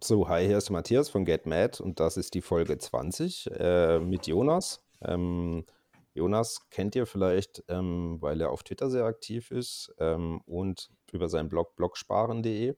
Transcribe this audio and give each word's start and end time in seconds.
So, 0.00 0.28
hi, 0.28 0.46
hier 0.46 0.58
ist 0.58 0.70
Matthias 0.70 1.08
von 1.08 1.24
GetMad 1.24 1.80
und 1.80 1.98
das 1.98 2.16
ist 2.16 2.34
die 2.34 2.40
Folge 2.40 2.78
20 2.78 3.50
äh, 3.58 3.98
mit 3.98 4.28
Jonas. 4.28 4.80
Ähm, 5.02 5.64
Jonas 6.14 6.68
kennt 6.70 6.94
ihr 6.94 7.04
vielleicht, 7.04 7.64
ähm, 7.68 8.18
weil 8.20 8.40
er 8.40 8.50
auf 8.50 8.62
Twitter 8.62 8.90
sehr 8.90 9.06
aktiv 9.06 9.50
ist 9.50 9.92
ähm, 9.98 10.40
und 10.46 10.90
über 11.10 11.28
seinen 11.28 11.48
Blog 11.48 11.74
blogsparen.de. 11.74 12.76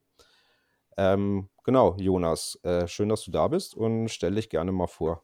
Ähm, 0.96 1.51
genau, 1.62 1.95
Jonas, 1.98 2.59
äh, 2.62 2.88
schön, 2.88 3.11
dass 3.11 3.25
du 3.25 3.30
da 3.30 3.48
bist 3.48 3.75
und 3.75 4.09
stell 4.09 4.34
dich 4.34 4.48
gerne 4.48 4.73
mal 4.73 4.87
vor. 4.87 5.23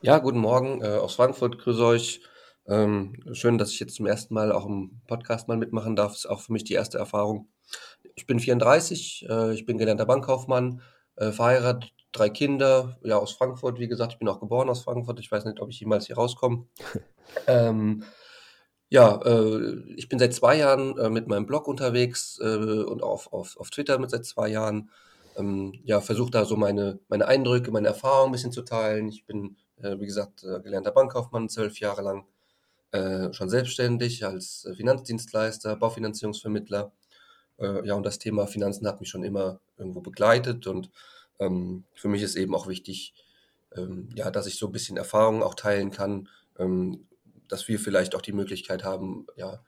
Ja, 0.00 0.18
guten 0.18 0.40
Morgen 0.40 0.82
äh, 0.82 0.96
aus 0.96 1.14
Frankfurt, 1.14 1.58
grüß 1.58 1.78
euch. 1.78 2.22
Ähm, 2.66 3.22
schön, 3.32 3.58
dass 3.58 3.70
ich 3.70 3.78
jetzt 3.78 3.94
zum 3.94 4.06
ersten 4.06 4.34
Mal 4.34 4.50
auch 4.50 4.66
im 4.66 5.00
Podcast 5.06 5.46
mal 5.46 5.56
mitmachen 5.56 5.94
darf. 5.94 6.14
Ist 6.14 6.26
auch 6.26 6.40
für 6.40 6.52
mich 6.52 6.64
die 6.64 6.74
erste 6.74 6.98
Erfahrung. 6.98 7.48
Ich 8.16 8.26
bin 8.26 8.40
34, 8.40 9.26
äh, 9.28 9.54
ich 9.54 9.64
bin 9.64 9.78
gelernter 9.78 10.06
Bankkaufmann, 10.06 10.82
äh, 11.16 11.32
verheiratet, 11.32 11.92
drei 12.12 12.30
Kinder, 12.30 12.96
ja, 13.02 13.18
aus 13.18 13.32
Frankfurt, 13.32 13.78
wie 13.78 13.88
gesagt, 13.88 14.12
ich 14.12 14.18
bin 14.18 14.28
auch 14.28 14.40
geboren 14.40 14.68
aus 14.70 14.82
Frankfurt. 14.82 15.20
Ich 15.20 15.30
weiß 15.30 15.44
nicht, 15.44 15.60
ob 15.60 15.70
ich 15.70 15.80
jemals 15.80 16.06
hier 16.06 16.16
rauskomme. 16.16 16.66
ähm, 17.46 18.04
ja, 18.88 19.20
äh, 19.24 19.82
ich 19.96 20.08
bin 20.08 20.18
seit 20.18 20.34
zwei 20.34 20.56
Jahren 20.56 20.96
äh, 20.98 21.10
mit 21.10 21.26
meinem 21.26 21.46
Blog 21.46 21.66
unterwegs 21.66 22.38
äh, 22.40 22.44
und 22.84 23.02
auf, 23.02 23.32
auf, 23.32 23.56
auf 23.56 23.70
Twitter 23.70 23.98
mit 23.98 24.10
seit 24.10 24.24
zwei 24.24 24.48
Jahren. 24.48 24.90
Ähm, 25.36 25.72
ja, 25.84 26.00
versuche 26.00 26.30
da 26.30 26.44
so 26.44 26.56
meine, 26.56 27.00
meine 27.08 27.26
Eindrücke, 27.26 27.72
meine 27.72 27.88
Erfahrungen 27.88 28.28
ein 28.28 28.32
bisschen 28.32 28.52
zu 28.52 28.62
teilen. 28.62 29.08
Ich 29.08 29.26
bin, 29.26 29.56
äh, 29.82 29.98
wie 29.98 30.06
gesagt, 30.06 30.44
äh, 30.44 30.60
gelernter 30.60 30.92
Bankkaufmann, 30.92 31.48
zwölf 31.48 31.80
Jahre 31.80 32.02
lang 32.02 32.26
äh, 32.92 33.32
schon 33.32 33.48
selbstständig 33.48 34.24
als 34.24 34.68
Finanzdienstleister, 34.76 35.74
Baufinanzierungsvermittler. 35.74 36.92
Äh, 37.58 37.86
ja, 37.86 37.94
und 37.94 38.04
das 38.04 38.18
Thema 38.18 38.46
Finanzen 38.46 38.86
hat 38.86 39.00
mich 39.00 39.08
schon 39.08 39.24
immer 39.24 39.60
irgendwo 39.76 40.00
begleitet 40.00 40.66
und 40.66 40.90
ähm, 41.38 41.84
für 41.94 42.08
mich 42.08 42.22
ist 42.22 42.36
eben 42.36 42.54
auch 42.54 42.66
wichtig, 42.66 43.14
ähm, 43.76 44.08
ja, 44.14 44.30
dass 44.30 44.46
ich 44.46 44.56
so 44.56 44.66
ein 44.66 44.72
bisschen 44.72 44.96
Erfahrungen 44.96 45.42
auch 45.42 45.54
teilen 45.54 45.90
kann, 45.90 46.28
ähm, 46.58 47.06
dass 47.48 47.68
wir 47.68 47.78
vielleicht 47.78 48.14
auch 48.14 48.22
die 48.22 48.32
Möglichkeit 48.32 48.84
haben, 48.84 49.26
ja, 49.36 49.62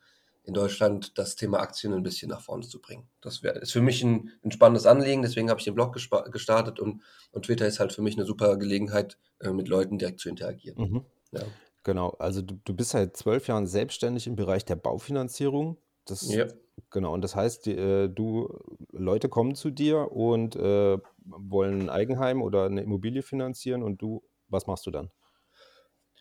in 0.45 0.55
Deutschland 0.55 1.19
das 1.19 1.35
Thema 1.35 1.59
Aktien 1.59 1.93
ein 1.93 2.05
bisschen 2.05 2.31
nach 2.31 2.41
vorne 2.41 2.67
zu 2.67 2.81
bringen. 2.81 3.09
Das 3.21 3.43
wär, 3.43 3.57
ist 3.57 3.73
für 3.73 3.83
mich 3.83 4.03
ein, 4.05 4.31
ein 4.45 4.53
spannendes 4.53 4.87
Anliegen, 4.87 5.23
deswegen 5.23 5.51
habe 5.51 5.59
ich 5.59 5.65
den 5.65 5.75
Blog 5.75 5.93
gestartet 5.93 6.79
und, 6.79 7.03
und 7.33 7.47
Twitter 7.47 7.67
ist 7.67 7.81
halt 7.81 7.93
für 7.93 8.03
mich 8.03 8.17
eine 8.17 8.25
super 8.25 8.57
Gelegenheit, 8.57 9.19
äh, 9.41 9.51
mit 9.51 9.67
Leuten 9.67 9.99
direkt 9.99 10.21
zu 10.21 10.29
interagieren. 10.29 10.79
Mhm. 10.79 11.05
Ja. 11.33 11.43
Genau, 11.83 12.11
also 12.19 12.43
du, 12.43 12.59
du 12.65 12.75
bist 12.75 12.91
seit 12.91 13.17
zwölf 13.17 13.49
Jahren 13.49 13.67
selbstständig 13.67 14.27
im 14.29 14.37
Bereich 14.37 14.65
der 14.65 14.77
Baufinanzierung. 14.77 15.79
Das, 16.07 16.33
ja. 16.33 16.47
Genau, 16.91 17.13
und 17.15 17.23
das 17.23 17.35
heißt, 17.35 17.67
die, 17.67 17.73
äh, 17.77 18.09
du, 18.09 18.59
Leute 18.93 19.29
kommen 19.29 19.55
zu 19.55 19.71
dir 19.71 20.13
und 20.13 20.57
äh, 20.57 20.99
wollen 21.25 21.83
ein 21.83 21.91
Eigenheim 21.91 22.43
oder 22.43 22.67
eine 22.67 22.83
Immobilie 22.83 23.23
finanzieren 23.23 23.83
und 23.83 24.01
du, 24.03 24.23
was 24.49 24.67
machst 24.67 24.87
du 24.87 24.91
dann? 24.91 25.11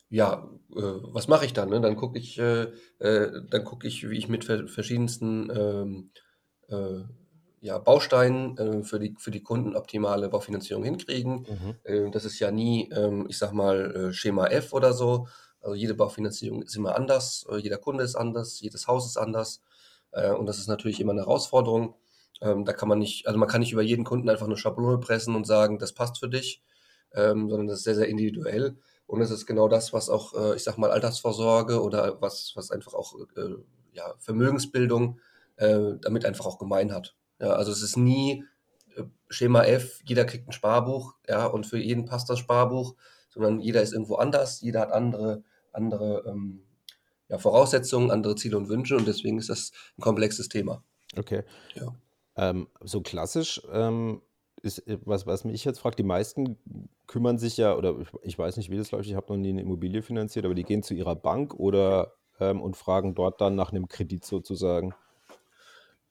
Ja, 0.09 0.50
äh, 0.75 0.81
was 0.81 1.28
mache 1.28 1.45
ich 1.45 1.53
dann? 1.53 1.69
Ne? 1.69 1.81
Dann 1.81 1.95
gucke 1.95 2.17
ich, 2.17 2.38
äh, 2.39 2.67
äh, 3.00 3.41
dann 3.50 3.63
gucke 3.63 3.88
ich, 3.88 4.09
wie 4.09 4.17
ich 4.17 4.30
mit 4.30 4.45
ver 4.45 4.67
verschiedensten 4.67 5.52
ähm, 5.53 6.11
äh, 6.67 7.03
ja, 7.59 7.80
Bausteinen 7.80 8.58
äh, 8.58 8.83
für, 8.83 9.00
die, 9.00 9.16
für 9.17 9.31
die 9.31 9.41
Kunden 9.44 9.75
optimale 9.75 10.30
Baufinanzierung 10.30 10.83
hinkriegen. 10.83 11.47
Mhm. 11.50 11.75
Äh, 11.83 12.11
das 12.11 12.23
ist 12.23 12.39
ja 12.39 12.52
nie, 12.52 12.89
ähm, 12.91 13.25
ich 13.28 13.38
sag 13.38 13.52
mal, 13.52 13.95
äh, 13.95 14.13
Schema 14.13 14.47
F 14.47 14.72
oder 14.72 14.94
so. 14.94 15.28
Also 15.59 15.75
jede 15.75 15.95
Baufinanzierung 15.95 16.61
ist 16.61 16.75
immer 16.75 16.95
anders, 16.95 17.47
jeder 17.58 17.80
Kunde 17.80 18.03
ist 18.03 18.16
anders, 18.16 18.61
jedes 18.61 18.88
Haus 18.88 19.08
ist 19.08 19.17
anders. 19.17 19.63
Äh, 20.16 20.32
und 20.32 20.48
das 20.48 20.58
ist 20.58 20.68
natürlich 20.68 21.00
immer 21.00 21.12
eine 21.12 21.22
Herausforderung. 21.22 21.96
Ähm, 22.42 22.66
da 22.66 22.74
kann 22.74 22.90
man 22.90 23.00
nicht, 23.00 23.28
also 23.28 23.38
man 23.38 23.48
kann 23.48 23.62
nicht 23.62 23.72
über 23.74 23.82
jeden 23.82 24.04
Kunden 24.04 24.30
einfach 24.30 24.48
eine 24.48 24.58
Schablone 24.58 24.98
pressen 24.98 25.36
und 25.36 25.46
sagen, 25.46 25.78
das 25.78 25.94
passt 25.94 26.20
für 26.20 26.30
dich, 26.30 26.62
ähm, 27.14 27.50
sondern 27.50 27.68
das 27.68 27.80
ist 27.80 27.84
sehr, 27.84 27.96
sehr 27.96 28.08
individuell. 28.08 28.78
Und 29.08 29.22
es 29.22 29.30
ist 29.30 29.46
genau 29.46 29.68
das, 29.68 29.94
was 29.94 30.10
auch, 30.10 30.34
äh, 30.34 30.56
ich 30.56 30.64
sag 30.64 30.78
mal, 30.78 30.92
Altersvorsorge 30.92 31.81
oder 31.81 32.22
was, 32.22 32.54
was 32.56 32.72
einfach 32.72 32.94
auch 32.94 33.16
äh, 33.36 33.56
ja, 33.94 34.14
Vermögensbildung 34.20 35.20
damit 35.58 36.25
einfach 36.25 36.46
auch 36.46 36.59
gemein 36.59 36.92
hat. 36.92 37.16
Ja, 37.40 37.54
also 37.54 37.72
es 37.72 37.81
ist 37.81 37.96
nie 37.96 38.44
Schema 39.30 39.64
F, 39.64 40.02
jeder 40.06 40.25
kriegt 40.25 40.50
ein 40.50 40.52
Sparbuch, 40.52 41.16
ja, 41.30 41.46
und 41.46 41.66
für 41.66 41.78
jeden 41.78 42.04
passt 42.04 42.30
das 42.30 42.40
Sparbuch, 42.40 42.96
sondern 43.30 43.62
jeder 43.62 43.81
ist 43.81 43.94
irgendwo 43.94 44.16
anders, 44.16 44.59
jeder 44.59 44.81
hat 44.81 44.92
andere, 44.92 45.44
andere 45.72 46.25
ähm, 46.28 46.65
ja, 47.30 47.38
Voraussetzungen, 47.38 48.12
andere 48.12 48.36
Ziele 48.36 48.58
und 48.58 48.69
Wünsche 48.69 48.96
und 48.96 49.08
deswegen 49.08 49.38
ist 49.38 49.50
das 49.50 49.72
ein 49.97 50.02
komplexes 50.02 50.50
Thema. 50.50 50.84
Okay. 51.18 51.44
Ja. 51.75 51.96
Ähm, 52.38 52.68
so 52.81 53.02
klassisch 53.02 53.62
ähm, 53.72 54.22
ist, 54.62 54.84
was, 55.06 55.25
was 55.25 55.46
mich 55.46 55.63
jetzt 55.63 55.80
fragt, 55.80 56.00
die 56.00 56.03
meisten 56.03 56.58
kümmern 57.08 57.38
sich 57.38 57.58
ja, 57.58 57.75
oder 57.75 57.96
ich, 58.00 58.08
ich 58.24 58.38
weiß 58.38 58.58
nicht, 58.58 58.69
wie 58.69 58.78
das 58.78 58.91
läuft, 58.91 59.08
ich 59.08 59.16
habe 59.16 59.31
noch 59.31 59.38
nie 59.40 59.50
eine 59.50 59.62
Immobilie 59.62 60.02
finanziert, 60.02 60.46
aber 60.46 60.56
die 60.56 60.63
gehen 60.63 60.84
zu 60.84 60.94
ihrer 60.94 61.16
Bank 61.16 61.53
oder 61.53 62.13
ähm, 62.40 62.62
und 62.62 62.75
fragen 62.75 63.16
dort 63.16 63.42
dann 63.42 63.56
nach 63.56 63.72
einem 63.72 63.88
Kredit 63.88 64.25
sozusagen. 64.25 64.94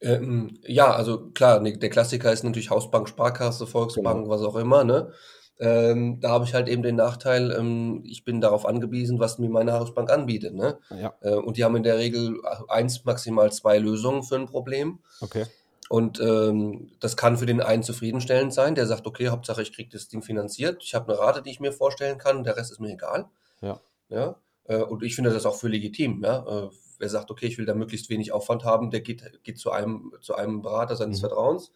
Ähm, 0.01 0.59
ja, 0.67 0.93
also 0.93 1.31
klar, 1.31 1.61
ne, 1.61 1.77
der 1.79 1.91
Klassiker 1.91 2.33
ist 2.33 2.45
natürlich 2.45 2.71
Hausbank, 2.71 3.09
Sparkasse, 3.09 3.67
Volksbank, 3.67 4.25
genau. 4.25 4.29
was 4.29 4.43
auch 4.43 4.57
immer, 4.57 4.85
ne? 4.85 5.13
Ähm, 5.61 6.19
da 6.21 6.31
habe 6.31 6.45
ich 6.45 6.55
halt 6.55 6.69
eben 6.69 6.83
den 6.83 6.97
Nachteil, 6.97 7.53
ähm, 7.53 8.03
ich 8.05 8.25
bin 8.25 8.41
darauf 8.41 8.67
angewiesen, 8.67 9.21
was 9.21 9.39
mir 9.39 9.49
meine 9.49 9.73
Hausbank 9.73 10.11
anbietet. 10.11 10.55
Ne? 10.55 10.79
Ja. 10.91 11.15
Äh, 11.21 11.35
und 11.35 11.57
die 11.57 11.65
haben 11.65 11.77
in 11.77 11.85
der 11.85 11.99
Regel 11.99 12.41
eins, 12.69 13.05
maximal 13.05 13.53
zwei 13.53 13.79
Lösungen 13.79 14.25
für 14.25 14.35
ein 14.35 14.47
Problem. 14.47 14.99
Okay. 15.21 15.45
Und 15.89 16.19
ähm, 16.21 16.91
das 16.99 17.17
kann 17.17 17.37
für 17.37 17.47
den 17.47 17.61
einen 17.61 17.83
zufriedenstellend 17.83 18.53
sein, 18.53 18.75
der 18.75 18.87
sagt, 18.87 19.07
okay, 19.07 19.29
Hauptsache 19.29 19.63
ich 19.63 19.73
kriege 19.73 19.91
das 19.91 20.09
Ding 20.09 20.23
finanziert, 20.23 20.83
ich 20.83 20.95
habe 20.95 21.13
eine 21.13 21.21
Rate, 21.21 21.43
die 21.43 21.51
ich 21.51 21.61
mir 21.61 21.73
vorstellen 21.73 22.19
kann, 22.19 22.43
der 22.43 22.57
Rest 22.57 22.73
ist 22.73 22.81
mir 22.81 22.93
egal. 22.93 23.27
Ja. 23.61 23.81
ja? 24.09 24.37
Äh, 24.65 24.79
und 24.79 25.03
ich 25.03 25.15
finde 25.15 25.31
das 25.31 25.47
auch 25.47 25.55
für 25.55 25.69
legitim. 25.69 26.23
Ja? 26.25 26.39
Äh, 26.47 26.71
wer 26.99 27.09
sagt, 27.09 27.31
okay, 27.31 27.47
ich 27.47 27.59
will 27.59 27.67
da 27.67 27.75
möglichst 27.75 28.11
wenig 28.11 28.33
Aufwand 28.33 28.65
haben, 28.65 28.91
der 28.91 29.03
geht, 29.03 29.23
geht 29.45 29.59
zu, 29.59 29.71
einem, 29.71 30.13
zu 30.21 30.35
einem 30.35 30.63
Berater 30.63 30.97
seines 30.97 31.19
mhm. 31.19 31.29
Vertrauens 31.29 31.71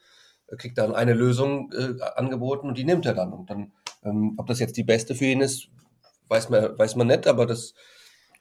kriegt 0.57 0.79
dann 0.79 0.95
eine 0.95 1.15
Lösung 1.15 1.73
äh, 1.73 2.01
angeboten 2.17 2.69
und 2.69 2.79
die 2.79 2.85
nimmt 2.85 3.07
er 3.07 3.15
dann. 3.15 3.33
Und 3.33 3.51
dann, 3.51 3.73
ähm, 4.03 4.35
ob 4.39 4.47
das 4.47 4.61
jetzt 4.61 4.77
die 4.77 4.85
beste 4.85 5.15
für 5.15 5.27
ihn 5.27 5.41
ist, 5.41 5.69
weiß 6.29 6.49
man, 6.51 6.79
weiß 6.79 6.97
man 6.97 7.07
nicht, 7.07 7.27
aber 7.27 7.47
das 7.47 7.75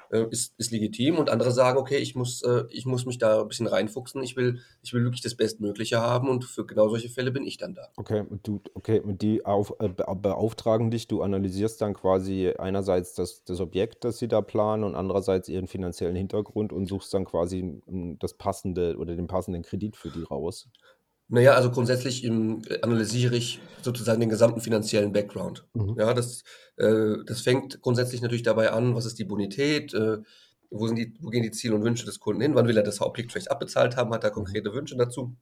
äh, 0.09 0.25
ist, 0.29 0.53
ist 0.57 0.71
legitim. 0.71 1.17
Und 1.17 1.29
andere 1.29 1.51
sagen, 1.51 1.77
okay, 1.77 1.97
ich 1.97 2.15
muss, 2.15 2.41
äh, 2.41 2.63
ich 2.69 2.85
muss 2.85 3.05
mich 3.05 3.17
da 3.17 3.41
ein 3.41 3.47
bisschen 3.47 3.67
reinfuchsen, 3.67 4.23
ich 4.23 4.35
will, 4.35 4.59
ich 4.81 4.93
will 4.93 5.03
wirklich 5.03 5.21
das 5.21 5.35
Bestmögliche 5.35 5.99
haben 5.99 6.29
und 6.29 6.45
für 6.45 6.65
genau 6.65 6.89
solche 6.89 7.09
Fälle 7.09 7.31
bin 7.31 7.45
ich 7.45 7.57
dann 7.57 7.75
da. 7.75 7.89
Okay, 7.97 8.23
und 8.27 8.47
du, 8.47 8.61
okay, 8.73 8.99
und 8.99 9.21
die 9.21 9.45
auf, 9.45 9.73
äh, 9.79 9.89
beauftragen 9.89 10.91
dich, 10.91 11.07
du 11.07 11.21
analysierst 11.21 11.81
dann 11.81 11.93
quasi 11.93 12.53
einerseits 12.57 13.13
das, 13.15 13.43
das 13.43 13.59
Objekt, 13.59 14.03
das 14.03 14.17
sie 14.17 14.27
da 14.27 14.41
planen 14.41 14.83
und 14.83 14.95
andererseits 14.95 15.49
ihren 15.49 15.67
finanziellen 15.67 16.15
Hintergrund 16.15 16.71
und 16.71 16.87
suchst 16.87 17.13
dann 17.13 17.25
quasi 17.25 17.81
das 18.19 18.33
passende 18.33 18.97
oder 18.97 19.15
den 19.15 19.27
passenden 19.27 19.63
Kredit 19.63 19.95
für 19.97 20.09
die 20.09 20.23
raus. 20.23 20.69
Naja, 21.29 21.53
also 21.53 21.71
grundsätzlich 21.71 22.23
im, 22.23 22.61
äh, 22.69 22.81
analysiere 22.81 23.35
ich 23.35 23.59
sozusagen 23.81 24.19
den 24.19 24.29
gesamten 24.29 24.61
finanziellen 24.61 25.11
Background. 25.11 25.65
Mhm. 25.73 25.95
Ja, 25.97 26.13
das, 26.13 26.43
äh, 26.77 27.15
das 27.25 27.41
fängt 27.41 27.81
grundsätzlich 27.81 28.21
natürlich 28.21 28.43
dabei 28.43 28.71
an, 28.71 28.95
was 28.95 29.05
ist 29.05 29.19
die 29.19 29.25
Bonität, 29.25 29.93
äh, 29.93 30.17
wo, 30.69 30.87
sind 30.87 30.97
die, 30.97 31.13
wo 31.19 31.29
gehen 31.29 31.43
die 31.43 31.51
Ziele 31.51 31.75
und 31.75 31.83
Wünsche 31.83 32.05
des 32.05 32.19
Kunden 32.19 32.41
hin, 32.41 32.55
wann 32.55 32.67
will 32.67 32.77
er 32.77 32.83
das 32.83 32.99
Hauptobjekt 32.99 33.31
vielleicht 33.31 33.51
abbezahlt 33.51 33.97
haben, 33.97 34.13
hat 34.13 34.23
er 34.23 34.31
konkrete 34.31 34.73
Wünsche 34.73 34.95
dazu. 34.95 35.35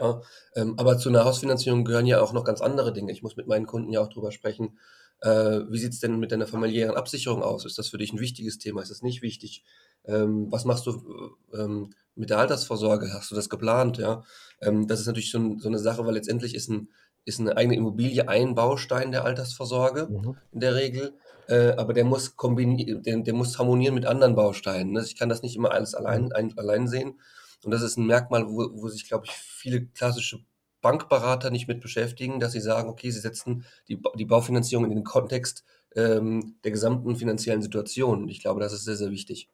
Ja, 0.00 0.22
ähm, 0.56 0.74
aber 0.78 0.98
zu 0.98 1.08
einer 1.08 1.24
Hausfinanzierung 1.24 1.84
gehören 1.84 2.06
ja 2.06 2.20
auch 2.20 2.32
noch 2.32 2.44
ganz 2.44 2.60
andere 2.60 2.92
Dinge. 2.92 3.12
Ich 3.12 3.22
muss 3.22 3.36
mit 3.36 3.46
meinen 3.46 3.66
Kunden 3.66 3.92
ja 3.92 4.00
auch 4.00 4.08
drüber 4.08 4.32
sprechen. 4.32 4.78
Äh, 5.20 5.60
wie 5.68 5.78
sieht's 5.78 6.00
denn 6.00 6.18
mit 6.18 6.32
deiner 6.32 6.46
familiären 6.46 6.96
Absicherung 6.96 7.42
aus? 7.42 7.66
Ist 7.66 7.78
das 7.78 7.88
für 7.88 7.98
dich 7.98 8.12
ein 8.12 8.20
wichtiges 8.20 8.58
Thema? 8.58 8.82
Ist 8.82 8.90
das 8.90 9.02
nicht 9.02 9.20
wichtig? 9.22 9.64
Ähm, 10.06 10.50
was 10.50 10.64
machst 10.64 10.86
du 10.86 11.36
ähm, 11.52 11.92
mit 12.14 12.30
der 12.30 12.38
Altersvorsorge? 12.38 13.12
Hast 13.12 13.30
du 13.30 13.34
das 13.34 13.50
geplant? 13.50 13.98
Ja, 13.98 14.24
ähm, 14.62 14.86
das 14.86 15.00
ist 15.00 15.06
natürlich 15.06 15.30
so, 15.30 15.58
so, 15.58 15.68
eine 15.68 15.78
Sache, 15.78 16.06
weil 16.06 16.14
letztendlich 16.14 16.54
ist, 16.54 16.70
ein, 16.70 16.88
ist 17.26 17.38
eine 17.38 17.56
eigene 17.56 17.76
Immobilie 17.76 18.28
ein 18.28 18.54
Baustein 18.54 19.12
der 19.12 19.24
Altersvorsorge 19.24 20.08
mhm. 20.10 20.36
in 20.52 20.60
der 20.60 20.74
Regel. 20.74 21.12
Äh, 21.48 21.72
aber 21.72 21.92
der 21.92 22.04
muss 22.04 22.36
kombinieren, 22.36 23.02
der, 23.02 23.18
der, 23.18 23.34
muss 23.34 23.58
harmonieren 23.58 23.94
mit 23.94 24.06
anderen 24.06 24.36
Bausteinen. 24.36 24.92
Ne? 24.92 25.02
Ich 25.02 25.16
kann 25.18 25.28
das 25.28 25.42
nicht 25.42 25.56
immer 25.56 25.72
alles 25.72 25.94
allein, 25.94 26.26
mhm. 26.26 26.32
ein, 26.32 26.58
allein 26.58 26.88
sehen. 26.88 27.20
Und 27.64 27.70
das 27.72 27.82
ist 27.82 27.96
ein 27.96 28.06
Merkmal, 28.06 28.48
wo, 28.48 28.70
wo 28.72 28.88
sich, 28.88 29.06
glaube 29.06 29.26
ich, 29.26 29.32
viele 29.32 29.86
klassische 29.86 30.40
Bankberater 30.80 31.50
nicht 31.50 31.68
mit 31.68 31.80
beschäftigen, 31.80 32.40
dass 32.40 32.52
sie 32.52 32.60
sagen, 32.60 32.88
okay, 32.88 33.10
sie 33.10 33.20
setzen 33.20 33.64
die, 33.88 34.00
die 34.16 34.24
Baufinanzierung 34.24 34.84
in 34.84 34.90
den 34.90 35.04
Kontext 35.04 35.64
ähm, 35.94 36.56
der 36.64 36.70
gesamten 36.70 37.16
finanziellen 37.16 37.62
Situation. 37.62 38.22
Und 38.22 38.28
ich 38.28 38.40
glaube, 38.40 38.60
das 38.60 38.72
ist 38.72 38.84
sehr, 38.84 38.96
sehr 38.96 39.10
wichtig. 39.10 39.48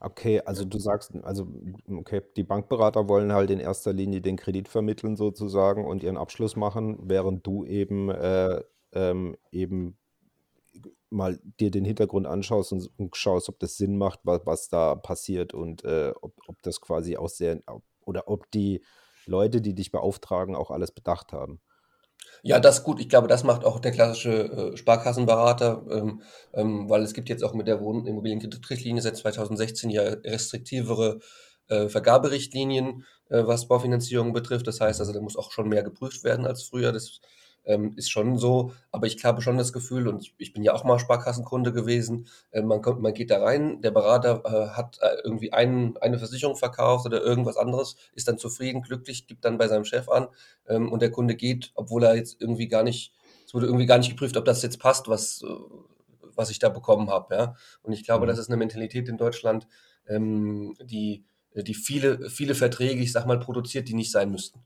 Okay, 0.00 0.40
also 0.44 0.64
du 0.64 0.78
sagst, 0.78 1.12
also 1.22 1.48
okay, 1.90 2.22
die 2.36 2.42
Bankberater 2.42 3.08
wollen 3.08 3.32
halt 3.32 3.50
in 3.50 3.60
erster 3.60 3.92
Linie 3.92 4.20
den 4.20 4.36
Kredit 4.36 4.68
vermitteln 4.68 5.16
sozusagen 5.16 5.84
und 5.84 6.02
ihren 6.02 6.16
Abschluss 6.16 6.56
machen, 6.56 6.98
während 7.02 7.46
du 7.46 7.64
eben 7.64 8.10
äh, 8.10 8.60
ähm, 8.92 9.36
eben 9.50 9.96
mal 11.14 11.38
dir 11.60 11.70
den 11.70 11.84
Hintergrund 11.84 12.26
anschaust 12.26 12.72
und, 12.72 12.90
und 12.98 13.16
schaust, 13.16 13.48
ob 13.48 13.58
das 13.60 13.76
Sinn 13.76 13.96
macht, 13.96 14.20
was, 14.24 14.44
was 14.44 14.68
da 14.68 14.94
passiert 14.94 15.54
und 15.54 15.84
äh, 15.84 16.12
ob, 16.20 16.34
ob 16.46 16.62
das 16.62 16.80
quasi 16.80 17.16
auch 17.16 17.28
sehr 17.28 17.60
oder 18.04 18.28
ob 18.28 18.50
die 18.50 18.84
Leute, 19.26 19.60
die 19.60 19.74
dich 19.74 19.90
beauftragen, 19.90 20.54
auch 20.54 20.70
alles 20.70 20.90
bedacht 20.90 21.32
haben. 21.32 21.60
Ja, 22.42 22.60
das 22.60 22.84
gut. 22.84 23.00
Ich 23.00 23.08
glaube, 23.08 23.28
das 23.28 23.44
macht 23.44 23.64
auch 23.64 23.78
der 23.80 23.92
klassische 23.92 24.72
äh, 24.72 24.76
Sparkassenberater, 24.76 25.84
ähm, 25.90 26.22
ähm, 26.52 26.90
weil 26.90 27.02
es 27.02 27.14
gibt 27.14 27.28
jetzt 27.28 27.42
auch 27.42 27.54
mit 27.54 27.66
der 27.66 27.80
Wohnimmobilienkreditrichtlinie 27.80 29.02
seit 29.02 29.16
2016 29.16 29.90
ja 29.90 30.02
restriktivere 30.02 31.20
äh, 31.68 31.88
Vergaberichtlinien, 31.88 33.04
äh, 33.30 33.46
was 33.46 33.68
Baufinanzierung 33.68 34.32
betrifft. 34.32 34.66
Das 34.66 34.80
heißt 34.80 35.00
also, 35.00 35.12
da 35.12 35.20
muss 35.20 35.36
auch 35.36 35.52
schon 35.52 35.68
mehr 35.68 35.82
geprüft 35.82 36.24
werden 36.24 36.46
als 36.46 36.64
früher. 36.64 36.92
Das 36.92 37.20
ähm, 37.64 37.94
ist 37.96 38.10
schon 38.10 38.38
so. 38.38 38.72
Aber 38.90 39.06
ich 39.06 39.24
habe 39.24 39.42
schon 39.42 39.58
das 39.58 39.72
Gefühl, 39.72 40.08
und 40.08 40.22
ich, 40.22 40.34
ich 40.38 40.52
bin 40.52 40.62
ja 40.62 40.74
auch 40.74 40.84
mal 40.84 40.98
Sparkassenkunde 40.98 41.72
gewesen, 41.72 42.26
äh, 42.50 42.62
man, 42.62 42.82
kommt, 42.82 43.00
man 43.00 43.14
geht 43.14 43.30
da 43.30 43.42
rein, 43.42 43.80
der 43.80 43.90
Berater 43.90 44.42
äh, 44.44 44.76
hat 44.76 44.98
äh, 45.00 45.16
irgendwie 45.24 45.52
einen, 45.52 45.96
eine 45.98 46.18
Versicherung 46.18 46.56
verkauft 46.56 47.06
oder 47.06 47.22
irgendwas 47.22 47.56
anderes, 47.56 47.96
ist 48.14 48.28
dann 48.28 48.38
zufrieden, 48.38 48.82
glücklich, 48.82 49.26
gibt 49.26 49.44
dann 49.44 49.58
bei 49.58 49.68
seinem 49.68 49.84
Chef 49.84 50.08
an 50.08 50.28
ähm, 50.68 50.90
und 50.90 51.00
der 51.00 51.10
Kunde 51.10 51.34
geht, 51.34 51.72
obwohl 51.74 52.04
er 52.04 52.16
jetzt 52.16 52.40
irgendwie 52.40 52.68
gar 52.68 52.82
nicht, 52.82 53.12
es 53.46 53.54
wurde 53.54 53.66
irgendwie 53.66 53.86
gar 53.86 53.98
nicht 53.98 54.10
geprüft, 54.10 54.36
ob 54.36 54.44
das 54.44 54.62
jetzt 54.62 54.78
passt, 54.78 55.08
was, 55.08 55.42
äh, 55.42 55.46
was 56.34 56.50
ich 56.50 56.58
da 56.58 56.68
bekommen 56.68 57.10
habe. 57.10 57.34
Ja? 57.34 57.56
Und 57.82 57.92
ich 57.92 58.04
glaube, 58.04 58.26
mhm. 58.26 58.28
das 58.28 58.38
ist 58.38 58.48
eine 58.48 58.56
Mentalität 58.56 59.08
in 59.08 59.16
Deutschland, 59.16 59.66
ähm, 60.08 60.76
die, 60.82 61.24
die 61.54 61.74
viele, 61.74 62.28
viele 62.30 62.54
Verträge, 62.54 63.00
ich 63.00 63.12
sag 63.12 63.26
mal, 63.26 63.38
produziert, 63.38 63.88
die 63.88 63.94
nicht 63.94 64.10
sein 64.10 64.30
müssten. 64.30 64.60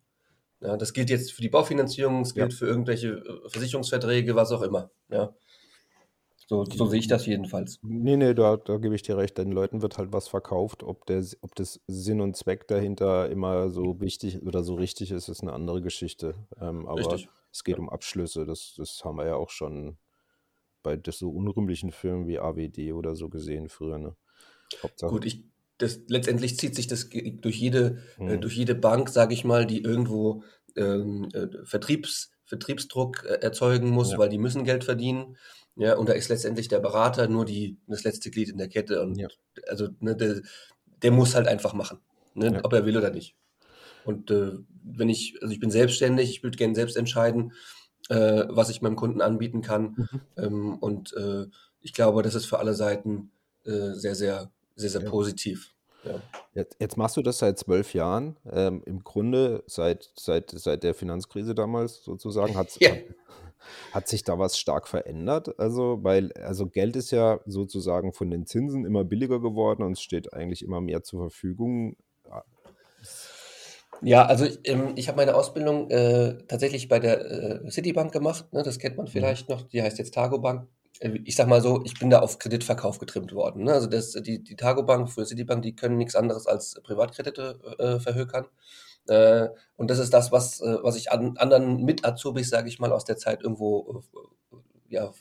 Ja, 0.61 0.77
das 0.77 0.93
gilt 0.93 1.11
jetzt 1.11 1.33
für 1.33 1.43
die 1.43 1.49
Baufinanzierung, 1.49 2.23
es 2.23 2.35
gilt 2.35 2.53
ja. 2.53 2.59
für 2.59 2.67
irgendwelche 2.67 3.09
äh, 3.09 3.49
Versicherungsverträge, 3.49 4.35
was 4.35 4.51
auch 4.53 4.63
immer. 4.63 4.91
Ja. 5.09 5.35
So, 6.49 6.65
so 6.65 6.87
sehe 6.87 7.01
ich 7.01 7.09
das 7.09 7.27
jedenfalls. 7.27 7.79
Nee, 7.83 8.17
nee, 8.17 8.33
da, 8.33 8.57
da 8.57 8.79
gebe 8.79 8.95
ich 8.95 9.03
dir 9.03 9.19
recht. 9.19 9.37
Den 9.37 9.53
Leuten 9.53 9.83
wird 9.83 9.99
halt 9.99 10.15
was 10.15 10.29
verkauft. 10.29 10.83
Ob, 10.83 11.05
der, 11.05 11.23
ob 11.43 11.55
das 11.55 11.81
Sinn 11.87 12.23
und 12.23 12.39
Zweck 12.39 12.67
dahinter 12.67 13.29
immer 13.29 13.69
so 13.69 14.01
wichtig 14.01 14.43
oder 14.43 14.65
so 14.65 14.75
richtig 14.75 15.11
ist, 15.11 15.29
ist 15.29 15.43
eine 15.43 15.53
andere 15.53 15.83
Geschichte. 15.83 16.35
Ähm, 16.59 16.89
aber 16.89 17.01
richtig. 17.01 17.29
es 17.53 17.65
geht 17.65 17.77
ja. 17.77 17.83
um 17.83 17.91
Abschlüsse. 17.91 18.47
Das, 18.47 18.75
das 18.79 19.05
haben 19.05 19.19
wir 19.19 19.27
ja 19.27 19.37
auch 19.37 19.51
schon 19.51 19.99
bei 20.83 20.99
so 21.11 21.29
unrühmlichen 21.29 21.93
Filmen 21.93 22.27
wie 22.27 22.39
AWD 22.39 22.95
oder 22.95 23.15
so 23.15 23.29
gesehen 23.29 23.69
früher. 23.69 23.99
Ne? 23.99 24.17
Hauptsache. 24.83 25.11
Gut, 25.11 25.27
ich, 25.27 25.45
das, 25.79 26.01
letztendlich 26.09 26.59
zieht 26.59 26.75
sich 26.75 26.87
das 26.87 27.09
durch 27.09 27.57
jede, 27.57 27.99
äh, 28.19 28.23
mhm. 28.23 28.29
äh, 28.29 28.39
durch 28.39 28.57
jede 28.57 28.75
Bank, 28.75 29.09
sage 29.09 29.35
ich 29.35 29.45
mal, 29.45 29.67
die 29.67 29.83
irgendwo 29.83 30.43
ähm, 30.77 31.29
äh, 31.33 31.47
Vertriebs, 31.65 32.31
Vertriebsdruck 32.45 33.25
äh, 33.25 33.35
erzeugen 33.41 33.91
muss, 33.91 34.13
ja. 34.13 34.19
weil 34.19 34.29
die 34.29 34.39
müssen 34.39 34.65
Geld 34.65 34.85
verdienen. 34.85 35.37
Ja, 35.77 35.97
und 35.97 36.09
da 36.09 36.13
ist 36.13 36.29
letztendlich 36.29 36.67
der 36.67 36.81
Berater 36.81 37.29
nur 37.29 37.45
die, 37.45 37.79
das 37.87 38.03
letzte 38.03 38.31
Glied 38.31 38.49
in 38.49 38.59
der 38.59 38.69
Kette. 38.69 39.01
Und 39.01 39.17
ja. 39.17 39.29
also 39.69 39.89
ne, 40.01 40.17
der, 40.17 40.43
der 41.03 41.13
muss 41.13 41.37
halt 41.37 41.47
einfach 41.47 41.73
machen, 41.73 42.01
ne, 42.35 42.53
ja. 42.53 42.65
ob 42.65 42.73
er 42.73 42.85
will 42.85 42.97
oder 42.97 43.11
nicht. 43.11 43.37
Und 44.05 44.31
äh, 44.31 44.55
wenn 44.83 45.09
ich, 45.09 45.39
also 45.41 45.53
ich 45.53 45.61
bin 45.61 45.71
selbstständig, 45.71 46.31
ich 46.31 46.43
würde 46.43 46.57
gerne 46.57 46.75
selbst 46.75 46.97
entscheiden, 46.97 47.53
äh, 48.09 48.45
was 48.49 48.71
ich 48.71 48.83
meinem 48.83 48.97
Kunden 48.97 49.21
anbieten 49.21 49.63
kann. 49.63 49.95
Mhm. 49.97 50.21
Ähm, 50.37 50.79
und 50.79 51.13
äh, 51.13 51.47
ich 51.81 51.93
glaube, 51.93 52.23
das 52.23 52.35
ist 52.35 52.47
für 52.47 52.59
alle 52.59 52.75
Seiten 52.75 53.31
äh, 53.65 53.93
sehr, 53.93 54.17
sehr 54.17 54.51
sehr, 54.79 54.91
sehr 54.91 55.03
ja. 55.03 55.11
positiv. 55.11 55.75
Ja. 56.05 56.23
Jetzt, 56.55 56.77
jetzt, 56.79 56.97
machst 56.97 57.17
du 57.17 57.23
das 57.23 57.39
seit 57.39 57.59
zwölf 57.59 57.93
Jahren. 57.93 58.37
Ähm, 58.51 58.83
Im 58.87 59.03
Grunde 59.03 59.65
seit, 59.67 60.11
seit, 60.15 60.51
seit 60.51 60.83
der 60.83 60.95
Finanzkrise 60.95 61.55
damals 61.55 62.03
sozusagen. 62.05 62.57
Hat's, 62.57 62.79
ja. 62.81 62.91
hat, 62.91 63.05
hat 63.93 64.09
sich 64.09 64.23
da 64.23 64.39
was 64.39 64.59
stark 64.59 64.89
verändert? 64.89 65.59
Also, 65.59 65.99
weil, 66.03 66.33
also 66.35 66.67
Geld 66.67 66.97
ist 66.97 67.11
ja 67.11 67.41
sozusagen 67.47 68.13
von 68.13 68.31
den 68.31 68.47
Zinsen 68.47 68.85
immer 68.85 69.05
billiger 69.05 69.41
geworden 69.41 69.83
und 69.83 69.93
es 69.93 70.01
steht 70.01 70.33
eigentlich 70.33 70.63
immer 70.63 70.81
mehr 70.81 71.03
zur 71.03 71.21
Verfügung. 71.21 71.97
Ja, 74.01 74.25
also 74.27 74.45
ich, 74.45 74.61
ähm, 74.65 74.93
ich 74.95 75.09
habe 75.09 75.17
meine 75.17 75.35
Ausbildung 75.35 75.91
äh, 75.91 76.39
tatsächlich 76.47 76.89
bei 76.89 77.01
der 77.01 77.65
äh, 77.65 77.71
Citibank 77.71 78.13
gemacht. 78.13 78.53
Ne? 78.53 78.63
Das 78.63 78.79
kennt 78.79 78.97
man 78.97 79.07
mhm. 79.07 79.11
vielleicht 79.11 79.49
mhm. 79.49 79.57
noch. 79.57 79.63
Die 79.69 79.83
heißt 79.83 79.99
jetzt 79.99 80.15
Targo 80.15 80.39
Bank. 80.39 80.69
Äh, 81.01 81.21
ich 81.25 81.37
sag 81.37 81.49
mal 81.49 81.63
so, 81.63 81.83
ich 81.85 81.99
bin 81.99 82.11
da 82.11 82.21
auf 82.21 82.39
Kreditverkauf 82.39 82.99
getrimmt 82.99 83.33
worden. 83.33 83.65
Ne? 83.65 83.73
Also 83.73 83.87
das, 83.87 84.13
die, 84.13 84.43
die 84.43 84.57
Targobank, 84.57 85.11
für 85.11 85.25
Citibank, 85.25 85.63
die 85.63 85.77
können 85.77 85.97
nichts 85.97 86.17
anderes 86.17 86.47
als 86.47 86.81
Privatkredite 86.83 87.59
äh, 87.79 88.01
verhökern. 88.01 88.47
Äh, 89.09 89.49
und 89.77 89.91
das 89.91 89.99
ist 89.99 90.13
das, 90.13 90.33
was, 90.33 90.61
äh, 90.61 90.79
was 90.83 90.97
ich 90.97 91.11
an 91.11 91.37
anderen 91.39 91.85
Mit-Azubis, 91.85 92.51
sage 92.51 92.69
ich 92.69 92.79
mal, 92.79 92.93
aus 92.93 93.05
der 93.05 93.17
Zeit 93.17 93.43
irgendwo 93.43 94.03
äh, 94.53 94.57
ja, 94.89 95.13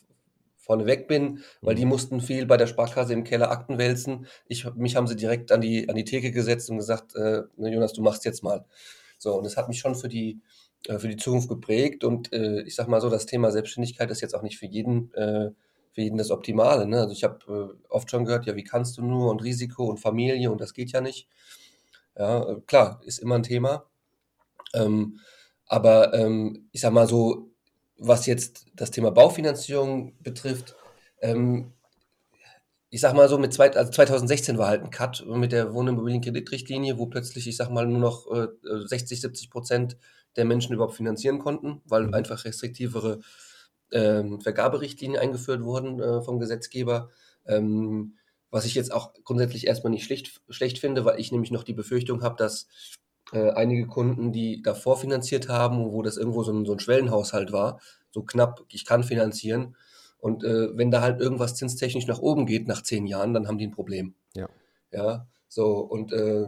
vorneweg 0.57 1.07
bin, 1.07 1.43
weil 1.61 1.75
die 1.75 1.85
mhm. 1.85 1.91
mussten 1.91 2.21
viel 2.21 2.45
bei 2.45 2.57
der 2.57 2.67
Sparkasse 2.67 3.13
im 3.13 3.23
Keller 3.23 3.51
Akten 3.51 3.77
wälzen. 3.77 4.27
Ich, 4.47 4.65
mich 4.75 4.95
haben 4.97 5.07
sie 5.07 5.15
direkt 5.15 5.51
an 5.51 5.61
die, 5.61 5.87
an 5.89 5.95
die 5.95 6.03
Theke 6.03 6.31
gesetzt 6.31 6.69
und 6.69 6.77
gesagt, 6.77 7.15
äh, 7.15 7.43
Jonas, 7.57 7.93
du 7.93 8.01
machst 8.01 8.25
jetzt 8.25 8.43
mal. 8.43 8.65
So, 9.17 9.35
und 9.35 9.45
das 9.45 9.57
hat 9.57 9.69
mich 9.69 9.79
schon 9.79 9.95
für 9.95 10.09
die, 10.09 10.41
für 10.85 11.07
die 11.07 11.17
Zukunft 11.17 11.49
geprägt. 11.49 12.03
Und 12.03 12.31
äh, 12.33 12.61
ich 12.63 12.75
sag 12.75 12.87
mal 12.87 13.01
so, 13.01 13.09
das 13.09 13.25
Thema 13.25 13.51
Selbstständigkeit 13.51 14.11
ist 14.11 14.21
jetzt 14.21 14.35
auch 14.35 14.43
nicht 14.43 14.59
für 14.59 14.67
jeden 14.67 15.11
äh, 15.13 15.51
für 15.97 16.03
jeden 16.03 16.19
das 16.19 16.29
Optimale. 16.29 16.85
Ne? 16.85 16.99
Also 16.99 17.11
ich 17.11 17.23
habe 17.23 17.39
äh, 17.81 17.87
oft 17.89 18.11
schon 18.11 18.23
gehört, 18.23 18.45
ja, 18.45 18.55
wie 18.55 18.63
kannst 18.63 18.99
du 18.99 19.01
nur 19.01 19.31
und 19.31 19.43
Risiko 19.43 19.85
und 19.85 19.97
Familie 19.97 20.51
und 20.51 20.61
das 20.61 20.75
geht 20.75 20.91
ja 20.91 21.01
nicht. 21.01 21.27
Ja, 22.15 22.47
äh, 22.47 22.61
klar, 22.67 23.01
ist 23.03 23.17
immer 23.17 23.33
ein 23.33 23.41
Thema. 23.41 23.83
Ähm, 24.75 25.19
aber 25.65 26.13
ähm, 26.13 26.69
ich 26.71 26.81
sag 26.81 26.93
mal 26.93 27.07
so, 27.07 27.49
was 27.97 28.27
jetzt 28.27 28.67
das 28.75 28.91
Thema 28.91 29.09
Baufinanzierung 29.09 30.13
betrifft, 30.21 30.75
ähm, 31.19 31.73
ich 32.91 33.01
sag 33.01 33.15
mal 33.15 33.27
so, 33.27 33.39
mit 33.39 33.51
zwei, 33.51 33.71
also 33.71 33.91
2016 33.91 34.59
war 34.59 34.67
halt 34.67 34.83
ein 34.83 34.91
Cut 34.91 35.25
mit 35.25 35.51
der 35.51 35.73
Wohnimmobilienkreditrichtlinie, 35.73 36.99
wo 36.99 37.07
plötzlich, 37.07 37.47
ich 37.47 37.57
sag 37.57 37.71
mal, 37.71 37.87
nur 37.87 37.99
noch 37.99 38.31
äh, 38.31 38.49
60, 38.85 39.19
70 39.19 39.49
Prozent 39.49 39.97
der 40.35 40.45
Menschen 40.45 40.73
überhaupt 40.73 40.93
finanzieren 40.93 41.39
konnten, 41.39 41.81
weil 41.85 42.03
mhm. 42.03 42.13
einfach 42.13 42.45
restriktivere 42.45 43.19
ähm, 43.91 44.41
Vergaberichtlinien 44.41 45.19
eingeführt 45.19 45.63
wurden 45.63 45.99
äh, 45.99 46.21
vom 46.21 46.39
Gesetzgeber. 46.39 47.09
Ähm, 47.45 48.15
was 48.49 48.65
ich 48.65 48.75
jetzt 48.75 48.93
auch 48.93 49.13
grundsätzlich 49.23 49.67
erstmal 49.67 49.91
nicht 49.91 50.05
schlecht, 50.05 50.41
schlecht 50.49 50.79
finde, 50.79 51.05
weil 51.05 51.19
ich 51.19 51.31
nämlich 51.31 51.51
noch 51.51 51.63
die 51.63 51.73
Befürchtung 51.73 52.23
habe, 52.23 52.35
dass 52.37 52.67
äh, 53.33 53.51
einige 53.51 53.87
Kunden, 53.87 54.31
die 54.31 54.61
davor 54.61 54.97
finanziert 54.97 55.49
haben, 55.49 55.91
wo 55.91 56.01
das 56.01 56.17
irgendwo 56.17 56.43
so 56.43 56.53
ein, 56.53 56.65
so 56.65 56.73
ein 56.73 56.79
Schwellenhaushalt 56.79 57.51
war, 57.51 57.79
so 58.11 58.23
knapp, 58.23 58.63
ich 58.69 58.85
kann 58.85 59.03
finanzieren. 59.03 59.75
Und 60.17 60.43
äh, 60.43 60.75
wenn 60.75 60.91
da 60.91 61.01
halt 61.01 61.19
irgendwas 61.19 61.55
zinstechnisch 61.55 62.07
nach 62.07 62.19
oben 62.19 62.45
geht 62.45 62.67
nach 62.67 62.81
zehn 62.81 63.05
Jahren, 63.05 63.33
dann 63.33 63.47
haben 63.47 63.57
die 63.57 63.67
ein 63.67 63.71
Problem. 63.71 64.15
Ja. 64.33 64.49
Ja, 64.91 65.27
so 65.49 65.79
und 65.79 66.13
äh, 66.13 66.47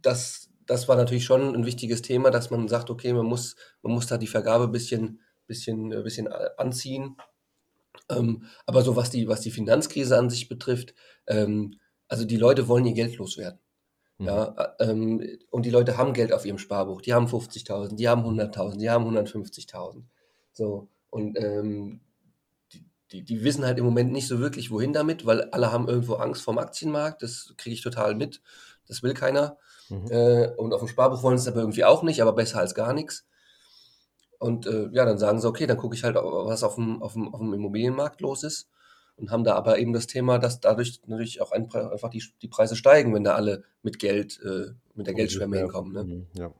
das, 0.00 0.50
das 0.66 0.88
war 0.88 0.96
natürlich 0.96 1.24
schon 1.24 1.54
ein 1.54 1.66
wichtiges 1.66 2.02
Thema, 2.02 2.30
dass 2.30 2.50
man 2.50 2.68
sagt, 2.68 2.90
okay, 2.90 3.12
man 3.12 3.26
muss, 3.26 3.56
man 3.82 3.92
muss 3.92 4.06
da 4.06 4.16
die 4.16 4.26
Vergabe 4.26 4.64
ein 4.64 4.72
bisschen 4.72 5.20
bisschen, 5.46 5.92
äh, 5.92 6.02
bisschen 6.02 6.28
anziehen. 6.28 7.16
Ähm, 8.10 8.44
aber 8.66 8.82
so 8.82 8.96
was 8.96 9.10
die, 9.10 9.28
was 9.28 9.40
die 9.40 9.50
Finanzkrise 9.50 10.18
an 10.18 10.30
sich 10.30 10.48
betrifft, 10.48 10.94
ähm, 11.26 11.78
also 12.08 12.24
die 12.24 12.36
Leute 12.36 12.68
wollen 12.68 12.86
ihr 12.86 12.94
Geld 12.94 13.16
loswerden. 13.16 13.60
Mhm. 14.18 14.26
Ja, 14.26 14.74
ähm, 14.78 15.38
und 15.50 15.64
die 15.66 15.70
Leute 15.70 15.96
haben 15.96 16.12
Geld 16.12 16.32
auf 16.32 16.44
ihrem 16.44 16.58
Sparbuch. 16.58 17.00
Die 17.00 17.14
haben 17.14 17.26
50.000, 17.26 17.96
die 17.96 18.08
haben 18.08 18.22
100.000, 18.22 18.78
die 18.78 18.90
haben 18.90 19.06
150.000. 19.06 20.04
So, 20.52 20.88
und 21.10 21.36
ähm, 21.38 22.00
die, 22.72 22.84
die, 23.10 23.24
die, 23.24 23.42
wissen 23.42 23.64
halt 23.64 23.78
im 23.78 23.84
Moment 23.84 24.12
nicht 24.12 24.28
so 24.28 24.38
wirklich, 24.38 24.70
wohin 24.70 24.92
damit, 24.92 25.26
weil 25.26 25.50
alle 25.50 25.72
haben 25.72 25.88
irgendwo 25.88 26.14
Angst 26.14 26.42
vom 26.42 26.58
Aktienmarkt. 26.58 27.22
Das 27.22 27.54
kriege 27.56 27.74
ich 27.74 27.82
total 27.82 28.14
mit. 28.14 28.40
Das 28.86 29.02
will 29.02 29.14
keiner. 29.14 29.58
Mhm. 29.88 30.06
Äh, 30.10 30.48
und 30.56 30.72
auf 30.72 30.80
dem 30.80 30.88
Sparbuch 30.88 31.22
wollen 31.22 31.38
sie 31.38 31.42
es 31.42 31.48
aber 31.48 31.60
irgendwie 31.60 31.84
auch 31.84 32.02
nicht, 32.02 32.22
aber 32.22 32.34
besser 32.34 32.60
als 32.60 32.74
gar 32.74 32.92
nichts. 32.92 33.26
Und 34.44 34.66
äh, 34.66 34.90
ja, 34.92 35.06
dann 35.06 35.16
sagen 35.16 35.40
sie, 35.40 35.48
okay, 35.48 35.66
dann 35.66 35.78
gucke 35.78 35.96
ich 35.96 36.04
halt, 36.04 36.16
was 36.16 36.64
auf 36.64 36.74
dem, 36.74 37.02
auf, 37.02 37.14
dem, 37.14 37.32
auf 37.32 37.40
dem 37.40 37.54
Immobilienmarkt 37.54 38.20
los 38.20 38.44
ist. 38.44 38.68
Und 39.16 39.30
haben 39.30 39.42
da 39.42 39.54
aber 39.54 39.78
eben 39.78 39.94
das 39.94 40.06
Thema, 40.06 40.38
dass 40.38 40.60
dadurch 40.60 41.00
natürlich 41.06 41.40
auch 41.40 41.50
ein, 41.50 41.72
einfach 41.72 42.10
die, 42.10 42.22
die 42.42 42.48
Preise 42.48 42.76
steigen, 42.76 43.14
wenn 43.14 43.24
da 43.24 43.36
alle 43.36 43.64
mit 43.80 43.98
Geld, 43.98 44.38
äh, 44.44 44.72
mit 44.94 45.06
der 45.06 45.14
Geldschwemme 45.14 45.56
hinkommen. 45.56 45.94
Ne? 45.94 46.04
Mhm, 46.04 46.26
ja. 46.34 46.52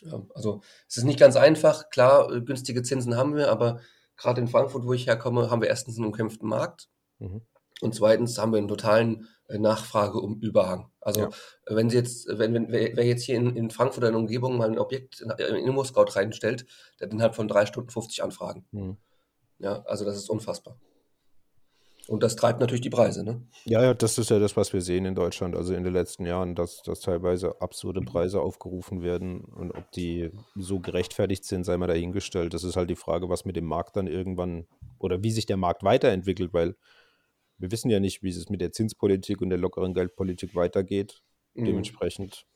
ja. 0.00 0.22
Also 0.34 0.62
es 0.88 0.96
ist 0.96 1.04
nicht 1.04 1.20
ganz 1.20 1.36
einfach. 1.36 1.90
Klar, 1.90 2.32
äh, 2.32 2.40
günstige 2.40 2.82
Zinsen 2.82 3.18
haben 3.18 3.36
wir, 3.36 3.50
aber 3.50 3.80
gerade 4.16 4.40
in 4.40 4.48
Frankfurt, 4.48 4.86
wo 4.86 4.94
ich 4.94 5.06
herkomme, 5.06 5.50
haben 5.50 5.60
wir 5.60 5.68
erstens 5.68 5.98
einen 5.98 6.06
umkämpften 6.06 6.48
Markt. 6.48 6.88
Mhm. 7.18 7.42
Und 7.82 7.94
zweitens 7.94 8.38
haben 8.38 8.52
wir 8.52 8.58
einen 8.58 8.68
totalen 8.68 9.28
Nachfrage 9.48 10.18
um 10.18 10.40
Überhang. 10.40 10.90
Also 11.00 11.20
ja. 11.20 11.30
wenn 11.66 11.90
Sie 11.90 11.96
jetzt, 11.96 12.26
wenn, 12.28 12.54
wenn 12.54 12.70
wer, 12.70 13.04
jetzt 13.04 13.22
hier 13.22 13.36
in, 13.36 13.54
in 13.56 13.70
Frankfurt 13.70 14.04
in 14.04 14.12
der 14.12 14.20
Umgebung 14.20 14.56
mal 14.56 14.68
ein 14.68 14.78
Objekt 14.78 15.20
in, 15.20 15.30
in 15.30 15.66
ImmoScout 15.66 16.16
reinstellt, 16.16 16.66
der 16.98 17.06
hat 17.06 17.12
innerhalb 17.12 17.34
von 17.34 17.48
drei 17.48 17.66
Stunden 17.66 17.90
50 17.90 18.22
Anfragen. 18.22 18.66
Mhm. 18.72 18.96
Ja, 19.58 19.82
also 19.82 20.04
das 20.04 20.16
ist 20.16 20.28
unfassbar. 20.28 20.78
Und 22.08 22.22
das 22.22 22.36
treibt 22.36 22.60
natürlich 22.60 22.82
die 22.82 22.90
Preise, 22.90 23.24
ne? 23.24 23.42
Ja, 23.64 23.82
ja, 23.82 23.94
das 23.94 24.16
ist 24.18 24.30
ja 24.30 24.38
das, 24.38 24.56
was 24.56 24.72
wir 24.72 24.80
sehen 24.80 25.06
in 25.06 25.16
Deutschland, 25.16 25.56
also 25.56 25.74
in 25.74 25.82
den 25.82 25.92
letzten 25.92 26.24
Jahren, 26.24 26.54
dass, 26.54 26.82
dass 26.82 27.00
teilweise 27.00 27.60
absurde 27.60 28.00
Preise 28.00 28.40
aufgerufen 28.40 29.02
werden 29.02 29.40
und 29.40 29.72
ob 29.72 29.90
die 29.92 30.30
so 30.54 30.78
gerechtfertigt 30.78 31.44
sind, 31.44 31.64
sei 31.64 31.76
mal 31.76 31.88
dahingestellt. 31.88 32.54
Das 32.54 32.62
ist 32.62 32.76
halt 32.76 32.90
die 32.90 32.96
Frage, 32.96 33.28
was 33.28 33.44
mit 33.44 33.56
dem 33.56 33.64
Markt 33.64 33.96
dann 33.96 34.06
irgendwann 34.06 34.66
oder 35.00 35.24
wie 35.24 35.32
sich 35.32 35.46
der 35.46 35.56
Markt 35.56 35.82
weiterentwickelt, 35.82 36.54
weil 36.54 36.76
wir 37.58 37.70
wissen 37.70 37.90
ja 37.90 38.00
nicht, 38.00 38.22
wie 38.22 38.30
es 38.30 38.48
mit 38.48 38.60
der 38.60 38.72
Zinspolitik 38.72 39.40
und 39.40 39.50
der 39.50 39.58
lockeren 39.58 39.94
Geldpolitik 39.94 40.54
weitergeht. 40.54 41.22
Mhm. 41.54 41.64
Dementsprechend, 41.64 42.46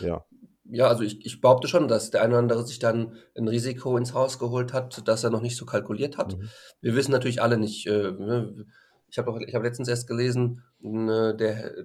ja. 0.00 0.24
Ja, 0.70 0.88
also 0.88 1.02
ich, 1.02 1.24
ich 1.24 1.40
behaupte 1.40 1.66
schon, 1.66 1.88
dass 1.88 2.10
der 2.10 2.20
eine 2.20 2.34
oder 2.34 2.40
andere 2.40 2.66
sich 2.66 2.78
dann 2.78 3.14
ein 3.34 3.48
Risiko 3.48 3.96
ins 3.96 4.12
Haus 4.12 4.38
geholt 4.38 4.74
hat, 4.74 5.08
das 5.08 5.24
er 5.24 5.30
noch 5.30 5.40
nicht 5.40 5.56
so 5.56 5.64
kalkuliert 5.64 6.18
hat. 6.18 6.36
Mhm. 6.36 6.50
Wir 6.82 6.94
wissen 6.94 7.12
natürlich 7.12 7.40
alle 7.40 7.56
nicht, 7.56 7.86
äh, 7.86 8.12
ne, 8.12 8.66
ich 9.10 9.16
habe 9.18 9.32
hab 9.32 9.62
letztens 9.62 9.88
erst 9.88 10.06
gelesen, 10.06 10.62
ne, 10.80 11.34
der, 11.34 11.78
äh, 11.78 11.84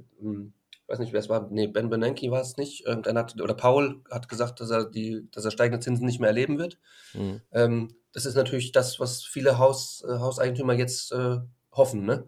weiß 0.87 0.99
nicht, 0.99 1.13
wer 1.13 1.21
es 1.21 1.29
war, 1.29 1.49
nee, 1.49 1.67
Ben 1.67 1.89
Bernanke 1.89 2.29
war 2.29 2.41
es 2.41 2.57
nicht, 2.57 2.85
irgendeiner 2.85 3.21
hat, 3.21 3.39
oder 3.39 3.53
Paul 3.53 4.01
hat 4.11 4.27
gesagt, 4.27 4.59
dass 4.59 4.69
er 4.69 4.89
die, 4.89 5.29
dass 5.31 5.45
er 5.45 5.51
steigende 5.51 5.79
Zinsen 5.79 6.05
nicht 6.05 6.19
mehr 6.19 6.29
erleben 6.29 6.57
wird. 6.57 6.77
Mhm. 7.13 7.41
Ähm, 7.53 7.95
das 8.11 8.25
ist 8.25 8.35
natürlich 8.35 8.73
das, 8.73 8.99
was 8.99 9.23
viele 9.23 9.59
Haus, 9.59 10.03
äh, 10.07 10.19
Hauseigentümer 10.19 10.73
jetzt 10.73 11.13
äh, 11.13 11.37
hoffen, 11.73 12.05
ne? 12.05 12.27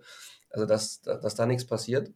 Also, 0.50 0.66
dass, 0.66 1.02
dass 1.02 1.36
da 1.36 1.46
nichts 1.46 1.66
passiert. 1.66 2.12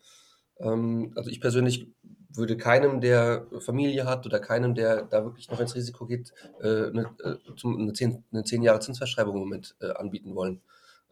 Ähm, 0.60 1.14
also 1.16 1.30
ich 1.30 1.42
persönlich 1.42 1.88
würde 2.32 2.58
keinem, 2.58 3.02
der 3.02 3.48
Familie 3.60 4.06
hat 4.06 4.26
oder 4.26 4.40
keinem, 4.40 4.76
der 4.76 5.04
da 5.04 5.24
wirklich 5.26 5.50
noch 5.50 5.60
ins 5.60 5.76
Risiko 5.76 6.06
geht, 6.06 6.34
äh, 6.62 6.88
eine, 6.88 7.16
äh, 7.24 7.36
zum, 7.58 7.78
eine, 7.80 7.94
zehn, 7.94 8.24
eine 8.32 8.44
zehn 8.44 8.62
Jahre 8.62 8.80
Zinsverschreibung 8.80 9.36
im 9.36 9.42
Moment 9.42 9.76
äh, 9.82 9.92
anbieten 9.92 10.36
wollen. 10.36 10.62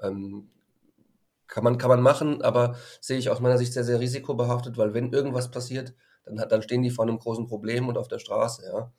Ähm, 0.02 0.50
kann 1.48 1.64
man, 1.64 1.78
kann 1.78 1.90
man 1.90 2.02
machen, 2.02 2.42
aber 2.42 2.76
sehe 3.00 3.18
ich 3.18 3.30
aus 3.30 3.40
meiner 3.40 3.58
Sicht 3.58 3.74
sehr, 3.74 3.84
sehr 3.86 4.00
risikobehaftet, 4.00 4.78
weil 4.78 4.94
wenn 4.94 5.14
irgendwas 5.14 5.50
passiert, 5.50 5.94
dann, 6.26 6.40
hat, 6.40 6.52
dann 6.52 6.62
stehen 6.62 6.84
die 6.84 6.90
vor 6.90 7.06
einem 7.06 7.20
großen 7.20 7.48
Problem 7.48 7.88
und 7.88 7.98
auf 7.98 8.10
der 8.10 8.20
Straße, 8.20 8.66
ja. 8.66 8.92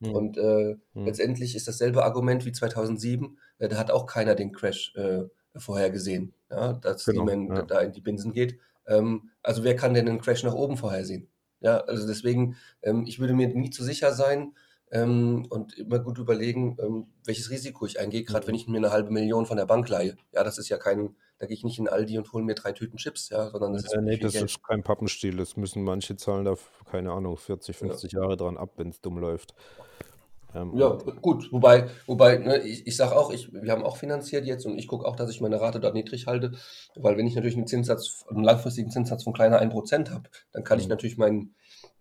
Mhm. 0.00 0.10
Und 0.14 0.36
äh, 0.38 0.76
Mhm. 0.94 1.06
letztendlich 1.06 1.56
ist 1.56 1.66
dasselbe 1.66 2.04
Argument 2.04 2.44
wie 2.44 2.52
2007, 2.52 3.38
äh, 3.58 3.68
da 3.68 3.76
hat 3.76 3.90
auch 3.90 4.06
keiner 4.06 4.34
den 4.34 4.52
Crash 4.52 4.94
äh, 4.94 5.24
vorhergesehen, 5.58 6.32
ja, 6.50 6.74
dass 6.74 7.04
Genau, 7.04 7.26
Lehman 7.26 7.56
ja. 7.56 7.62
da 7.62 7.80
in 7.80 7.92
die 7.92 8.00
Binsen 8.00 8.32
geht. 8.32 8.58
Ähm, 8.86 9.30
also 9.42 9.64
wer 9.64 9.76
kann 9.76 9.94
denn 9.94 10.08
einen 10.08 10.20
Crash 10.20 10.42
nach 10.44 10.54
oben 10.54 10.76
vorhersehen? 10.76 11.28
Ja, 11.60 11.78
also 11.80 12.06
deswegen, 12.06 12.56
ähm, 12.82 13.04
ich 13.06 13.18
würde 13.18 13.32
mir 13.34 13.48
nie 13.48 13.70
zu 13.70 13.82
sicher 13.82 14.12
sein 14.12 14.54
ähm, 14.92 15.46
und 15.50 15.76
immer 15.78 15.98
gut 15.98 16.18
überlegen, 16.18 16.76
ähm, 16.80 17.06
welches 17.24 17.50
Risiko 17.50 17.86
ich 17.86 17.98
eingehe, 17.98 18.22
gerade 18.22 18.44
Mhm. 18.44 18.48
wenn 18.48 18.54
ich 18.54 18.68
mir 18.68 18.76
eine 18.76 18.90
halbe 18.92 19.10
Million 19.10 19.46
von 19.46 19.56
der 19.56 19.66
Bank 19.66 19.88
leihe. 19.88 20.16
Ja, 20.32 20.44
das 20.44 20.58
ist 20.58 20.68
ja 20.68 20.76
kein, 20.78 21.16
da 21.38 21.46
gehe 21.46 21.54
ich 21.56 21.64
nicht 21.64 21.78
in 21.78 21.88
Aldi 21.88 22.18
und 22.18 22.32
hole 22.32 22.44
mir 22.44 22.54
drei 22.54 22.72
Tüten 22.72 22.98
Chips, 22.98 23.30
ja, 23.30 23.50
sondern 23.50 23.72
das 23.72 23.84
ist 23.84 23.94
Äh, 23.94 24.02
nee, 24.02 24.16
das 24.18 24.34
Geld. 24.34 24.44
ist 24.44 24.62
kein 24.62 24.82
Pappenstiel. 24.84 25.36
Das 25.36 25.56
müssen 25.56 25.82
manche 25.82 26.16
zahlen 26.16 26.44
da, 26.44 26.54
keine 26.90 27.10
Ahnung, 27.12 27.36
40, 27.36 27.74
Ja. 27.80 27.88
50 27.88 28.12
Jahre 28.12 28.36
dran 28.36 28.56
ab, 28.56 28.74
wenn 28.76 28.90
es 28.90 29.00
dumm 29.00 29.18
läuft. 29.18 29.54
Ähm, 30.54 30.76
Ja, 30.76 30.88
gut, 31.20 31.52
wobei, 31.52 31.88
wobei, 32.06 32.38
ne, 32.38 32.58
ich, 32.58 32.86
ich 32.86 32.96
sage 32.96 33.16
auch, 33.16 33.30
ich, 33.32 33.52
wir 33.52 33.72
haben 33.72 33.82
auch 33.84 33.96
finanziert 33.96 34.46
jetzt 34.46 34.66
und 34.66 34.78
ich 34.78 34.86
gucke 34.88 35.06
auch, 35.06 35.16
dass 35.16 35.30
ich 35.30 35.40
meine 35.40 35.60
Rate 35.60 35.80
dort 35.80 35.94
niedrig 35.94 36.26
halte, 36.26 36.52
weil 36.94 37.16
wenn 37.16 37.26
ich 37.26 37.34
natürlich 37.34 37.56
einen 37.56 37.66
Zinssatz, 37.66 38.24
einen 38.28 38.44
langfristigen 38.44 38.90
Zinssatz 38.90 39.24
von 39.24 39.32
kleiner 39.32 39.58
1% 39.58 40.10
habe, 40.10 40.28
dann 40.52 40.64
kann 40.64 40.78
ich 40.78 40.84
Mhm. 40.86 40.90
natürlich 40.90 41.18
mein, 41.18 41.54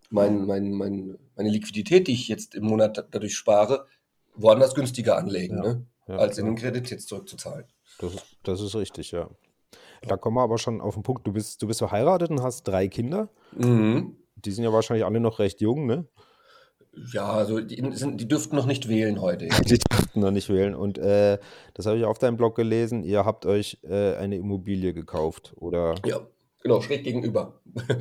mein, 0.10 0.46
mein, 0.46 0.72
mein, 0.72 1.18
meine 1.36 1.50
Liquidität, 1.50 2.08
die 2.08 2.14
ich 2.14 2.28
jetzt 2.28 2.56
im 2.56 2.66
Monat 2.66 2.98
da- 2.98 3.06
dadurch 3.10 3.36
spare, 3.36 3.88
woanders 4.36 4.75
günstiger 4.75 5.18
anlegen, 5.18 5.58
ja, 5.58 5.64
ne, 5.64 5.86
ja, 6.08 6.18
als 6.18 6.38
in 6.38 6.46
den 6.46 6.56
Kredit 6.56 6.90
jetzt 6.90 7.08
zurückzuzahlen. 7.08 7.66
Das 8.00 8.14
ist, 8.14 8.25
das 8.44 8.62
ist 8.62 8.75
richtig, 8.75 9.12
ja. 9.12 9.30
Da 10.08 10.18
kommen 10.18 10.38
wir 10.38 10.42
aber 10.44 10.58
schon 10.58 10.82
auf 10.82 10.94
den 10.94 11.04
Punkt. 11.04 11.25
Du 11.25 11.34
bist, 11.34 11.62
du 11.62 11.68
bist 11.68 11.80
verheiratet 11.80 12.30
und 12.30 12.44
hast 12.44 12.64
drei 12.64 12.88
Kinder. 12.88 13.30
Mhm. 13.58 14.18
Die 14.36 14.52
sind 14.52 14.64
ja 14.64 14.72
wahrscheinlich 14.74 15.06
alle 15.06 15.20
noch 15.20 15.40
recht 15.40 15.62
jung, 15.62 15.88
ne? 15.88 16.06
Ja, 17.12 17.32
also 17.32 17.60
die, 17.60 17.84
sind, 17.96 18.20
die 18.20 18.28
dürften 18.28 18.56
noch 18.56 18.66
nicht 18.66 18.88
wählen 18.88 19.22
heute. 19.22 19.46
Ja. 19.46 19.60
Die 19.66 19.78
durften 19.78 20.20
noch 20.20 20.32
nicht 20.32 20.50
wählen. 20.50 20.75
Und 20.75 20.98
äh, 20.98 21.38
das 21.74 21.86
habe 21.86 21.98
ich 21.98 22.06
auf 22.06 22.20
deinem 22.20 22.38
Blog 22.38 22.56
gelesen. 22.56 23.04
Ihr 23.04 23.25
habt 23.25 23.46
euch 23.46 23.80
äh, 23.84 24.16
eine 24.16 24.38
Immobilie 24.38 24.94
gekauft, 24.94 25.54
oder? 25.58 25.96
ja, 26.06 26.20
genau, 26.62 26.82
schräg 26.82 27.04
gegenüber. 27.04 27.60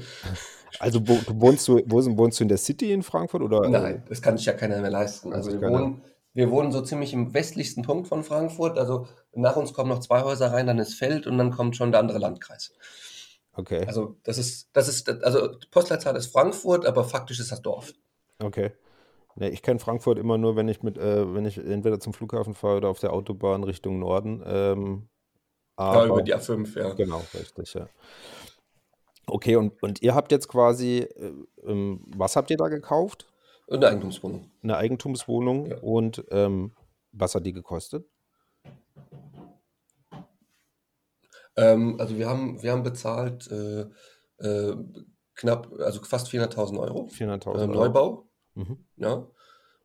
Also 0.81 1.01
wo, 1.07 1.17
wohnst 1.41 1.69
du, 1.69 1.81
wo 1.87 2.05
wohnst 2.17 2.41
du 2.41 2.45
in 2.45 2.49
der 2.49 2.59
City 2.59 2.93
in 2.93 3.05
Frankfurt 3.05 3.43
oder? 3.43 3.69
Nein, 3.69 4.03
das 4.09 4.21
kann 4.21 4.37
sich 4.37 4.47
ja 4.47 4.55
keiner 4.55 4.81
mehr 4.81 4.91
leisten. 4.91 5.33
Also 5.33 5.53
wir 5.53 5.69
wohnen, 5.71 6.03
wir 6.33 6.51
wohnen 6.51 6.73
so 6.73 6.81
ziemlich 6.81 7.13
im 7.13 7.33
westlichsten 7.33 7.85
Punkt 7.85 8.09
von 8.09 8.25
Frankfurt. 8.25 8.79
Also 8.79 9.07
nach 9.33 9.57
uns 9.57 9.73
kommen 9.73 9.91
noch 9.91 10.01
zwei 10.01 10.23
Häuser 10.23 10.53
rein, 10.53 10.67
dann 10.67 10.79
ist 10.79 10.95
Feld 10.95 11.27
und 11.27 11.39
dann 11.39 11.53
kommt 11.53 11.77
schon 11.77 11.93
der 11.93 12.01
andere 12.01 12.19
Landkreis. 12.19 12.73
Okay, 13.57 13.85
Also 13.87 14.17
das 14.25 14.39
ist, 14.39 14.69
das 14.73 14.89
ist, 14.89 15.09
also 15.23 15.57
Postleitzahl 15.71 16.17
ist 16.17 16.33
Frankfurt, 16.33 16.87
aber 16.87 17.05
faktisch 17.05 17.39
ist 17.39 17.53
das 17.53 17.63
Dorf. 17.63 17.93
okay. 18.41 18.73
Ne, 19.37 19.51
ich 19.51 19.63
kenne 19.63 19.81
Frankfurt 19.81 20.19
immer 20.19 20.39
nur, 20.39 20.55
wenn 20.57 20.69
ich 20.69 20.83
mit, 20.83 20.97
äh, 20.97 21.35
wenn 21.35 21.45
ich 21.45 21.59
entweder 21.59 21.99
zum 21.99 22.13
Flughafen 22.15 22.55
fahre 22.55 22.77
oder 22.77 22.89
auf 22.89 23.01
der 23.01 23.13
Autobahn 23.13 23.65
Richtung 23.65 23.99
Norden. 23.99 24.43
Ähm, 24.47 25.09
Ja, 25.79 26.05
über 26.05 26.15
aber 26.15 26.23
die 26.23 26.35
A5, 26.35 26.79
ja. 26.79 26.93
genau, 26.95 27.21
richtig, 27.35 27.75
ja. 27.75 27.89
Okay, 29.27 29.57
und, 29.57 29.83
und 29.83 30.03
ihr 30.03 30.15
habt 30.15 30.31
jetzt 30.33 30.49
quasi, 30.49 30.99
äh, 30.99 31.33
ähm, 31.65 32.05
was 32.17 32.37
habt 32.37 32.51
ihr 32.51 32.57
da 32.57 32.69
gekauft? 32.69 33.27
Eine 33.69 33.89
Eigentumswohnung. 33.89 34.51
Eine 34.63 34.77
Eigentumswohnung 34.77 35.67
Ja. 35.67 35.79
und 35.79 36.25
ähm, 36.31 36.73
was 37.13 37.35
hat 37.35 37.47
die 37.47 37.53
gekostet? 37.53 38.07
Ähm, 41.57 41.97
also 41.99 42.17
wir 42.17 42.29
haben, 42.29 42.63
wir 42.63 42.73
haben 42.73 42.83
bezahlt 42.83 43.49
äh, 43.51 43.87
äh, 44.39 44.77
knapp, 45.35 45.73
also 45.79 46.03
fast 46.03 46.29
400.000 46.29 46.79
Euro. 46.81 47.09
400.000 47.11 47.55
Äh, 47.55 47.59
Euro. 47.61 47.67
Neubau, 47.73 48.29
Mhm. 48.55 48.85
ja, 48.97 49.27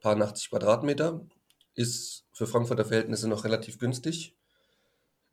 paar 0.02 0.20
80 0.20 0.50
Quadratmeter, 0.50 1.26
ist 1.76 2.26
für 2.34 2.48
Frankfurter 2.48 2.86
Verhältnisse 2.86 3.28
noch 3.28 3.44
relativ 3.44 3.80
günstig. 3.80 4.36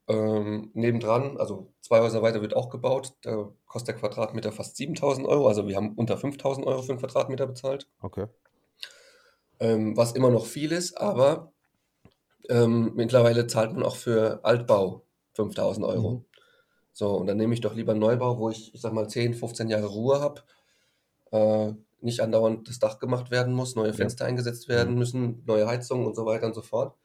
Ähm, 0.09 0.71
nebendran, 0.75 1.37
also 1.37 1.73
zwei 1.81 2.01
Häuser 2.01 2.23
weiter 2.23 2.41
wird 2.41 2.55
auch 2.55 2.71
gebaut, 2.71 3.15
da 3.23 3.53
kostet 3.67 3.89
der 3.89 4.01
Quadratmeter 4.01 4.53
fast 4.53 4.77
7.000 4.77 5.27
Euro, 5.27 5.49
also 5.49 5.67
wir 5.67 5.75
haben 5.75 5.95
unter 5.95 6.17
5.000 6.17 6.65
Euro 6.65 6.83
für 6.83 6.93
einen 6.93 7.01
Quadratmeter 7.01 7.47
bezahlt, 7.49 7.89
Okay. 8.01 8.27
ähm, 9.59 9.97
was 9.97 10.13
immer 10.13 10.31
noch 10.31 10.47
viel 10.47 10.71
ist, 10.71 10.97
aber 10.97 11.53
ähm, 12.49 12.93
mittlerweile 12.95 13.49
zahlt 13.49 13.73
man 13.73 13.83
auch 13.83 13.97
für 13.97 14.45
Altbau 14.45 15.03
5.000 15.35 15.85
Euro. 15.85 16.11
Mhm. 16.11 16.25
So, 16.93 17.11
und 17.17 17.27
dann 17.27 17.37
nehme 17.37 17.53
ich 17.53 17.61
doch 17.61 17.75
lieber 17.75 17.93
einen 17.93 18.01
Neubau, 18.01 18.39
wo 18.39 18.49
ich, 18.49 18.75
ich 18.75 18.81
sag 18.81 18.93
mal, 18.93 19.09
10, 19.09 19.35
15 19.35 19.69
Jahre 19.69 19.87
Ruhe 19.87 20.21
habe, 20.21 20.43
äh, 21.33 21.75
nicht 22.07 22.21
andauernd 22.21 22.69
das 22.69 22.79
Dach 22.79 22.99
gemacht 22.99 23.31
werden 23.31 23.53
muss, 23.55 23.77
neue 23.77 23.89
Ja. 23.89 23.95
Fenster 23.95 24.25
eingesetzt 24.25 24.69
werden 24.69 24.95
Mhm. 24.95 24.99
müssen, 24.99 25.43
neue 25.47 25.67
Heizungen 25.67 26.07
und 26.07 26.17
so 26.17 26.25
weiter 26.25 26.47
und 26.47 26.55
so 26.55 26.63
fort. 26.63 26.97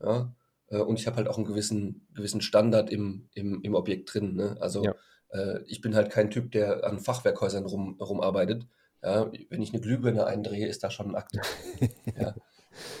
Ja, 0.00 0.34
äh, 0.68 0.78
und 0.78 0.98
ich 0.98 1.06
habe 1.06 1.16
halt 1.16 1.28
auch 1.28 1.36
einen 1.36 1.46
gewissen, 1.46 2.06
gewissen 2.14 2.40
Standard 2.40 2.90
im, 2.90 3.28
im, 3.34 3.60
im 3.62 3.74
Objekt 3.74 4.12
drin. 4.14 4.34
Ne? 4.34 4.56
Also 4.60 4.84
Ja. 4.84 4.94
äh, 5.30 5.60
ich 5.66 5.80
bin 5.80 5.94
halt 5.94 6.10
kein 6.10 6.30
Typ, 6.30 6.52
der 6.52 6.84
an 6.84 6.98
Fachwerkhäusern 7.00 7.66
rum, 7.66 7.96
rumarbeitet. 8.00 8.66
Ja, 9.04 9.30
wenn 9.50 9.62
ich 9.62 9.72
eine 9.72 9.82
Glühbirne 9.82 10.26
eindrehe, 10.26 10.68
ist 10.68 10.84
das 10.84 10.94
schon 10.94 11.08
ein 11.10 11.16
Akt. 11.16 11.32
ja, 12.16 12.34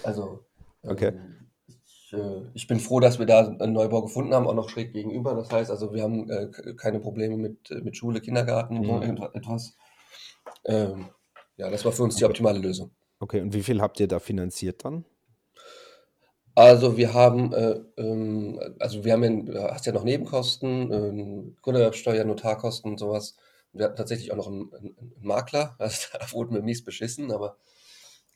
also 0.02 0.40
Okay. 0.82 1.08
ähm, 1.14 1.50
ich, 1.86 2.12
äh, 2.12 2.42
ich 2.54 2.66
bin 2.66 2.80
froh, 2.80 2.98
dass 2.98 3.20
wir 3.20 3.26
da 3.26 3.46
einen 3.46 3.72
Neubau 3.72 4.02
gefunden 4.02 4.34
haben, 4.34 4.48
auch 4.48 4.54
noch 4.54 4.68
schräg 4.68 4.92
gegenüber. 4.92 5.34
Das 5.34 5.50
heißt 5.50 5.70
also, 5.70 5.94
wir 5.94 6.02
haben 6.02 6.28
äh, 6.28 6.48
keine 6.76 6.98
Probleme 6.98 7.36
mit, 7.36 7.70
äh, 7.70 7.80
mit 7.82 7.96
Schule, 7.96 8.20
Kindergarten, 8.20 8.84
so 8.84 8.94
Mhm. 8.94 9.02
Ähm, 10.64 11.10
ja, 11.56 11.70
das 11.70 11.84
war 11.84 11.92
für 11.92 12.02
uns 12.02 12.16
die 12.16 12.24
optimale 12.24 12.58
Lösung. 12.58 12.90
Okay, 13.20 13.40
und 13.40 13.54
wie 13.54 13.62
viel 13.62 13.80
habt 13.80 14.00
ihr 14.00 14.08
da 14.08 14.18
finanziert 14.18 14.84
dann? 14.84 15.04
Also 16.54 16.96
wir 16.96 17.14
haben, 17.14 17.52
äh, 17.54 17.80
ähm, 17.96 18.60
also 18.78 19.04
wir 19.04 19.12
haben 19.14 19.46
ja, 19.46 19.72
hast 19.72 19.86
ja 19.86 19.92
noch 19.92 20.04
Nebenkosten, 20.04 20.92
ähm, 20.92 21.56
Grunderwerbsteuer, 21.62 22.24
Notarkosten 22.24 22.90
und 22.90 22.98
sowas. 22.98 23.36
Wir 23.72 23.86
hatten 23.86 23.96
tatsächlich 23.96 24.32
auch 24.32 24.36
noch 24.36 24.48
einen, 24.48 24.70
einen, 24.74 25.14
Makler, 25.20 25.76
also 25.78 26.08
da 26.12 26.32
wurden 26.32 26.54
wir 26.54 26.62
mies 26.62 26.84
beschissen, 26.84 27.32
aber 27.32 27.56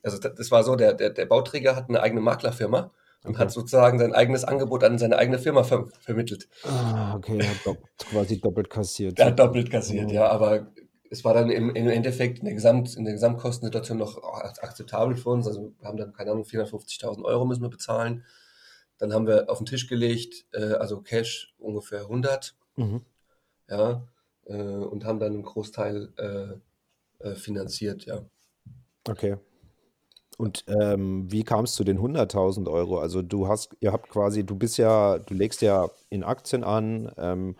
also 0.02 0.18
das, 0.18 0.50
war 0.50 0.62
so, 0.62 0.76
der, 0.76 0.94
der, 0.94 1.10
der 1.10 1.26
Bauträger 1.26 1.76
hat 1.76 1.88
eine 1.88 2.00
eigene 2.00 2.20
Maklerfirma 2.20 2.92
und 3.24 3.30
Okay. 3.30 3.38
hat 3.40 3.50
sozusagen 3.50 3.98
sein 3.98 4.14
eigenes 4.14 4.44
Angebot 4.44 4.84
an 4.84 4.98
seine 4.98 5.18
eigene 5.18 5.38
Firma 5.38 5.64
ver 5.64 5.88
vermittelt. 6.00 6.48
Ah, 6.62 7.16
okay, 7.16 7.38
er 7.38 7.50
hat 7.50 7.66
dopp 7.66 7.78
quasi 7.98 8.40
doppelt 8.40 8.70
kassiert. 8.70 9.18
Der 9.18 9.26
hat 9.26 9.38
doppelt 9.38 9.70
kassiert, 9.70 10.08
Mhm. 10.08 10.14
ja, 10.14 10.28
aber 10.28 10.68
es 11.16 11.24
war 11.24 11.34
dann 11.34 11.50
im, 11.50 11.74
im 11.74 11.88
Endeffekt 11.88 12.38
in 12.40 12.44
der, 12.44 12.54
Gesamt, 12.54 12.94
in 12.96 13.04
der 13.04 13.14
Gesamtkostensituation 13.14 13.96
noch 13.96 14.22
akzeptabel 14.22 15.16
für 15.16 15.30
uns. 15.30 15.46
Also 15.46 15.72
wir 15.78 15.88
haben 15.88 15.96
dann, 15.96 16.12
keine 16.12 16.32
Ahnung, 16.32 16.44
450.000 16.44 17.24
Euro 17.24 17.46
müssen 17.46 17.62
wir 17.62 17.70
bezahlen. 17.70 18.24
Dann 18.98 19.12
haben 19.12 19.26
wir 19.26 19.50
auf 19.50 19.58
den 19.58 19.66
Tisch 19.66 19.88
gelegt, 19.88 20.46
äh, 20.52 20.74
also 20.74 21.00
Cash 21.00 21.54
ungefähr 21.58 22.02
100, 22.02 22.54
Mhm. 22.76 23.00
ja, 23.70 24.06
äh, 24.44 24.54
und 24.54 25.06
haben 25.06 25.18
dann 25.18 25.32
einen 25.32 25.42
Großteil 25.42 26.12
äh, 26.18 27.26
äh, 27.26 27.34
finanziert, 27.34 28.04
ja. 28.04 28.22
Okay. 29.08 29.38
Und 30.36 30.64
ähm, 30.68 31.32
wie 31.32 31.44
kamst 31.44 31.74
du 31.74 31.78
zu 31.78 31.84
den 31.84 31.98
100.000 31.98 32.70
Euro? 32.70 32.98
Also 32.98 33.22
du 33.22 33.48
hast, 33.48 33.74
ihr 33.80 33.92
habt 33.92 34.10
quasi, 34.10 34.44
du 34.44 34.54
bist 34.54 34.76
ja, 34.76 35.18
du 35.18 35.32
legst 35.32 35.62
ja 35.62 35.88
in 36.10 36.24
Aktien 36.24 36.62
an, 36.62 37.10
ähm, 37.16 37.56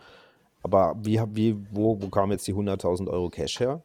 aber 0.67 0.95
wie, 1.01 1.21
wie, 1.33 1.55
wo, 1.71 2.01
wo 2.01 2.09
kam 2.09 2.31
jetzt 2.31 2.47
die 2.47 2.53
100.000 2.53 3.07
Euro 3.09 3.29
Cash 3.29 3.59
her? 3.59 3.81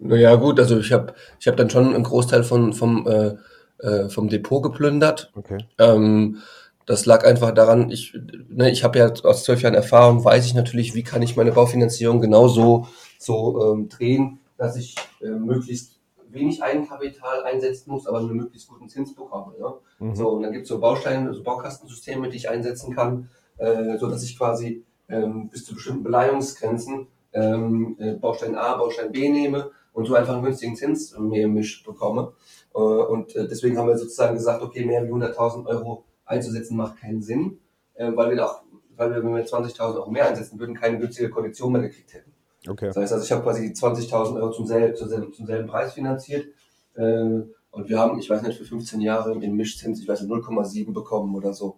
Naja, 0.00 0.34
gut, 0.36 0.58
also 0.58 0.78
ich 0.78 0.92
habe 0.92 1.14
ich 1.38 1.46
hab 1.46 1.56
dann 1.56 1.70
schon 1.70 1.94
einen 1.94 2.04
Großteil 2.04 2.44
von, 2.44 2.72
vom, 2.72 3.06
äh, 3.06 3.34
äh, 3.78 4.08
vom 4.08 4.28
Depot 4.28 4.62
geplündert. 4.62 5.30
Okay. 5.36 5.58
Ähm, 5.78 6.38
das 6.86 7.06
lag 7.06 7.24
einfach 7.24 7.52
daran, 7.52 7.90
ich, 7.90 8.18
ne, 8.48 8.70
ich 8.70 8.84
habe 8.84 8.98
ja 8.98 9.10
aus 9.22 9.44
zwölf 9.44 9.62
Jahren 9.62 9.74
Erfahrung, 9.74 10.24
weiß 10.24 10.44
ich 10.44 10.54
natürlich, 10.54 10.94
wie 10.94 11.02
kann 11.02 11.22
ich 11.22 11.36
meine 11.36 11.52
Baufinanzierung 11.52 12.20
genau 12.20 12.48
so, 12.48 12.86
so 13.18 13.72
ähm, 13.72 13.88
drehen, 13.88 14.40
dass 14.58 14.76
ich 14.76 14.94
äh, 15.22 15.28
möglichst 15.28 15.98
wenig 16.28 16.62
Eigenkapital 16.62 17.44
einsetzen 17.44 17.90
muss, 17.90 18.06
aber 18.06 18.18
einen 18.18 18.34
möglichst 18.34 18.68
guten 18.68 18.88
Zins 18.88 19.14
bekomme. 19.14 19.54
Ja? 19.58 19.74
Mhm. 19.98 20.14
So, 20.14 20.30
und 20.30 20.42
dann 20.42 20.52
gibt 20.52 20.64
es 20.64 20.68
so 20.68 20.80
Bausteine, 20.80 21.32
so 21.32 21.42
Baukastensysteme, 21.42 22.28
die 22.28 22.36
ich 22.36 22.50
einsetzen 22.50 22.94
kann, 22.94 23.30
äh, 23.58 23.96
so 23.98 24.08
dass 24.08 24.22
ich 24.22 24.36
quasi 24.36 24.84
ähm, 25.08 25.48
bis 25.48 25.64
zu 25.64 25.74
bestimmten 25.74 26.02
Beleihungsgrenzen 26.02 27.08
ähm, 27.32 27.96
äh, 27.98 28.14
Baustein 28.14 28.54
A, 28.54 28.76
Baustein 28.76 29.12
B 29.12 29.28
nehme 29.28 29.70
und 29.92 30.06
so 30.06 30.14
einfach 30.14 30.34
einen 30.34 30.44
günstigen 30.44 30.76
Zins 30.76 31.16
mehr 31.18 31.48
Misch 31.48 31.82
bekomme. 31.84 32.32
Äh, 32.74 32.78
und 32.78 33.34
äh, 33.36 33.46
deswegen 33.48 33.76
haben 33.78 33.88
wir 33.88 33.98
sozusagen 33.98 34.34
gesagt, 34.34 34.62
okay, 34.62 34.84
mehr 34.84 35.04
wie 35.04 35.10
100.000 35.10 35.66
Euro 35.66 36.04
einzusetzen 36.24 36.76
macht 36.76 37.00
keinen 37.00 37.22
Sinn, 37.22 37.58
äh, 37.94 38.10
weil 38.14 38.30
wir 38.30 38.44
auch, 38.44 38.62
weil 38.96 39.10
wir, 39.10 39.22
wenn 39.22 39.34
wir 39.34 39.44
20.000 39.44 39.96
Euro 39.96 40.10
mehr 40.10 40.28
einsetzen 40.28 40.58
würden, 40.58 40.74
keine 40.74 40.98
günstige 40.98 41.30
Kondition 41.30 41.72
mehr 41.72 41.82
gekriegt 41.82 42.14
hätten. 42.14 42.32
Okay. 42.66 42.86
Das 42.86 42.96
heißt 42.96 43.12
also, 43.12 43.24
ich 43.24 43.32
habe 43.32 43.42
quasi 43.42 43.66
20.000 43.66 44.36
Euro 44.36 44.50
zum 44.50 44.66
selben, 44.66 44.96
zum, 44.96 45.08
selben, 45.08 45.32
zum 45.32 45.46
selben 45.46 45.68
Preis 45.68 45.92
finanziert. 45.92 46.46
Äh, 46.94 47.42
und 47.70 47.88
wir 47.88 47.98
haben, 47.98 48.18
ich 48.18 48.30
weiß 48.30 48.42
nicht, 48.42 48.56
für 48.56 48.64
15 48.64 49.00
Jahre 49.00 49.32
im 49.32 49.56
Mischzins, 49.56 50.00
ich 50.00 50.08
weiß 50.08 50.22
nicht, 50.22 50.32
0,7 50.32 50.92
bekommen 50.92 51.34
oder 51.34 51.52
so. 51.52 51.76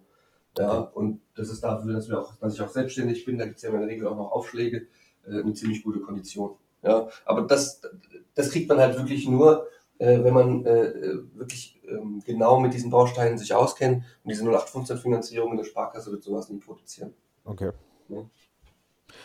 Ja, 0.57 0.79
und 0.79 1.21
das 1.35 1.49
ist 1.49 1.63
dafür, 1.63 1.93
dass, 1.93 2.09
wir 2.09 2.19
auch, 2.19 2.35
dass 2.35 2.53
ich 2.53 2.61
auch 2.61 2.69
selbstständig 2.69 3.25
bin, 3.25 3.37
da 3.37 3.45
gibt 3.45 3.57
es 3.57 3.63
ja 3.63 3.69
in 3.69 3.79
der 3.79 3.87
Regel 3.87 4.07
auch 4.07 4.17
noch 4.17 4.31
Aufschläge, 4.31 4.87
äh, 5.27 5.41
eine 5.41 5.53
ziemlich 5.53 5.83
gute 5.83 5.99
Kondition. 5.99 6.55
Ja, 6.83 7.07
aber 7.25 7.41
das, 7.41 7.81
das 8.35 8.51
kriegt 8.51 8.69
man 8.69 8.77
halt 8.77 8.97
wirklich 8.97 9.27
nur, 9.27 9.67
äh, 9.99 10.23
wenn 10.23 10.33
man 10.33 10.65
äh, 10.65 10.93
wirklich 11.33 11.81
ähm, 11.87 12.21
genau 12.25 12.59
mit 12.59 12.73
diesen 12.73 12.91
Bausteinen 12.91 13.37
sich 13.37 13.53
auskennt. 13.53 14.03
Und 14.23 14.29
diese 14.29 14.43
0815-Finanzierung 14.43 15.51
in 15.51 15.57
der 15.57 15.63
Sparkasse 15.63 16.11
wird 16.11 16.23
sowas 16.23 16.49
nie 16.49 16.59
produzieren. 16.59 17.13
Okay. 17.45 17.71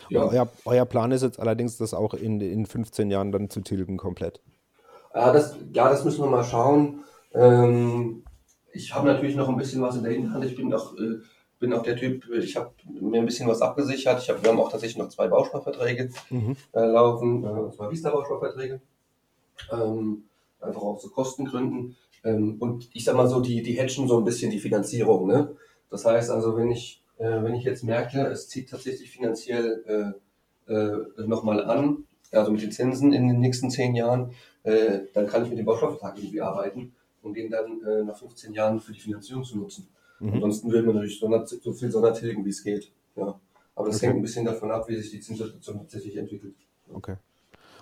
Ja. 0.09 0.23
Euer, 0.23 0.47
euer 0.65 0.85
Plan 0.85 1.11
ist 1.11 1.23
jetzt 1.23 1.39
allerdings, 1.39 1.77
das 1.77 1.93
auch 1.93 2.13
in, 2.13 2.41
in 2.41 2.65
15 2.65 3.09
Jahren 3.09 3.31
dann 3.31 3.49
zu 3.49 3.61
tilgen 3.61 3.97
komplett. 3.97 4.41
Ja, 5.13 5.31
das, 5.31 5.57
ja, 5.73 5.89
das 5.89 6.03
müssen 6.03 6.23
wir 6.23 6.29
mal 6.29 6.43
schauen. 6.43 7.03
Ähm, 7.33 8.23
ich 8.73 8.93
habe 8.93 9.07
natürlich 9.07 9.35
noch 9.35 9.49
ein 9.49 9.57
bisschen 9.57 9.81
was 9.81 9.95
in 9.95 10.03
der 10.03 10.11
Hinterhand. 10.13 10.43
Ich 10.45 10.55
bin 10.55 10.67
noch, 10.69 10.97
äh, 10.97 11.19
bin 11.59 11.73
auch 11.73 11.83
der 11.83 11.95
Typ, 11.95 12.29
ich 12.29 12.55
habe 12.57 12.71
mir 12.99 13.19
ein 13.19 13.25
bisschen 13.25 13.47
was 13.47 13.61
abgesichert. 13.61 14.21
Ich 14.21 14.29
hab, 14.29 14.43
wir 14.43 14.49
haben 14.49 14.59
auch 14.59 14.71
tatsächlich 14.71 14.97
noch 14.97 15.09
zwei 15.09 15.27
Bausparverträge 15.27 16.09
Mhm. 16.29 16.55
äh, 16.73 16.79
laufen, 16.85 17.43
äh, 17.43 17.71
zwei 17.71 17.89
Vista-Bausparverträge. 17.89 18.81
Ähm, 19.71 20.23
einfach 20.59 20.81
auch 20.81 20.97
zu 20.97 21.09
Kostengründen. 21.11 21.95
Ähm, 22.23 22.57
und 22.59 22.89
ich 22.93 23.03
sag 23.05 23.15
mal 23.15 23.27
so, 23.27 23.39
die, 23.39 23.61
die 23.63 23.79
hatchen 23.79 24.07
so 24.07 24.17
ein 24.17 24.25
bisschen 24.25 24.51
die 24.51 24.59
Finanzierung. 24.59 25.27
Ne? 25.27 25.55
Das 25.89 26.05
heißt 26.05 26.31
also, 26.31 26.57
wenn 26.57 26.71
ich, 26.71 27.03
äh, 27.17 27.43
wenn 27.43 27.53
ich 27.53 27.63
jetzt 27.63 27.83
merke, 27.83 28.25
es 28.27 28.49
zieht 28.49 28.69
tatsächlich 28.69 29.11
finanziell 29.11 30.13
äh, 30.67 30.73
äh, 30.73 31.27
nochmal 31.27 31.63
an, 31.65 32.05
also 32.31 32.51
mit 32.51 32.61
den 32.61 32.71
Zinsen 32.71 33.13
in 33.13 33.27
den 33.27 33.39
nächsten 33.39 33.69
zehn 33.69 33.93
Jahren, 33.95 34.31
äh, 34.63 35.01
dann 35.13 35.27
kann 35.27 35.43
ich 35.43 35.49
mit 35.49 35.59
dem 35.59 35.65
Bausparvertrag 35.65 36.17
irgendwie 36.17 36.41
arbeiten 36.41 36.93
und 37.23 37.33
den 37.35 37.49
dann 37.49 37.81
äh, 37.83 38.03
nach 38.03 38.15
15 38.17 38.53
Jahren 38.53 38.79
für 38.79 38.93
die 38.93 38.99
Finanzierung 38.99 39.43
zu 39.43 39.57
nutzen. 39.57 39.87
Mhm. 40.19 40.33
Ansonsten 40.35 40.71
will 40.71 40.83
man 40.83 40.95
natürlich 40.95 41.19
Sonder, 41.19 41.45
so 41.45 41.73
viel 41.73 41.89
Sondertilgen, 41.91 42.45
wie 42.45 42.49
es 42.49 42.63
geht. 42.63 42.91
Ja. 43.15 43.39
Aber 43.75 43.87
das 43.87 43.97
Okay. 43.97 44.07
hängt 44.07 44.17
ein 44.19 44.21
bisschen 44.21 44.45
davon 44.45 44.71
ab, 44.71 44.87
wie 44.87 44.95
sich 44.95 45.09
die 45.09 45.19
Zinssituation 45.19 45.79
tatsächlich 45.79 46.15
entwickelt. 46.17 46.55
Okay. 46.93 47.15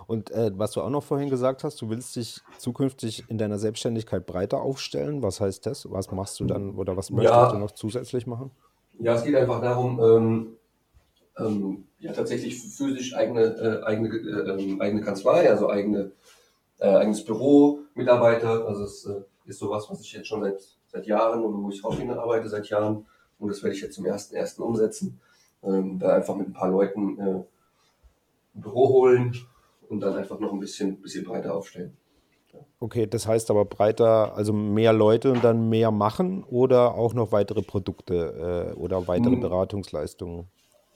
Und 0.08 0.32
äh, 0.32 0.52
was 0.56 0.72
du 0.72 0.82
auch 0.82 0.90
noch 0.90 1.04
vorhin 1.04 1.30
gesagt 1.30 1.64
hast, 1.64 1.82
du 1.82 1.90
willst 1.90 2.16
dich 2.16 2.42
zukünftig 2.58 3.26
in 3.30 3.38
deiner 3.38 3.60
Selbstständigkeit 3.60 4.26
breiter 4.26 4.62
aufstellen. 4.62 5.22
Was 5.22 5.40
heißt 5.42 5.66
das? 5.66 5.90
Was 5.92 6.12
machst 6.12 6.40
du 6.40 6.46
dann 6.46 6.76
oder 6.76 6.98
was 6.98 7.12
möchtest 7.12 7.34
Ja. 7.34 7.52
du 7.52 7.58
noch 7.60 7.72
zusätzlich 7.72 8.26
machen? 8.28 8.52
Ja, 9.00 9.16
es 9.16 9.24
geht 9.24 9.36
einfach 9.36 9.62
darum, 9.62 10.00
ähm, 10.02 10.58
ähm, 11.38 11.84
ja 12.00 12.14
tatsächlich 12.14 12.60
physisch 12.60 13.16
eigene, 13.16 13.42
äh, 13.44 13.84
eigene, 13.84 14.10
äh, 14.10 14.62
ähm, 14.64 14.82
eigene 14.82 15.02
Kanzlei, 15.02 15.50
also 15.50 15.70
eigene, 15.70 16.12
äh, 16.80 16.88
eigenes 16.88 17.24
Büro, 17.24 17.80
Mitarbeiter. 17.96 18.66
Also 18.68 18.84
es 18.84 19.06
äh, 19.06 19.22
ist 19.46 19.60
sowas, 19.60 19.88
was 19.90 20.02
ich 20.02 20.14
jetzt 20.14 20.28
schon 20.28 20.42
seit, 20.42 20.62
seit 20.88 21.06
Jahren 21.06 21.44
und 21.44 21.64
wo 21.64 21.70
ich 21.70 21.84
auch 21.84 21.98
hinarbeite 21.98 22.48
seit 22.50 22.70
Jahren. 22.70 23.06
Und 23.40 23.50
das 23.50 23.64
werde 23.64 23.76
ich 23.76 23.82
jetzt 23.82 23.96
zum 23.96 24.06
ersten 24.06 24.36
ersten 24.36 24.62
umsetzen. 24.62 25.20
Ähm, 25.64 26.00
da 26.00 26.16
einfach 26.16 26.36
mit 26.36 26.48
ein 26.48 26.54
paar 26.54 26.70
Leuten 26.70 27.20
äh, 27.20 27.44
ein 28.56 28.62
Büro 28.62 28.90
holen 28.90 29.36
und 29.90 30.00
dann 30.02 30.16
einfach 30.16 30.40
noch 30.40 30.54
ein 30.54 30.60
bisschen, 30.60 31.02
bisschen 31.02 31.24
breiter 31.24 31.56
aufstellen. 31.56 31.96
Okay, 32.80 33.06
das 33.08 33.28
heißt 33.28 33.52
aber 33.52 33.66
breiter, 33.66 34.36
also 34.36 34.54
mehr 34.54 34.92
Leute 34.92 35.32
und 35.32 35.44
dann 35.44 35.70
mehr 35.70 35.92
machen 35.92 36.44
oder 36.44 36.96
auch 36.96 37.14
noch 37.14 37.32
weitere 37.32 37.62
Produkte 37.62 38.74
äh, 38.76 38.80
oder 38.80 39.08
weitere 39.08 39.34
Hm. 39.34 39.42
Beratungsleistungen? 39.42 40.48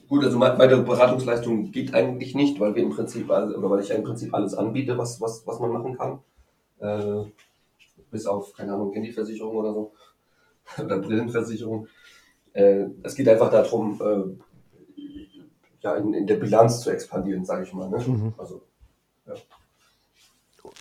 Gut, 0.09 0.23
also 0.23 0.37
me- 0.37 0.55
meine 0.57 0.77
Beratungsleistung 0.77 1.71
geht 1.71 1.93
eigentlich 1.93 2.35
nicht, 2.35 2.59
weil 2.59 2.75
wir 2.75 2.83
im 2.83 2.89
Prinzip, 2.89 3.29
alle- 3.29 3.55
oder 3.57 3.69
weil 3.69 3.81
ich 3.81 3.89
ja 3.89 3.95
im 3.95 4.03
Prinzip 4.03 4.33
alles 4.33 4.53
anbiete, 4.55 4.97
was, 4.97 5.21
was, 5.21 5.45
was 5.45 5.59
man 5.59 5.71
machen 5.71 5.97
kann. 5.97 6.19
Äh, 6.79 7.25
bis 8.15 8.25
auf, 8.25 8.53
keine 8.53 8.73
Ahnung, 8.73 8.93
Handyversicherung 8.93 9.55
oder 9.57 9.73
so. 9.73 9.91
oder 10.83 10.99
Brillenversicherung. 10.99 11.87
Äh, 12.53 12.85
es 13.03 13.13
geht 13.15 13.27
einfach 13.27 13.51
darum, 13.51 14.01
äh, 14.01 15.01
ja, 15.81 15.95
in, 15.97 16.13
in 16.13 16.25
der 16.25 16.37
Bilanz 16.37 16.79
zu 16.81 16.89
expandieren, 16.89 17.43
sage 17.43 17.65
ich 17.65 17.73
mal. 17.73 17.89
Ne? 17.89 17.97
Mhm. 17.99 18.33
Also, 18.37 18.61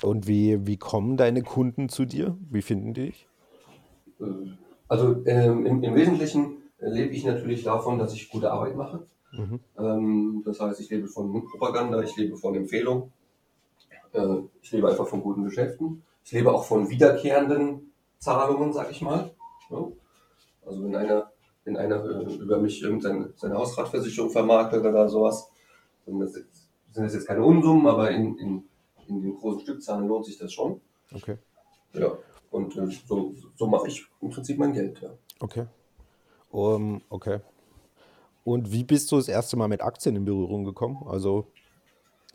Und 0.00 0.28
wie, 0.28 0.64
wie 0.64 0.76
kommen 0.76 1.16
deine 1.16 1.42
Kunden 1.42 1.88
zu 1.88 2.04
dir? 2.04 2.38
Wie 2.50 2.62
finden 2.62 2.94
die 2.94 3.06
dich? 3.06 3.26
äh, 4.20 4.24
also 4.86 5.26
ähm, 5.26 5.66
im, 5.66 5.82
im 5.82 5.94
Wesentlichen 5.94 6.58
lebe 6.78 7.12
ich 7.14 7.24
natürlich 7.24 7.64
davon, 7.64 7.98
dass 7.98 8.14
ich 8.14 8.30
gute 8.30 8.52
Arbeit 8.52 8.76
mache. 8.76 9.06
Mhm. 9.32 9.60
Ähm, 9.76 10.42
das 10.44 10.60
heißt, 10.60 10.80
ich 10.80 10.90
lebe 10.90 11.08
von 11.08 11.28
Mundpropaganda, 11.28 12.00
ich 12.02 12.16
lebe 12.16 12.36
von 12.36 12.54
Empfehlung, 12.54 13.10
äh, 14.12 14.36
ich 14.62 14.70
lebe 14.70 14.88
einfach 14.88 15.08
von 15.08 15.22
guten 15.22 15.42
Geschäften, 15.42 16.04
ich 16.24 16.32
lebe 16.32 16.52
auch 16.52 16.64
von 16.64 16.88
wiederkehrenden 16.88 17.92
Zahlungen, 18.18 18.72
sag 18.72 18.90
ich 18.90 19.02
mal. 19.02 19.30
Ja. 19.70 19.86
Also 20.64 20.82
wenn 20.82 20.96
einer, 20.96 21.30
wenn 21.64 21.76
einer 21.76 22.04
äh, 22.04 22.34
über 22.36 22.58
mich 22.58 22.82
irgendeine 22.82 23.32
seine 23.36 23.54
Hausratversicherung 23.54 24.30
vermakelt 24.30 24.84
oder 24.84 25.08
sowas, 25.08 25.50
dann 26.06 26.26
sind 26.26 26.46
das 26.94 27.14
jetzt 27.14 27.26
keine 27.26 27.44
Unsummen, 27.44 27.86
aber 27.86 28.10
in, 28.10 28.38
in, 28.38 28.64
in 29.06 29.22
den 29.22 29.36
großen 29.36 29.60
Stückzahlen 29.60 30.08
lohnt 30.08 30.24
sich 30.24 30.38
das 30.38 30.52
schon. 30.52 30.80
Okay. 31.14 31.36
Ja. 31.92 32.12
Und 32.50 32.76
äh, 32.76 32.88
so, 33.06 33.34
so 33.56 33.66
mache 33.66 33.88
ich 33.88 34.06
im 34.20 34.30
Prinzip 34.30 34.58
mein 34.58 34.72
Geld. 34.72 35.00
Ja. 35.02 35.10
Okay. 35.40 35.66
Um, 36.50 37.02
okay. 37.08 37.40
Und 38.44 38.70
wie 38.70 38.84
bist 38.84 39.10
du 39.10 39.16
das 39.16 39.28
erste 39.28 39.56
Mal 39.56 39.68
mit 39.68 39.82
Aktien 39.82 40.16
in 40.16 40.24
Berührung 40.24 40.64
gekommen? 40.64 41.04
Also, 41.06 41.48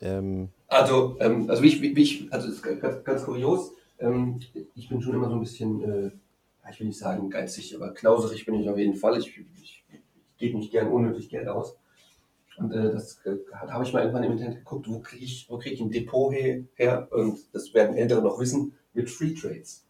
ähm, 0.00 0.50
Also, 0.68 1.16
ähm, 1.20 1.48
also 1.48 1.62
ich, 1.62 1.82
ich, 1.82 2.32
also 2.32 2.50
ganz, 2.62 3.02
ganz 3.02 3.24
kurios. 3.24 3.72
Ähm, 4.00 4.40
ich 4.74 4.88
bin 4.88 5.00
schon 5.00 5.14
immer 5.14 5.28
so 5.28 5.34
ein 5.34 5.40
bisschen, 5.40 5.82
äh, 5.82 6.10
ich 6.70 6.80
will 6.80 6.88
nicht 6.88 6.98
sagen 6.98 7.30
geizig, 7.30 7.74
aber 7.76 7.92
knauserig 7.92 8.46
bin 8.46 8.54
ich 8.56 8.68
auf 8.68 8.78
jeden 8.78 8.94
Fall. 8.94 9.18
Ich, 9.18 9.36
ich, 9.38 9.84
ich 9.88 10.04
gebe 10.38 10.58
nicht 10.58 10.72
gern 10.72 10.88
unnötig 10.88 11.28
Geld 11.28 11.48
aus. 11.48 11.76
Und 12.56 12.72
äh, 12.72 12.90
das 12.90 13.24
äh, 13.24 13.36
habe 13.52 13.84
ich 13.84 13.92
mal 13.92 14.00
irgendwann 14.00 14.24
im 14.24 14.32
Internet 14.32 14.58
geguckt, 14.58 14.88
wo 14.88 15.00
kriege 15.00 15.24
ich, 15.24 15.46
wo 15.48 15.58
krieg 15.58 15.72
ich 15.72 15.80
ein 15.80 15.90
Depot 15.90 16.32
he, 16.32 16.66
her? 16.74 17.08
Und 17.10 17.38
das 17.52 17.72
werden 17.74 17.96
Ältere 17.96 18.22
noch 18.22 18.38
wissen, 18.38 18.74
mit 18.92 19.08
Free 19.08 19.34
Trades. 19.34 19.86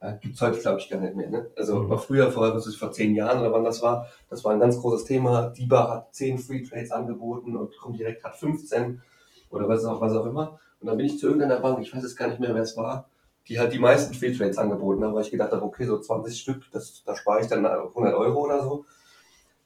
Äh, 0.00 0.14
Gibt 0.20 0.34
es 0.34 0.40
heute, 0.40 0.58
glaube 0.58 0.80
ich, 0.80 0.88
gar 0.88 1.00
nicht 1.00 1.14
mehr. 1.14 1.28
Ne? 1.28 1.50
Also 1.56 1.76
Mhm. 1.76 1.84
aber 1.86 1.98
früher, 1.98 2.30
vor, 2.32 2.54
was 2.54 2.66
ist, 2.66 2.76
vor 2.76 2.92
zehn 2.92 3.14
Jahren 3.14 3.40
oder 3.40 3.52
wann 3.52 3.64
das 3.64 3.82
war, 3.82 4.06
das 4.30 4.44
war 4.44 4.52
ein 4.52 4.60
ganz 4.60 4.78
großes 4.78 5.04
Thema. 5.04 5.50
DIBA 5.50 5.90
hat 5.90 6.14
10 6.14 6.38
Free 6.38 6.62
Trades 6.62 6.90
angeboten 6.90 7.56
und 7.56 7.76
Comdirect 7.76 8.24
hat 8.24 8.36
15 8.36 9.02
oder 9.50 9.68
was 9.68 9.84
auch, 9.84 10.00
was 10.00 10.14
auch 10.14 10.26
immer. 10.26 10.58
Und 10.80 10.86
dann 10.86 10.96
bin 10.96 11.06
ich 11.06 11.18
zu 11.18 11.26
irgendeiner 11.26 11.60
Bank, 11.60 11.80
ich 11.82 11.94
weiß 11.94 12.02
jetzt 12.02 12.16
gar 12.16 12.28
nicht 12.28 12.40
mehr, 12.40 12.54
wer 12.54 12.62
es 12.62 12.76
war, 12.78 13.10
die 13.50 13.58
halt 13.58 13.72
die 13.72 13.80
meisten 13.80 14.14
Free 14.14 14.32
Trades 14.32 14.58
angeboten 14.58 15.02
haben, 15.02 15.12
weil 15.12 15.24
ich 15.24 15.30
gedacht 15.32 15.50
habe, 15.50 15.64
okay, 15.64 15.84
so 15.84 15.98
20 15.98 16.40
Stück, 16.40 16.62
das, 16.70 17.02
da 17.04 17.16
spare 17.16 17.40
ich 17.40 17.48
dann 17.48 17.66
100 17.66 18.14
Euro 18.14 18.44
oder 18.44 18.62
so. 18.62 18.84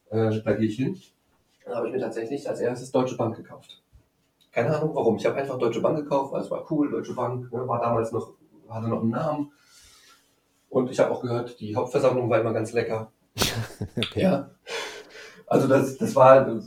Äh, 0.08 0.40
da 0.42 0.54
gehe 0.54 0.68
ich 0.68 0.76
hin. 0.76 0.98
Dann 1.66 1.74
habe 1.76 1.88
ich 1.88 1.92
mir 1.92 2.00
tatsächlich 2.00 2.48
als 2.48 2.60
erstes 2.60 2.90
Deutsche 2.90 3.18
Bank 3.18 3.36
gekauft. 3.36 3.82
Keine 4.52 4.74
Ahnung 4.74 4.94
warum. 4.94 5.16
Ich 5.16 5.26
habe 5.26 5.36
einfach 5.36 5.58
Deutsche 5.58 5.82
Bank 5.82 5.98
gekauft, 5.98 6.32
weil 6.32 6.40
es 6.40 6.50
war 6.50 6.64
cool, 6.70 6.90
Deutsche 6.90 7.12
Bank, 7.12 7.52
ne, 7.52 7.68
war 7.68 7.78
damals 7.78 8.10
noch, 8.10 8.32
hatte 8.70 8.88
noch 8.88 9.02
einen 9.02 9.10
Namen. 9.10 9.52
Und 10.70 10.90
ich 10.90 10.98
habe 10.98 11.10
auch 11.10 11.20
gehört, 11.20 11.60
die 11.60 11.76
Hauptversammlung 11.76 12.30
war 12.30 12.40
immer 12.40 12.54
ganz 12.54 12.72
lecker. 12.72 13.12
okay. 13.98 14.22
Ja. 14.22 14.50
Also 15.46 15.68
das, 15.68 15.98
das 15.98 16.16
war 16.16 16.58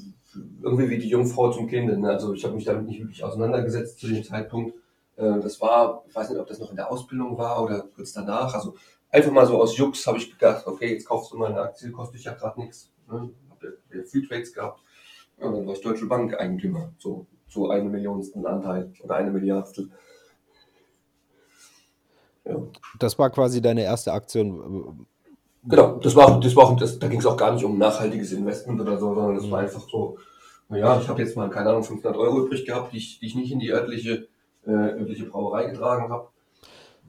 irgendwie 0.61 0.89
wie 0.91 0.99
die 0.99 1.09
Jungfrau 1.09 1.49
zum 1.51 1.67
Kind. 1.67 1.97
Ne? 1.97 2.09
Also 2.09 2.35
ich 2.35 2.45
habe 2.45 2.53
mich 2.53 2.65
damit 2.65 2.85
nicht 2.85 2.99
wirklich 2.99 3.23
auseinandergesetzt 3.23 3.99
zu 3.99 4.07
dem 4.07 4.23
Zeitpunkt. 4.23 4.75
Äh, 5.17 5.39
Das 5.41 5.59
war, 5.59 6.03
ich 6.07 6.15
weiß 6.15 6.29
nicht, 6.29 6.39
ob 6.39 6.47
das 6.47 6.59
noch 6.59 6.69
in 6.69 6.77
der 6.77 6.91
Ausbildung 6.91 7.37
war 7.37 7.61
oder 7.63 7.81
kurz 7.95 8.13
danach. 8.13 8.53
Also 8.53 8.75
einfach 9.09 9.31
mal 9.31 9.45
so 9.45 9.61
aus 9.61 9.75
Jux 9.77 10.05
habe 10.07 10.17
ich 10.17 10.31
gedacht, 10.31 10.65
okay, 10.65 10.93
jetzt 10.93 11.07
kaufst 11.07 11.33
du 11.33 11.37
mal 11.37 11.51
eine 11.51 11.61
Aktie, 11.61 11.91
kostet 11.91 12.17
dich 12.17 12.25
ja 12.25 12.33
gerade 12.33 12.59
nichts. 12.59 12.91
Ne? 13.11 13.29
Hab 13.49 13.63
ja 13.63 14.03
Free 14.03 14.25
Trades 14.25 14.53
gehabt. 14.53 14.81
Ja, 15.39 15.47
und 15.47 15.53
dann 15.55 15.67
war 15.67 15.73
ich 15.73 15.81
Deutsche 15.81 16.05
Bank 16.05 16.39
Eigentümer. 16.39 16.93
So, 16.97 17.27
so 17.47 17.69
eine 17.69 17.89
Millionstel 17.89 18.45
Anteil 18.45 18.93
oder 19.03 19.15
eine 19.15 19.31
Milliardstel. 19.31 19.89
Ja. 22.45 22.55
Das 22.99 23.19
war 23.19 23.29
quasi 23.29 23.61
deine 23.61 23.83
erste 23.83 24.13
Aktion. 24.13 25.05
Genau, 25.63 25.97
das 25.97 26.15
war, 26.15 26.39
das 26.39 26.55
war 26.55 26.75
das, 26.77 26.97
da 26.97 27.07
ging 27.07 27.19
es 27.19 27.25
auch 27.25 27.35
gar 27.35 27.51
nicht 27.51 27.63
um 27.65 27.77
nachhaltiges 27.77 28.31
Investment 28.31 28.79
oder 28.79 28.97
so, 28.97 29.13
sondern 29.13 29.35
das 29.35 29.51
war 29.51 29.59
einfach 29.59 29.81
so, 29.89 30.17
naja, 30.69 30.99
ich 31.01 31.09
habe 31.09 31.21
jetzt 31.21 31.35
mal, 31.35 31.49
keine 31.49 31.69
Ahnung, 31.69 31.83
500 31.83 32.17
Euro 32.17 32.45
übrig 32.45 32.65
gehabt, 32.65 32.93
die 32.93 32.97
ich, 32.97 33.19
die 33.19 33.25
ich 33.27 33.35
nicht 33.35 33.51
in 33.51 33.59
die 33.59 33.71
örtliche, 33.71 34.27
äh, 34.67 34.99
örtliche 34.99 35.25
Brauerei 35.25 35.65
getragen 35.65 36.09
habe. 36.11 36.27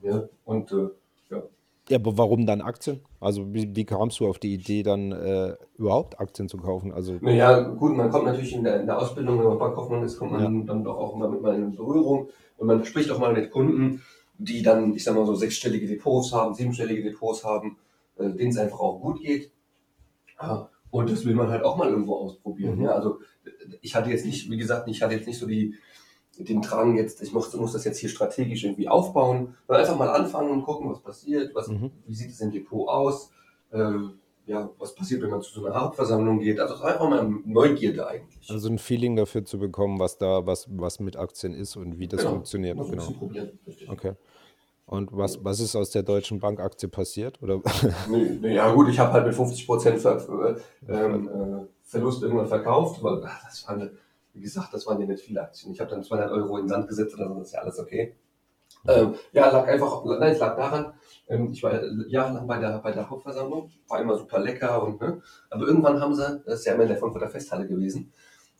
Ja, 0.01 0.27
und 0.45 0.71
äh, 0.71 0.89
ja. 1.29 1.43
Ja, 1.89 1.97
aber 1.97 2.17
warum 2.17 2.45
dann 2.45 2.61
Aktien? 2.61 3.01
Also 3.19 3.53
wie, 3.53 3.75
wie 3.75 3.85
kamst 3.85 4.19
du 4.19 4.27
auf 4.27 4.37
die 4.37 4.53
Idee, 4.53 4.83
dann 4.83 5.11
äh, 5.11 5.55
überhaupt 5.75 6.19
Aktien 6.19 6.47
zu 6.47 6.57
kaufen? 6.57 6.93
Also 6.93 7.17
Naja, 7.19 7.61
gut, 7.61 7.97
man 7.97 8.11
kommt 8.11 8.25
natürlich 8.25 8.53
in 8.53 8.63
der, 8.63 8.79
in 8.79 8.85
der 8.85 8.99
Ausbildung, 8.99 9.39
wenn 9.39 9.47
man 9.47 9.57
Bankkaufmann 9.57 10.03
ist, 10.03 10.17
kommt 10.17 10.33
man 10.33 10.67
dann 10.67 10.83
doch 10.83 10.97
auch 10.97 11.15
immer 11.15 11.27
mit 11.27 11.41
mal 11.41 11.55
in 11.55 11.75
Berührung 11.75 12.29
und 12.57 12.67
man 12.67 12.85
spricht 12.85 13.09
auch 13.09 13.19
mal 13.19 13.33
mit 13.33 13.49
Kunden, 13.49 14.03
die 14.37 14.61
dann, 14.61 14.93
ich 14.93 15.03
sag 15.03 15.15
mal 15.15 15.25
so 15.25 15.35
sechsstellige 15.35 15.87
Depots 15.87 16.31
haben, 16.31 16.53
siebenstellige 16.53 17.03
Depots 17.03 17.43
haben, 17.43 17.77
äh, 18.17 18.29
denen 18.29 18.51
es 18.51 18.57
einfach 18.57 18.79
auch 18.79 19.01
gut 19.01 19.19
geht. 19.19 19.51
Ja, 20.39 20.69
und 20.91 21.09
das 21.09 21.25
will 21.25 21.35
man 21.35 21.49
halt 21.49 21.63
auch 21.63 21.75
mal 21.75 21.89
irgendwo 21.89 22.15
ausprobieren. 22.15 22.77
Mhm. 22.77 22.83
Ja, 22.85 22.91
also 22.91 23.19
ich 23.81 23.95
hatte 23.95 24.09
jetzt 24.09 24.25
nicht, 24.25 24.49
wie 24.49 24.57
gesagt, 24.57 24.87
ich 24.87 25.01
hatte 25.01 25.15
jetzt 25.15 25.27
nicht 25.27 25.39
so 25.39 25.45
die, 25.45 25.75
den 26.43 26.61
Drang 26.61 26.95
jetzt, 26.95 27.21
ich 27.21 27.33
muss, 27.33 27.53
muss 27.55 27.73
das 27.73 27.83
jetzt 27.85 27.97
hier 27.99 28.09
strategisch 28.09 28.63
irgendwie 28.63 28.87
aufbauen, 28.87 29.55
sondern 29.67 29.83
einfach 29.85 29.97
mal 29.97 30.09
anfangen 30.09 30.51
und 30.51 30.63
gucken, 30.63 30.89
was 30.91 30.99
passiert, 31.01 31.53
was, 31.53 31.67
Mhm. 31.67 31.91
wie 32.05 32.13
sieht 32.15 32.31
es 32.31 32.39
im 32.41 32.51
Depot 32.51 32.87
aus, 32.87 33.31
äh, 33.71 33.91
ja, 34.45 34.69
was 34.79 34.95
passiert, 34.95 35.21
wenn 35.21 35.29
man 35.29 35.41
zu 35.41 35.53
so 35.59 35.65
einer 35.65 35.79
Hauptversammlung 35.79 36.39
geht. 36.39 36.59
Also 36.59 36.81
einfach 36.83 37.07
mal 37.07 37.29
Neugierde 37.45 38.07
eigentlich. 38.07 38.49
Also 38.49 38.67
ein 38.69 38.79
Feeling 38.79 39.15
dafür 39.15 39.45
zu 39.45 39.59
bekommen, 39.59 39.99
was 39.99 40.17
da, 40.17 40.45
was, 40.45 40.67
was 40.71 40.99
mit 40.99 41.17
Aktien 41.17 41.53
ist 41.53 41.75
und 41.75 41.99
wie 41.99 42.07
das 42.07 42.21
Genau, 42.21 42.31
funktioniert. 42.33 42.79
ein 42.79 42.89
Genau. 42.89 43.11
probieren. 43.11 43.59
Okay. 43.87 44.13
Und 44.87 45.09
was, 45.15 45.43
was 45.45 45.59
ist 45.59 45.75
aus 45.75 45.91
der 45.91 46.01
Deutschen 46.01 46.39
Bankaktie 46.39 46.87
passiert? 46.89 47.39
Oder 47.43 47.61
Nee, 48.09 48.39
nee, 48.41 48.55
ja 48.55 48.73
gut, 48.73 48.89
ich 48.89 48.97
habe 48.97 49.13
halt 49.13 49.27
mit 49.27 49.35
50% 49.35 49.99
Ver, 49.99 50.19
Ver- 50.19 50.57
ähm, 50.87 51.27
äh, 51.29 51.65
Verlust 51.83 52.23
irgendwann 52.23 52.47
verkauft, 52.47 53.03
weil 53.03 53.21
ach, 53.23 53.43
das 53.45 53.67
waren, 53.67 53.91
wie 54.39 54.43
gesagt, 54.43 54.73
das 54.73 54.87
waren 54.87 54.99
ja 55.01 55.05
nicht 55.05 55.23
viele 55.23 55.41
Aktien. 55.41 55.73
Ich 55.73 55.79
habe 55.79 55.91
dann 55.91 56.03
200 56.03 56.31
Euro 56.31 56.57
in 56.57 56.63
den 56.63 56.69
Sand 56.69 56.87
gesetzt 56.87 57.15
so, 57.17 57.17
das 57.17 57.47
ist 57.47 57.53
ja 57.53 57.59
alles 57.59 57.77
okay. 57.77 58.15
Ähm, 58.87 59.15
ja, 59.33 59.51
lag 59.51 59.67
einfach, 59.67 60.05
nein, 60.05 60.31
es 60.31 60.39
lag 60.39 60.55
daran, 60.55 60.93
ähm, 61.27 61.51
ich 61.51 61.61
war 61.61 61.83
jahrelang 62.07 62.47
bei 62.47 62.59
der, 62.59 62.79
bei 62.79 62.91
der 62.91 63.09
Hauptversammlung, 63.09 63.71
war 63.89 63.99
immer 63.99 64.17
super 64.17 64.39
lecker 64.39 64.81
und, 64.83 65.01
ne, 65.01 65.21
aber 65.49 65.67
irgendwann 65.67 65.99
haben 65.99 66.15
sie, 66.15 66.41
das 66.45 66.59
ist 66.59 66.65
ja 66.65 66.75
immer 66.75 66.83
in 66.83 66.89
der 66.89 66.97
Frankfurter 66.97 67.27
Festhalle 67.27 67.67
gewesen, 67.67 68.13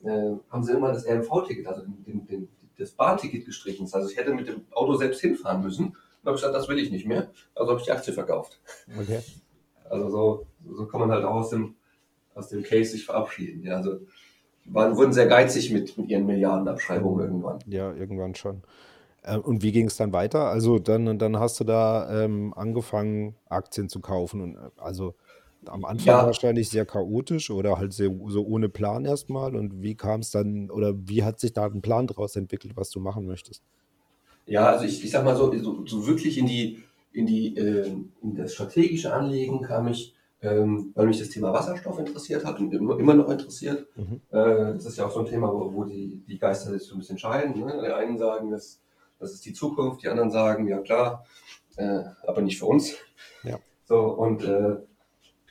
äh, 0.04 0.36
haben 0.50 0.64
sie 0.64 0.74
immer 0.74 0.92
das 0.92 1.08
RMV-Ticket, 1.08 1.68
also 1.68 1.84
den, 1.84 2.04
den, 2.04 2.28
den, 2.28 2.50
das 2.78 2.92
Bahnticket 2.92 3.46
gestrichen. 3.46 3.86
Heißt, 3.92 4.12
ich 4.12 4.18
hätte 4.18 4.34
mit 4.34 4.48
dem 4.48 4.66
Auto 4.72 4.96
selbst 4.96 5.22
hinfahren 5.22 5.62
müssen. 5.62 5.88
Und 5.88 6.26
habe 6.26 6.36
gesagt, 6.36 6.56
das 6.56 6.68
will 6.68 6.80
ich 6.80 6.92
nicht 6.92 7.06
mehr. 7.06 7.30
Also 7.56 7.72
habe 7.72 7.80
ich 7.80 7.86
die 7.86 7.92
Aktie 7.92 8.14
verkauft. 8.14 8.60
okay. 9.00 9.22
Also 9.90 10.10
so, 10.10 10.48
so 10.76 10.86
kann 10.88 11.00
man 11.00 11.12
halt 11.12 11.26
auch 11.26 11.36
aus 11.36 11.50
dem, 11.50 11.76
aus 12.36 12.50
dem 12.50 12.64
Case 12.64 12.92
sich 12.92 13.06
verabschieden. 13.06 13.64
Ja, 13.64 13.78
also 13.78 14.00
waren, 14.74 14.96
wurden 14.98 15.14
sehr 15.14 15.28
geizig 15.28 15.72
mit, 15.72 15.98
mit 15.98 16.10
ihren 16.10 16.26
Milliardenabschreibungen 16.26 17.26
irgendwann. 17.26 17.60
Ja, 17.66 17.94
irgendwann 17.94 18.36
schon. 18.36 18.64
Äh, 19.24 19.38
Und 19.38 19.64
wie 19.64 19.72
ging 19.72 19.88
es 19.88 19.98
dann 19.98 20.14
weiter? 20.14 20.46
Also 20.48 20.80
dann, 20.80 21.20
dann 21.20 21.40
hast 21.40 21.60
du 21.60 21.64
da 21.66 22.24
ähm, 22.26 22.54
angefangen, 22.56 23.36
Aktien 23.50 23.90
zu 23.90 24.02
kaufen. 24.02 24.42
Und 24.42 24.56
äh, 24.58 24.70
also 24.78 25.16
am 25.68 25.86
Anfang 25.86 26.22
Ja. 26.22 26.26
wahrscheinlich 26.26 26.70
sehr 26.70 26.86
chaotisch 26.86 27.52
oder 27.52 27.78
halt 27.78 27.94
sehr, 27.94 28.12
so 28.30 28.46
ohne 28.46 28.70
Plan 28.70 29.06
erstmal. 29.06 29.56
Und 29.56 29.82
wie 29.84 29.96
kam 29.96 30.22
es 30.22 30.32
dann 30.32 30.72
oder 30.72 30.96
wie 30.98 31.24
hat 31.24 31.40
sich 31.40 31.54
da 31.54 31.66
ein 31.68 31.82
Plan 31.82 32.08
daraus 32.08 32.36
entwickelt, 32.38 32.78
was 32.78 32.92
du 32.92 33.00
machen 33.02 33.26
möchtest? 33.28 33.64
Ja, 34.46 34.66
also 34.72 34.86
ich, 34.86 35.04
ich 35.04 35.12
sag 35.12 35.24
mal 35.24 35.36
so, 35.36 35.56
so, 35.62 35.86
so 35.86 36.08
wirklich 36.08 36.38
in 36.38 36.48
die, 36.48 36.84
in 37.14 37.26
die, 37.26 37.56
äh, 37.58 37.88
in 38.22 38.36
das 38.36 38.54
strategische 38.54 39.14
Anlegen 39.14 39.62
kam 39.62 39.88
ich, 39.88 40.16
ähm, 40.42 40.92
weil 40.96 41.08
mich 41.08 41.20
das 41.20 41.30
Thema 41.30 41.52
Wasserstoff 41.52 42.00
interessiert 42.00 42.46
hat 42.46 42.60
und 42.60 42.74
immer, 42.74 43.14
noch 43.14 43.30
interessiert. 43.30 43.88
Mhm. 43.96 44.22
Äh, 44.32 44.74
das 44.74 44.86
ist 44.86 44.98
ja 44.98 45.06
auch 45.06 45.12
so 45.12 45.20
ein 45.20 45.26
Thema, 45.26 45.52
wo, 45.52 45.74
wo 45.74 45.84
die, 45.84 46.24
die 46.28 46.40
Geister 46.40 46.72
sich 46.72 46.84
so 46.84 46.96
ein 46.96 47.00
bisschen 47.00 47.18
scheiden. 47.18 47.60
Ne? 47.60 47.82
Die 47.82 47.92
einen 47.92 48.18
sagen, 48.18 48.50
das, 48.52 48.82
das 49.20 49.34
ist 49.34 49.46
die 49.46 49.54
Zukunft, 49.54 50.02
die 50.02 50.08
anderen 50.08 50.32
sagen, 50.32 50.68
ja 50.68 50.80
klar, 50.80 51.26
äh, 51.76 52.04
aber 52.26 52.42
nicht 52.42 52.58
für 52.58 52.68
uns. 52.68 52.96
Ja. 53.44 53.60
So, 53.84 54.00
und 54.00 54.44
äh, 54.46 54.78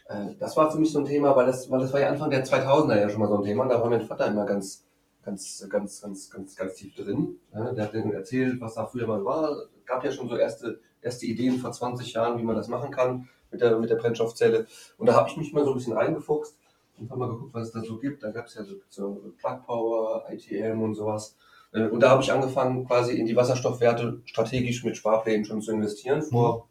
äh, 0.09 0.35
das 0.38 0.57
war 0.57 0.70
für 0.70 0.79
mich 0.79 0.90
so 0.90 1.01
ein 1.01 1.05
Thema, 1.05 1.37
weil 1.37 1.46
das, 1.46 1.70
weil 1.70 1.81
das 1.81 1.92
war 1.92 2.01
ja 2.01 2.09
Anfang 2.09 2.31
der 2.31 2.46
2000er 2.46 2.98
ja 2.98 3.11
schon 3.11 3.20
mal 3.20 3.29
so 3.29 3.37
ein 3.37 3.44
Thema. 3.44 3.64
Und 3.64 3.68
da 3.68 3.81
war 3.81 3.90
mein 3.90 4.07
Vater 4.07 4.27
immer 4.27 4.46
ganz, 4.46 4.87
ganz, 5.22 5.66
ganz, 5.68 6.01
ganz, 6.01 6.31
ganz, 6.31 6.57
ganz 6.57 6.74
tief 6.77 6.94
drin. 6.94 7.37
Ja, 7.53 7.72
der 7.72 7.85
hat 7.85 7.94
dann 7.94 8.12
erzählt, 8.12 8.59
was 8.61 8.74
da 8.74 8.87
früher 8.87 9.07
mal 9.07 9.22
war. 9.22 9.51
Es 9.79 9.85
gab 9.85 10.03
ja 10.03 10.12
schon 10.12 10.31
so 10.31 10.37
erste, 10.37 10.81
erste 11.03 11.27
Ideen 11.27 11.59
vor 11.59 11.72
20 11.72 12.14
Jahren, 12.14 12.38
wie 12.38 12.42
man 12.42 12.57
das 12.57 12.68
machen 12.68 12.90
kann 12.90 13.29
mit 13.50 13.61
der, 13.61 13.78
mit 13.78 13.90
der 13.90 13.96
Brennstoffzelle. 13.96 14.66
Und 14.98 15.06
da 15.06 15.14
habe 15.14 15.28
ich 15.28 15.37
mich 15.37 15.52
mal 15.52 15.64
so 15.64 15.70
ein 15.70 15.76
bisschen 15.76 15.94
reingefuchst 15.94 16.56
und 16.98 17.11
habe 17.11 17.20
mal 17.20 17.30
geguckt, 17.30 17.54
was 17.54 17.68
es 17.68 17.72
da 17.72 17.82
so 17.82 17.98
gibt. 17.98 18.22
Da 18.22 18.30
gab 18.30 18.46
es 18.46 18.54
ja 18.54 18.64
so, 18.64 18.74
so 18.88 19.32
Plug 19.38 19.61
Power, 19.66 20.24
ITM 20.30 20.82
und 20.82 20.94
sowas. 20.94 21.37
Äh, 21.72 21.88
Und 21.88 22.00
da 22.00 22.11
habe 22.11 22.22
ich 22.22 22.32
angefangen, 22.32 22.87
quasi 22.87 23.18
in 23.18 23.26
die 23.26 23.37
Wasserstoffwerte 23.37 24.20
strategisch 24.24 24.84
mit 24.84 24.96
Sparplänen 24.96 25.44
schon 25.44 25.62
zu 25.62 25.72
investieren. 25.72 26.22
Vor, 26.22 26.68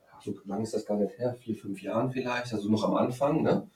ja, 0.00 0.32
so 0.32 0.38
lange 0.46 0.62
ist 0.62 0.74
das 0.74 0.86
gar 0.86 0.96
nicht 0.96 1.18
her, 1.18 1.34
vier, 1.34 1.56
fünf 1.56 1.82
Jahren 1.82 2.10
vielleicht, 2.10 2.52
also 2.52 2.70
noch 2.70 2.84
am 2.84 2.94
Anfang. 2.94 3.42
Ne? 3.42 3.68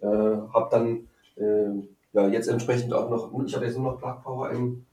Äh, 0.00 0.06
habe 0.06 0.68
dann 0.70 1.08
äh, 1.36 1.86
ja, 2.12 2.28
jetzt 2.28 2.48
entsprechend 2.48 2.92
auch 2.92 3.08
noch, 3.08 3.32
ich 3.44 3.54
habe 3.54 3.64
jetzt 3.64 3.76
nur 3.76 3.92
noch 3.92 3.98
Plug 3.98 4.22
Power 4.22 4.50
im, 4.50 4.84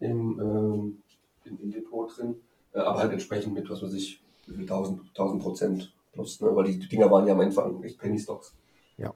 im, 0.00 0.40
ähm, 0.40 1.02
im, 1.44 1.60
im 1.60 1.70
Depot 1.72 2.16
drin, 2.16 2.36
äh, 2.72 2.78
aber 2.80 2.98
halt 3.00 3.12
entsprechend 3.12 3.54
mit, 3.54 3.68
was 3.68 3.82
weiß 3.82 3.94
ich, 3.94 4.22
wie 4.50 4.54
viel 4.54 4.62
1000, 4.62 5.00
1000 5.08 5.42
Prozent 5.42 5.94
plus, 6.12 6.40
ne? 6.40 6.54
weil 6.54 6.64
die 6.64 6.78
Dinger 6.88 7.10
waren 7.10 7.26
ja 7.26 7.34
am 7.34 7.40
Anfang 7.40 7.82
echt 7.82 7.98
Penny 7.98 8.18
Stocks. 8.18 8.54
Ja. 8.96 9.14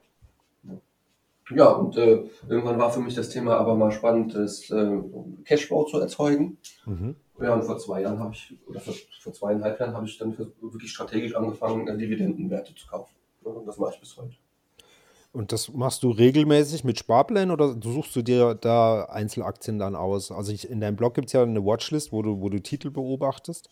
Ja, 1.50 1.70
und 1.72 1.96
äh, 1.96 2.24
irgendwann 2.48 2.78
war 2.78 2.90
für 2.90 3.00
mich 3.00 3.14
das 3.14 3.28
Thema 3.28 3.56
aber 3.56 3.74
mal 3.74 3.90
spannend, 3.90 4.34
das 4.34 4.70
äh, 4.70 4.98
Cashflow 5.44 5.84
zu 5.84 5.98
erzeugen. 5.98 6.58
Mhm. 6.86 7.16
Ja, 7.40 7.54
und 7.54 7.64
vor 7.64 7.78
zwei 7.78 8.02
Jahren 8.02 8.20
habe 8.20 8.32
ich, 8.34 8.56
oder 8.68 8.80
vor, 8.80 8.94
vor 9.20 9.32
zweieinhalb 9.32 9.80
Jahren 9.80 9.94
habe 9.94 10.06
ich 10.06 10.16
dann 10.18 10.32
für, 10.32 10.52
wirklich 10.60 10.92
strategisch 10.92 11.34
angefangen, 11.34 11.88
äh, 11.88 11.96
Dividendenwerte 11.98 12.74
zu 12.74 12.86
kaufen. 12.86 13.14
Ja, 13.44 13.50
und 13.50 13.66
das 13.66 13.78
mache 13.78 13.94
ich 13.94 14.00
bis 14.00 14.16
heute. 14.16 14.36
Und 15.32 15.50
das 15.50 15.72
machst 15.72 16.02
du 16.02 16.10
regelmäßig 16.10 16.84
mit 16.84 16.98
Sparplänen 16.98 17.50
oder 17.50 17.74
suchst 17.82 18.14
du 18.14 18.22
dir 18.22 18.54
da 18.54 19.04
Einzelaktien 19.04 19.78
dann 19.78 19.96
aus? 19.96 20.30
Also 20.30 20.52
ich, 20.52 20.68
in 20.68 20.80
deinem 20.80 20.96
Blog 20.96 21.14
gibt 21.14 21.28
es 21.28 21.32
ja 21.32 21.42
eine 21.42 21.64
Watchlist, 21.64 22.12
wo 22.12 22.20
du, 22.20 22.40
wo 22.42 22.50
du 22.50 22.60
Titel 22.60 22.90
beobachtest. 22.90 23.70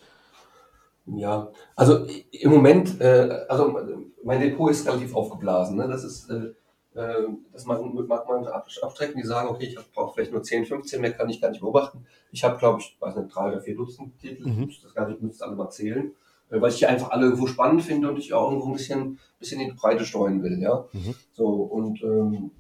Ja, 1.06 1.50
also 1.74 2.06
im 2.30 2.50
Moment, 2.50 3.00
äh, 3.00 3.44
also 3.48 3.74
mein 4.22 4.40
Depot 4.40 4.70
ist 4.70 4.86
relativ 4.86 5.14
aufgeblasen. 5.14 5.76
Ne? 5.76 5.88
Das 5.88 6.04
ist, 6.04 6.30
äh, 6.30 6.52
äh, 6.94 7.28
das 7.52 7.64
mag, 7.66 7.80
mag 8.06 8.28
man 8.28 8.46
ab- 8.46 8.68
abstrecken, 8.82 9.20
die 9.20 9.26
sagen, 9.26 9.48
okay, 9.48 9.64
ich 9.66 9.76
brauche 9.92 10.14
vielleicht 10.14 10.32
nur 10.32 10.42
10, 10.42 10.66
15, 10.66 11.00
mehr 11.00 11.12
kann 11.12 11.28
ich 11.28 11.40
gar 11.40 11.50
nicht 11.50 11.60
beobachten. 11.60 12.06
Ich 12.30 12.44
habe, 12.44 12.58
glaube 12.58 12.80
ich, 12.80 12.96
weiß 13.00 13.16
nicht, 13.16 13.34
drei 13.34 13.48
oder 13.48 13.60
vier 13.60 13.74
Dutzend 13.76 14.18
Titel, 14.20 14.48
Mhm. 14.48 14.68
ich 14.68 14.80
das 14.82 14.94
gar 14.94 15.08
nicht, 15.08 15.20
müsste 15.22 15.44
alle 15.46 15.56
mal 15.56 15.70
zählen, 15.70 16.12
äh, 16.50 16.60
weil 16.60 16.70
ich 16.70 16.78
die 16.78 16.86
einfach 16.86 17.10
alle 17.10 17.24
irgendwo 17.26 17.46
spannend 17.48 17.82
finde 17.82 18.08
und 18.10 18.18
ich 18.18 18.32
auch 18.32 18.50
irgendwo 18.50 18.68
ein 18.68 18.74
bisschen, 18.74 19.18
bisschen 19.40 19.60
in 19.60 19.70
die 19.70 19.76
Breite 19.76 20.04
streuen 20.04 20.42
will. 20.44 20.60
Ja? 20.60 20.84
Mhm. 20.92 21.14
So, 21.32 21.46
und 21.48 22.02
ähm, 22.02 22.50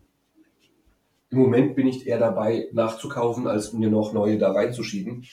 im 1.30 1.38
Moment 1.38 1.76
bin 1.76 1.86
ich 1.86 2.06
eher 2.06 2.18
dabei, 2.18 2.68
nachzukaufen, 2.72 3.46
als 3.46 3.72
mir 3.72 3.90
noch 3.90 4.12
neue 4.12 4.38
da 4.38 4.50
reinzuschieben. 4.50 5.24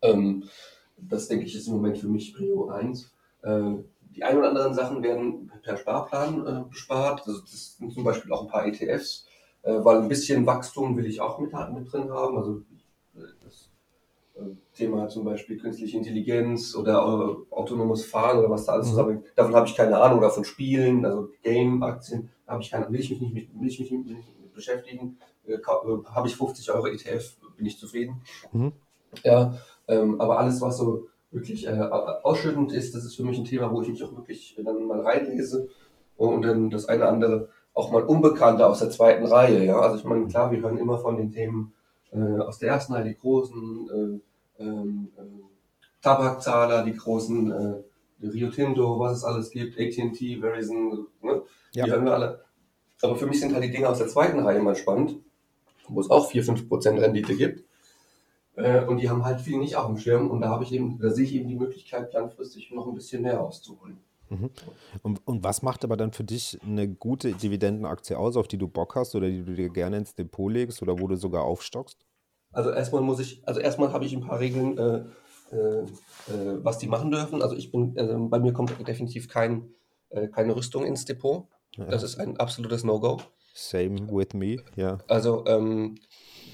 Ähm, 0.00 0.44
das 1.08 1.28
denke 1.28 1.44
ich 1.46 1.54
ist 1.54 1.66
im 1.68 1.74
Moment 1.74 1.98
für 1.98 2.08
mich 2.08 2.34
Prio 2.34 2.68
1. 2.68 3.10
Äh, 3.42 3.74
die 4.14 4.24
ein 4.24 4.36
oder 4.36 4.50
anderen 4.50 4.74
Sachen 4.74 5.02
werden 5.02 5.50
per 5.62 5.76
Sparplan 5.76 6.46
äh, 6.46 6.64
bespart. 6.68 7.26
Also 7.26 7.40
das 7.40 7.76
sind 7.78 7.92
zum 7.92 8.04
Beispiel 8.04 8.32
auch 8.32 8.42
ein 8.42 8.48
paar 8.48 8.66
ETFs, 8.66 9.26
äh, 9.62 9.72
weil 9.82 9.98
ein 10.02 10.08
bisschen 10.08 10.44
Wachstum 10.46 10.96
will 10.96 11.06
ich 11.06 11.20
auch 11.20 11.38
mit, 11.38 11.52
mit 11.74 11.92
drin 11.92 12.10
haben. 12.10 12.36
Also 12.36 12.62
das 13.14 13.68
Thema 14.74 15.08
zum 15.08 15.24
Beispiel 15.24 15.58
künstliche 15.58 15.98
Intelligenz 15.98 16.74
oder 16.74 17.02
autonomes 17.50 18.04
Fahren 18.04 18.38
oder 18.38 18.50
was 18.50 18.64
da 18.66 18.72
alles 18.72 18.86
Mhm. 18.86 18.90
zusammen. 18.90 19.24
Davon 19.36 19.54
habe 19.54 19.66
ich 19.66 19.74
keine 19.74 19.98
Ahnung, 19.98 20.18
oder 20.18 20.30
von 20.30 20.44
Spielen, 20.44 21.04
also 21.04 21.28
Game-Aktien, 21.42 22.30
habe 22.46 22.62
ich 22.62 22.70
keine, 22.70 22.90
will 22.90 23.00
ich 23.00 23.10
mich 23.10 23.20
nicht 23.20 23.34
mit, 23.34 23.60
will 23.60 23.68
ich 23.68 23.78
mich 23.80 23.90
nicht 23.90 24.06
mit, 24.06 24.54
beschäftigen. 24.54 25.18
Habe 25.66 26.28
ich 26.28 26.36
50 26.36 26.70
Euro 26.70 26.86
ETF, 26.86 27.36
bin 27.56 27.66
ich 27.66 27.78
zufrieden. 27.78 28.22
Mhm. 28.52 28.72
Ja, 29.24 29.54
ähm, 29.88 30.20
aber 30.20 30.38
alles, 30.38 30.60
was 30.60 30.78
so 30.78 31.08
wirklich 31.30 31.66
äh, 31.66 31.80
ausschüttend 32.22 32.72
ist, 32.72 32.94
das 32.94 33.04
ist 33.04 33.16
für 33.16 33.24
mich 33.24 33.38
ein 33.38 33.44
Thema, 33.44 33.72
wo 33.72 33.82
ich 33.82 33.88
mich 33.88 34.02
auch 34.04 34.14
wirklich 34.14 34.56
dann 34.62 34.86
mal 34.86 35.00
reinlese 35.00 35.68
und 36.16 36.42
dann 36.42 36.70
das 36.70 36.86
eine 36.86 37.02
oder 37.02 37.12
andere 37.12 37.48
auch 37.74 37.90
mal 37.90 38.02
Unbekannte 38.02 38.66
aus 38.66 38.80
der 38.80 38.90
zweiten 38.90 39.24
Reihe. 39.24 39.64
Ja, 39.64 39.80
also 39.80 39.96
ich 39.96 40.04
meine, 40.04 40.26
klar, 40.26 40.50
wir 40.50 40.60
hören 40.60 40.78
immer 40.78 40.98
von 40.98 41.16
den 41.16 41.32
Themen 41.32 41.72
äh, 42.12 42.38
aus 42.38 42.58
der 42.58 42.70
ersten 42.70 42.92
Reihe, 42.92 43.04
die 43.04 43.16
großen 43.16 44.20
äh, 44.58 44.62
ähm, 44.62 45.08
äh, 45.16 45.22
Tabakzahler, 46.02 46.84
die 46.84 46.94
großen 46.94 47.50
äh, 47.50 48.26
Rio 48.26 48.50
Tinto, 48.50 48.98
was 48.98 49.18
es 49.18 49.24
alles 49.24 49.50
gibt, 49.50 49.78
AT&T, 49.78 50.40
Verizon, 50.40 51.06
ne? 51.22 51.42
Ja. 51.72 51.84
die 51.86 51.90
hören 51.90 52.04
wir 52.04 52.14
alle. 52.14 52.44
Aber 53.00 53.16
für 53.16 53.26
mich 53.26 53.40
sind 53.40 53.54
halt 53.54 53.64
die 53.64 53.70
Dinge 53.70 53.88
aus 53.88 53.98
der 53.98 54.08
zweiten 54.08 54.40
Reihe 54.40 54.60
mal 54.60 54.76
spannend, 54.76 55.16
wo 55.88 56.00
es 56.00 56.10
auch 56.10 56.30
4-5% 56.30 57.00
Rendite 57.00 57.34
gibt. 57.34 57.64
Äh, 58.56 58.84
und 58.84 58.98
die 58.98 59.08
haben 59.08 59.24
halt 59.24 59.40
viel 59.40 59.58
nicht 59.58 59.76
auf 59.76 59.86
dem 59.86 59.98
Schirm 59.98 60.30
und 60.30 60.42
da 60.42 60.48
habe 60.48 60.64
ich 60.64 60.72
eben, 60.72 60.98
da 60.98 61.10
sehe 61.10 61.24
ich 61.24 61.34
eben 61.34 61.48
die 61.48 61.56
Möglichkeit, 61.56 62.12
langfristig 62.12 62.70
noch 62.70 62.86
ein 62.86 62.94
bisschen 62.94 63.22
mehr 63.22 63.40
auszuholen. 63.40 63.98
Und, 65.02 65.26
und 65.26 65.44
was 65.44 65.62
macht 65.62 65.84
aber 65.84 65.96
dann 65.96 66.12
für 66.12 66.24
dich 66.24 66.58
eine 66.64 66.88
gute 66.88 67.32
Dividendenaktie 67.32 68.16
aus, 68.16 68.36
auf 68.36 68.48
die 68.48 68.58
du 68.58 68.68
Bock 68.68 68.94
hast 68.96 69.14
oder 69.14 69.28
die 69.28 69.44
du 69.44 69.54
dir 69.54 69.68
gerne 69.68 69.98
ins 69.98 70.14
Depot 70.14 70.50
legst 70.50 70.82
oder 70.82 70.98
wo 70.98 71.06
du 71.06 71.16
sogar 71.16 71.44
aufstockst? 71.44 71.98
Also 72.52 72.70
erstmal 72.70 73.02
muss 73.02 73.20
ich, 73.20 73.46
also 73.46 73.60
erstmal 73.60 73.92
habe 73.92 74.04
ich 74.04 74.14
ein 74.14 74.20
paar 74.20 74.40
Regeln, 74.40 74.78
äh, 74.78 75.04
äh, 75.52 75.80
äh, 75.80 76.64
was 76.64 76.78
die 76.78 76.86
machen 76.86 77.10
dürfen. 77.10 77.42
Also 77.42 77.56
ich 77.56 77.70
bin, 77.70 77.94
also 77.98 78.28
bei 78.28 78.38
mir 78.38 78.52
kommt 78.52 78.72
definitiv 78.86 79.28
kein, 79.28 79.70
äh, 80.10 80.28
keine 80.28 80.54
Rüstung 80.54 80.84
ins 80.84 81.04
Depot. 81.04 81.46
Ja. 81.76 81.86
Das 81.86 82.02
ist 82.02 82.18
ein 82.18 82.36
absolutes 82.38 82.84
No-Go. 82.84 83.18
Same 83.54 84.10
with 84.10 84.34
me, 84.34 84.58
ja. 84.76 84.98
Also 85.08 85.44
ähm, 85.46 85.96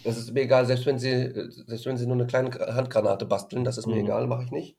das 0.04 0.16
ist 0.16 0.32
mir 0.32 0.42
egal, 0.42 0.66
selbst 0.66 0.86
wenn 0.86 0.98
sie, 0.98 1.32
selbst 1.66 1.86
wenn 1.86 1.96
sie 1.96 2.06
nur 2.06 2.16
eine 2.16 2.26
kleine 2.26 2.50
Handgranate 2.74 3.26
basteln, 3.26 3.64
das 3.64 3.78
ist 3.78 3.86
mir 3.86 3.96
mhm. 3.96 4.04
egal, 4.04 4.26
mache 4.26 4.44
ich 4.44 4.50
nicht. 4.50 4.76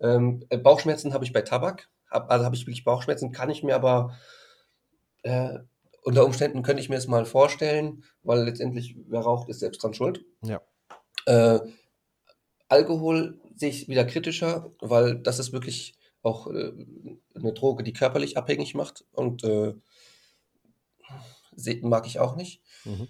Ähm, 0.00 0.44
äh, 0.48 0.58
Bauchschmerzen 0.58 1.12
habe 1.14 1.24
ich 1.24 1.32
bei 1.32 1.42
Tabak, 1.42 1.88
hab, 2.10 2.30
also 2.30 2.44
habe 2.44 2.54
ich 2.54 2.62
wirklich 2.62 2.84
Bauchschmerzen, 2.84 3.32
kann 3.32 3.50
ich 3.50 3.62
mir 3.62 3.74
aber 3.74 4.16
äh, 5.22 5.58
unter 6.02 6.24
Umständen 6.24 6.62
könnte 6.62 6.80
ich 6.80 6.88
mir 6.88 6.96
es 6.96 7.08
mal 7.08 7.24
vorstellen, 7.26 8.04
weil 8.22 8.44
letztendlich 8.44 8.96
wer 9.08 9.20
raucht, 9.20 9.48
ist 9.48 9.60
selbst 9.60 9.82
dran 9.82 9.94
schuld. 9.94 10.24
Ja. 10.42 10.62
Äh, 11.26 11.60
Alkohol 12.68 13.40
sehe 13.56 13.70
ich 13.70 13.88
wieder 13.88 14.04
kritischer, 14.04 14.70
weil 14.80 15.18
das 15.18 15.38
ist 15.38 15.52
wirklich 15.52 15.98
auch 16.22 16.46
äh, 16.48 16.72
eine 17.34 17.52
Droge, 17.52 17.82
die 17.82 17.92
körperlich 17.92 18.36
abhängig 18.36 18.74
macht 18.74 19.04
und 19.12 19.44
äh, 19.44 19.74
mag 21.82 22.06
ich 22.06 22.20
auch 22.20 22.36
nicht. 22.36 22.62
Mhm. 22.84 23.08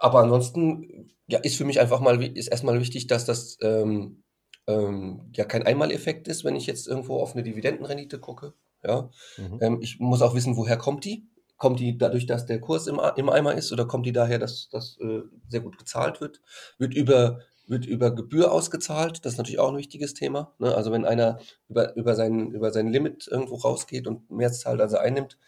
Aber 0.00 0.20
ansonsten 0.20 1.10
ja, 1.28 1.38
ist 1.38 1.56
für 1.56 1.64
mich 1.64 1.78
einfach 1.78 2.00
mal 2.00 2.22
ist 2.22 2.48
erstmal 2.48 2.80
wichtig, 2.80 3.06
dass 3.06 3.26
das 3.26 3.58
ähm, 3.60 4.24
ähm, 4.66 5.30
ja 5.36 5.44
kein 5.44 5.62
Einmaleffekt 5.62 6.26
ist, 6.26 6.42
wenn 6.44 6.56
ich 6.56 6.66
jetzt 6.66 6.88
irgendwo 6.88 7.20
auf 7.20 7.34
eine 7.34 7.42
Dividendenrendite 7.42 8.18
gucke. 8.18 8.54
Ja, 8.82 9.10
mhm. 9.36 9.58
ähm, 9.60 9.78
ich 9.82 10.00
muss 10.00 10.22
auch 10.22 10.34
wissen, 10.34 10.56
woher 10.56 10.78
kommt 10.78 11.04
die? 11.04 11.28
Kommt 11.58 11.78
die 11.78 11.98
dadurch, 11.98 12.24
dass 12.24 12.46
der 12.46 12.60
Kurs 12.60 12.86
im, 12.86 12.98
im 13.16 13.28
Eimer 13.28 13.54
ist 13.54 13.70
oder 13.72 13.84
kommt 13.84 14.06
die 14.06 14.12
daher, 14.12 14.38
dass 14.38 14.70
das 14.70 14.96
äh, 15.02 15.20
sehr 15.48 15.60
gut 15.60 15.76
gezahlt 15.76 16.22
wird? 16.22 16.40
Wird 16.78 16.94
über 16.94 17.40
wird 17.66 17.86
über 17.86 18.12
Gebühr 18.12 18.50
ausgezahlt. 18.50 19.24
Das 19.24 19.34
ist 19.34 19.38
natürlich 19.38 19.60
auch 19.60 19.70
ein 19.70 19.76
wichtiges 19.76 20.14
Thema. 20.14 20.54
Ne? 20.58 20.74
Also 20.74 20.90
wenn 20.90 21.04
einer 21.04 21.38
über, 21.68 21.94
über, 21.94 22.16
sein, 22.16 22.50
über 22.50 22.72
sein 22.72 22.88
Limit 22.88 23.28
irgendwo 23.28 23.54
rausgeht 23.54 24.08
und 24.08 24.28
mehr 24.28 24.50
zahlt, 24.50 24.80
als 24.80 24.92
er 24.92 25.02
einnimmt, 25.02 25.38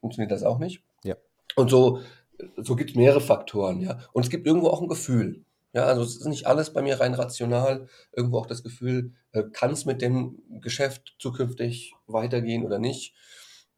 funktioniert 0.00 0.30
das 0.30 0.42
auch 0.42 0.58
nicht. 0.58 0.82
Ja. 1.04 1.16
Und 1.56 1.70
so, 1.70 2.00
so 2.56 2.76
gibt 2.76 2.90
es 2.90 2.96
mehrere 2.96 3.20
Faktoren, 3.20 3.80
ja. 3.80 3.98
Und 4.12 4.24
es 4.24 4.30
gibt 4.30 4.46
irgendwo 4.46 4.68
auch 4.68 4.82
ein 4.82 4.88
Gefühl. 4.88 5.44
Ja, 5.72 5.84
also 5.84 6.02
es 6.02 6.16
ist 6.16 6.26
nicht 6.26 6.46
alles 6.46 6.72
bei 6.72 6.82
mir 6.82 7.00
rein 7.00 7.14
rational. 7.14 7.88
Irgendwo 8.12 8.38
auch 8.38 8.46
das 8.46 8.62
Gefühl, 8.62 9.12
äh, 9.32 9.44
kann 9.52 9.70
es 9.70 9.84
mit 9.84 10.02
dem 10.02 10.42
Geschäft 10.60 11.14
zukünftig 11.18 11.94
weitergehen 12.06 12.64
oder 12.64 12.78
nicht? 12.78 13.14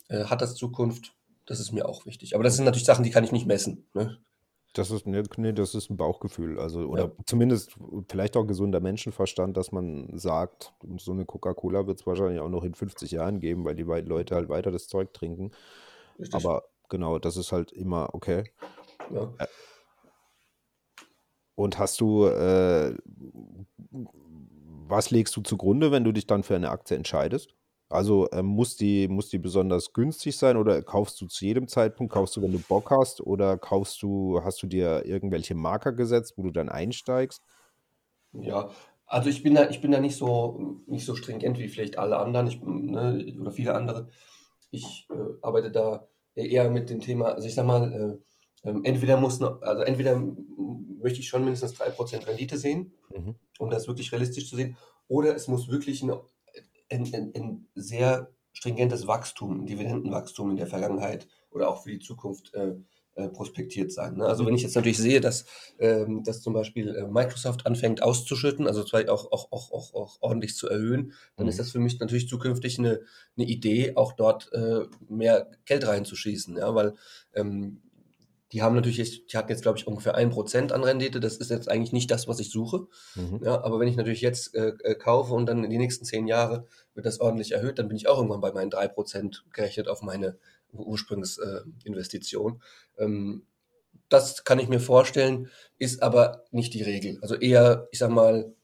Äh, 0.09 0.25
hat 0.25 0.41
das 0.41 0.55
Zukunft? 0.55 1.15
Das 1.45 1.61
ist 1.61 1.73
mir 1.73 1.87
auch 1.87 2.07
wichtig. 2.07 2.35
Aber 2.35 2.45
das 2.45 2.57
sind 2.57 2.65
natürlich 2.65 2.87
Sachen, 2.87 3.05
die 3.05 3.11
kann 3.11 3.25
ich 3.25 3.33
nicht 3.33 3.47
messen. 3.47 3.87
Ne? 3.95 4.19
Das 4.75 4.91
ist, 4.91 5.07
ne, 5.07 5.23
nee, 5.37 5.53
das 5.53 5.75
ist 5.75 5.91
ein 5.91 5.99
Bauchgefühl. 5.99 6.59
Also, 6.59 6.87
oder 6.87 7.05
ja. 7.05 7.13
zumindest 7.27 7.77
vielleicht 8.09 8.39
auch 8.39 8.47
gesunder 8.47 8.81
Menschenverstand, 8.81 9.55
dass 9.57 9.71
man 9.71 10.09
sagt, 10.17 10.73
so 10.97 11.13
eine 11.13 11.27
Coca-Cola 11.27 11.87
wird 11.87 12.01
es 12.01 12.07
wahrscheinlich 12.07 12.41
auch 12.41 12.49
noch 12.49 12.65
in 12.65 12.75
50 12.75 13.11
Jahren 13.11 13.41
geben, 13.41 13.67
weil 13.67 13.75
die 13.75 13.83
Leute 13.83 14.35
halt 14.35 14.49
weiter 14.49 14.71
das 14.71 14.89
Zeug 14.89 15.13
trinken. 15.13 15.51
Richtig. 16.19 16.35
Aber 16.35 16.65
genau, 16.93 17.19
das 17.19 17.37
ist 17.37 17.51
halt 17.51 17.73
immer 17.73 18.11
okay. 18.13 18.45
Ja. 19.11 19.35
Äh, 19.39 19.47
und 21.57 21.79
hast 21.79 22.01
du, 22.01 22.27
äh, 22.27 22.95
was 23.91 25.11
legst 25.11 25.35
du 25.37 25.41
zugrunde, 25.41 25.91
wenn 25.91 26.05
du 26.05 26.13
dich 26.13 26.27
dann 26.27 26.43
für 26.43 26.55
eine 26.55 26.71
Aktie 26.71 26.97
entscheidest? 26.97 27.55
Also 27.89 28.29
ähm, 28.33 28.47
muss, 28.47 28.77
die, 28.77 29.09
muss 29.09 29.29
die 29.29 29.39
besonders 29.39 29.93
günstig 29.93 30.37
sein 30.37 30.57
oder 30.57 30.83
kaufst 30.83 31.21
du 31.21 31.27
zu 31.27 31.45
jedem 31.45 31.67
Zeitpunkt? 31.69 32.13
Kaufst 32.13 32.37
du, 32.37 32.43
wenn 32.43 32.53
du 32.53 32.59
Bock 32.59 32.91
hast 32.91 33.21
oder 33.21 33.59
kaufst 33.59 34.03
du, 34.03 34.41
hast 34.43 34.63
du 34.63 34.67
dir 34.67 35.05
irgendwelche 35.05 35.55
Marker 35.55 35.93
gesetzt, 35.93 36.35
wo 36.37 36.43
du 36.43 36.51
dann 36.51 36.69
einsteigst? 36.69 37.43
Ja, 38.33 38.71
also 39.07 39.29
ich 39.29 39.43
bin 39.43 39.55
da, 39.55 39.69
ich 39.69 39.83
bin 39.83 39.93
da 39.93 40.01
nicht 40.01 40.17
so, 40.17 40.81
nicht 40.87 41.05
so 41.05 41.15
stringent 41.15 41.59
wie 41.59 41.69
vielleicht 41.69 41.99
alle 41.99 42.17
anderen 42.17 42.47
ich, 42.47 42.63
ne, 42.63 43.35
oder 43.39 43.51
viele 43.51 43.75
andere. 43.75 44.09
Ich 44.71 45.07
äh, 45.11 45.35
arbeite 45.43 45.71
da 45.71 46.09
eher 46.35 46.71
mit 46.71 46.91
dem 46.91 47.01
Thema, 47.01 47.33
also 47.33 47.47
ich 47.47 47.55
sag 47.55 47.67
mal, 47.67 48.21
äh, 48.65 48.69
äh, 48.69 48.81
entweder 48.85 49.17
muss 49.17 49.41
noch, 49.41 49.61
also 49.63 49.83
entweder 49.83 50.17
möchte 50.17 51.21
ich 51.21 51.29
schon 51.29 51.45
mindestens 51.45 51.75
3% 51.75 52.27
Rendite 52.27 52.59
sehen, 52.59 52.93
mhm. 53.11 53.35
um 53.59 53.71
das 53.71 53.89
wirklich 53.89 54.13
realistisch 54.13 54.49
zu 54.49 54.57
sehen, 54.57 54.77
oder 55.09 55.35
es 55.35 55.49
muss 55.49 55.69
wirklich 55.69 56.03
eine 56.03 56.23
ein, 56.93 57.15
ein, 57.15 57.33
ein 57.35 57.69
sehr 57.75 58.31
stringentes 58.53 59.07
Wachstum, 59.07 59.63
ein 59.63 59.67
Dividendenwachstum 59.67 60.51
in 60.51 60.57
der 60.57 60.67
Vergangenheit 60.67 61.27
oder 61.51 61.69
auch 61.69 61.83
für 61.83 61.91
die 61.91 61.99
Zukunft 61.99 62.53
äh, 62.55 62.75
äh, 63.15 63.29
prospektiert 63.29 63.93
sein. 63.93 64.17
Ne? 64.17 64.27
Also 64.27 64.47
wenn 64.47 64.55
ich 64.55 64.63
jetzt 64.63 64.75
natürlich 64.75 64.99
sehe, 64.99 65.21
dass, 65.21 65.45
ähm, 65.79 66.23
dass 66.25 66.41
zum 66.41 66.55
Beispiel 66.55 66.95
äh, 66.95 67.07
Microsoft 67.07 67.67
anfängt 67.67 68.03
auszuschütten, 68.03 68.67
also 68.67 68.85
zwar 68.85 69.09
auch, 69.11 69.31
auch, 69.33 69.53
auch, 69.53 69.73
auch, 69.73 69.95
auch 69.95 70.17
ordentlich 70.21 70.57
zu 70.57 70.69
erhöhen, 70.69 71.13
dann 71.37 71.47
mhm. 71.47 71.51
ist 71.51 71.59
das 71.59 71.71
für 71.71 71.79
mich 71.79 72.01
natürlich 72.01 72.29
zukünftig 72.29 72.79
eine, 72.79 73.01
eine 73.37 73.47
Idee, 73.47 73.97
auch 73.97 74.15
dort 74.15 74.53
äh, 74.53 74.87
mehr 75.09 75.51
Geld 75.65 75.87
reinzuschießen, 75.87 76.57
ja, 76.57 76.75
weil 76.75 76.95
ähm, 77.35 77.83
die 78.53 78.63
haben 78.63 78.75
natürlich, 78.75 79.27
die 79.27 79.37
hatten 79.37 79.51
jetzt, 79.51 79.63
glaube 79.63 79.79
ich, 79.79 79.87
ungefähr 79.87 80.15
ein 80.15 80.29
Prozent 80.29 80.73
an 80.73 80.85
Rendite. 80.85 81.21
Das 81.21 81.39
ist 81.39 81.51
jetzt 81.51 81.71
eigentlich 81.71 81.93
nicht 81.93 82.11
das, 82.11 82.29
was 82.29 82.39
ich 82.39 82.51
suche. 82.51 82.87
Mhm. 83.15 83.41
Ja, 83.43 83.65
aber 83.65 83.81
wenn 83.81 83.89
ich 83.89 83.97
natürlich 83.97 84.21
jetzt 84.21 84.55
äh, 84.55 84.75
äh, 84.85 84.95
kaufe 84.95 85.33
und 85.33 85.47
dann 85.47 85.65
in 85.65 85.71
die 85.71 85.79
nächsten 85.79 86.05
zehn 86.05 86.27
Jahre 86.27 86.67
wird 86.95 87.07
das 87.07 87.21
ordentlich 87.21 87.53
erhöht, 87.53 87.79
dann 87.79 87.89
bin 87.89 87.97
ich 87.97 88.09
auch 88.09 88.19
irgendwann 88.19 88.43
bei 88.43 88.53
meinen 88.53 88.69
drei 88.69 88.89
Prozent 88.89 89.45
gerechnet 89.53 89.89
auf 89.89 90.03
meine 90.03 90.37
Ursprungsinvestition. 90.73 92.63
Äh, 92.97 93.05
ähm, 93.05 93.47
das 94.09 94.45
kann 94.45 94.59
ich 94.59 94.69
mir 94.69 94.81
vorstellen, 94.81 95.51
ist 95.79 96.03
aber 96.03 96.45
nicht 96.51 96.75
die 96.75 96.83
Regel. 96.83 97.19
Also 97.23 97.35
eher, 97.35 97.89
ich 97.93 97.99
sag 97.99 98.11
mal, 98.11 98.55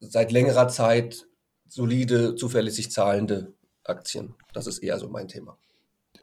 seit 0.00 0.30
längerer 0.30 0.68
Zeit 0.68 1.26
solide, 1.68 2.34
zuverlässig 2.34 2.90
zahlende 2.90 3.54
Aktien. 3.84 4.34
Das 4.52 4.66
ist 4.66 4.78
eher 4.78 4.98
so 4.98 5.08
mein 5.08 5.28
Thema. 5.28 5.58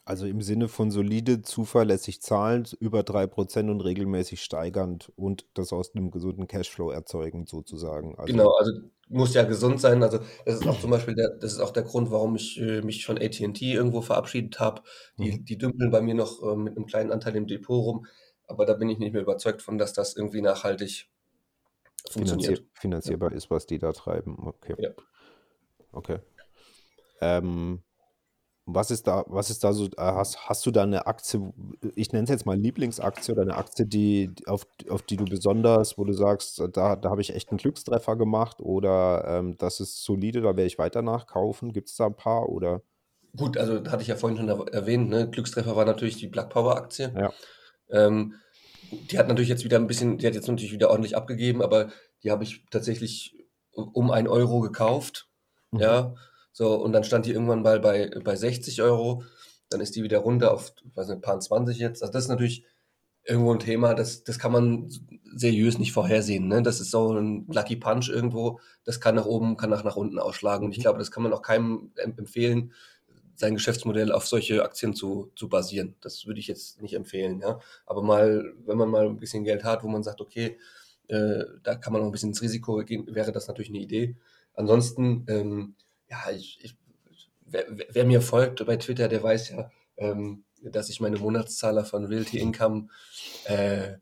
Also 0.06 0.26
im 0.26 0.42
Sinne 0.42 0.68
von 0.68 0.92
solide, 0.92 1.44
zuverlässig 1.44 2.22
zahlend, 2.22 2.74
über 2.74 3.02
3% 3.02 3.72
und 3.72 3.80
regelmäßig 3.80 4.44
steigernd 4.44 5.13
und 5.16 5.46
das 5.54 5.72
aus 5.72 5.96
einem 5.96 6.12
gesunden 6.12 6.48
Cashflow 6.48 6.92
erzeugend 6.92 7.48
sozusagen. 7.48 8.18
Also 8.18 8.34
genau, 8.34 8.52
also 8.52 8.74
muss 9.08 9.34
ja 9.34 9.44
gesund 9.44 9.80
sein. 9.80 10.04
Also 10.04 10.20
das 10.46 10.56
ist 10.56 10.68
auch 10.68 10.80
zum 10.80 10.92
Beispiel 10.92 11.16
der, 11.16 11.30
das 11.30 11.54
ist 11.54 11.60
auch 11.60 11.72
der 11.72 11.84
Grund, 11.84 12.12
warum 12.12 12.36
ich 12.36 12.60
äh, 12.60 12.82
mich 12.82 13.06
von 13.06 13.18
ATT 13.18 13.62
irgendwo 13.62 14.02
verabschiedet 14.02 14.60
habe. 14.60 14.82
Die, 15.18 15.32
mhm. 15.32 15.46
die 15.46 15.58
dümpeln 15.58 15.89
bei 15.89 16.02
mir 16.02 16.16
noch 16.16 16.44
äh, 16.44 16.56
mit 16.58 16.76
einem 16.76 16.86
kleinen 16.86 17.12
Anteil 17.12 17.38
im 17.38 17.48
Depot 17.48 17.82
rum, 17.82 18.06
aber 18.48 18.66
da 18.66 18.74
bin 18.74 18.89
ich 18.89 19.00
nicht 19.00 19.13
mehr 19.13 19.22
überzeugt 19.22 19.62
von, 19.62 19.78
dass 19.78 19.94
das 19.94 20.18
irgendwie 20.18 20.42
nachhaltig 20.42 21.10
funktioniert. 22.10 22.48
Finanzier 22.48 22.70
finanzierbar 22.74 23.32
ja. 23.32 23.38
ist, 23.38 23.50
was 23.50 23.68
die 23.68 23.80
da 23.80 23.94
treiben. 23.94 24.38
Okay. 24.48 24.76
Ja. 24.78 24.89
Okay. 25.94 26.20
Ähm, 27.22 27.84
was 28.65 28.91
ist 28.91 29.08
da, 29.08 29.26
was 29.28 29.49
ist 29.49 29.63
da 29.63 29.73
so, 29.73 29.86
äh, 29.86 29.89
hast, 29.97 30.47
hast 30.47 30.65
du 30.65 30.71
da 30.71 30.84
eine 30.84 31.06
Aktie, 31.06 31.54
ich 31.95 32.13
nenne 32.13 32.23
es 32.23 32.30
jetzt 32.30 32.45
mal 32.45 32.58
Lieblingsaktie 32.58 33.34
oder 33.34 33.41
eine 33.41 33.56
Aktie, 33.56 33.86
die, 33.86 34.32
auf, 34.45 34.65
auf 34.89 35.02
die 35.02 35.17
du 35.17 35.26
besonders, 35.26 35.97
wo 35.97 36.06
du 36.06 36.13
sagst, 36.13 36.62
da, 36.71 36.95
da 36.95 37.10
habe 37.10 37.21
ich 37.21 37.36
echt 37.36 37.49
einen 37.49 37.58
Glückstreffer 37.58 38.15
gemacht 38.15 38.62
oder 38.62 39.26
ähm, 39.28 39.58
das 39.58 39.80
ist 39.80 40.04
solide, 40.04 40.41
da 40.41 40.49
werde 40.49 40.65
ich 40.65 40.78
weiter 40.78 41.02
nachkaufen? 41.02 41.73
Gibt 41.73 41.89
es 41.89 41.97
da 41.97 42.06
ein 42.06 42.15
paar 42.15 42.47
oder? 42.49 42.82
Gut, 43.36 43.58
also 43.58 43.84
hatte 43.91 44.04
ich 44.04 44.08
ja 44.08 44.15
vorhin 44.15 44.38
schon 44.38 44.67
erwähnt, 44.69 45.10
ne? 45.10 45.30
Glückstreffer 45.30 45.76
war 45.76 45.86
natürlich 45.86 46.17
die 46.17 46.28
Black 46.28 46.49
Power 46.49 46.78
Aktie. 46.78 47.12
Ja. 47.17 47.34
Ähm, 47.89 48.36
die 48.91 49.17
hat 49.17 49.28
natürlich 49.28 49.49
jetzt 49.49 49.65
wieder 49.65 49.78
ein 49.78 49.88
bisschen, 49.88 50.19
die 50.19 50.28
hat 50.28 50.36
jetzt 50.36 50.47
natürlich 50.47 50.71
wieder 50.71 50.89
ordentlich 50.89 51.17
abgegeben, 51.17 51.62
aber 51.62 51.89
die 52.23 52.32
habe 52.32 52.43
ich 52.43 52.63
tatsächlich 52.69 53.36
um 53.71 54.12
ein 54.12 54.28
Euro 54.28 54.62
gekauft. 54.62 55.28
Mhm. 55.71 55.80
Ja 55.80 56.15
so, 56.54 56.76
und 56.76 56.94
dann 56.94 57.04
stand 57.04 57.26
die 57.26 57.32
irgendwann 57.32 57.63
mal 57.63 57.80
bei, 57.80 58.12
bei 58.24 58.36
60 58.36 58.82
Euro. 58.84 59.24
Dann 59.70 59.82
ist 59.82 59.96
die 59.96 60.04
wieder 60.04 60.20
runter 60.20 60.54
auf, 60.54 60.72
weiß 60.94 61.08
nicht, 61.08 61.18
ein 61.18 61.22
paar 61.22 61.39
20 61.39 61.80
jetzt. 61.80 62.04
Also 62.04 62.13
das 62.13 62.26
ist 62.26 62.30
natürlich 62.30 62.63
irgendwo 63.26 63.52
ein 63.52 63.60
Thema, 63.60 63.96
das, 63.96 64.24
das 64.24 64.38
kann 64.38 64.52
man 64.52 64.89
seriös 65.36 65.80
nicht 65.80 65.94
vorhersehen. 65.94 66.48
Ne? 66.48 66.62
Das 66.62 66.80
ist 66.80 66.92
so 66.92 67.13
ein 67.13 67.48
Lucky 67.48 67.76
Punch 67.76 68.10
irgendwo. 68.10 68.60
Das 68.84 69.02
kann 69.02 69.16
nach 69.16 69.26
oben, 69.26 69.58
kann 69.58 69.72
nach, 69.72 69.84
nach 69.84 69.96
unten 69.96 70.20
ausschlagen. 70.20 70.66
Und 70.66 70.74
ich 70.74 70.82
glaube, 70.82 71.00
das 71.00 71.10
kann 71.10 71.24
man 71.24 71.34
auch 71.34 71.42
keinem 71.42 71.92
empfehlen, 71.96 72.72
sein 73.36 73.56
Geschäftsmodell 73.56 74.12
auf 74.12 74.28
solche 74.28 74.63
Aktien 74.63 74.94
zu, 74.94 75.32
zu 75.36 75.50
basieren. 75.50 75.96
Das 76.02 76.28
würde 76.28 76.39
ich 76.39 76.48
jetzt 76.48 76.84
nicht 76.84 76.94
empfehlen. 76.94 77.39
Ja? 77.39 77.60
Aber 77.88 78.04
mal, 78.04 78.54
wenn 78.66 78.78
man 78.78 78.89
mal 78.89 79.08
ein 79.08 79.20
bisschen 79.20 79.44
Geld 79.44 79.63
hat, 79.63 79.84
wo 79.84 79.88
man 79.88 80.04
sagt, 80.04 80.22
okay, 80.22 80.60
äh, 81.08 81.46
da 81.63 81.74
kann 81.74 81.94
man 81.94 82.04
noch 82.04 82.10
ein 82.10 82.12
bisschen 82.12 82.30
ins 82.30 82.44
Risiko 82.44 82.78
gehen, 82.86 83.08
wäre 83.08 83.32
das 83.32 83.48
natürlich 83.48 83.70
eine 83.70 83.80
Idee. 83.80 84.18
Ansonsten, 84.54 85.26
ähm, 85.28 85.76
ja, 86.10 86.32
ich, 86.32 86.60
ich 86.62 86.78
wer, 87.46 87.66
wer, 87.70 88.06
mir 88.06 88.22
folgt 88.22 88.66
bei 88.66 88.78
Twitter, 88.78 89.08
der 89.08 89.24
weiß 89.24 89.50
ja, 89.50 89.72
ähm, 89.98 90.44
dass 90.63 90.89
ich 90.89 91.02
meine 91.02 91.18
Monatszahler 91.18 91.86
von 91.86 92.06
Realty 92.06 92.39
Income 92.39 92.88
äh, 93.46 93.94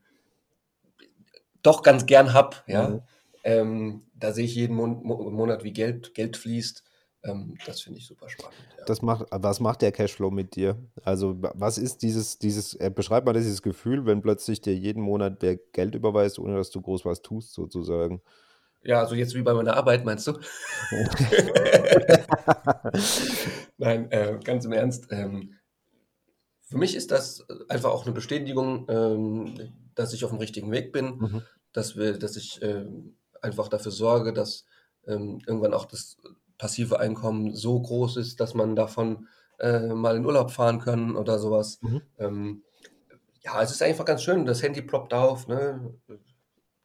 doch 1.62 1.84
ganz 1.84 2.06
gern 2.06 2.34
habe. 2.34 2.58
Ja? 2.68 2.90
Mhm. 2.90 3.02
Ähm, 3.44 4.04
da 4.14 4.34
sehe 4.34 4.46
ich 4.46 4.56
jeden 4.56 4.76
Mon 4.76 5.04
Monat, 5.04 5.64
wie 5.64 5.74
Geld, 5.74 6.14
Geld 6.14 6.38
fließt. 6.38 6.84
Ähm, 7.24 7.58
das 7.66 7.82
finde 7.82 8.00
ich 8.00 8.08
super 8.08 8.30
spannend. 8.30 8.58
Ja. 8.78 8.86
Das 8.86 9.02
macht, 9.02 9.28
was 9.32 9.60
macht 9.60 9.82
der 9.82 9.92
Cashflow 9.92 10.32
mit 10.32 10.56
dir? 10.56 10.78
Also, 11.04 11.36
was 11.40 11.78
ist 11.78 12.02
dieses, 12.02 12.40
dieses, 12.40 12.74
äh, 12.76 12.92
beschreib 12.94 13.26
mal 13.26 13.34
dieses 13.34 13.62
Gefühl, 13.62 14.06
wenn 14.06 14.22
plötzlich 14.22 14.62
dir 14.62 14.76
jeden 14.76 15.04
Monat 15.04 15.42
der 15.42 15.58
Geld 15.58 15.96
überweist, 15.96 16.40
ohne 16.40 16.56
dass 16.56 16.72
du 16.72 16.82
groß 16.82 17.06
was 17.06 17.22
tust, 17.22 17.54
sozusagen? 17.54 18.22
Ja, 18.84 19.00
also 19.00 19.16
jetzt 19.16 19.36
wie 19.36 19.42
bei 19.44 19.54
meiner 19.54 19.76
Arbeit, 19.76 20.06
meinst 20.06 20.28
du? 20.28 20.40
Nein, 23.78 24.12
äh, 24.12 24.40
ganz 24.44 24.66
im 24.66 24.72
Ernst. 24.72 25.08
Ähm, 25.12 25.56
für 26.64 26.78
mich 26.78 26.96
ist 26.96 27.12
das 27.12 27.46
einfach 27.70 27.92
auch 27.92 28.06
eine 28.06 28.14
Bestätigung, 28.14 28.86
ähm, 28.90 29.74
dass 29.96 30.14
ich 30.14 30.24
auf 30.24 30.32
dem 30.32 30.40
richtigen 30.40 30.72
Weg 30.72 30.92
bin, 30.94 31.18
Mhm. 31.18 31.42
dass 31.74 31.96
wir, 31.96 32.18
dass 32.18 32.38
ich 32.38 32.62
ähm, 32.62 33.16
einfach 33.42 33.68
dafür 33.68 33.92
sorge, 33.92 34.34
dass 34.34 34.66
ähm, 35.06 35.42
irgendwann 35.46 35.74
auch 35.74 35.86
das 35.86 36.18
passive 36.58 37.00
Einkommen 37.00 37.54
so 37.56 37.82
groß 37.82 38.18
ist, 38.18 38.40
dass 38.40 38.54
man 38.54 38.76
davon 38.76 39.28
äh, 39.60 39.88
mal 39.88 40.16
in 40.16 40.26
Urlaub 40.26 40.52
fahren 40.52 40.80
kann 40.80 41.16
oder 41.16 41.40
sowas. 41.40 41.80
Mhm. 41.82 42.02
Ähm, 42.20 42.64
ja, 43.44 43.62
es 43.62 43.72
ist 43.72 43.82
einfach 43.82 44.06
ganz 44.06 44.24
schön. 44.24 44.46
Das 44.46 44.62
Handy 44.64 44.82
ploppt 44.82 45.14
auf, 45.14 45.48
ne? 45.48 45.94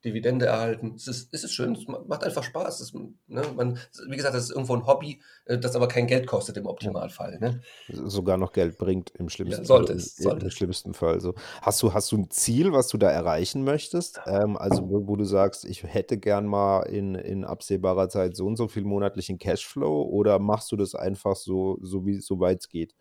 Dividende 0.06 0.46
erhalten. 0.46 0.94
Es 0.96 1.06
ist, 1.06 1.28
es 1.32 1.44
ist 1.44 1.52
schön, 1.52 1.74
es 1.74 1.86
ma- 1.86 2.02
macht 2.06 2.24
einfach 2.24 2.42
Spaß. 2.42 2.80
Es, 2.80 2.94
ne? 2.94 3.42
man, 3.56 3.78
wie 4.08 4.16
gesagt, 4.16 4.34
das 4.34 4.44
ist 4.44 4.50
irgendwo 4.50 4.74
ein 4.74 4.86
Hobby, 4.86 5.20
äh, 5.44 5.58
das 5.58 5.76
aber 5.76 5.88
kein 5.88 6.06
Geld 6.06 6.26
kostet 6.26 6.56
im 6.56 6.66
Optimalfall. 6.66 7.38
Ne? 7.38 7.60
Sogar 7.88 8.36
noch 8.36 8.52
Geld 8.52 8.78
bringt 8.78 9.10
im 9.16 9.28
schlimmsten 9.28 9.62
Ja, 9.62 9.66
sollte 9.66 9.92
Fall. 9.92 9.98
es, 9.98 10.18
Im, 10.18 10.24
sollte 10.24 10.44
im 10.44 10.48
es. 10.48 10.54
schlimmsten 10.54 10.94
Fall. 10.94 11.20
So. 11.20 11.34
Hast 11.62 11.82
du, 11.82 11.92
hast 11.92 12.10
du 12.12 12.16
ein 12.18 12.30
Ziel, 12.30 12.72
was 12.72 12.88
du 12.88 12.98
da 12.98 13.10
erreichen 13.10 13.64
möchtest? 13.64 14.20
Ähm, 14.26 14.56
also 14.56 14.88
wo, 14.88 15.06
wo 15.06 15.16
du 15.16 15.24
sagst, 15.24 15.64
ich 15.64 15.82
hätte 15.84 16.18
gern 16.18 16.46
mal 16.46 16.82
in, 16.82 17.14
in 17.14 17.44
absehbarer 17.44 18.08
Zeit 18.08 18.36
so 18.36 18.46
und 18.46 18.56
so 18.56 18.68
viel 18.68 18.84
monatlichen 18.84 19.38
Cashflow 19.38 20.02
oder 20.02 20.38
machst 20.38 20.72
du 20.72 20.76
das 20.76 20.94
einfach 20.94 21.36
so, 21.36 21.78
so 21.82 22.06
wie 22.06 22.18
so 22.20 22.40
weit 22.40 22.60
es 22.60 22.68
geht? 22.68 22.94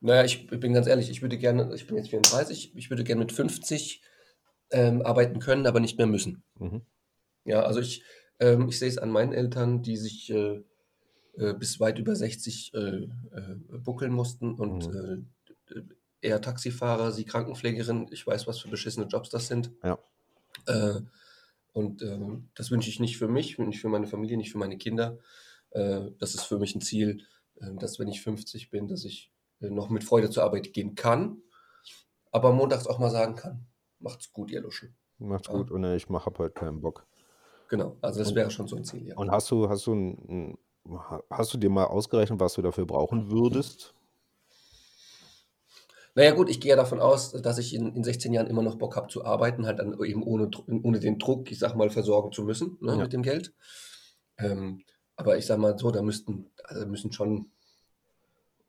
Naja, 0.00 0.24
ich 0.24 0.46
bin 0.46 0.72
ganz 0.74 0.86
ehrlich, 0.86 1.10
ich 1.10 1.22
würde 1.22 1.38
gerne, 1.38 1.74
ich 1.74 1.86
bin 1.86 1.96
jetzt 1.96 2.10
34, 2.10 2.76
ich 2.76 2.90
würde 2.90 3.02
gerne 3.04 3.20
mit 3.20 3.32
50 3.32 4.02
ähm, 4.70 5.02
arbeiten 5.02 5.38
können, 5.38 5.66
aber 5.66 5.80
nicht 5.80 5.98
mehr 5.98 6.06
müssen. 6.06 6.42
Mhm. 6.58 6.82
Ja, 7.44 7.62
also 7.62 7.80
ich, 7.80 8.02
ähm, 8.40 8.68
ich 8.68 8.78
sehe 8.78 8.88
es 8.88 8.98
an 8.98 9.10
meinen 9.10 9.32
Eltern, 9.32 9.82
die 9.82 9.96
sich 9.96 10.30
äh, 10.30 10.62
äh, 11.38 11.54
bis 11.54 11.80
weit 11.80 11.98
über 11.98 12.16
60 12.16 12.72
äh, 12.74 12.78
äh, 12.78 13.08
buckeln 13.78 14.12
mussten 14.12 14.54
und 14.54 14.88
Mhm. 14.88 15.26
äh, 15.70 15.80
er 16.22 16.40
Taxifahrer, 16.40 17.12
sie 17.12 17.24
Krankenpflegerin. 17.24 18.08
Ich 18.10 18.26
weiß, 18.26 18.46
was 18.46 18.58
für 18.58 18.68
beschissene 18.68 19.06
Jobs 19.06 19.28
das 19.30 19.46
sind. 19.46 19.70
Ja. 19.84 19.98
Und 21.72 22.02
das 22.54 22.70
wünsche 22.70 22.88
ich 22.88 22.98
nicht 22.98 23.18
für 23.18 23.28
mich, 23.28 23.58
nicht 23.58 23.80
für 23.80 23.90
meine 23.90 24.06
Familie, 24.06 24.36
nicht 24.36 24.50
für 24.50 24.58
meine 24.58 24.78
Kinder. 24.78 25.18
Das 25.70 26.34
ist 26.34 26.44
für 26.44 26.58
mich 26.58 26.74
ein 26.74 26.80
Ziel, 26.80 27.22
dass 27.60 27.98
wenn 28.00 28.08
ich 28.08 28.22
50 28.22 28.70
bin, 28.70 28.88
dass 28.88 29.04
ich 29.04 29.30
noch 29.60 29.90
mit 29.90 30.02
Freude 30.02 30.30
zur 30.30 30.42
Arbeit 30.42 30.72
gehen 30.72 30.94
kann, 30.94 31.42
aber 32.32 32.52
montags 32.52 32.86
auch 32.86 32.98
mal 32.98 33.10
sagen 33.10 33.36
kann, 33.36 33.66
macht's 33.98 34.32
gut, 34.32 34.50
ihr 34.50 34.60
Luschen. 34.60 34.94
Macht's 35.18 35.48
gut 35.48 35.70
und 35.70 35.84
ich 35.84 36.08
mach 36.08 36.26
hab 36.26 36.38
heute 36.38 36.54
keinen 36.54 36.80
Bock. 36.80 37.06
Genau, 37.68 37.96
also 38.00 38.20
das 38.20 38.34
wäre 38.34 38.50
schon 38.50 38.68
so 38.68 38.76
ein 38.76 38.84
Ziel, 38.84 39.08
ja. 39.08 39.16
und 39.16 39.30
hast 39.30 39.50
du, 39.50 39.68
hast 39.68 39.86
du 39.86 39.94
ein, 39.94 40.58
hast 41.30 41.52
du 41.52 41.58
dir 41.58 41.70
mal 41.70 41.84
ausgerechnet, 41.84 42.38
was 42.38 42.54
du 42.54 42.62
dafür 42.62 42.86
brauchen 42.86 43.30
würdest? 43.30 43.94
Naja 46.14 46.32
gut, 46.32 46.48
ich 46.48 46.60
gehe 46.60 46.70
ja 46.70 46.76
davon 46.76 46.98
aus, 46.98 47.32
dass 47.32 47.58
ich 47.58 47.74
in, 47.74 47.94
in 47.94 48.02
16 48.02 48.32
Jahren 48.32 48.46
immer 48.46 48.62
noch 48.62 48.76
Bock 48.76 48.96
habe 48.96 49.08
zu 49.08 49.24
arbeiten, 49.24 49.66
halt 49.66 49.80
dann 49.80 50.02
eben 50.02 50.22
ohne, 50.22 50.50
ohne 50.66 50.98
den 50.98 51.18
Druck, 51.18 51.50
ich 51.50 51.58
sag 51.58 51.76
mal, 51.76 51.90
versorgen 51.90 52.32
zu 52.32 52.42
müssen 52.42 52.78
ne, 52.80 52.92
Ja. 52.92 52.98
mit 52.98 53.12
dem 53.12 53.22
Geld. 53.22 53.52
Ähm, 54.38 54.82
aber 55.16 55.36
ich 55.36 55.44
sag 55.44 55.58
mal 55.58 55.78
so, 55.78 55.90
da 55.90 56.00
müssten, 56.00 56.50
also 56.64 56.86
müssen 56.86 57.12
schon, 57.12 57.50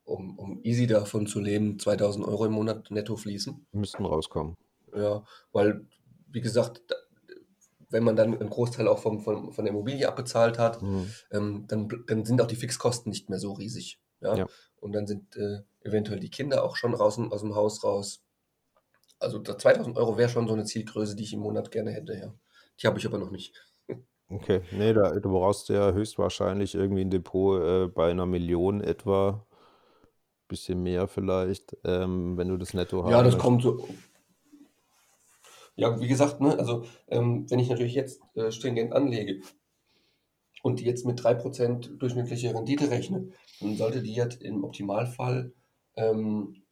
um, 0.04 0.38
um 0.38 0.60
easy 0.64 0.88
davon 0.88 1.26
zu 1.26 1.40
leben, 1.40 1.80
2000 1.80 2.28
Euro 2.28 2.46
im 2.46 2.52
Monat 2.52 2.92
netto 2.92 3.16
fließen. 3.16 3.66
Müssten 3.72 4.06
rauskommen. 4.06 4.56
Ja, 4.96 5.24
weil, 5.52 5.86
wie 6.32 6.42
gesagt, 6.42 6.82
wenn 7.90 8.04
man 8.04 8.16
dann 8.16 8.38
einen 8.38 8.50
Großteil 8.50 8.88
auch 8.88 9.00
vom, 9.00 9.22
von, 9.22 9.52
von 9.54 9.66
der 9.66 9.74
Immobilie 9.74 10.08
abbezahlt 10.08 10.60
hat, 10.60 10.82
Mhm. 10.82 11.08
ähm, 11.32 11.66
dann, 11.68 11.88
dann 12.08 12.26
sind 12.26 12.42
auch 12.42 12.48
die 12.48 12.56
Fixkosten 12.56 13.10
nicht 13.10 13.30
mehr 13.30 13.40
so 13.40 13.54
riesig. 13.54 14.00
Ja? 14.22 14.36
Ja. 14.36 14.48
Und 14.80 14.92
dann 14.94 15.08
sind 15.08 15.36
äh, 15.38 15.62
eventuell 15.82 16.20
die 16.20 16.30
Kinder 16.30 16.64
auch 16.64 16.76
schon 16.76 16.94
raus, 16.94 17.18
aus 17.18 17.42
dem 17.42 17.56
Haus 17.56 17.84
raus. 17.84 18.24
Also 19.20 19.40
da 19.40 19.58
2000 19.58 19.98
Euro 19.98 20.18
wäre 20.18 20.30
schon 20.30 20.48
so 20.48 20.54
eine 20.54 20.66
Zielgröße, 20.66 21.16
die 21.16 21.24
ich 21.24 21.34
im 21.34 21.40
Monat 21.40 21.72
gerne 21.72 21.92
hätte, 21.92 22.14
ja. 22.14 22.34
Die 22.82 22.88
habe 22.88 23.00
ich 23.00 23.06
aber 23.06 23.18
noch 23.18 23.32
nicht. 23.32 23.54
Okay, 24.30 24.60
nee, 24.74 24.92
da, 24.92 25.18
du 25.18 25.30
brauchst 25.30 25.70
ja 25.70 25.94
höchstwahrscheinlich 25.94 26.76
irgendwie 26.76 27.00
ein 27.00 27.10
Depot 27.10 27.62
äh, 27.62 27.88
bei 27.88 28.12
einer 28.12 28.26
Million 28.26 28.82
etwa, 28.82 29.48
bisschen 30.50 30.84
mehr 30.84 31.08
vielleicht, 31.08 31.78
ähm, 31.86 32.38
wenn 32.38 32.50
du 32.50 32.58
das 32.58 32.74
netto 32.74 33.10
Ja, 33.10 33.18
haben 33.18 33.26
das 33.26 33.38
kommt 33.38 33.64
so. 33.64 33.88
Ja, 35.78 36.02
wie 36.02 36.08
gesagt, 36.08 36.42
ne, 36.42 36.58
also 36.58 36.86
ähm, 37.08 37.46
wenn 37.50 37.60
ich 37.60 37.70
natürlich 37.70 37.94
jetzt 37.94 38.20
äh, 38.34 38.52
stringent 38.52 38.94
anlege 38.94 39.42
und 40.64 40.82
jetzt 40.82 41.06
mit 41.06 41.22
3% 41.22 41.98
durchschnittliche 42.00 42.54
Rendite 42.54 42.90
rechne, 42.90 43.30
dann 43.60 43.78
sollte 43.78 44.02
die 44.02 44.16
jetzt 44.16 44.42
im 44.42 44.64
Optimalfall 44.64 45.54
ähm, 45.96 46.64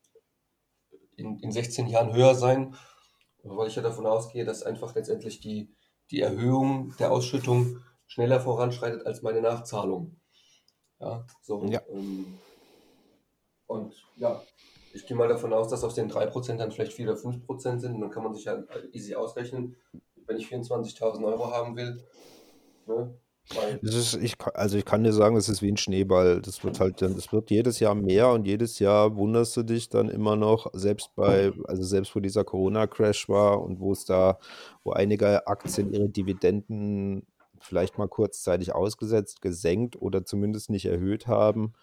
in, 1.17 1.39
in 1.39 1.51
16 1.51 1.87
Jahren 1.87 2.13
höher 2.13 2.33
sein, 2.33 2.75
weil 3.43 3.67
ich 3.67 3.75
ja 3.75 3.83
davon 3.83 4.07
ausgehe, 4.07 4.43
dass 4.43 4.63
einfach 4.63 4.95
letztendlich 4.95 5.39
die, 5.39 5.71
die 6.09 6.21
Erhöhung 6.21 6.95
der 6.97 7.11
Ausschüttung 7.11 7.77
schneller 8.07 8.39
voranschreitet 8.39 9.05
als 9.05 9.21
meine 9.21 9.41
Nachzahlung. 9.41 10.19
Ja, 10.99 11.27
so. 11.43 11.63
Ja. 11.65 11.81
Ähm, 11.89 12.39
und 13.67 13.93
ja, 14.15 14.41
ich 14.95 15.05
gehe 15.05 15.17
mal 15.17 15.27
davon 15.27 15.51
aus, 15.51 15.67
dass 15.67 15.83
aus 15.83 15.93
den 15.93 16.09
3% 16.09 16.55
dann 16.55 16.71
vielleicht 16.71 16.93
4 16.93 17.11
oder 17.11 17.19
5% 17.19 17.79
sind 17.79 17.95
und 17.95 18.01
dann 18.01 18.09
kann 18.09 18.23
man 18.23 18.33
sich 18.33 18.45
ja 18.45 18.63
easy 18.93 19.13
ausrechnen, 19.13 19.75
wenn 20.25 20.37
ich 20.37 20.47
24.000 20.47 21.23
Euro 21.25 21.51
haben 21.51 21.75
will. 21.75 22.01
Ne? 22.87 23.13
Das 23.83 23.93
ist, 23.93 24.15
ich, 24.15 24.35
also 24.55 24.77
ich 24.77 24.85
kann 24.85 25.03
dir 25.03 25.13
sagen, 25.13 25.35
es 25.35 25.49
ist 25.49 25.61
wie 25.61 25.71
ein 25.71 25.77
Schneeball. 25.77 26.41
Das 26.41 26.63
wird 26.63 26.79
halt 26.79 27.01
dann, 27.01 27.11
es 27.11 27.31
wird 27.31 27.51
jedes 27.51 27.79
Jahr 27.79 27.93
mehr 27.93 28.29
und 28.29 28.47
jedes 28.47 28.79
Jahr 28.79 29.15
wunderst 29.17 29.55
du 29.57 29.63
dich 29.63 29.89
dann 29.89 30.09
immer 30.09 30.35
noch, 30.35 30.71
selbst 30.73 31.13
bei, 31.15 31.51
also 31.65 31.83
selbst 31.83 32.15
wo 32.15 32.19
dieser 32.21 32.43
Corona-Crash 32.43 33.29
war 33.29 33.61
und 33.61 33.79
wo 33.79 33.91
es 33.91 34.05
da, 34.05 34.39
wo 34.83 34.93
einige 34.93 35.45
Aktien 35.45 35.93
ihre 35.93 36.09
Dividenden 36.09 37.27
vielleicht 37.59 37.97
mal 37.97 38.07
kurzzeitig 38.07 38.73
ausgesetzt, 38.73 39.41
gesenkt 39.41 40.01
oder 40.01 40.25
zumindest 40.25 40.69
nicht 40.69 40.85
erhöht 40.85 41.27
haben. 41.27 41.73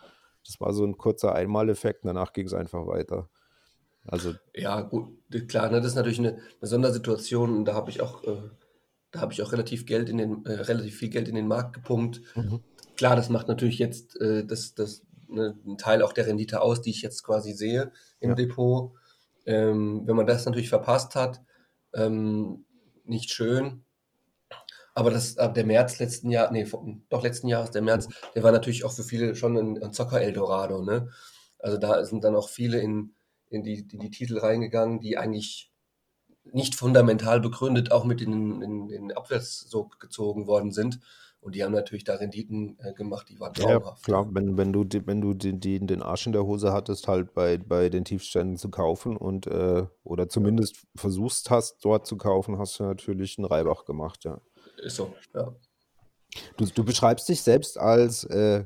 Das 0.47 0.61
war 0.61 0.73
so 0.73 0.85
ein 0.85 0.99
kurzer 0.99 1.35
Einmaleffekt, 1.35 2.05
und 2.05 2.09
danach 2.09 2.33
ging 2.33 2.47
es 2.47 2.55
einfach 2.55 2.87
weiter. 2.87 3.29
Also, 4.07 4.35
ja, 4.55 4.81
gut, 4.81 5.17
klar, 5.49 5.71
ne, 5.71 5.79
das 5.81 5.93
ist 5.93 5.95
natürlich 5.95 6.19
eine, 6.19 6.31
eine 6.33 6.69
Sondersituation 6.69 7.57
und 7.57 7.65
da 7.65 7.75
habe 7.75 7.91
ich 7.91 8.01
auch, 8.01 8.25
äh, 8.25 8.51
da 9.13 9.21
habe 9.21 9.33
ich 9.33 9.43
auch 9.43 9.53
relativ 9.53 9.87
Geld 9.87 10.09
in 10.09 10.19
den, 10.19 10.45
äh, 10.45 10.55
relativ 10.55 10.97
viel 10.97 11.09
Geld 11.09 11.29
in 11.29 11.37
den 11.37 11.47
Markt 11.47 11.75
gepumpt. 11.75 12.21
mhm. 12.35 12.61
Klar, 12.97 13.17
das 13.17 13.31
macht 13.31 13.49
natürlich 13.49 13.79
jetzt 13.79 14.21
äh, 14.21 14.45
das, 14.45 14.75
das, 14.75 15.03
ne, 15.29 15.57
einen 15.65 15.79
Teil 15.79 16.03
auch 16.03 16.13
der 16.13 16.27
Rendite 16.27 16.61
aus, 16.61 16.83
die 16.83 16.91
ich 16.91 17.03
jetzt 17.03 17.23
quasi 17.23 17.53
sehe 17.53 17.93
im 18.21 18.31
Ja. 18.31 18.35
Depot. 18.35 18.93
Ähm, 19.47 20.03
wenn 20.07 20.17
man 20.17 20.27
das 20.27 20.45
natürlich 20.47 20.69
verpasst 20.69 21.15
hat, 21.15 21.41
ähm, 21.95 22.65
nicht 23.05 23.31
schön. 23.31 23.85
Aber 24.95 25.11
das, 25.11 25.39
ab 25.39 25.55
der 25.55 25.65
März 25.67 25.99
letzten 25.99 26.31
Jahr, 26.31 26.51
nee, 26.53 26.67
doch 27.09 27.23
letzten 27.23 27.49
Jahres, 27.49 27.71
der 27.71 27.83
März, 27.83 28.09
der 28.35 28.43
war 28.43 28.53
natürlich 28.53 28.85
auch 28.85 28.93
für 28.93 29.05
viele 29.05 29.35
schon 29.37 29.57
ein, 29.57 29.83
ein 29.83 29.93
Zocker-Eldorado, 29.93 30.83
ne? 30.83 31.09
Also 31.59 31.79
da 31.79 32.05
sind 32.05 32.25
dann 32.25 32.37
auch 32.37 32.49
viele 32.49 32.81
in, 32.81 33.15
in, 33.49 33.63
die, 33.63 33.87
in 33.93 34.01
die 34.01 34.11
Titel 34.11 34.39
reingegangen, 34.39 35.01
die 35.01 35.17
eigentlich 35.17 35.73
nicht 36.45 36.75
fundamental 36.77 37.41
begründet 37.41 37.93
auch 37.93 38.05
mit 38.05 38.21
in, 38.23 38.63
in 38.91 39.13
Abwärtssog 39.13 40.01
gezogen 40.01 40.47
worden 40.47 40.73
sind. 40.73 41.01
Und 41.41 41.55
die 41.57 41.65
haben 41.65 41.73
natürlich 41.73 42.05
da 42.05 42.15
Renditen 42.17 42.79
äh, 42.81 42.93
gemacht, 42.95 43.29
die 43.29 43.41
waren 43.41 43.55
Ja, 43.55 43.67
ja, 43.67 43.81
traumhaft. 43.81 44.03
klar, 44.03 44.27
wenn, 44.35 44.57
wenn 44.57 44.73
du, 44.73 44.85
die- 44.85 45.07
wenn 45.07 45.21
du 45.21 45.35
den, 45.35 45.61
den, 45.61 45.87
den 45.87 46.03
Arsch 46.03 46.27
in 46.27 46.33
der 46.33 46.45
Hose 46.47 46.73
hattest, 46.73 47.07
halt 47.09 47.35
bei, 47.35 47.59
bei 47.59 47.89
den 47.91 48.05
Tiefständen 48.05 48.57
zu 48.57 48.71
kaufen 48.71 49.17
und 49.17 49.47
äh, 49.47 49.87
oder 50.05 50.29
zumindest 50.29 50.87
versuchst 50.97 51.51
hast, 51.51 51.85
dort 51.85 52.07
zu 52.07 52.17
kaufen, 52.17 52.59
hast 52.59 52.79
du 52.81 52.85
natürlich 52.85 53.37
einen 53.39 53.45
Reibach 53.47 53.85
gemacht, 53.85 54.25
ja. 54.25 54.41
Ist 54.83 54.97
so, 54.97 55.15
ja. 55.35 55.55
Du, 56.57 56.67
du 56.67 56.85
beschreibst 56.85 57.29
dich 57.29 57.43
selbst 57.43 57.79
als, 57.79 58.25
äh, 58.25 58.65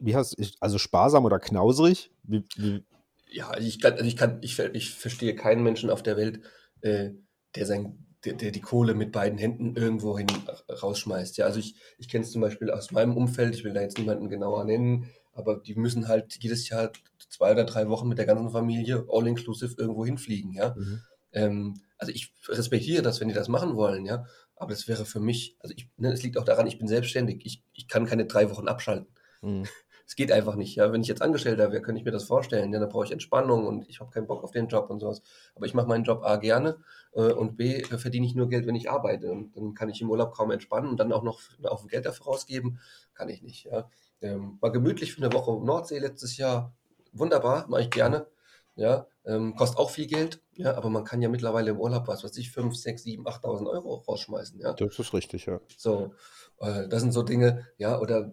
wie 0.00 0.16
hast 0.16 0.36
also 0.60 0.78
sparsam 0.78 1.24
oder 1.24 1.38
knauserig? 1.38 2.10
Wie, 2.24 2.44
wie, 2.56 2.84
Ja, 3.30 3.48
also 3.50 3.66
ich 3.66 3.80
kann, 3.80 3.94
also 3.94 4.04
ich 4.04 4.16
kann, 4.16 4.38
ich, 4.42 4.58
ich 4.58 4.90
verstehe 4.90 5.34
keinen 5.34 5.62
Menschen 5.62 5.88
auf 5.88 6.02
der 6.02 6.16
Welt, 6.16 6.40
äh, 6.82 7.10
der 7.54 7.66
sein, 7.66 8.06
der, 8.24 8.34
der 8.34 8.50
die 8.50 8.60
Kohle 8.60 8.94
mit 8.94 9.12
beiden 9.12 9.38
Händen 9.38 9.76
irgendwo 9.76 10.18
hin 10.18 10.26
rausschmeißt. 10.68 11.38
Ja, 11.38 11.46
also 11.46 11.58
ich, 11.58 11.76
ich 11.98 12.08
kenne 12.08 12.24
es 12.24 12.32
zum 12.32 12.42
Beispiel 12.42 12.70
aus 12.70 12.90
meinem 12.90 13.16
Umfeld, 13.16 13.54
ich 13.54 13.64
will 13.64 13.72
da 13.72 13.80
jetzt 13.80 13.98
niemanden 13.98 14.28
genauer 14.28 14.64
nennen, 14.64 15.06
aber 15.32 15.56
die 15.56 15.74
müssen 15.74 16.08
halt 16.08 16.36
jedes 16.40 16.68
Jahr 16.68 16.92
zwei 17.30 17.52
oder 17.52 17.64
drei 17.64 17.88
Wochen 17.88 18.08
mit 18.08 18.18
der 18.18 18.26
ganzen 18.26 18.50
Familie 18.50 19.06
all 19.08 19.26
inclusive 19.26 19.74
irgendwo 19.78 20.04
hinfliegen, 20.04 20.52
ja. 20.52 20.74
mhm. 20.76 21.00
Ähm, 21.32 21.80
also 21.96 22.12
ich 22.12 22.32
respektiere 22.48 23.02
das, 23.02 23.20
wenn 23.20 23.28
die 23.28 23.34
das 23.34 23.48
machen 23.48 23.76
wollen, 23.76 24.04
ja. 24.04 24.26
Aber 24.60 24.72
das 24.72 24.86
wäre 24.88 25.06
für 25.06 25.20
mich, 25.20 25.56
also 25.60 25.74
ich, 25.74 25.88
ne, 25.96 26.12
es 26.12 26.22
liegt 26.22 26.36
auch 26.36 26.44
daran, 26.44 26.66
ich 26.66 26.78
bin 26.78 26.86
selbstständig. 26.86 27.46
Ich, 27.46 27.64
ich 27.72 27.88
kann 27.88 28.04
keine 28.04 28.26
drei 28.26 28.50
Wochen 28.50 28.68
abschalten. 28.68 29.08
Mhm. 29.42 29.64
Es 30.06 30.16
geht 30.16 30.32
einfach 30.32 30.56
nicht. 30.56 30.74
Ja, 30.74 30.92
wenn 30.92 31.02
ich 31.02 31.06
jetzt 31.06 31.22
Angestellter 31.22 31.70
wäre, 31.70 31.82
könnte 31.82 32.00
ich 32.00 32.04
mir 32.04 32.10
das 32.10 32.24
vorstellen. 32.24 32.72
Ja, 32.72 32.80
dann 32.80 32.88
brauche 32.88 33.04
ich 33.04 33.12
Entspannung 33.12 33.64
und 33.68 33.88
ich 33.88 34.00
habe 34.00 34.10
keinen 34.10 34.26
Bock 34.26 34.42
auf 34.42 34.50
den 34.50 34.66
Job 34.66 34.90
und 34.90 34.98
sowas. 34.98 35.22
Aber 35.54 35.66
ich 35.66 35.74
mache 35.74 35.86
meinen 35.86 36.02
Job 36.02 36.24
A 36.24 36.34
gerne 36.34 36.78
äh, 37.12 37.30
und 37.30 37.56
B 37.56 37.76
äh, 37.76 37.96
verdiene 37.96 38.26
ich 38.26 38.34
nur 38.34 38.48
Geld, 38.48 38.66
wenn 38.66 38.74
ich 38.74 38.90
arbeite. 38.90 39.30
Und 39.30 39.56
dann 39.56 39.74
kann 39.74 39.88
ich 39.88 40.00
im 40.00 40.10
Urlaub 40.10 40.34
kaum 40.34 40.50
entspannen 40.50 40.90
und 40.90 40.96
dann 40.98 41.12
auch 41.12 41.22
noch 41.22 41.40
auf 41.62 41.86
Geld 41.86 42.06
dafür 42.06 42.26
rausgeben, 42.26 42.80
kann 43.14 43.28
ich 43.28 43.40
nicht. 43.40 43.66
Ja. 43.66 43.88
Ähm, 44.20 44.58
war 44.60 44.72
gemütlich 44.72 45.14
für 45.14 45.22
eine 45.22 45.32
Woche 45.32 45.52
Nordsee 45.64 46.00
letztes 46.00 46.36
Jahr. 46.38 46.74
Wunderbar, 47.12 47.68
mache 47.68 47.82
ich 47.82 47.90
gerne. 47.90 48.26
Ja, 48.74 49.06
ähm, 49.24 49.54
kostet 49.54 49.78
auch 49.78 49.90
viel 49.90 50.08
Geld, 50.08 50.42
ja, 50.60 50.74
aber 50.76 50.90
man 50.90 51.04
kann 51.04 51.22
ja 51.22 51.28
mittlerweile 51.28 51.70
im 51.70 51.80
Urlaub, 51.80 52.06
was 52.08 52.22
weiß 52.24 52.36
ich, 52.38 52.50
5, 52.50 52.76
6, 52.76 53.02
7, 53.02 53.26
8.000 53.26 53.68
Euro 53.68 53.94
rausschmeißen, 54.06 54.60
ja. 54.60 54.72
Das 54.74 54.98
ist 54.98 55.12
richtig, 55.14 55.46
ja. 55.46 55.60
So, 55.76 56.14
äh, 56.60 56.88
das 56.88 57.00
sind 57.02 57.12
so 57.12 57.22
Dinge, 57.22 57.66
ja, 57.78 57.98
oder 58.00 58.32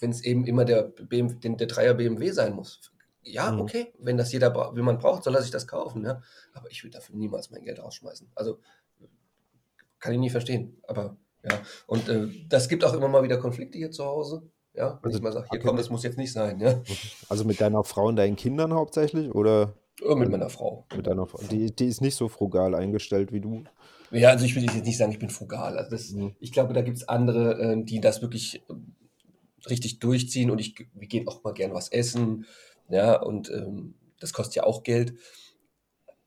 wenn 0.00 0.10
es 0.10 0.22
eben 0.24 0.44
immer 0.46 0.64
der, 0.64 0.82
BMW, 0.84 1.34
den, 1.36 1.56
der 1.56 1.66
Dreier 1.66 1.94
BMW 1.94 2.30
sein 2.32 2.54
muss. 2.54 2.92
Ja, 3.22 3.50
Mhm. 3.50 3.60
okay, 3.60 3.92
wenn 3.98 4.16
das 4.16 4.30
jeder, 4.32 4.54
wenn 4.74 4.84
man 4.84 4.98
braucht, 4.98 5.24
soll 5.24 5.34
er 5.34 5.42
sich 5.42 5.50
das 5.50 5.66
kaufen, 5.66 6.04
ja. 6.04 6.22
Aber 6.52 6.70
ich 6.70 6.84
will 6.84 6.90
dafür 6.90 7.16
niemals 7.16 7.50
mein 7.50 7.64
Geld 7.64 7.80
rausschmeißen. 7.82 8.30
Also 8.34 8.58
kann 9.98 10.12
ich 10.12 10.18
nie 10.18 10.30
verstehen. 10.30 10.76
Aber 10.86 11.16
ja, 11.42 11.58
und 11.86 12.08
äh, 12.08 12.28
das 12.48 12.68
gibt 12.68 12.84
auch 12.84 12.92
immer 12.94 13.08
mal 13.08 13.22
wieder 13.22 13.38
Konflikte 13.38 13.78
hier 13.78 13.90
zu 13.90 14.04
Hause. 14.04 14.42
Ja, 14.74 14.98
wenn 15.02 15.06
Also, 15.06 15.16
ich 15.18 15.22
mal 15.22 15.32
sage, 15.32 15.46
hier 15.50 15.58
okay. 15.60 15.66
komm, 15.68 15.76
das 15.76 15.88
muss 15.90 16.02
jetzt 16.02 16.18
nicht 16.18 16.32
sein, 16.32 16.60
ja. 16.60 16.82
Also 17.28 17.44
mit 17.44 17.60
deiner 17.60 17.82
Frau 17.82 18.06
und 18.08 18.16
deinen 18.16 18.36
Kindern 18.36 18.74
hauptsächlich 18.74 19.34
oder 19.34 19.72
Oder 20.02 20.16
mit 20.16 20.30
meiner 20.30 20.50
Frau. 20.50 20.86
mit 20.94 21.06
deiner 21.06 21.26
Frau? 21.26 21.40
Die, 21.50 21.74
die 21.74 21.86
ist 21.86 22.00
nicht 22.00 22.14
so 22.16 22.28
frugal 22.28 22.74
eingestellt 22.74 23.32
wie 23.32 23.40
du. 23.40 23.64
Ja, 24.10 24.30
also 24.30 24.44
ich 24.44 24.54
will 24.54 24.62
jetzt 24.64 24.84
nicht 24.84 24.98
sagen, 24.98 25.12
ich 25.12 25.18
bin 25.18 25.30
frugal. 25.30 25.76
Also 25.78 25.90
das, 25.90 26.10
Mhm. 26.12 26.36
ich 26.38 26.52
glaube, 26.52 26.74
da 26.74 26.82
gibt 26.82 26.98
es 26.98 27.08
andere, 27.08 27.60
ähm, 27.60 27.86
die 27.86 28.00
das 28.00 28.22
wirklich 28.22 28.62
ähm, 28.68 28.94
richtig 29.68 29.98
durchziehen 29.98 30.50
und 30.50 30.58
ich, 30.60 30.76
wir 30.92 31.08
gehen 31.08 31.26
auch 31.26 31.42
mal 31.42 31.54
gern 31.54 31.72
was 31.74 31.88
essen, 31.88 32.46
ja, 32.88 33.20
und 33.20 33.50
ähm, 33.50 33.94
das 34.20 34.32
kostet 34.32 34.54
ja 34.56 34.62
auch 34.64 34.82
Geld. 34.84 35.14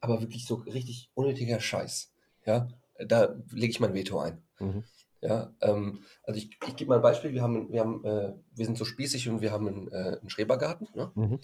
Aber 0.02 0.22
wirklich 0.22 0.46
so 0.46 0.56
richtig 0.56 1.10
unnötiger 1.14 1.60
Scheiß, 1.60 2.12
ja, 2.46 2.68
da 3.06 3.36
lege 3.52 3.72
ich 3.72 3.80
mein 3.80 3.94
Veto 3.94 4.20
ein. 4.20 4.42
Mhm. 4.60 4.84
Ja, 5.22 5.54
ähm, 5.62 6.00
also 6.24 6.38
ich, 6.38 6.50
ich 6.66 6.76
gebe 6.76 6.90
mal 6.90 6.96
ein 6.98 7.02
Beispiel. 7.02 7.34
Wir 7.34 7.42
haben, 7.42 7.72
wir 7.72 7.82
haben, 7.82 8.04
äh, 8.06 8.34
wir 8.56 8.66
sind 8.66 8.78
so 8.78 8.86
spießig 8.86 9.28
und 9.30 9.42
wir 9.42 9.52
haben 9.52 9.68
einen, 9.68 9.88
äh, 9.92 10.18
einen 10.20 10.30
Schrebergarten. 10.30 10.88
Ne? 10.96 11.12
Mhm. 11.16 11.40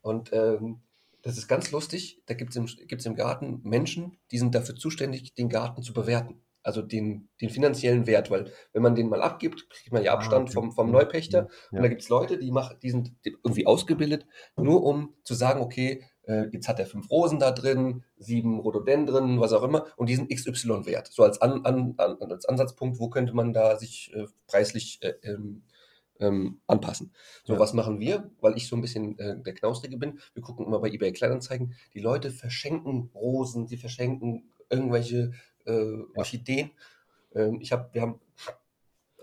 Und 0.00 0.30
ähm, 0.32 0.80
das 1.22 1.38
ist 1.38 1.48
ganz 1.48 1.70
lustig. 1.70 2.22
Da 2.26 2.34
gibt 2.34 2.50
es 2.50 2.56
im, 2.56 2.66
gibt's 2.86 3.06
im 3.06 3.14
Garten 3.14 3.60
Menschen, 3.64 4.18
die 4.30 4.38
sind 4.38 4.54
dafür 4.54 4.76
zuständig, 4.76 5.34
den 5.34 5.48
Garten 5.48 5.82
zu 5.82 5.92
bewerten. 5.92 6.42
Also 6.62 6.82
den, 6.82 7.28
den 7.40 7.50
finanziellen 7.50 8.06
Wert, 8.06 8.30
weil 8.30 8.52
wenn 8.72 8.82
man 8.82 8.94
den 8.94 9.08
mal 9.08 9.22
abgibt, 9.22 9.70
kriegt 9.70 9.92
man 9.92 10.02
ja 10.02 10.12
Ah, 10.12 10.16
Abstand 10.16 10.48
okay. 10.48 10.54
vom, 10.54 10.72
vom. 10.72 10.90
Neupächter. 10.90 11.48
Ja. 11.70 11.78
Und 11.78 11.82
da 11.82 11.88
gibt 11.88 12.02
es 12.02 12.08
Leute, 12.08 12.36
die, 12.36 12.50
machen, 12.50 12.76
die 12.82 12.90
sind 12.90 13.12
irgendwie 13.24 13.66
ausgebildet, 13.66 14.26
nur 14.56 14.82
um 14.82 15.14
zu 15.24 15.34
sagen, 15.34 15.60
okay, 15.60 16.04
äh, 16.24 16.48
jetzt 16.52 16.68
hat 16.68 16.78
er 16.78 16.86
fünf 16.86 17.10
Rosen 17.10 17.38
da 17.38 17.52
drin, 17.52 18.04
sieben 18.18 18.58
Rhododendren, 18.60 19.40
was 19.40 19.52
auch 19.52 19.62
immer, 19.62 19.86
und 19.96 20.08
die 20.08 20.16
sind 20.16 20.30
XY 20.30 20.84
wert. 20.84 21.08
So 21.10 21.22
als, 21.22 21.40
an, 21.40 21.64
an, 21.64 21.94
an, 21.96 22.16
als 22.30 22.44
Ansatzpunkt, 22.44 22.98
wo 22.98 23.08
könnte 23.08 23.34
man 23.34 23.52
da 23.52 23.76
sich 23.76 24.12
äh, 24.14 24.26
preislich 24.46 24.98
äh, 25.00 25.14
ähm, 25.22 25.62
ähm, 26.20 26.60
anpassen. 26.66 27.12
So, 27.44 27.54
Ja. 27.54 27.58
was 27.58 27.72
machen 27.74 28.00
wir? 28.00 28.30
Weil 28.40 28.56
ich 28.56 28.68
so 28.68 28.76
ein 28.76 28.82
bisschen 28.82 29.18
äh, 29.18 29.40
der 29.40 29.54
Knausrige 29.54 29.96
bin. 29.96 30.18
Wir 30.34 30.42
gucken 30.42 30.66
immer 30.66 30.80
bei 30.80 30.90
eBay 30.90 31.12
Kleinanzeigen. 31.12 31.74
Die 31.94 32.00
Leute 32.00 32.30
verschenken 32.30 33.10
Rosen, 33.14 33.66
sie 33.66 33.76
verschenken 33.76 34.50
irgendwelche 34.70 35.32
äh, 35.66 35.96
Orchideen. 36.16 36.70
Ähm, 37.34 37.58
ich 37.60 37.72
habe, 37.72 37.88
wir 37.92 38.02
haben 38.02 38.20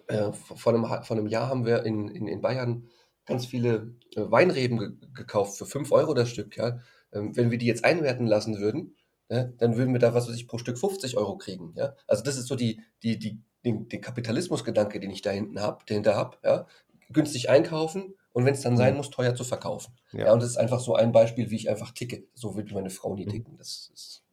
äh, 0.08 0.32
vor, 0.34 0.74
einem, 0.74 0.86
vor 1.04 1.18
einem 1.18 1.28
Jahr 1.28 1.50
haben 1.50 1.66
wir 1.66 1.86
in, 1.86 2.08
in, 2.10 2.28
in 2.28 2.41
Bayern 2.41 2.88
ganz 3.26 3.46
viele 3.46 3.96
äh, 4.16 4.22
Weinreben 4.22 4.78
ge 4.78 4.91
gekauft 5.14 5.58
für 5.58 5.66
5 5.66 5.91
Euro 5.91 6.14
das 6.14 6.30
Stück. 6.30 6.56
Ja? 6.58 6.80
Ähm, 7.12 7.36
wenn 7.36 7.52
wir 7.52 7.58
die 7.58 7.66
jetzt 7.66 7.84
einwerten 7.86 8.28
lassen 8.28 8.60
würden, 8.60 8.96
ja, 9.30 9.46
dann 9.46 9.76
würden 9.76 9.93
wir 9.93 10.00
da, 10.00 10.14
was 10.14 10.28
weiß 10.30 10.36
ich, 10.36 10.48
pro 10.48 10.60
Stück 10.60 10.78
50 10.78 11.18
Euro 11.18 11.38
kriegen. 11.38 11.74
Ja? 11.76 11.96
Also 12.06 12.24
das 12.24 12.38
ist 12.38 12.48
so 12.48 12.56
die, 12.56 12.82
die, 13.02 13.18
die, 13.18 13.41
den, 13.64 13.89
den 13.89 14.02
Kapitalismusgedanke, 14.02 15.00
den 15.00 15.10
ich 15.10 15.24
da 15.24 15.32
hinten 15.32 15.60
habe, 15.60 15.84
dahinter 15.88 16.16
habe. 16.16 16.38
Ja? 16.43 16.68
Günstig 17.12 17.49
einkaufen 17.49 18.16
und 18.34 18.45
wenn 18.45 18.53
es 18.53 18.62
dann 18.62 18.78
sein 18.78 18.97
muss, 18.97 19.10
teuer 19.10 19.36
zu 19.36 19.43
verkaufen. 19.43 19.93
Ja. 20.12 20.26
Ja. 20.28 20.34
und 20.34 20.41
das 20.41 20.49
ist 20.51 20.58
einfach 20.58 20.80
so 20.80 20.95
ein 20.95 21.12
Beispiel, 21.12 21.49
wie 21.51 21.56
ich 21.56 21.70
einfach 21.70 21.91
ticke. 21.91 22.24
So 22.34 22.56
wird 22.56 22.72
meine 22.72 22.89
Frau 22.89 23.16
nie 23.16 23.26
Mhm. 23.26 23.30
ticken. 23.32 23.58
Das 23.58 23.89
ist, 23.93 24.24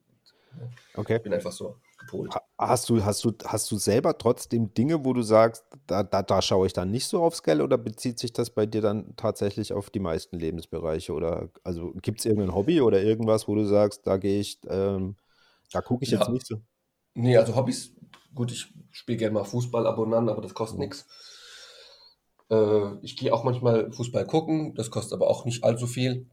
Okay. 0.94 1.16
ich 1.16 1.22
bin 1.22 1.32
einfach 1.32 1.52
so 1.52 1.76
gepolt. 1.98 2.34
Ha- 2.34 2.42
Hast 2.58 2.88
du, 2.90 3.04
hast 3.04 3.24
du, 3.24 3.32
hast 3.44 3.70
du 3.72 3.76
selber 3.76 4.16
trotzdem 4.16 4.72
Dinge, 4.72 5.04
wo 5.04 5.12
du 5.14 5.22
sagst, 5.22 5.64
da, 5.88 6.02
da, 6.04 6.22
da 6.22 6.40
schaue 6.40 6.66
ich 6.68 6.72
dann 6.72 6.90
nicht 6.92 7.06
so 7.06 7.20
aufs 7.22 7.42
Geld 7.42 7.60
oder 7.60 7.76
bezieht 7.76 8.20
sich 8.20 8.32
das 8.32 8.50
bei 8.50 8.66
dir 8.66 8.80
dann 8.82 9.16
tatsächlich 9.16 9.72
auf 9.72 9.90
die 9.90 9.98
meisten 9.98 10.38
Lebensbereiche? 10.38 11.12
Oder 11.12 11.48
also 11.64 11.92
gibt 12.02 12.20
es 12.20 12.26
irgendein 12.26 12.54
Hobby 12.54 12.80
oder 12.80 13.02
irgendwas, 13.02 13.48
wo 13.48 13.54
du 13.56 13.64
sagst, 13.64 14.06
da 14.06 14.16
gehe 14.16 14.38
ich, 14.38 14.60
ähm, 14.68 15.16
da 15.72 15.80
gucke 15.80 16.04
ich 16.04 16.10
jetzt 16.12 16.26
Ja. 16.26 16.30
nicht 16.30 16.46
so? 16.46 16.60
Nee, 17.14 17.36
also 17.36 17.56
Hobbys, 17.56 17.94
gut, 18.34 18.52
ich 18.52 18.68
spiele 18.92 19.18
gerne 19.18 19.34
mal 19.34 19.44
Fußball 19.44 19.86
ab 19.86 19.98
und 19.98 20.14
an, 20.14 20.28
aber 20.28 20.40
das 20.42 20.54
kostet 20.54 20.78
Mhm. 20.78 20.84
nichts. 20.84 21.06
Äh, 22.52 22.98
ich 23.02 23.16
gehe 23.16 23.32
auch 23.32 23.44
manchmal 23.44 23.90
Fußball 23.90 24.26
gucken, 24.26 24.74
das 24.74 24.90
kostet 24.90 25.14
aber 25.14 25.28
auch 25.28 25.44
nicht 25.44 25.64
allzu 25.64 25.86
viel. 25.86 26.26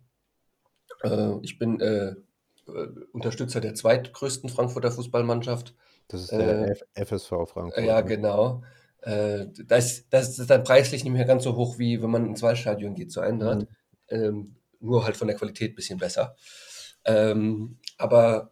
Äh, 1.04 1.36
ich 1.42 1.58
bin 1.58 1.80
äh, 1.80 2.10
äh, 2.10 2.88
Unterstützer 3.14 3.62
der 3.62 3.74
zweitgrößten 3.74 4.50
Frankfurter 4.50 4.92
Fußballmannschaft. 4.92 5.74
Das 6.10 6.22
ist 6.22 6.32
der 6.32 6.76
Äh, 6.94 7.06
FSV 7.06 7.30
Frankfurt. 7.48 7.84
Ja, 7.84 8.02
ne? 8.02 8.08
genau. 8.08 8.64
Äh, 9.02 9.48
das, 9.66 10.10
das 10.10 10.38
ist 10.38 10.50
dann 10.50 10.64
preislich 10.64 11.04
nicht 11.04 11.14
mehr 11.14 11.26
ganz 11.26 11.44
so 11.44 11.56
hoch, 11.56 11.80
wie 11.80 12.02
wenn 12.02 12.10
man 12.10 12.28
ins 12.28 12.42
Waldstadion 12.42 12.96
geht 12.96 13.12
zu 13.12 13.22
Eintracht. 13.22 13.62
Mhm. 13.62 13.68
Ähm, 14.10 14.56
nur 14.82 15.06
halt 15.06 15.16
von 15.16 15.28
der 15.28 15.38
Qualität 15.38 15.74
ein 15.74 15.76
bisschen 15.76 16.00
besser. 16.00 16.36
Ähm, 17.06 17.78
aber 17.98 18.52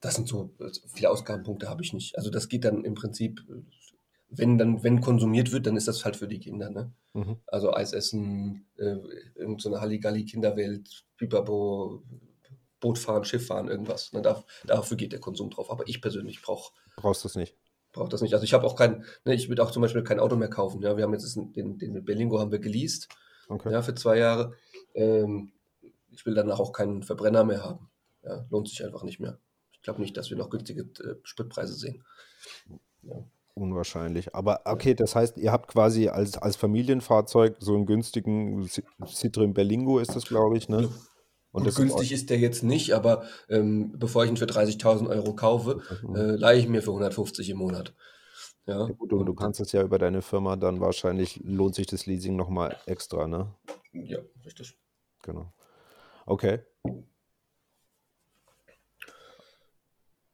das 0.00 0.14
sind 0.14 0.28
so 0.28 0.50
viele 0.94 1.10
Ausgabenpunkte 1.10 1.68
habe 1.68 1.82
ich 1.82 1.92
nicht. 1.92 2.16
Also 2.16 2.30
das 2.30 2.48
geht 2.48 2.64
dann 2.64 2.84
im 2.84 2.94
Prinzip, 2.94 3.42
wenn 4.30 4.58
dann, 4.58 4.82
wenn 4.82 5.00
konsumiert 5.00 5.52
wird, 5.52 5.66
dann 5.66 5.76
ist 5.76 5.88
das 5.88 6.04
halt 6.04 6.16
für 6.16 6.28
die 6.28 6.38
Kinder, 6.40 6.70
ne? 6.70 6.92
Mhm. 7.14 7.36
Also 7.46 7.72
Eis 7.72 7.92
essen, 7.92 8.66
äh, 8.76 8.96
irgend 9.34 9.62
so 9.62 9.70
Halligalli-Kinderwelt, 9.80 11.04
Pipapo, 11.16 12.02
Boot 12.80 12.98
fahren, 12.98 13.24
Schiff 13.24 13.46
fahren, 13.46 13.68
irgendwas. 13.68 14.12
Ne? 14.12 14.22
Da, 14.22 14.44
dafür 14.66 14.96
geht 14.96 15.12
der 15.12 15.20
Konsum 15.20 15.50
drauf. 15.50 15.70
Aber 15.70 15.88
ich 15.88 16.00
persönlich 16.00 16.42
brauche 16.42 16.72
Brauchst 16.96 17.24
du 17.24 17.28
es 17.28 17.34
nicht. 17.36 17.56
brauche 17.92 18.08
das 18.10 18.20
nicht. 18.22 18.34
Also 18.34 18.44
ich 18.44 18.52
habe 18.54 18.66
auch 18.66 18.76
kein, 18.76 19.04
ne, 19.24 19.34
ich 19.34 19.48
würde 19.48 19.62
auch 19.62 19.70
zum 19.70 19.82
Beispiel 19.82 20.02
kein 20.04 20.20
Auto 20.20 20.36
mehr 20.36 20.50
kaufen. 20.50 20.82
Ja, 20.82 20.96
wir 20.96 21.04
haben 21.04 21.12
jetzt 21.12 21.34
den, 21.36 21.78
den 21.78 22.04
Berlingo 22.04 22.38
haben 22.38 22.52
wir 22.52 22.58
geleast, 22.60 23.08
Okay. 23.48 23.72
ja, 23.72 23.80
für 23.82 23.94
zwei 23.94 24.18
Jahre. 24.18 24.54
Ähm, 24.94 25.52
ich 26.10 26.26
will 26.26 26.34
danach 26.34 26.60
auch 26.60 26.72
keinen 26.72 27.02
Verbrenner 27.02 27.44
mehr 27.44 27.64
haben. 27.64 27.88
Ja, 28.22 28.46
lohnt 28.50 28.68
sich 28.68 28.84
einfach 28.84 29.02
nicht 29.04 29.20
mehr. 29.20 29.38
Ich 29.72 29.80
glaube 29.82 30.00
nicht, 30.02 30.16
dass 30.16 30.28
wir 30.30 30.36
noch 30.36 30.50
günstige 30.50 30.82
äh, 31.02 31.14
Spritpreise 31.22 31.74
sehen. 31.74 32.04
Ja. 33.02 33.24
Unwahrscheinlich. 33.58 34.34
Aber 34.36 34.60
okay, 34.66 34.94
das 34.94 35.16
heißt, 35.16 35.36
ihr 35.36 35.50
habt 35.50 35.68
quasi 35.68 36.08
als, 36.08 36.38
als 36.38 36.54
Familienfahrzeug 36.56 37.56
so 37.58 37.74
einen 37.74 37.86
günstigen 37.86 38.62
Ci- 38.66 38.84
Citroën 39.04 39.52
Berlingo 39.52 39.98
ist 39.98 40.14
das, 40.14 40.26
glaube 40.26 40.56
ich, 40.56 40.68
ne? 40.68 40.88
Und 41.50 41.64
Gut, 41.64 41.66
das 41.66 41.74
ist 41.74 41.80
günstig 41.80 42.12
ist 42.12 42.30
der 42.30 42.38
jetzt 42.38 42.62
nicht, 42.62 42.92
aber 42.92 43.24
ähm, 43.48 43.92
bevor 43.98 44.24
ich 44.24 44.30
ihn 44.30 44.36
für 44.36 44.46
30.000 44.46 45.08
Euro 45.10 45.34
kaufe, 45.34 45.80
Mhm. 46.02 46.14
äh, 46.16 46.36
leihe 46.36 46.60
ich 46.60 46.68
mir 46.68 46.82
für 46.82 46.92
150 46.92 47.50
im 47.50 47.58
Monat. 47.58 47.94
Ja, 48.66 48.86
Ja, 48.86 48.92
gut, 48.92 49.12
und 49.12 49.26
du 49.26 49.34
kannst 49.34 49.60
es 49.60 49.72
ja 49.72 49.82
über 49.82 49.98
deine 49.98 50.22
Firma 50.22 50.54
dann 50.56 50.80
wahrscheinlich, 50.80 51.40
lohnt 51.42 51.74
sich 51.74 51.86
das 51.86 52.06
Leasing 52.06 52.36
nochmal 52.36 52.76
extra, 52.86 53.26
ne? 53.26 53.52
ja, 53.92 54.18
richtig. 54.44 54.76
Genau. 55.22 55.52
Okay. 56.26 56.60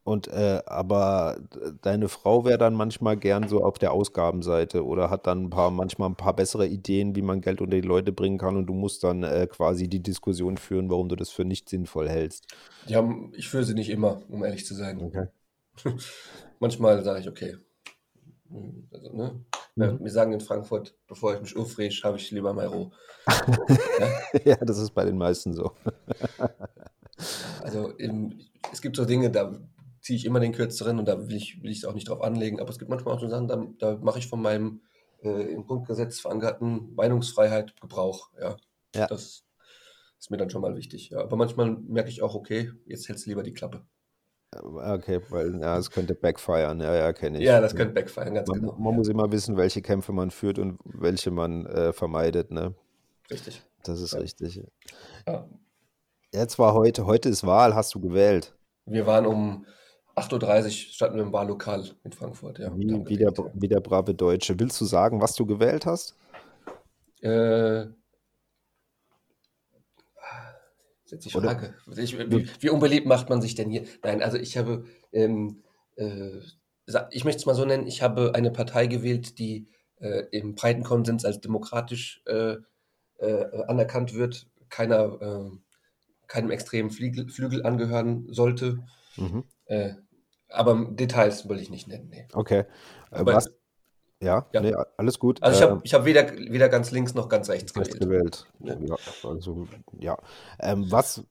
Und 0.05 0.29
äh, 0.29 0.61
aber 0.67 1.39
deine 1.81 2.09
Frau 2.09 2.45
wäre 2.45 2.59
dann 2.59 2.75
manchmal 2.75 3.17
gern 3.17 3.49
so 3.49 3.65
auf 3.65 3.79
der 3.79 3.93
Ausgabenseite 3.93 4.85
oder 4.85 5.09
hat 5.09 5.27
dann 5.27 5.45
ein 5.45 5.51
paar, 5.51 5.71
manchmal 5.71 6.11
ein 6.11 6.17
paar 6.17 6.37
bessere 6.37 6.67
Ideen, 6.67 7.17
wie 7.17 7.23
man 7.23 7.41
Geld 7.41 7.63
unter 7.63 7.77
die 7.77 7.87
Leute 7.87 8.13
bringen 8.13 8.37
kann 8.37 8.57
und 8.57 8.67
du 8.67 8.75
musst 8.75 9.03
dann 9.03 9.23
äh, 9.23 9.47
quasi 9.51 9.89
die 9.89 10.03
Diskussion 10.03 10.59
führen, 10.59 10.91
warum 10.91 11.09
du 11.09 11.17
das 11.17 11.31
für 11.31 11.47
nicht 11.47 11.71
sinnvoll 11.71 12.09
hältst. 12.11 12.55
Haben, 12.93 13.33
ich 13.35 13.49
führe 13.49 13.65
sie 13.65 13.75
nicht 13.75 13.89
immer, 13.89 14.21
um 14.29 14.45
ehrlich 14.45 14.67
zu 14.67 14.75
sein. 14.75 15.01
Okay. 15.01 15.27
Manchmal 16.61 17.03
sage 17.03 17.21
ich, 17.21 17.29
okay. 17.29 17.57
Also, 18.93 19.11
ne? 19.11 19.41
Ja, 19.77 19.93
Mhm. 19.93 20.05
Wir 20.05 20.11
sagen 20.11 20.33
in 20.33 20.41
Frankfurt, 20.41 20.95
bevor 21.09 21.35
ich 21.35 21.41
mich 21.41 21.57
aufrege, 21.57 21.95
habe 22.05 22.17
ich 22.17 22.31
lieber 22.31 22.53
mal 22.53 22.67
roh. 22.67 22.93
Ja? 23.99 24.09
Ja, 24.45 24.57
das 24.57 24.79
ist 24.79 24.91
bei 24.91 25.05
den 25.05 25.17
meisten 25.17 25.53
so. 25.53 25.73
Also 27.63 27.91
im, 27.91 28.39
es 28.73 28.81
gibt 28.81 28.97
so 28.97 29.05
Dinge, 29.05 29.31
da 29.31 29.53
ziehe 30.05 30.17
ich 30.19 30.27
immer 30.27 30.39
den 30.39 30.53
kürzeren 30.53 30.99
und 30.99 31.07
da 31.09 31.29
will 31.29 31.35
ich 31.35 31.63
will 31.63 31.71
ich 31.71 31.79
es 31.79 31.85
auch 31.87 31.95
nicht 31.95 32.09
drauf 32.09 32.21
anlegen. 32.23 32.61
Aber 32.61 32.69
es 32.69 32.79
gibt 32.79 32.91
manchmal 32.91 33.15
auch 33.15 33.21
so 33.21 33.29
Sachen, 33.29 33.49
da, 33.49 33.67
da 33.79 33.97
mache 33.97 34.19
ich 34.19 34.27
von 34.29 34.43
meinem 34.43 34.83
äh, 35.23 35.53
im 35.53 35.67
Grundgesetz 35.67 36.21
verankerten 36.21 36.95
Meinungsfreiheit 36.95 37.81
Gebrauch. 37.81 38.31
Ja, 38.39 38.57
Ja. 38.95 39.07
das 39.07 39.45
ist 40.21 40.31
mir 40.31 40.37
dann 40.37 40.51
schon 40.51 40.61
mal 40.61 40.77
wichtig. 40.77 41.09
Ja. 41.11 41.21
Aber 41.21 41.37
manchmal 41.37 41.71
merke 41.71 42.11
ich 42.11 42.21
auch, 42.23 42.35
okay, 42.35 42.71
jetzt 42.85 43.09
hältst 43.09 43.25
du 43.25 43.31
lieber 43.31 43.43
die 43.43 43.55
Klappe. 43.55 43.87
Okay, 44.63 45.21
weil 45.31 45.59
ja, 45.61 45.77
es 45.79 45.91
könnte 45.91 46.15
backfiren. 46.15 46.81
Ja, 46.81 46.95
ja, 46.95 47.13
kenne 47.13 47.39
ich. 47.39 47.45
Ja, 47.45 47.61
das 47.61 47.75
könnte 47.75 47.95
backfallen, 47.95 48.35
ganz 48.35 48.49
Man, 48.49 48.61
genau. 48.61 48.77
man 48.77 48.93
Ja, 48.93 48.99
muss 48.99 49.09
immer 49.09 49.33
wissen, 49.33 49.57
welche 49.57 49.83
Kämpfe 49.83 50.13
man 50.13 50.31
führt 50.31 50.59
und 50.61 50.79
welche 50.85 51.31
man 51.33 51.67
äh, 51.67 51.93
vermeidet, 51.93 52.51
ne? 52.53 52.75
richtig. 53.31 53.63
Das 53.83 54.01
ist 54.01 54.13
Ja. 54.13 54.21
richtig. 54.21 54.63
Ja. 55.27 55.49
Jetzt 56.33 56.59
war 56.59 56.75
heute, 56.75 57.07
heute 57.07 57.29
ist 57.31 57.45
Wahl, 57.47 57.75
hast 57.75 57.95
du 57.95 58.01
gewählt. 58.01 58.55
Wir 58.87 59.07
waren 59.07 59.27
um 59.27 59.67
8.30 60.17 60.65
Uhr, 60.65 60.71
standen 60.71 61.17
wir 61.17 61.25
im 61.25 61.33
Wahllokal 61.33 61.91
in 62.05 62.13
Frankfurt, 62.13 62.59
ja, 62.59 62.77
Wie, 62.77 63.05
wie, 63.07 63.17
der, 63.17 63.33
wie 63.55 63.69
der 63.69 63.81
brave 63.81 64.15
Deutsche. 64.15 64.59
Willst 64.59 64.81
du 64.81 64.85
sagen, 64.85 65.21
was 65.21 65.35
du 65.35 65.45
gewählt 65.47 65.87
hast? 65.87 66.17
Äh, 67.21 67.87
jetzt 71.07 71.25
die 71.25 71.31
Frage. 71.31 71.75
Ich, 71.97 72.19
wie, 72.19 72.49
wie 72.61 72.71
unbeliebt 72.71 73.07
macht 73.07 73.29
man 73.29 73.41
sich 73.41 73.55
denn 73.55 73.71
hier? 73.71 73.85
Nein, 74.03 74.23
also 74.23 74.37
ich 74.37 74.57
habe, 74.57 74.85
ähm, 75.13 75.63
äh, 75.97 76.41
ich 77.11 77.25
möchte 77.25 77.39
es 77.39 77.47
mal 77.47 77.55
so 77.55 77.65
nennen, 77.65 77.87
ich 77.87 78.03
habe 78.03 78.33
eine 78.35 78.51
Partei 78.51 78.87
gewählt, 78.87 79.39
die 79.39 79.69
äh, 79.97 80.25
im 80.31 80.55
breiten 80.55 80.83
Konsens 80.83 81.25
als 81.25 81.41
demokratisch 81.41 82.23
äh, 82.27 82.57
äh, 83.19 83.65
anerkannt 83.67 84.15
wird, 84.15 84.47
keiner, 84.69 85.21
äh, 85.21 85.51
keinem 86.27 86.51
extremen 86.51 86.91
Flügel, 86.91 87.29
Flügel 87.29 87.65
angehören 87.65 88.27
sollte. 88.33 88.85
Mhm. 89.17 89.45
Äh, 89.67 89.95
aber 90.49 90.87
Details 90.91 91.49
will 91.49 91.59
ich 91.59 91.71
nicht 91.71 91.89
nennen. 91.89 92.09
Nee. 92.11 92.27
Okay. 92.33 92.61
Äh, 92.61 93.17
Aber- 93.17 93.35
was? 93.35 93.51
Ja, 94.21 94.47
Ja. 94.53 94.61
Nee, 94.63 94.73
alles 94.97 95.19
gut. 95.19 95.43
Also 95.43 95.59
ich 95.59 95.69
habe 95.69 95.81
ich 95.85 95.93
hab 95.95 96.05
weder, 96.07 96.33
weder 96.33 96.69
ganz 96.71 96.93
links 96.93 97.15
noch 97.15 97.29
ganz 97.29 97.51
rechts 97.51 97.75
gewählt. 97.75 98.01
gewählt. 98.01 98.47
Ja. 98.61 98.77
Ja, 98.81 98.97
also, 99.29 99.67
ja. 99.99 100.17
Ähm, 100.61 100.87
was, 100.91 101.25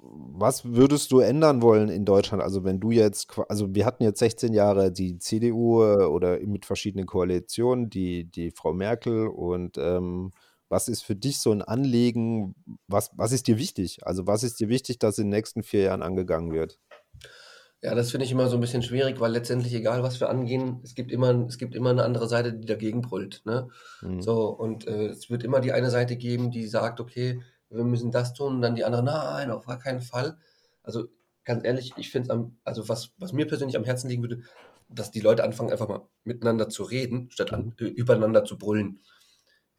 was 0.00 0.64
würdest 0.64 1.12
du 1.12 1.18
ändern 1.18 1.60
wollen 1.60 1.90
in 1.90 2.06
Deutschland? 2.06 2.42
Also, 2.42 2.64
wenn 2.64 2.80
du 2.80 2.90
jetzt, 2.90 3.36
also, 3.48 3.74
wir 3.74 3.84
hatten 3.84 4.02
jetzt 4.02 4.20
16 4.20 4.54
Jahre 4.54 4.90
die 4.90 5.18
CDU 5.18 5.82
äh, 5.82 6.04
oder 6.04 6.38
mit 6.40 6.64
verschiedenen 6.64 7.06
Koalitionen, 7.06 7.90
die, 7.90 8.24
die 8.24 8.50
Frau 8.50 8.72
Merkel 8.72 9.26
und 9.26 9.76
ähm, 9.76 10.30
was 10.70 10.88
ist 10.88 11.02
für 11.02 11.16
dich 11.16 11.38
so 11.40 11.50
ein 11.50 11.60
Anliegen? 11.60 12.54
Was, 12.86 13.10
was 13.14 13.32
ist 13.32 13.46
dir 13.46 13.58
wichtig? 13.58 14.06
Also, 14.06 14.26
was 14.26 14.42
ist 14.42 14.58
dir 14.60 14.68
wichtig, 14.70 14.98
dass 14.98 15.18
in 15.18 15.24
den 15.24 15.30
nächsten 15.36 15.62
vier 15.62 15.82
Jahren 15.82 16.02
angegangen 16.02 16.52
wird? 16.52 16.78
Ja, 17.80 17.94
das 17.94 18.10
finde 18.10 18.24
ich 18.24 18.32
immer 18.32 18.48
so 18.48 18.56
ein 18.56 18.60
bisschen 18.60 18.82
schwierig, 18.82 19.20
weil 19.20 19.30
letztendlich, 19.30 19.72
egal 19.72 20.02
was 20.02 20.18
wir 20.18 20.28
angehen, 20.28 20.80
es 20.82 20.96
gibt 20.96 21.12
immer, 21.12 21.46
es 21.46 21.58
gibt 21.58 21.76
immer 21.76 21.90
eine 21.90 22.02
andere 22.02 22.28
Seite, 22.28 22.52
die 22.52 22.66
dagegen 22.66 23.02
brüllt. 23.02 23.42
Ne? 23.44 23.68
Mhm. 24.02 24.20
So, 24.20 24.48
und 24.48 24.88
äh, 24.88 25.06
es 25.06 25.30
wird 25.30 25.44
immer 25.44 25.60
die 25.60 25.72
eine 25.72 25.90
Seite 25.90 26.16
geben, 26.16 26.50
die 26.50 26.66
sagt, 26.66 26.98
okay, 26.98 27.40
wir 27.70 27.84
müssen 27.84 28.10
das 28.10 28.32
tun, 28.32 28.56
und 28.56 28.62
dann 28.62 28.74
die 28.74 28.84
andere, 28.84 29.04
nein, 29.04 29.50
auf 29.50 29.66
gar 29.66 29.78
keinen 29.78 30.00
Fall. 30.00 30.38
Also 30.82 31.06
ganz 31.44 31.64
ehrlich, 31.64 31.92
ich 31.96 32.10
finde 32.10 32.26
es 32.26 32.30
am, 32.30 32.56
also 32.64 32.88
was, 32.88 33.12
was 33.18 33.32
mir 33.32 33.46
persönlich 33.46 33.76
am 33.76 33.84
Herzen 33.84 34.08
liegen 34.08 34.22
würde, 34.22 34.42
dass 34.88 35.10
die 35.10 35.20
Leute 35.20 35.44
anfangen, 35.44 35.70
einfach 35.70 35.88
mal 35.88 36.08
miteinander 36.24 36.68
zu 36.68 36.82
reden, 36.82 37.30
statt 37.30 37.52
an, 37.52 37.74
äh, 37.78 37.84
übereinander 37.84 38.44
zu 38.44 38.58
brüllen. 38.58 39.00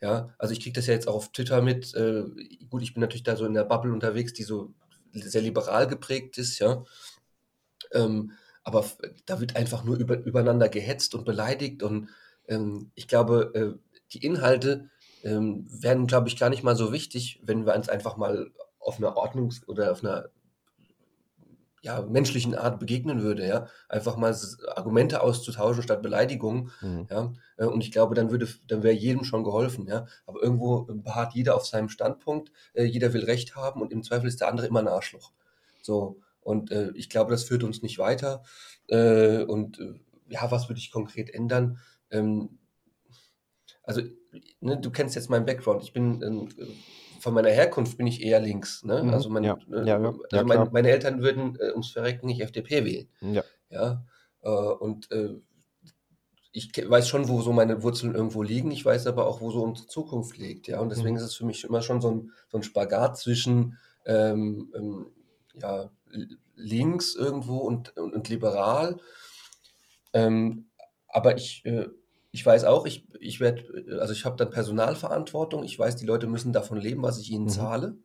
Ja, 0.02 0.34
also 0.38 0.54
ich 0.54 0.62
kriege 0.62 0.74
das 0.74 0.88
ja 0.88 0.94
jetzt 0.94 1.08
auch 1.08 1.16
auf 1.16 1.32
Twitter 1.34 1.62
mit. 1.62 1.94
Äh, 1.96 2.24
gut, 2.70 2.82
ich 2.82 2.94
bin 2.94 3.02
natürlich 3.02 3.24
da 3.24 3.36
so 3.36 3.46
in 3.46 3.54
der 3.54 3.66
Bubble 3.66 3.92
unterwegs, 3.92 4.32
die 4.34 4.44
so 4.44 4.74
sehr 5.12 5.42
liberal 5.42 5.88
geprägt 5.88 6.38
ist, 6.38 6.60
ja. 6.60 6.84
Ähm, 7.92 8.32
aber 8.64 8.86
da 9.26 9.40
wird 9.40 9.56
einfach 9.56 9.84
nur 9.84 9.98
über, 9.98 10.18
übereinander 10.18 10.70
gehetzt 10.70 11.16
und 11.16 11.26
beleidigt. 11.26 11.82
Und 11.84 12.10
ähm, 12.48 12.92
ich 12.96 13.08
glaube, 13.08 13.52
äh, 13.56 13.96
die 14.14 14.26
Inhalte 14.26 14.90
ähm, 15.24 15.66
werden, 15.70 16.08
glaube 16.08 16.28
ich, 16.28 16.38
gar 16.38 16.50
nicht 16.50 16.64
mal 16.64 16.76
so 16.76 16.92
wichtig, 16.92 17.42
wenn 17.44 17.66
wir 17.66 17.76
uns 17.76 17.90
einfach 17.90 18.18
mal 18.18 18.52
auf 18.80 18.98
einer 18.98 19.18
Ordnungs- 19.18 19.68
oder 19.68 19.92
auf 19.92 20.04
einer 20.04 20.30
ja, 21.82 22.02
menschlichen 22.02 22.56
Art 22.56 22.80
begegnen 22.80 23.22
würde, 23.22 23.48
ja. 23.48 23.68
Einfach 23.88 24.18
mal 24.18 24.36
Argumente 24.76 25.22
auszutauschen 25.22 25.84
statt 25.84 26.02
Beleidigungen. 26.02 26.72
Mhm. 26.82 27.08
Ja, 27.10 27.34
äh, 27.58 27.66
und 27.66 27.82
ich 27.82 27.92
glaube, 27.92 28.16
dann 28.16 28.32
würde, 28.32 28.48
dann 28.68 28.84
wäre 28.84 28.94
jedem 28.94 29.24
schon 29.24 29.44
geholfen, 29.44 29.88
ja. 29.88 30.06
Aber 30.26 30.42
irgendwo 30.42 30.84
beharrt 30.84 31.34
jeder 31.34 31.56
auf 31.56 31.66
seinem 31.66 31.90
Standpunkt, 31.90 32.52
äh, 32.74 32.84
jeder 32.84 33.14
will 33.14 33.24
Recht 33.24 33.56
haben 33.56 33.82
und 33.82 33.92
im 33.94 34.04
Zweifel 34.04 34.28
ist 34.28 34.42
der 34.42 34.50
andere 34.50 34.68
immer 34.68 34.82
ein 34.82 34.88
Arschloch. 34.88 35.32
So, 35.82 36.20
und 36.42 36.72
äh, 36.72 36.92
ich 36.96 37.10
glaube, 37.10 37.32
das 37.32 37.44
führt 37.44 37.64
uns 37.64 37.82
nicht 37.82 37.98
weiter. 38.00 38.44
Äh, 38.88 39.44
und 39.44 39.80
äh, 39.80 39.94
ja, 40.30 40.50
was 40.52 40.70
würde 40.70 40.80
ich 40.80 40.92
konkret 40.92 41.30
ändern? 41.34 41.80
Ähm, 42.12 42.60
also, 43.84 44.02
ne, 44.62 44.80
du 44.80 44.92
kennst 44.92 45.16
jetzt 45.16 45.30
meinen 45.30 45.46
Background. 45.46 45.84
Ich 45.84 45.94
bin 45.94 46.22
ähm, 46.22 46.50
von 47.20 47.34
meiner 47.34 47.50
Herkunft 47.50 47.98
bin 47.98 48.08
ich 48.08 48.22
eher 48.22 48.40
links. 48.40 48.84
Ne? 48.84 49.04
Mhm. 49.04 49.10
Also, 49.10 49.30
mein, 49.30 49.44
Ja. 49.44 49.58
äh, 49.72 49.86
Ja, 49.86 50.00
ja. 50.00 50.14
also 50.32 50.46
mein, 50.46 50.70
meine 50.72 50.90
Eltern 50.90 51.22
würden 51.22 51.58
äh, 51.60 51.72
ums 51.72 51.92
Verrecken 51.92 52.28
nicht 52.28 52.42
FDP 52.42 52.86
wählen. 52.86 53.10
Ja. 53.22 53.44
Ja, 53.70 54.06
äh, 54.42 54.50
und 54.50 55.10
ich 56.52 56.72
weiß 56.90 57.08
schon, 57.08 57.30
wo 57.30 57.42
so 57.42 57.54
meine 57.54 57.84
Wurzeln 57.84 58.16
irgendwo 58.16 58.42
liegen. 58.42 58.72
Ich 58.72 58.84
weiß 58.84 59.06
aber 59.08 59.28
auch, 59.28 59.40
wo 59.42 59.52
so 59.52 59.62
unsere 59.62 59.88
Zukunft 59.88 60.38
liegt. 60.38 60.68
Ja, 60.68 60.80
und 60.80 60.90
deswegen 60.90 61.12
Mhm. 61.12 61.18
ist 61.18 61.24
es 61.24 61.36
für 61.36 61.46
mich 61.46 61.64
immer 61.64 61.82
schon 61.82 62.02
so 62.02 62.10
ein, 62.12 62.32
so 62.50 62.58
ein 62.58 62.64
Spagat 62.64 63.18
zwischen 63.18 63.78
ähm, 64.06 64.72
ähm, 64.76 65.06
ja, 65.62 65.92
links 66.56 67.16
irgendwo 67.16 67.58
und, 67.58 67.96
und, 67.98 68.14
und 68.14 68.30
liberal. 68.30 68.98
Ähm, 70.14 70.70
aber 71.08 71.36
ich, 71.38 71.66
äh, 71.66 71.88
ich 72.32 72.46
weiß 72.46 72.66
auch, 72.66 72.86
ich, 72.86 73.08
ich 73.20 73.40
werde, 73.40 73.98
also 74.00 74.14
ich 74.14 74.26
habe 74.26 74.38
dann 74.38 74.52
Personalverantwortung. 74.52 75.64
Ich 75.64 75.78
weiß, 75.78 75.96
die 75.96 76.06
Leute 76.06 76.28
müssen 76.28 76.54
davon 76.54 76.78
leben, 76.80 77.02
was 77.02 77.20
ich 77.20 77.32
ihnen 77.32 77.46
Mhm. 77.46 77.50
zahle. 77.50 77.98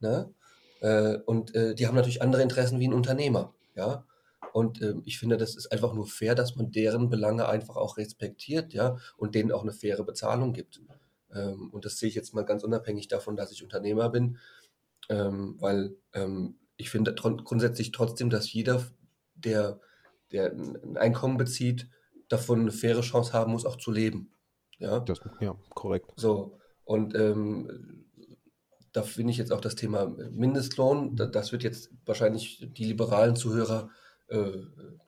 Ne? 0.00 0.32
Äh, 0.80 1.18
und 1.24 1.54
äh, 1.54 1.74
die 1.74 1.86
haben 1.86 1.94
natürlich 1.94 2.22
andere 2.22 2.42
Interessen 2.42 2.80
wie 2.80 2.88
ein 2.88 2.94
Unternehmer. 2.94 3.54
Ja. 3.74 4.04
Und 4.52 4.82
ähm, 4.82 5.02
ich 5.04 5.18
finde, 5.18 5.36
das 5.36 5.56
ist 5.56 5.72
einfach 5.72 5.94
nur 5.94 6.06
fair, 6.06 6.34
dass 6.34 6.54
man 6.56 6.70
deren 6.70 7.08
Belange 7.08 7.48
einfach 7.48 7.76
auch 7.76 7.96
respektiert, 7.96 8.72
ja, 8.72 8.98
und 9.16 9.34
denen 9.34 9.50
auch 9.50 9.62
eine 9.62 9.72
faire 9.72 10.04
Bezahlung 10.04 10.52
gibt. 10.52 10.80
Ähm, 11.34 11.70
und 11.72 11.84
das 11.84 11.98
sehe 11.98 12.08
ich 12.08 12.14
jetzt 12.14 12.34
mal 12.34 12.44
ganz 12.44 12.62
unabhängig 12.62 13.08
davon, 13.08 13.34
dass 13.34 13.50
ich 13.50 13.64
Unternehmer 13.64 14.10
bin, 14.10 14.38
ähm, 15.08 15.56
weil 15.58 15.96
ähm, 16.12 16.58
ich 16.76 16.90
finde 16.90 17.14
grundsätzlich 17.14 17.92
trotzdem, 17.92 18.30
dass 18.30 18.52
jeder, 18.52 18.84
der, 19.34 19.80
der 20.32 20.52
ein 20.52 20.76
ein 20.82 20.96
Einkommen 20.96 21.36
bezieht, 21.36 21.88
davon 22.28 22.60
eine 22.60 22.72
faire 22.72 23.02
Chance 23.02 23.32
haben 23.32 23.52
muss, 23.52 23.66
auch 23.66 23.76
zu 23.76 23.90
leben. 23.90 24.32
Ja. 24.78 25.00
Das, 25.00 25.20
ja, 25.40 25.56
korrekt. 25.70 26.12
So, 26.16 26.58
und 26.84 27.14
ähm, 27.14 28.04
da 28.92 29.02
finde 29.02 29.32
ich 29.32 29.38
jetzt 29.38 29.52
auch 29.52 29.60
das 29.60 29.74
Thema 29.74 30.06
Mindestlohn, 30.06 31.16
da, 31.16 31.26
das 31.26 31.52
wird 31.52 31.62
jetzt 31.62 31.90
wahrscheinlich 32.04 32.68
die 32.72 32.84
liberalen 32.84 33.36
Zuhörer 33.36 33.90
äh, 34.28 34.52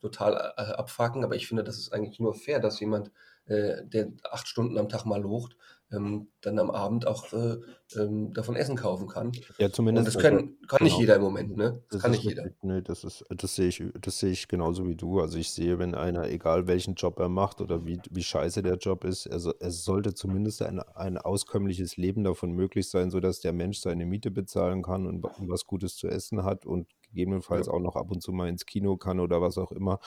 total 0.00 0.34
äh, 0.56 0.60
abfacken, 0.72 1.24
aber 1.24 1.36
ich 1.36 1.46
finde, 1.48 1.64
das 1.64 1.78
ist 1.78 1.92
eigentlich 1.92 2.20
nur 2.20 2.34
fair, 2.34 2.60
dass 2.60 2.80
jemand, 2.80 3.10
äh, 3.46 3.84
der 3.86 4.12
acht 4.30 4.46
Stunden 4.48 4.76
am 4.78 4.88
Tag 4.88 5.04
mal 5.04 5.20
locht, 5.20 5.56
ähm, 5.92 6.26
dann 6.40 6.58
am 6.58 6.72
Abend 6.72 7.06
auch 7.06 7.32
äh, 7.32 7.58
ähm, 7.96 8.32
davon 8.32 8.56
Essen 8.56 8.74
kaufen 8.74 9.06
kann. 9.06 9.30
Ja, 9.58 9.66
Und 9.66 9.74
zumindest. 9.76 10.08
das 10.08 10.16
also- 10.16 10.28
können, 10.28 10.58
kann 10.66 10.82
nicht 10.82 10.94
genau. 10.94 11.00
jeder 11.00 11.16
im 11.16 11.22
Moment, 11.22 11.56
ne? 11.56 11.74
Das, 11.82 11.88
Das 11.90 12.02
kann 12.02 12.10
nicht 12.10 12.24
jeder. 12.24 12.44
richtig, 12.44 12.62
nee, 12.64 12.82
das 12.82 13.04
ist, 13.04 13.24
das 13.30 13.54
sehe 13.54 13.68
ich, 13.68 13.80
das 14.00 14.18
sehe 14.18 14.32
ich 14.32 14.48
genauso 14.48 14.84
wie 14.88 14.96
du. 14.96 15.20
Also 15.20 15.38
ich 15.38 15.52
sehe, 15.52 15.78
wenn 15.78 15.94
einer, 15.94 16.28
egal 16.28 16.66
welchen 16.66 16.94
Job 16.96 17.20
er 17.20 17.28
macht 17.28 17.60
oder 17.60 17.86
wie, 17.86 18.00
wie 18.10 18.24
scheiße 18.24 18.62
der 18.64 18.78
Job 18.78 19.04
ist, 19.04 19.28
also 19.30 19.54
es 19.60 19.84
sollte 19.84 20.12
zumindest 20.12 20.60
ein, 20.62 20.80
ein 20.80 21.18
auskömmliches 21.18 21.96
Leben 21.96 22.24
davon 22.24 22.50
möglich 22.50 22.90
sein, 22.90 23.12
sodass 23.12 23.40
der 23.40 23.52
Mensch 23.52 23.78
seine 23.78 24.06
Miete 24.06 24.32
bezahlen 24.32 24.82
kann 24.82 25.06
und 25.06 25.24
und 25.24 25.48
was 25.48 25.66
Gutes 25.66 25.94
zu 25.96 26.08
essen 26.08 26.42
hat 26.42 26.66
und 26.66 26.88
gegebenenfalls 27.16 27.66
Ja. 27.66 27.72
auch 27.72 27.80
noch 27.80 27.96
ab 27.96 28.10
und 28.10 28.22
zu 28.22 28.32
mal 28.32 28.48
ins 28.48 28.66
Kino 28.66 28.96
kann 28.96 29.20
oder 29.20 29.40
was 29.40 29.56
auch 29.56 29.72
immer, 29.72 29.98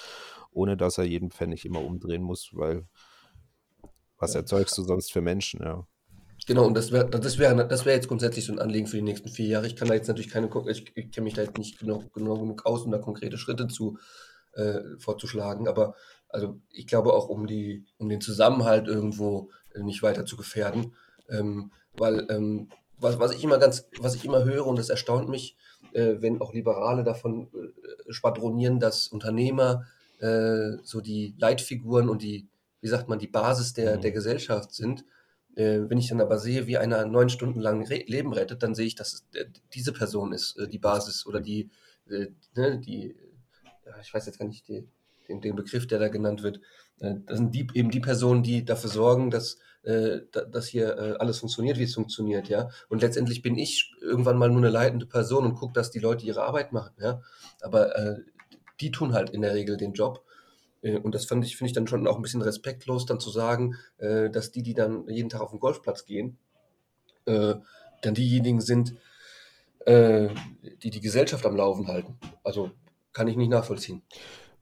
ohne 0.51 0.77
dass 0.77 0.97
er 0.97 1.05
jeden 1.05 1.31
Pfennig 1.31 1.65
immer 1.65 1.81
umdrehen 1.81 2.21
muss, 2.21 2.51
weil 2.53 2.87
was 4.17 4.33
Ja. 4.33 4.41
erzeugst 4.41 4.77
du 4.77 4.83
sonst 4.83 5.11
für 5.11 5.21
Menschen, 5.21 5.61
ja. 5.63 5.87
Genau, 6.45 6.65
und 6.65 6.73
das 6.73 6.91
wäre 6.91 7.09
das 7.09 7.37
wär, 7.37 7.53
das 7.63 7.85
wär 7.85 7.93
jetzt 7.93 8.07
grundsätzlich 8.07 8.45
so 8.45 8.53
ein 8.53 8.59
Anliegen 8.59 8.87
für 8.87 8.95
die 8.95 9.03
nächsten 9.03 9.29
vier 9.29 9.47
Jahre. 9.47 9.67
Ich 9.67 9.75
kann 9.75 9.87
da 9.87 9.93
jetzt 9.93 10.07
natürlich 10.07 10.29
keine, 10.31 10.49
ich, 10.67 10.91
ich 10.95 11.11
kenne 11.11 11.25
mich 11.25 11.33
da 11.33 11.41
jetzt 11.41 11.57
nicht 11.57 11.79
genau, 11.79 12.03
genau 12.13 12.37
genug 12.37 12.65
aus, 12.65 12.83
um 12.83 12.91
da 12.91 12.97
konkrete 12.97 13.37
Schritte 13.37 13.67
zu 13.67 13.97
äh, 14.53 14.79
vorzuschlagen, 14.97 15.67
aber 15.67 15.95
also 16.27 16.59
ich 16.71 16.87
glaube 16.87 17.13
auch, 17.13 17.27
um 17.29 17.45
die, 17.45 17.85
um 17.97 18.09
den 18.09 18.21
Zusammenhalt 18.21 18.87
irgendwo 18.87 19.51
äh, 19.75 19.83
nicht 19.83 20.01
weiter 20.01 20.25
zu 20.25 20.37
gefährden, 20.37 20.95
ähm, 21.29 21.71
weil 21.93 22.25
ähm, 22.29 22.69
was, 22.97 23.19
was 23.19 23.31
ich 23.31 23.43
immer 23.43 23.57
ganz, 23.59 23.87
was 23.99 24.15
ich 24.15 24.25
immer 24.25 24.43
höre, 24.43 24.65
und 24.65 24.77
das 24.77 24.89
erstaunt 24.89 25.29
mich, 25.29 25.55
äh, 25.93 26.15
wenn 26.21 26.41
auch 26.41 26.53
Liberale 26.53 27.03
davon 27.03 27.47
äh, 27.53 28.11
schwadronieren, 28.13 28.79
dass 28.79 29.07
Unternehmer 29.07 29.85
äh, 30.19 30.77
so 30.83 31.01
die 31.01 31.35
Leitfiguren 31.37 32.09
und 32.09 32.21
die, 32.21 32.47
wie 32.81 32.87
sagt 32.87 33.07
man, 33.09 33.19
die 33.19 33.27
Basis 33.27 33.73
der, 33.73 33.97
Mhm. 33.97 34.01
der 34.01 34.11
Gesellschaft 34.11 34.73
sind. 34.73 35.05
Äh, 35.55 35.89
wenn 35.89 35.97
ich 35.97 36.09
dann 36.09 36.21
aber 36.21 36.37
sehe, 36.39 36.67
wie 36.67 36.77
einer 36.77 37.05
neun 37.05 37.29
Stunden 37.29 37.59
lang 37.59 37.85
Re 37.85 38.03
Leben 38.07 38.33
rettet, 38.33 38.61
dann 38.63 38.75
sehe 38.75 38.85
ich, 38.87 38.95
dass 38.95 39.13
es, 39.13 39.25
äh, 39.33 39.45
diese 39.73 39.93
Person 39.93 40.33
ist 40.33 40.57
äh, 40.57 40.67
die 40.67 40.79
Basis 40.79 41.25
oder 41.25 41.41
die, 41.41 41.69
ne, 42.55 42.79
die, 42.79 43.15
ich 44.01 44.13
weiß 44.13 44.25
jetzt 44.25 44.39
gar 44.39 44.47
nicht 44.47 44.67
die, 44.67 44.87
den, 45.27 45.41
den 45.41 45.55
Begriff, 45.55 45.85
der 45.85 45.99
da 45.99 46.07
genannt 46.07 46.41
wird. 46.41 46.59
Das 46.97 47.37
sind 47.37 47.53
die, 47.53 47.67
eben 47.75 47.91
die 47.91 47.99
Personen, 47.99 48.41
die 48.41 48.65
dafür 48.65 48.89
sorgen, 48.89 49.29
dass, 49.29 49.57
äh, 49.83 50.19
da, 50.31 50.41
dass 50.41 50.67
hier 50.67 50.97
äh, 50.97 51.15
alles 51.19 51.39
funktioniert, 51.39 51.77
wie 51.77 51.83
es 51.83 51.95
funktioniert, 51.95 52.49
ja. 52.49 52.69
Und 52.89 53.01
letztendlich 53.01 53.41
bin 53.41 53.57
ich 53.57 53.93
irgendwann 54.01 54.37
mal 54.37 54.49
nur 54.49 54.57
eine 54.57 54.69
leitende 54.69 55.05
Person 55.05 55.45
und 55.45 55.55
gucke, 55.55 55.73
dass 55.73 55.91
die 55.91 55.99
Leute 55.99 56.25
ihre 56.25 56.43
Arbeit 56.43 56.71
machen, 56.73 56.93
ja. 56.99 57.21
Aber 57.61 57.95
äh, 57.95 58.17
die 58.81 58.91
tun 58.91 59.13
halt 59.13 59.29
in 59.29 59.41
der 59.41 59.53
Regel 59.53 59.77
den 59.77 59.93
Job. 59.93 60.23
Äh, 60.81 60.97
Und 60.99 61.15
das 61.15 61.25
fand 61.25 61.45
ich, 61.45 61.57
finde 61.57 61.69
ich 61.69 61.75
dann 61.75 61.87
schon 61.87 62.07
auch 62.07 62.15
ein 62.15 62.21
bisschen 62.21 62.41
respektlos, 62.41 63.05
dann 63.05 63.19
zu 63.19 63.29
sagen, 63.29 63.75
äh, 63.97 64.29
dass 64.29 64.51
die, 64.51 64.63
die 64.63 64.73
dann 64.73 65.07
jeden 65.07 65.29
Tag 65.29 65.41
auf 65.41 65.51
den 65.51 65.59
Golfplatz 65.59 66.05
gehen, 66.05 66.37
äh, 67.25 67.55
dann 68.01 68.13
diejenigen 68.13 68.61
sind, 68.61 68.95
die 69.87 70.89
die 70.89 70.99
Gesellschaft 70.99 71.45
am 71.45 71.55
Laufen 71.55 71.87
halten. 71.87 72.19
Also 72.43 72.69
kann 73.13 73.27
ich 73.27 73.37
nicht 73.37 73.49
nachvollziehen. 73.49 74.03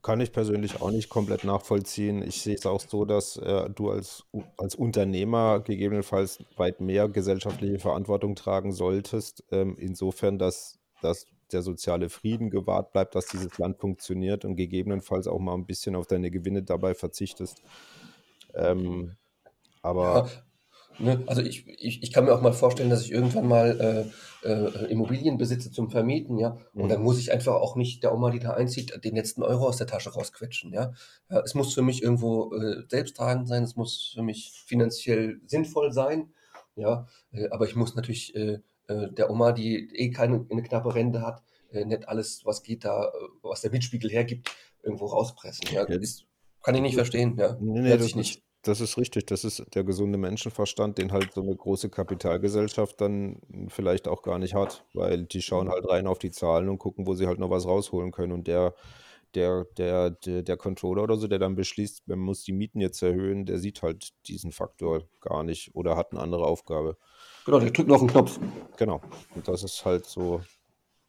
Kann 0.07 0.21
ich 0.21 0.31
persönlich 0.31 0.81
auch 0.81 0.89
nicht 0.89 1.09
komplett 1.09 1.43
nachvollziehen. 1.43 2.23
Ich 2.23 2.41
sehe 2.41 2.55
es 2.55 2.65
auch 2.65 2.79
so, 2.79 3.03
dass 3.03 3.35
äh, 3.35 3.69
du 3.69 3.89
als, 3.89 4.23
als 4.55 4.73
Unternehmer 4.73 5.59
gegebenenfalls 5.59 6.39
weit 6.55 6.79
mehr 6.79 7.09
gesellschaftliche 7.09 7.77
Verantwortung 7.77 8.33
tragen 8.33 8.71
solltest. 8.71 9.43
Ähm, 9.51 9.75
insofern, 9.77 10.39
dass, 10.39 10.79
dass 11.01 11.25
der 11.51 11.61
soziale 11.61 12.07
Frieden 12.07 12.49
gewahrt 12.49 12.93
bleibt, 12.93 13.15
dass 13.15 13.25
dieses 13.25 13.57
Land 13.57 13.79
funktioniert 13.79 14.45
und 14.45 14.55
gegebenenfalls 14.55 15.27
auch 15.27 15.39
mal 15.39 15.55
ein 15.55 15.65
bisschen 15.65 15.93
auf 15.97 16.07
deine 16.07 16.31
Gewinne 16.31 16.63
dabei 16.63 16.93
verzichtest. 16.93 17.61
Ähm, 18.55 19.17
aber. 19.81 20.29
Ja, 20.29 20.29
Ne? 20.99 21.23
Also 21.27 21.41
ich, 21.41 21.67
ich, 21.67 22.03
ich 22.03 22.11
kann 22.11 22.25
mir 22.25 22.33
auch 22.33 22.41
mal 22.41 22.53
vorstellen, 22.53 22.89
dass 22.89 23.03
ich 23.03 23.11
irgendwann 23.11 23.47
mal 23.47 24.09
äh, 24.43 24.47
äh, 24.47 24.91
Immobilien 24.91 25.37
besitze 25.37 25.71
zum 25.71 25.89
Vermieten, 25.89 26.37
ja. 26.37 26.57
Und 26.73 26.85
mhm. 26.85 26.89
dann 26.89 27.03
muss 27.03 27.19
ich 27.19 27.31
einfach 27.31 27.55
auch 27.55 27.75
nicht 27.75 28.03
der 28.03 28.13
Oma, 28.13 28.31
die 28.31 28.39
da 28.39 28.53
einzieht, 28.53 29.03
den 29.03 29.15
letzten 29.15 29.43
Euro 29.43 29.67
aus 29.67 29.77
der 29.77 29.87
Tasche 29.87 30.11
rausquetschen, 30.11 30.73
ja. 30.73 30.93
ja 31.29 31.39
es 31.41 31.53
muss 31.53 31.73
für 31.73 31.81
mich 31.81 32.01
irgendwo 32.01 32.53
äh, 32.53 32.83
selbsttragend 32.89 33.47
sein, 33.47 33.63
es 33.63 33.75
muss 33.75 34.13
für 34.15 34.23
mich 34.23 34.63
finanziell 34.65 35.39
sinnvoll 35.45 35.91
sein, 35.91 36.33
ja. 36.75 37.07
Äh, 37.31 37.49
aber 37.49 37.65
ich 37.65 37.75
muss 37.75 37.95
natürlich 37.95 38.35
äh, 38.35 38.59
äh, 38.87 39.11
der 39.11 39.29
Oma, 39.29 39.51
die 39.51 39.89
eh 39.95 40.09
keine 40.11 40.45
eine 40.49 40.63
knappe 40.63 40.95
Rente 40.95 41.21
hat, 41.21 41.43
nicht 41.69 42.07
alles, 42.07 42.45
was 42.45 42.63
geht 42.63 42.85
da, 42.85 43.11
was 43.41 43.59
der 43.59 43.71
Mietspiegel 43.71 44.09
hergibt, 44.09 44.49
irgendwo 44.83 45.07
rauspressen. 45.07 45.67
Ja. 45.73 45.85
Das 45.85 46.23
kann 46.63 46.75
ich 46.75 46.81
nicht 46.81 46.95
verstehen, 46.95 47.35
ja. 47.37 47.57
Nee, 47.59 47.81
nee, 47.81 47.97
das 47.97 48.15
nicht. 48.15 48.41
Das 48.67 48.81
ist 48.81 48.97
richtig. 48.97 49.25
Das 49.27 49.45
ist 49.45 49.63
der 49.75 49.85
gesunde 49.85 50.17
Menschenverstand, 50.17 50.97
den 50.97 51.13
halt 51.13 51.33
so 51.33 51.41
eine 51.41 51.55
große 51.55 51.89
Kapitalgesellschaft 51.89 52.99
dann 52.99 53.39
vielleicht 53.69 54.09
auch 54.09 54.23
gar 54.23 54.39
nicht 54.39 54.55
hat, 54.55 54.83
weil 54.93 55.23
die 55.23 55.41
schauen 55.41 55.69
halt 55.69 55.87
rein 55.87 56.05
auf 56.05 56.19
die 56.19 56.31
Zahlen 56.31 56.67
und 56.67 56.77
gucken, 56.77 57.07
wo 57.07 57.13
sie 57.13 57.27
halt 57.27 57.39
noch 57.39 57.49
was 57.49 57.65
rausholen 57.65 58.11
können. 58.11 58.33
Und 58.33 58.47
der, 58.47 58.73
der, 59.35 59.65
der, 59.77 60.09
der, 60.09 60.43
der 60.43 60.57
Controller 60.57 61.03
oder 61.03 61.15
so, 61.15 61.27
der 61.27 61.39
dann 61.39 61.55
beschließt, 61.55 62.09
man 62.09 62.19
muss 62.19 62.43
die 62.43 62.51
Mieten 62.51 62.81
jetzt 62.81 63.01
erhöhen, 63.01 63.45
der 63.45 63.59
sieht 63.59 63.81
halt 63.83 64.09
diesen 64.27 64.51
Faktor 64.51 65.03
gar 65.21 65.43
nicht 65.43 65.73
oder 65.73 65.95
hat 65.95 66.11
eine 66.11 66.19
andere 66.19 66.45
Aufgabe. 66.45 66.97
Genau, 67.45 67.59
der 67.59 67.71
drückt 67.71 67.87
noch 67.87 67.99
einen 67.99 68.09
Knopf. 68.09 68.37
Genau. 68.75 68.99
Und 69.33 69.47
das 69.47 69.63
ist 69.63 69.85
halt 69.85 70.05
so. 70.05 70.41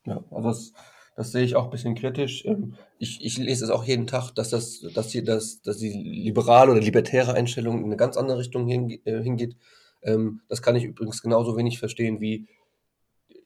Ja, 0.06 0.22
also 0.30 0.50
es 0.50 0.72
das 1.18 1.32
sehe 1.32 1.42
ich 1.42 1.56
auch 1.56 1.64
ein 1.64 1.70
bisschen 1.70 1.96
kritisch. 1.96 2.44
Ähm, 2.44 2.74
ich, 3.00 3.24
ich 3.24 3.38
lese 3.38 3.64
es 3.64 3.72
auch 3.72 3.82
jeden 3.82 4.06
Tag, 4.06 4.30
dass 4.36 4.50
das, 4.50 4.86
dass 4.94 5.08
die, 5.08 5.24
dass, 5.24 5.60
dass 5.62 5.78
die 5.78 5.90
liberale 5.90 6.70
oder 6.70 6.80
libertäre 6.80 7.34
Einstellung 7.34 7.78
in 7.78 7.86
eine 7.86 7.96
ganz 7.96 8.16
andere 8.16 8.38
Richtung 8.38 8.68
äh, 8.70 9.00
hingeht. 9.04 9.56
Ähm, 10.02 10.42
das 10.46 10.62
kann 10.62 10.76
ich 10.76 10.84
übrigens 10.84 11.20
genauso 11.20 11.56
wenig 11.56 11.80
verstehen 11.80 12.20
wie, 12.20 12.46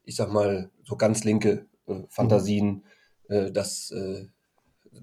ich 0.04 0.16
sag 0.16 0.30
mal, 0.30 0.70
so 0.84 0.96
ganz 0.96 1.24
linke 1.24 1.64
äh, 1.86 2.02
Fantasien, 2.10 2.84
äh, 3.28 3.50
dass, 3.50 3.90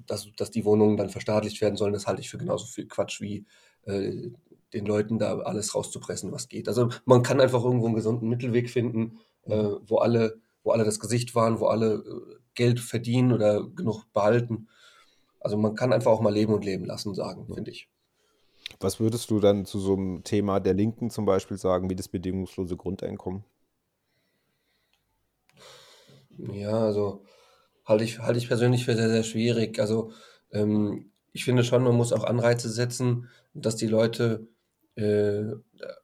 dass, 0.06 0.28
dass 0.38 0.52
die 0.52 0.64
Wohnungen 0.64 0.96
dann 0.96 1.10
verstaatlicht 1.10 1.60
werden 1.62 1.76
sollen. 1.76 1.94
Das 1.94 2.06
halte 2.06 2.22
ich 2.22 2.30
für 2.30 2.38
genauso 2.38 2.68
viel 2.68 2.88
Quatsch 2.88 3.20
wie 3.20 3.46
den 3.88 4.86
Leuten 4.86 5.18
da 5.18 5.40
alles 5.40 5.74
rauszupressen, 5.74 6.32
was 6.32 6.48
geht. 6.48 6.68
Also 6.68 6.90
man 7.06 7.24
kann 7.24 7.42
einfach 7.42 7.64
irgendwo 7.64 7.88
einen 7.88 7.96
gesunden 7.96 8.30
Mittelweg 8.30 8.70
finden, 8.70 9.18
wo 9.46 9.98
alle, 9.98 10.40
wo 10.70 10.74
alle 10.74 10.84
das 10.84 11.00
Gesicht 11.00 11.34
waren, 11.34 11.60
wo 11.60 11.66
alle 11.66 12.04
Geld 12.54 12.80
verdienen 12.80 13.34
oder 13.34 13.68
genug 13.68 14.06
behalten. 14.14 14.68
Also 15.40 15.58
man 15.58 15.74
kann 15.74 15.92
einfach 15.92 16.12
auch 16.12 16.22
mal 16.22 16.34
leben 16.34 16.54
und 16.54 16.64
leben 16.64 16.86
lassen, 16.86 17.16
sagen, 17.16 17.46
ja. 17.50 17.56
finde 17.56 17.72
ich. 17.72 17.90
Was 18.80 19.00
würdest 19.00 19.32
du 19.32 19.40
dann 19.40 19.66
zu 19.66 19.80
so 19.80 19.96
einem 19.96 20.24
Thema 20.24 20.60
der 20.60 20.76
Linken 20.76 21.10
zum 21.10 21.26
Beispiel 21.26 21.58
sagen, 21.58 21.90
wie 21.90 21.96
das 21.96 22.08
bedingungslose 22.08 22.78
Grundeinkommen? 22.78 23.44
Ja, 26.38 26.86
also 26.86 27.24
halte 27.84 28.04
ich, 28.04 28.20
halte 28.20 28.38
ich 28.38 28.48
persönlich 28.48 28.86
für 28.86 28.96
sehr, 28.96 29.10
sehr 29.10 29.24
schwierig. 29.24 29.80
Also 29.80 30.12
ähm, 30.52 31.12
ich 31.34 31.46
finde 31.46 31.64
schon, 31.64 31.84
man 31.84 31.96
muss 31.96 32.14
auch 32.14 32.24
Anreize 32.24 32.70
setzen, 32.70 33.28
dass 33.56 33.76
die 33.76 33.88
Leute 33.88 34.48
äh, 34.96 35.46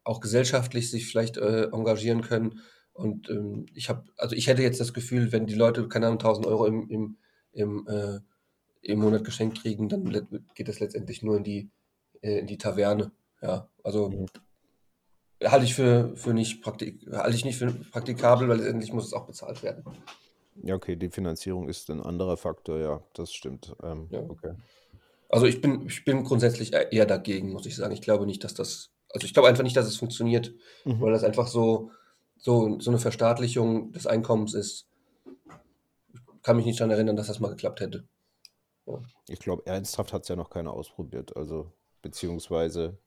auch 0.03 0.21
gesellschaftlich 0.21 0.89
sich 0.89 1.05
vielleicht 1.05 1.37
äh, 1.37 1.65
engagieren 1.65 2.21
können 2.21 2.61
und 2.95 3.29
ähm, 3.29 3.65
ich 3.73 3.89
habe, 3.89 4.05
also 4.17 4.35
ich 4.35 4.47
hätte 4.47 4.63
jetzt 4.63 4.79
das 4.79 4.93
Gefühl, 4.93 5.33
wenn 5.33 5.45
die 5.45 5.53
Leute, 5.53 5.87
keine 5.89 6.07
Ahnung, 6.07 6.19
1000 6.19 6.47
Euro 6.47 6.65
im, 6.65 6.89
im, 6.89 7.17
im, 7.51 7.87
äh, 7.87 8.19
im 8.81 8.99
Monat 8.99 9.25
geschenkt 9.25 9.61
kriegen, 9.61 9.89
dann 9.89 10.09
geht 10.55 10.69
das 10.69 10.79
letztendlich 10.79 11.21
nur 11.21 11.35
in 11.35 11.43
die, 11.43 11.69
äh, 12.21 12.39
in 12.39 12.47
die 12.47 12.57
Taverne. 12.57 13.11
Ja, 13.41 13.67
also 13.83 14.09
mhm. 14.09 14.27
halte 15.43 15.65
ich 15.65 15.75
für, 15.75 16.15
für 16.15 16.33
nicht 16.33 16.61
praktik 16.61 17.05
halte 17.11 17.35
ich 17.35 17.43
nicht 17.43 17.57
für 17.57 17.67
praktikabel, 17.67 18.47
weil 18.47 18.59
letztendlich 18.59 18.93
muss 18.93 19.07
es 19.07 19.13
auch 19.13 19.27
bezahlt 19.27 19.61
werden. 19.61 19.83
Ja, 20.63 20.75
okay, 20.75 20.95
die 20.95 21.09
Finanzierung 21.09 21.67
ist 21.67 21.89
ein 21.89 22.01
anderer 22.01 22.37
Faktor, 22.37 22.79
ja, 22.79 23.03
das 23.13 23.33
stimmt. 23.33 23.75
Ähm, 23.83 24.07
ja. 24.09 24.21
okay. 24.21 24.53
Also 25.27 25.47
ich 25.47 25.59
bin, 25.59 25.85
ich 25.85 26.05
bin 26.05 26.23
grundsätzlich 26.23 26.71
eher 26.73 27.05
dagegen, 27.05 27.51
muss 27.51 27.65
ich 27.65 27.75
sagen. 27.75 27.93
Ich 27.93 28.01
glaube 28.01 28.25
nicht, 28.25 28.45
dass 28.45 28.53
das, 28.53 28.91
also 29.09 29.25
ich 29.25 29.33
glaube 29.33 29.49
einfach 29.49 29.63
nicht, 29.63 29.75
dass 29.75 29.85
es 29.85 29.97
funktioniert, 29.97 30.53
mhm. 30.85 31.01
weil 31.01 31.11
das 31.11 31.25
einfach 31.25 31.47
so, 31.47 31.91
so, 32.37 32.79
so 32.79 32.91
eine 32.91 32.99
Verstaatlichung 32.99 33.91
des 33.91 34.07
Einkommens 34.07 34.53
ist. 34.53 34.87
Ich 36.13 36.41
kann 36.41 36.57
mich 36.57 36.65
nicht 36.65 36.79
daran 36.79 36.91
erinnern, 36.91 37.15
dass 37.15 37.27
das 37.27 37.39
mal 37.39 37.49
geklappt 37.49 37.79
hätte. 37.79 38.07
Ja. 38.85 39.01
Ich 39.27 39.39
glaube, 39.39 39.65
ernsthaft 39.65 40.13
hat 40.13 40.23
es 40.23 40.27
ja 40.27 40.35
noch 40.35 40.49
keiner 40.49 40.73
ausprobiert. 40.73 41.35
Also, 41.35 41.71
beziehungsweise 42.01 42.97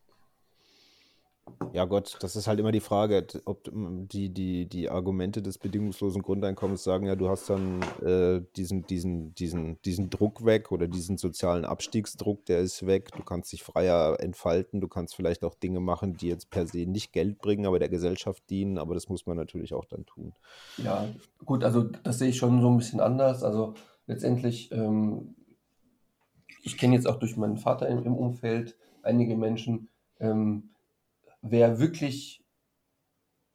ja 1.72 1.84
Gott, 1.84 2.16
das 2.20 2.36
ist 2.36 2.46
halt 2.46 2.60
immer 2.60 2.72
die 2.72 2.80
Frage, 2.80 3.26
ob 3.44 3.70
die, 3.72 4.28
die, 4.30 4.66
die 4.66 4.88
Argumente 4.88 5.42
des 5.42 5.58
bedingungslosen 5.58 6.22
Grundeinkommens 6.22 6.84
sagen, 6.84 7.06
ja, 7.06 7.16
du 7.16 7.28
hast 7.28 7.50
dann 7.50 7.82
äh, 8.02 8.42
diesen, 8.56 8.86
diesen, 8.86 9.34
diesen, 9.34 9.80
diesen 9.82 10.10
Druck 10.10 10.44
weg 10.44 10.72
oder 10.72 10.88
diesen 10.88 11.18
sozialen 11.18 11.64
Abstiegsdruck, 11.64 12.44
der 12.46 12.60
ist 12.60 12.86
weg. 12.86 13.10
Du 13.16 13.22
kannst 13.22 13.52
dich 13.52 13.62
freier 13.62 14.18
entfalten, 14.20 14.80
du 14.80 14.88
kannst 14.88 15.14
vielleicht 15.14 15.44
auch 15.44 15.54
Dinge 15.54 15.80
machen, 15.80 16.14
die 16.14 16.28
jetzt 16.28 16.50
per 16.50 16.66
se 16.66 16.86
nicht 16.86 17.12
Geld 17.12 17.38
bringen, 17.38 17.66
aber 17.66 17.78
der 17.78 17.88
Gesellschaft 17.88 18.48
dienen, 18.50 18.78
aber 18.78 18.94
das 18.94 19.08
muss 19.08 19.26
man 19.26 19.36
natürlich 19.36 19.74
auch 19.74 19.84
dann 19.84 20.06
tun. 20.06 20.32
Ja, 20.78 21.08
gut, 21.44 21.64
also 21.64 21.82
das 21.82 22.18
sehe 22.18 22.28
ich 22.28 22.36
schon 22.36 22.60
so 22.60 22.70
ein 22.70 22.78
bisschen 22.78 23.00
anders. 23.00 23.42
Also 23.42 23.74
letztendlich, 24.06 24.72
ähm, 24.72 25.34
ich 26.62 26.76
kenne 26.76 26.94
jetzt 26.94 27.06
auch 27.06 27.18
durch 27.18 27.36
meinen 27.36 27.58
Vater 27.58 27.88
im, 27.88 28.04
im 28.04 28.14
Umfeld 28.14 28.76
einige 29.02 29.36
Menschen, 29.36 29.88
ähm, 30.20 30.70
wer 31.42 31.78
wirklich 31.78 32.44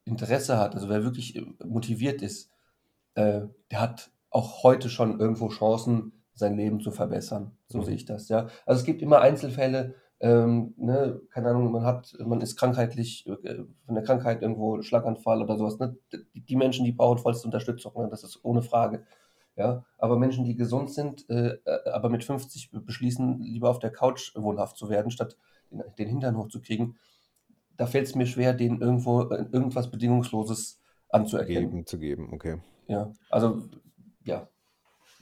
Interesse 0.04 0.58
hat, 0.58 0.74
also 0.74 0.88
wer 0.88 1.04
wirklich 1.04 1.36
äh, 1.36 1.46
motiviert 1.64 2.22
ist, 2.22 2.50
äh, 3.14 3.42
der 3.70 3.80
hat 3.80 4.10
auch 4.30 4.62
heute 4.62 4.88
schon 4.88 5.20
irgendwo 5.20 5.48
Chancen, 5.48 6.12
sein 6.34 6.56
Leben 6.56 6.80
zu 6.80 6.90
verbessern. 6.90 7.56
So 7.68 7.78
mhm. 7.78 7.84
sehe 7.84 7.94
ich 7.94 8.04
das, 8.04 8.28
ja. 8.28 8.48
Also 8.66 8.80
es 8.80 8.84
gibt 8.84 9.02
immer 9.02 9.20
Einzelfälle, 9.20 9.94
ähm, 10.20 10.74
ne, 10.76 11.20
keine 11.30 11.50
Ahnung, 11.50 11.70
man 11.70 11.84
hat, 11.84 12.16
man 12.24 12.40
ist 12.40 12.56
krankheitlich, 12.56 13.26
äh, 13.26 13.64
von 13.86 13.94
der 13.94 14.04
Krankheit 14.04 14.42
irgendwo 14.42 14.82
Schlaganfall 14.82 15.42
oder 15.42 15.56
sowas. 15.56 15.78
Ne? 15.78 15.96
Die, 16.12 16.40
die 16.40 16.56
Menschen, 16.56 16.84
die 16.84 16.92
brauchen 16.92 17.18
vollste 17.18 17.46
Unterstützung, 17.46 17.92
ne? 17.96 18.08
das 18.08 18.24
ist 18.24 18.40
ohne 18.42 18.62
Frage. 18.62 19.04
Ja, 19.56 19.84
aber 19.98 20.18
Menschen, 20.18 20.44
die 20.44 20.56
gesund 20.56 20.90
sind, 20.90 21.28
äh, 21.30 21.58
äh 21.64 21.90
aber 21.90 22.08
mit 22.08 22.24
50 22.24 22.70
beschließen, 22.72 23.40
lieber 23.40 23.70
auf 23.70 23.78
der 23.78 23.90
Couch 23.90 24.32
wohnhaft 24.34 24.76
zu 24.76 24.88
werden, 24.88 25.12
statt 25.12 25.36
den, 25.70 25.84
den 25.96 26.08
Hintern 26.08 26.36
hochzukriegen, 26.36 26.96
da 27.76 27.86
fällt 27.86 28.06
es 28.06 28.14
mir 28.14 28.26
schwer, 28.26 28.52
denen 28.52 28.80
irgendwo 28.80 29.22
äh, 29.22 29.46
irgendwas 29.52 29.90
Bedingungsloses 29.90 30.80
anzuerkennen. 31.08 31.70
Geben, 31.70 31.86
zu 31.86 31.98
geben, 31.98 32.28
okay. 32.32 32.58
Ja, 32.86 33.12
also 33.30 33.68
ja. 34.24 34.48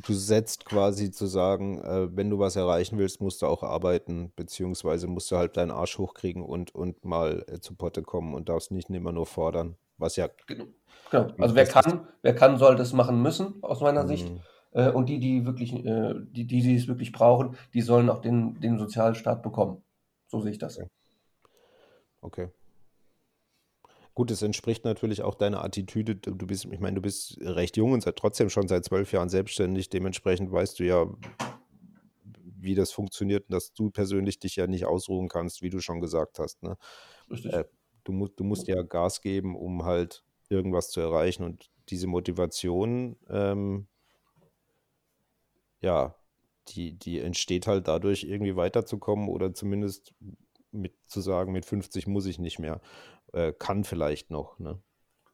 Du 0.05 0.15
setzt 0.15 0.65
quasi 0.65 1.11
zu 1.11 1.27
sagen, 1.27 1.83
äh, 1.83 2.17
wenn 2.17 2.31
du 2.31 2.39
was 2.39 2.57
erreichen 2.57 2.99
willst, 2.99 3.21
musst 3.21 3.43
du 3.43 3.47
auch 3.47 3.63
arbeiten, 3.63 4.33
beziehungsweise 4.35 5.07
musst 5.07 5.31
du 5.31 5.37
halt 5.37 5.57
deinen 5.57 5.71
Arsch 5.71 5.99
hochkriegen 5.99 6.43
und, 6.43 6.75
und 6.75 7.05
mal 7.05 7.45
äh, 7.47 7.61
zu 7.61 7.75
Potte 7.75 8.03
kommen 8.03 8.35
und 8.35 8.49
darfst 8.49 8.71
nicht 8.71 8.91
immer 8.91 9.13
nur 9.13 9.27
fordern, 9.27 9.77
was 9.99 10.17
ja. 10.17 10.29
Genau. 10.47 10.65
genau. 11.11 11.29
Also 11.39 11.55
wer 11.55 11.67
kann, 11.67 12.09
wer 12.23 12.35
kann, 12.35 12.59
soll 12.59 12.77
das 12.77 12.93
machen 12.93 13.23
müssen, 13.23 13.63
aus 13.63 13.81
meiner 13.81 14.05
mhm. 14.05 14.09
Sicht. 14.09 14.33
Äh, 14.73 14.91
und 14.91 15.09
die, 15.09 15.19
die 15.19 15.45
wirklich, 15.45 15.75
äh, 15.75 16.15
die, 16.31 16.47
die, 16.47 16.63
die 16.63 16.77
es 16.77 16.89
wirklich 16.89 17.13
brauchen, 17.13 17.57
die 17.75 17.83
sollen 17.83 18.09
auch 18.09 18.21
den, 18.21 18.61
den 18.61 18.79
Sozialstaat 18.79 19.43
bekommen. 19.43 19.83
So 20.27 20.41
sehe 20.41 20.53
ich 20.53 20.59
das. 20.59 20.79
Okay. 20.79 20.89
Okay. 22.23 22.49
Gut, 24.15 24.31
es 24.31 24.43
entspricht 24.43 24.85
natürlich 24.85 25.23
auch 25.23 25.35
deiner 25.35 25.65
Attitüde. 25.65 26.17
Du 26.17 26.47
bist, 26.47 26.67
ich 26.67 26.81
meine, 26.81 26.97
du 26.97 27.01
bist 27.01 27.39
recht 27.41 27.77
jung 27.77 27.93
und 27.93 28.03
seit 28.03 28.17
trotzdem 28.17 28.51
schon 28.51 28.69
seit 28.69 28.85
zwölf 28.85 29.11
Jahren 29.13 29.31
selbstständig. 29.31 29.89
Dementsprechend 29.89 30.53
weißt 30.53 30.79
du 30.79 30.85
ja, 30.85 31.07
wie 32.35 32.75
das 32.75 32.93
funktioniert 32.93 33.45
und 33.49 33.55
dass 33.55 33.73
du 33.73 33.91
persönlich 33.91 34.39
dich 34.39 34.57
ja 34.57 34.67
nicht 34.67 34.85
ausruhen 34.85 35.29
kannst, 35.29 35.63
wie 35.63 35.71
du 35.71 35.81
schon 35.81 36.01
gesagt 36.01 36.39
hast. 36.39 36.63
Ne? 36.63 36.77
Richtig. 37.31 37.53
Äh, 37.53 37.65
du, 38.05 38.13
musst, 38.13 38.39
du 38.39 38.45
musst 38.45 38.69
ja 38.69 38.83
Gas 38.83 39.23
geben, 39.23 39.57
um 39.57 39.85
halt 39.85 40.25
irgendwas 40.49 40.91
zu 40.91 41.01
erreichen 41.01 41.43
und 41.45 41.71
diese 41.89 42.07
Motivation, 42.07 43.17
ähm, 43.29 43.89
ja, 45.81 46.15
die, 46.69 46.93
die 46.99 47.19
entsteht 47.19 47.67
halt 47.67 47.89
dadurch, 47.89 48.25
irgendwie 48.25 48.55
weiterzukommen 48.55 49.29
oder 49.29 49.53
zumindest 49.55 50.15
mit 50.73 50.95
zu 51.07 51.21
sagen, 51.21 51.53
mit 51.53 51.65
50 51.65 52.07
muss 52.07 52.27
ich 52.27 52.39
nicht 52.39 52.59
mehr. 52.59 52.81
Äh, 53.33 53.53
kann 53.53 53.85
vielleicht 53.85 54.31
noch, 54.31 54.59
ne? 54.59 54.79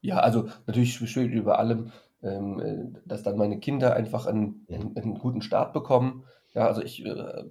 Ja, 0.00 0.20
also 0.20 0.48
natürlich 0.66 0.94
schwebt 0.94 1.34
über 1.34 1.58
allem, 1.58 1.90
ähm, 2.22 2.60
äh, 2.60 2.98
dass 3.04 3.22
dann 3.22 3.36
meine 3.36 3.58
Kinder 3.58 3.94
einfach 3.94 4.26
einen, 4.26 4.66
einen, 4.70 4.96
einen 4.96 5.18
guten 5.18 5.42
Start 5.42 5.72
bekommen. 5.72 6.24
Ja, 6.54 6.66
also 6.66 6.82
ich, 6.82 7.04
äh, 7.04 7.44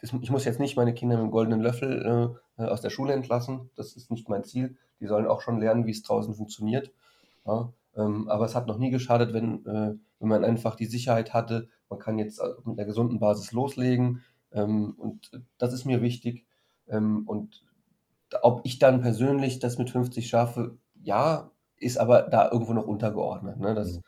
ich 0.00 0.30
muss 0.30 0.44
jetzt 0.44 0.60
nicht 0.60 0.76
meine 0.76 0.94
Kinder 0.94 1.16
mit 1.16 1.24
dem 1.24 1.30
goldenen 1.30 1.60
Löffel 1.60 2.36
äh, 2.58 2.62
aus 2.62 2.80
der 2.80 2.90
Schule 2.90 3.12
entlassen. 3.12 3.70
Das 3.76 3.94
ist 3.96 4.10
nicht 4.10 4.28
mein 4.28 4.44
Ziel. 4.44 4.76
Die 5.00 5.06
sollen 5.06 5.26
auch 5.26 5.40
schon 5.40 5.60
lernen, 5.60 5.86
wie 5.86 5.90
es 5.90 6.02
draußen 6.02 6.34
funktioniert. 6.34 6.92
Ja, 7.46 7.72
ähm, 7.96 8.28
aber 8.28 8.46
es 8.46 8.54
hat 8.54 8.66
noch 8.66 8.78
nie 8.78 8.90
geschadet, 8.90 9.32
wenn, 9.32 9.66
äh, 9.66 9.94
wenn 10.18 10.28
man 10.28 10.44
einfach 10.44 10.76
die 10.76 10.86
Sicherheit 10.86 11.34
hatte, 11.34 11.68
man 11.88 11.98
kann 11.98 12.18
jetzt 12.18 12.38
äh, 12.38 12.48
mit 12.64 12.78
einer 12.78 12.86
gesunden 12.86 13.18
Basis 13.18 13.52
loslegen. 13.52 14.22
Ähm, 14.52 14.94
und 14.96 15.30
das 15.58 15.72
ist 15.72 15.84
mir 15.84 16.02
wichtig. 16.02 16.46
Ähm, 16.92 17.24
und 17.26 17.64
ob 18.42 18.60
ich 18.64 18.78
dann 18.78 19.00
persönlich 19.00 19.58
das 19.58 19.78
mit 19.78 19.90
50 19.90 20.28
schaffe, 20.28 20.78
ja, 21.02 21.50
ist 21.76 21.98
aber 21.98 22.22
da 22.22 22.50
irgendwo 22.50 22.72
noch 22.72 22.86
untergeordnet. 22.86 23.58
Ne? 23.58 23.74
Das, 23.74 23.96
mhm. 23.96 24.00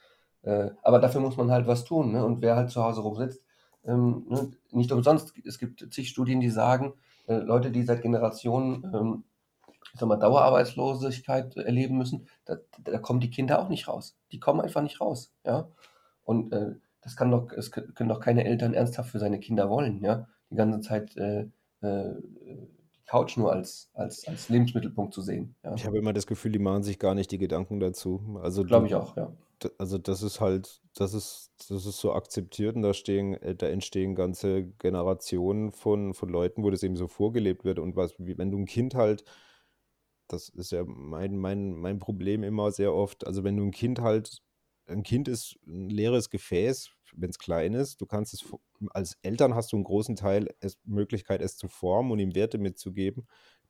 äh, 0.42 0.70
aber 0.82 1.00
dafür 1.00 1.20
muss 1.20 1.36
man 1.36 1.50
halt 1.50 1.66
was 1.66 1.84
tun. 1.84 2.12
Ne? 2.12 2.24
Und 2.24 2.40
wer 2.40 2.56
halt 2.56 2.70
zu 2.70 2.82
Hause 2.82 3.00
rumsitzt, 3.00 3.42
ähm, 3.84 4.26
ne? 4.28 4.50
nicht 4.70 4.92
umsonst, 4.92 5.34
es 5.44 5.58
gibt 5.58 5.92
zig 5.92 6.08
Studien, 6.08 6.40
die 6.40 6.50
sagen, 6.50 6.94
äh, 7.26 7.36
Leute, 7.36 7.70
die 7.70 7.82
seit 7.82 8.02
Generationen 8.02 8.84
ähm, 8.94 9.24
ich 9.92 10.00
sag 10.00 10.08
mal, 10.08 10.16
Dauerarbeitslosigkeit 10.16 11.56
erleben 11.56 11.96
müssen, 11.96 12.26
da, 12.46 12.56
da, 12.82 12.98
kommen 12.98 13.20
die 13.20 13.30
Kinder 13.30 13.60
auch 13.60 13.68
nicht 13.68 13.86
raus. 13.86 14.16
Die 14.32 14.40
kommen 14.40 14.60
einfach 14.60 14.82
nicht 14.82 15.00
raus. 15.00 15.32
Ja? 15.44 15.68
Und 16.24 16.52
äh, 16.52 16.74
das 17.02 17.16
kann 17.16 17.30
doch, 17.30 17.52
es 17.52 17.70
können 17.70 18.08
doch 18.08 18.20
keine 18.20 18.44
Eltern 18.44 18.74
ernsthaft 18.74 19.10
für 19.10 19.18
seine 19.18 19.38
Kinder 19.38 19.68
wollen, 19.68 20.02
ja. 20.02 20.26
Die 20.50 20.56
ganze 20.56 20.80
Zeit 20.80 21.16
äh, 21.16 21.48
äh, 21.82 22.14
Couch 23.06 23.36
nur 23.36 23.52
als, 23.52 23.90
als, 23.94 24.26
als 24.26 24.48
Lebensmittelpunkt 24.48 25.12
zu 25.12 25.20
sehen. 25.20 25.54
Ja. 25.62 25.74
Ich 25.74 25.84
habe 25.84 25.98
immer 25.98 26.12
das 26.12 26.26
Gefühl, 26.26 26.52
die 26.52 26.58
machen 26.58 26.82
sich 26.82 26.98
gar 26.98 27.14
nicht 27.14 27.30
die 27.30 27.38
Gedanken 27.38 27.80
dazu. 27.80 28.38
Also 28.42 28.64
glaube 28.64 28.86
ich 28.86 28.94
auch, 28.94 29.16
ja. 29.16 29.32
Also 29.78 29.98
das 29.98 30.22
ist 30.22 30.40
halt, 30.40 30.82
das 30.94 31.14
ist, 31.14 31.52
das 31.70 31.86
ist 31.86 31.98
so 31.98 32.12
akzeptiert 32.12 32.76
und 32.76 32.82
da 32.82 32.92
stehen, 32.92 33.34
äh, 33.34 33.54
da 33.54 33.66
entstehen 33.68 34.14
ganze 34.14 34.64
Generationen 34.78 35.72
von, 35.72 36.12
von 36.12 36.28
Leuten, 36.28 36.62
wo 36.62 36.70
das 36.70 36.82
eben 36.82 36.96
so 36.96 37.06
vorgelebt 37.06 37.64
wird. 37.64 37.78
Und 37.78 37.96
was, 37.96 38.14
wenn 38.18 38.50
du 38.50 38.58
ein 38.58 38.66
Kind 38.66 38.94
halt, 38.94 39.24
das 40.28 40.48
ist 40.48 40.72
ja 40.72 40.84
mein, 40.86 41.36
mein, 41.36 41.74
mein 41.74 41.98
Problem 41.98 42.42
immer 42.42 42.72
sehr 42.72 42.94
oft, 42.94 43.26
also 43.26 43.44
wenn 43.44 43.56
du 43.56 43.64
ein 43.64 43.70
Kind 43.70 44.00
halt, 44.00 44.42
ein 44.86 45.02
Kind 45.02 45.28
ist 45.28 45.58
ein 45.66 45.88
leeres 45.88 46.30
Gefäß, 46.30 46.90
wenn 47.16 47.30
es 47.30 47.38
klein 47.38 47.74
ist. 47.74 48.00
Du 48.00 48.06
kannst 48.06 48.34
es 48.34 48.44
als 48.90 49.16
Eltern 49.22 49.54
hast 49.54 49.72
du 49.72 49.76
einen 49.76 49.84
großen 49.84 50.16
Teil 50.16 50.48
es, 50.60 50.78
Möglichkeit, 50.84 51.40
es 51.40 51.56
zu 51.56 51.68
formen 51.68 52.10
und 52.10 52.18
ihm 52.18 52.34
Werte 52.34 52.58
mitzugeben, 52.58 53.26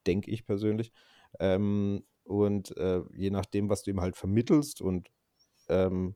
denke 0.07 0.31
ich 0.31 0.47
persönlich. 0.47 0.93
Ähm, 1.41 2.05
und 2.25 2.77
äh, 2.77 3.03
je 3.15 3.31
nachdem, 3.31 3.69
was 3.69 3.83
du 3.83 3.91
ihm 3.91 4.01
halt 4.01 4.17
vermittelst 4.17 4.81
und 4.81 5.11
ähm, 5.69 6.15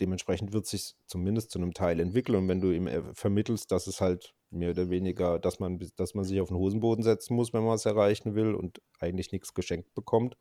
dementsprechend 0.00 0.52
wird 0.52 0.66
sich 0.66 0.94
zumindest 1.06 1.50
zu 1.50 1.58
einem 1.58 1.74
Teil 1.74 2.00
entwickeln. 2.00 2.36
Und 2.36 2.48
wenn 2.48 2.60
du 2.60 2.70
ihm 2.70 2.86
äh, 2.86 3.02
vermittelst, 3.14 3.70
dass 3.70 3.86
es 3.86 4.00
halt 4.00 4.34
mehr 4.50 4.70
oder 4.70 4.90
weniger, 4.90 5.38
dass 5.38 5.60
man, 5.60 5.78
dass 5.96 6.14
man 6.14 6.24
sich 6.24 6.40
auf 6.40 6.48
den 6.48 6.56
Hosenboden 6.56 7.02
setzen 7.02 7.34
muss, 7.34 7.52
wenn 7.52 7.64
man 7.64 7.74
es 7.74 7.86
erreichen 7.86 8.34
will 8.34 8.54
und 8.54 8.80
eigentlich 8.98 9.32
nichts 9.32 9.54
geschenkt 9.54 9.94
bekommt, 9.94 10.36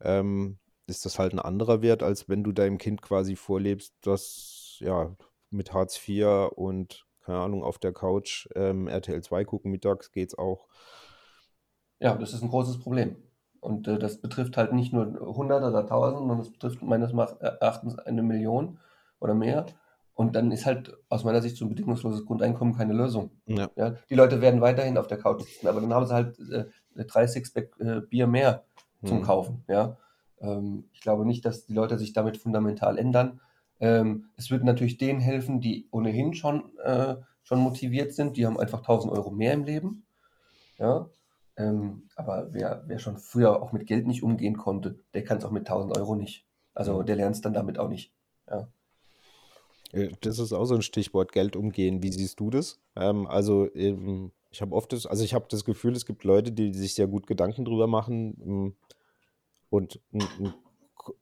ähm, 0.00 0.58
ist 0.86 1.06
das 1.06 1.18
halt 1.18 1.32
ein 1.32 1.38
anderer 1.38 1.80
Wert, 1.82 2.02
als 2.02 2.28
wenn 2.28 2.44
du 2.44 2.52
deinem 2.52 2.78
Kind 2.78 3.02
quasi 3.02 3.36
vorlebst, 3.36 3.94
dass 4.02 4.61
ja, 4.82 5.14
mit 5.50 5.72
Hartz 5.72 6.00
IV 6.06 6.50
und, 6.54 7.06
keine 7.24 7.38
Ahnung, 7.38 7.62
auf 7.62 7.78
der 7.78 7.92
Couch 7.92 8.48
ähm, 8.54 8.88
RTL 8.88 9.22
2 9.22 9.44
gucken 9.44 9.70
mittags 9.70 10.12
geht's 10.12 10.36
auch. 10.36 10.66
Ja, 12.00 12.16
das 12.16 12.32
ist 12.32 12.42
ein 12.42 12.48
großes 12.48 12.80
Problem. 12.80 13.16
Und 13.60 13.86
äh, 13.86 13.98
das 13.98 14.20
betrifft 14.20 14.56
halt 14.56 14.72
nicht 14.72 14.92
nur 14.92 15.20
Hunderte 15.20 15.68
oder 15.68 15.86
Tausend, 15.86 16.18
sondern 16.18 16.40
es 16.40 16.50
betrifft 16.50 16.82
meines 16.82 17.12
Erachtens 17.12 17.96
eine 17.96 18.22
Million 18.22 18.80
oder 19.20 19.34
mehr. 19.34 19.66
Und 20.14 20.34
dann 20.34 20.50
ist 20.50 20.66
halt 20.66 20.96
aus 21.08 21.24
meiner 21.24 21.40
Sicht 21.40 21.56
so 21.56 21.64
ein 21.64 21.68
bedingungsloses 21.68 22.26
Grundeinkommen 22.26 22.74
keine 22.74 22.92
Lösung. 22.92 23.30
Ja. 23.46 23.70
ja. 23.76 23.94
die 24.10 24.14
Leute 24.14 24.40
werden 24.40 24.60
weiterhin 24.60 24.98
auf 24.98 25.06
der 25.06 25.18
Couch 25.18 25.42
sitzen, 25.42 25.68
aber 25.68 25.80
dann 25.80 25.94
haben 25.94 26.06
sie 26.06 26.12
halt 26.12 26.38
äh, 26.50 26.64
drei 27.04 27.26
Sixpack 27.26 27.70
äh, 27.78 28.00
Bier 28.00 28.26
mehr 28.26 28.64
zum 29.04 29.18
hm. 29.18 29.24
Kaufen. 29.24 29.64
Ja. 29.68 29.96
Ähm, 30.40 30.84
ich 30.92 31.00
glaube 31.00 31.24
nicht, 31.24 31.44
dass 31.44 31.64
die 31.64 31.74
Leute 31.74 31.98
sich 31.98 32.12
damit 32.12 32.36
fundamental 32.36 32.98
ändern. 32.98 33.40
Ähm, 33.82 34.30
es 34.36 34.52
wird 34.52 34.62
natürlich 34.62 34.96
denen 34.96 35.18
helfen, 35.18 35.60
die 35.60 35.88
ohnehin 35.90 36.34
schon, 36.34 36.78
äh, 36.78 37.16
schon 37.42 37.58
motiviert 37.58 38.14
sind. 38.14 38.36
Die 38.36 38.46
haben 38.46 38.58
einfach 38.58 38.78
1000 38.78 39.12
Euro 39.12 39.32
mehr 39.32 39.52
im 39.52 39.64
Leben. 39.64 40.06
Ja? 40.78 41.10
Ähm, 41.56 42.04
aber 42.14 42.52
wer, 42.52 42.84
wer 42.86 43.00
schon 43.00 43.18
früher 43.18 43.60
auch 43.60 43.72
mit 43.72 43.88
Geld 43.88 44.06
nicht 44.06 44.22
umgehen 44.22 44.56
konnte, 44.56 45.00
der 45.14 45.24
kann 45.24 45.38
es 45.38 45.44
auch 45.44 45.50
mit 45.50 45.66
1000 45.68 45.98
Euro 45.98 46.14
nicht. 46.14 46.46
Also 46.74 47.02
der 47.02 47.16
lernt 47.16 47.34
es 47.34 47.42
dann 47.42 47.54
damit 47.54 47.80
auch 47.80 47.88
nicht. 47.88 48.12
Ja. 48.48 48.68
Äh, 49.90 50.12
das 50.20 50.38
ist 50.38 50.52
auch 50.52 50.64
so 50.64 50.76
ein 50.76 50.82
Stichwort 50.82 51.32
Geld 51.32 51.56
umgehen. 51.56 52.04
Wie 52.04 52.12
siehst 52.12 52.38
du 52.38 52.50
das? 52.50 52.78
Ähm, 52.94 53.26
also 53.26 53.68
ähm, 53.74 54.30
ich 54.52 54.62
habe 54.62 54.76
oft 54.76 54.92
das, 54.92 55.06
also 55.06 55.24
ich 55.24 55.34
habe 55.34 55.46
das 55.50 55.64
Gefühl, 55.64 55.96
es 55.96 56.06
gibt 56.06 56.22
Leute, 56.22 56.52
die 56.52 56.72
sich 56.72 56.94
sehr 56.94 57.08
gut 57.08 57.26
Gedanken 57.26 57.64
drüber 57.64 57.88
machen 57.88 58.36
ähm, 58.46 58.76
und 59.70 59.98
ein 60.12 60.54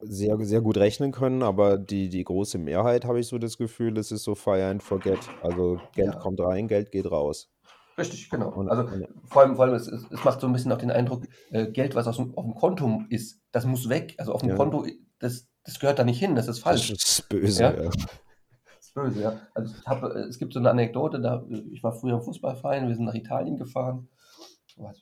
sehr, 0.00 0.38
sehr 0.44 0.60
gut 0.60 0.76
rechnen 0.76 1.12
können, 1.12 1.42
aber 1.42 1.78
die, 1.78 2.08
die 2.08 2.24
große 2.24 2.58
Mehrheit, 2.58 3.04
habe 3.04 3.20
ich 3.20 3.28
so 3.28 3.38
das 3.38 3.56
Gefühl, 3.56 3.94
das 3.94 4.12
ist 4.12 4.24
so 4.24 4.34
fire 4.34 4.66
and 4.66 4.82
forget. 4.82 5.18
Also 5.42 5.80
Geld 5.94 6.14
ja. 6.14 6.20
kommt 6.20 6.40
rein, 6.40 6.68
Geld 6.68 6.90
geht 6.90 7.10
raus. 7.10 7.50
Richtig, 7.98 8.30
genau. 8.30 8.50
Und, 8.50 8.68
also 8.68 8.82
und, 8.82 9.06
vor 9.26 9.42
allem, 9.42 9.56
vor 9.56 9.64
allem 9.64 9.74
es, 9.74 9.86
es, 9.86 10.24
macht 10.24 10.40
so 10.40 10.46
ein 10.46 10.52
bisschen 10.52 10.72
auch 10.72 10.78
den 10.78 10.90
Eindruck, 10.90 11.24
äh, 11.50 11.66
Geld, 11.70 11.94
was 11.94 12.06
auf 12.06 12.16
dem, 12.16 12.36
auf 12.36 12.44
dem 12.44 12.54
Konto 12.54 13.02
ist, 13.08 13.40
das 13.52 13.66
muss 13.66 13.88
weg. 13.88 14.14
Also 14.18 14.32
auf 14.32 14.40
dem 14.40 14.50
ja. 14.50 14.56
Konto, 14.56 14.86
das, 15.18 15.48
das 15.64 15.78
gehört 15.78 15.98
da 15.98 16.04
nicht 16.04 16.18
hin, 16.18 16.34
das 16.34 16.48
ist 16.48 16.60
falsch. 16.60 16.90
Das 16.90 17.02
ist 17.02 17.28
böse, 17.28 17.62
ja. 17.62 17.74
ja. 17.74 17.90
Das 17.90 18.86
ist 18.86 18.94
böse, 18.94 19.20
ja. 19.20 19.40
Also 19.54 19.74
ich 19.78 19.86
hab, 19.86 20.02
es 20.02 20.38
gibt 20.38 20.54
so 20.54 20.60
eine 20.60 20.70
Anekdote, 20.70 21.20
da, 21.20 21.44
ich 21.70 21.82
war 21.82 21.92
früher 21.92 22.14
im 22.14 22.22
Fußballverein, 22.22 22.88
wir 22.88 22.94
sind 22.94 23.04
nach 23.04 23.14
Italien 23.14 23.56
gefahren. 23.56 24.08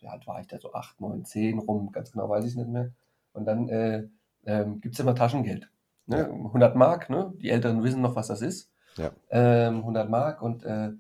Wie 0.01 0.09
alt 0.09 0.27
war 0.27 0.41
ich 0.41 0.49
da? 0.49 0.59
So 0.59 0.73
8, 0.73 1.01
9, 1.01 1.25
10 1.25 1.59
rum, 1.61 1.93
ganz 1.93 2.11
genau 2.11 2.29
weiß 2.29 2.45
ich 2.45 2.51
es 2.51 2.57
nicht 2.57 2.69
mehr. 2.69 2.91
Und 3.33 3.45
dann 3.45 3.69
äh, 3.69 4.09
ähm, 4.45 4.81
gibt 4.81 4.95
es 4.95 5.01
immer 5.01 5.15
Taschengeld. 5.15 5.71
Ne? 6.07 6.27
100 6.27 6.75
Mark, 6.77 7.11
ne? 7.11 7.33
die 7.37 7.51
Älteren 7.51 7.83
wissen 7.83 8.01
noch, 8.01 8.17
was 8.17 8.29
das 8.29 8.43
ist. 8.43 8.71
Ja. 8.97 9.11
Ähm, 9.31 9.79
100 9.79 10.09
Mark 10.09 10.43
und 10.43 10.65
äh, 10.65 10.91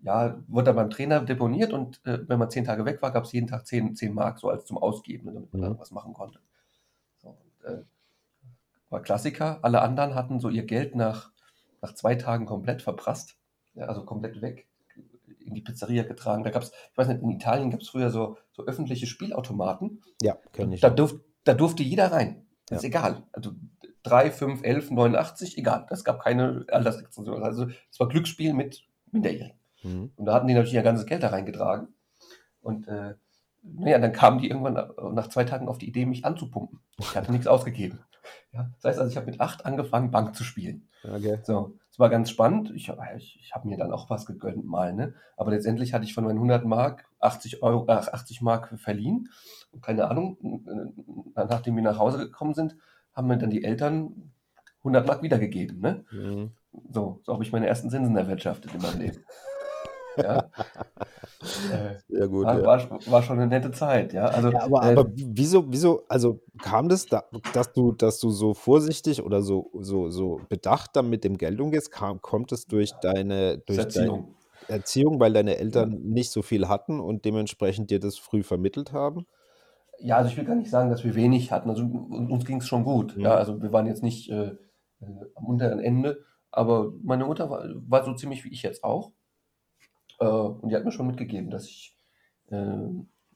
ja, 0.00 0.36
wurde 0.46 0.66
dann 0.66 0.76
beim 0.76 0.90
Trainer 0.90 1.20
deponiert 1.20 1.72
und 1.72 2.04
äh, 2.04 2.28
wenn 2.28 2.38
man 2.38 2.50
zehn 2.50 2.64
Tage 2.64 2.84
weg 2.84 3.00
war, 3.02 3.12
gab 3.12 3.24
es 3.24 3.32
jeden 3.32 3.46
Tag 3.46 3.66
10, 3.66 3.96
10 3.96 4.12
Mark 4.12 4.38
so 4.38 4.48
als 4.48 4.64
zum 4.66 4.78
Ausgeben, 4.78 5.26
damit 5.26 5.52
man 5.52 5.72
mhm. 5.72 5.78
was 5.78 5.90
machen 5.90 6.12
konnte. 6.12 6.38
So, 7.16 7.28
und, 7.28 7.64
äh, 7.64 7.82
war 8.90 9.02
Klassiker. 9.02 9.58
Alle 9.62 9.82
anderen 9.82 10.14
hatten 10.14 10.38
so 10.38 10.48
ihr 10.48 10.64
Geld 10.64 10.94
nach, 10.94 11.32
nach 11.80 11.94
zwei 11.94 12.14
Tagen 12.14 12.46
komplett 12.46 12.82
verprasst, 12.82 13.36
ja, 13.74 13.86
also 13.86 14.04
komplett 14.04 14.42
weg 14.42 14.66
in 15.46 15.54
die 15.54 15.60
Pizzeria 15.60 16.02
getragen. 16.02 16.44
Da 16.44 16.50
gab 16.50 16.62
es, 16.62 16.72
ich 16.92 16.98
weiß 16.98 17.08
nicht, 17.08 17.22
in 17.22 17.30
Italien 17.30 17.70
gab 17.70 17.80
es 17.80 17.88
früher 17.88 18.10
so, 18.10 18.36
so 18.52 18.64
öffentliche 18.64 19.06
Spielautomaten. 19.06 20.02
Ja, 20.20 20.36
kenne 20.52 20.74
ich. 20.74 20.80
Da, 20.80 20.90
durf, 20.90 21.18
da 21.44 21.54
durfte 21.54 21.82
jeder 21.82 22.12
rein. 22.12 22.45
Das 22.66 22.76
ja. 22.76 22.76
ist 22.76 22.84
egal. 22.84 23.22
Also 23.32 23.52
3, 24.02 24.30
5, 24.30 24.62
11, 24.62 24.90
89, 24.90 25.58
egal. 25.58 25.86
Das 25.88 26.04
gab 26.04 26.22
keine 26.22 26.64
Altersrestriktion. 26.68 27.42
Also 27.42 27.68
es 27.90 27.98
war 27.98 28.08
Glücksspiel 28.08 28.54
mit 28.54 28.86
Minderjährigen. 29.10 29.58
Mhm. 29.82 30.12
Und 30.16 30.24
da 30.26 30.34
hatten 30.34 30.46
die 30.46 30.54
natürlich 30.54 30.74
ihr 30.74 30.82
ganzes 30.82 31.06
Geld 31.06 31.22
da 31.22 31.28
reingetragen. 31.28 31.88
Und 32.60 32.88
äh, 32.88 33.14
naja, 33.62 33.98
dann 33.98 34.12
kamen 34.12 34.40
die 34.40 34.48
irgendwann 34.48 35.14
nach 35.14 35.28
zwei 35.28 35.44
Tagen 35.44 35.68
auf 35.68 35.78
die 35.78 35.88
Idee, 35.88 36.06
mich 36.06 36.24
anzupumpen. 36.24 36.80
Ich 36.98 37.16
hatte 37.16 37.32
nichts 37.32 37.46
ausgegeben. 37.46 38.00
Ja, 38.52 38.70
das 38.76 38.84
heißt 38.84 38.98
also, 38.98 39.10
ich 39.10 39.16
habe 39.16 39.26
mit 39.26 39.40
acht 39.40 39.66
angefangen, 39.66 40.10
Bank 40.10 40.34
zu 40.34 40.44
spielen. 40.44 40.88
Okay. 41.04 41.38
So, 41.44 41.78
es 41.90 41.98
war 41.98 42.10
ganz 42.10 42.30
spannend. 42.30 42.72
Ich, 42.74 42.92
ich, 43.16 43.38
ich 43.40 43.54
habe 43.54 43.68
mir 43.68 43.76
dann 43.76 43.92
auch 43.92 44.10
was 44.10 44.26
gegönnt 44.26 44.64
mal, 44.64 44.92
ne? 44.92 45.14
Aber 45.36 45.50
letztendlich 45.50 45.94
hatte 45.94 46.04
ich 46.04 46.14
von 46.14 46.24
meinen 46.24 46.36
100 46.36 46.64
Mark 46.64 47.06
80 47.26 47.62
Euro, 47.62 47.86
äh, 47.88 47.92
80 47.92 48.42
Mark 48.42 48.78
verliehen. 48.78 49.28
Und 49.72 49.82
keine 49.82 50.08
Ahnung, 50.08 50.38
nachdem 51.34 51.76
wir 51.76 51.82
nach 51.82 51.98
Hause 51.98 52.18
gekommen 52.18 52.54
sind, 52.54 52.76
haben 53.12 53.28
mir 53.28 53.38
dann 53.38 53.50
die 53.50 53.64
Eltern 53.64 54.32
100 54.78 55.06
Mark 55.06 55.22
wiedergegeben, 55.22 55.80
ne? 55.80 56.04
Mhm. 56.10 56.50
So, 56.90 57.20
so 57.24 57.32
habe 57.32 57.42
ich 57.42 57.52
meine 57.52 57.66
ersten 57.66 57.90
Zinsen 57.90 58.16
erwirtschaftet 58.16 58.74
in 58.74 58.82
meinem 58.82 59.00
Leben. 59.00 59.24
Ja. 60.16 60.50
Äh, 61.70 61.96
Sehr 62.08 62.28
gut. 62.28 62.46
War, 62.46 62.58
ja. 62.58 62.66
war, 62.66 63.06
war, 63.06 63.22
schon 63.22 63.38
eine 63.38 63.46
nette 63.46 63.70
Zeit, 63.70 64.12
ja. 64.12 64.26
Also, 64.26 64.50
ja, 64.50 64.62
aber, 64.62 64.82
äh, 64.82 64.92
aber 64.92 65.10
wieso, 65.14 65.70
wieso, 65.70 66.02
also 66.08 66.40
kam 66.60 66.88
das, 66.88 67.06
da, 67.06 67.24
dass 67.52 67.72
du, 67.72 67.92
dass 67.92 68.18
du 68.18 68.30
so 68.30 68.54
vorsichtig 68.54 69.22
oder 69.22 69.42
so, 69.42 69.70
so, 69.80 70.10
so 70.10 70.40
bedacht 70.48 70.96
dann 70.96 71.10
mit 71.10 71.24
dem 71.24 71.36
Geld 71.36 71.60
umgehst? 71.60 71.92
Kam, 71.92 72.20
kommt 72.20 72.52
es 72.52 72.66
durch 72.66 72.92
deine, 73.02 73.58
durch 73.58 73.78
Erziehung. 73.78 74.35
Erziehung, 74.68 75.20
weil 75.20 75.32
deine 75.32 75.58
Eltern 75.58 76.00
nicht 76.02 76.30
so 76.30 76.42
viel 76.42 76.68
hatten 76.68 77.00
und 77.00 77.24
dementsprechend 77.24 77.90
dir 77.90 78.00
das 78.00 78.18
früh 78.18 78.42
vermittelt 78.42 78.92
haben? 78.92 79.26
Ja, 79.98 80.16
also 80.16 80.30
ich 80.30 80.36
will 80.36 80.44
gar 80.44 80.54
nicht 80.54 80.70
sagen, 80.70 80.90
dass 80.90 81.04
wir 81.04 81.14
wenig 81.14 81.52
hatten. 81.52 81.70
Also 81.70 81.84
uns 81.84 82.44
ging 82.44 82.58
es 82.58 82.66
schon 82.66 82.84
gut. 82.84 83.16
Ja. 83.16 83.34
also 83.34 83.62
wir 83.62 83.72
waren 83.72 83.86
jetzt 83.86 84.02
nicht 84.02 84.30
äh, 84.30 84.56
äh, 85.00 85.06
am 85.34 85.46
unteren 85.46 85.80
Ende, 85.80 86.24
aber 86.50 86.92
meine 87.02 87.24
Mutter 87.24 87.50
war, 87.50 87.64
war 87.88 88.04
so 88.04 88.14
ziemlich 88.14 88.44
wie 88.44 88.52
ich 88.52 88.62
jetzt 88.62 88.84
auch. 88.84 89.12
Äh, 90.20 90.26
und 90.26 90.68
die 90.68 90.76
hat 90.76 90.84
mir 90.84 90.92
schon 90.92 91.06
mitgegeben, 91.06 91.50
dass 91.50 91.66
ich 91.66 91.96
äh, 92.50 92.88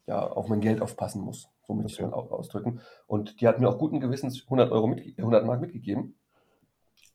ja, 0.07 0.27
auf 0.27 0.49
mein 0.49 0.61
Geld 0.61 0.83
aufpassen 0.83 1.23
muss. 1.23 1.49
so 1.67 1.75
möchte 1.75 1.93
ich 1.93 1.99
es 1.99 2.05
mal 2.05 2.13
ausdrücken. 2.13 2.81
Und 3.07 3.41
die 3.41 3.49
hat 3.49 3.61
mir 3.61 3.69
auch 3.69 3.79
guten 3.79 4.01
Gewissens 4.01 4.43
100 4.43 4.71
Euro 4.73 4.87
mit, 4.87 5.19
100 5.19 5.47
Mark 5.47 5.61
mitgegeben, 5.61 6.17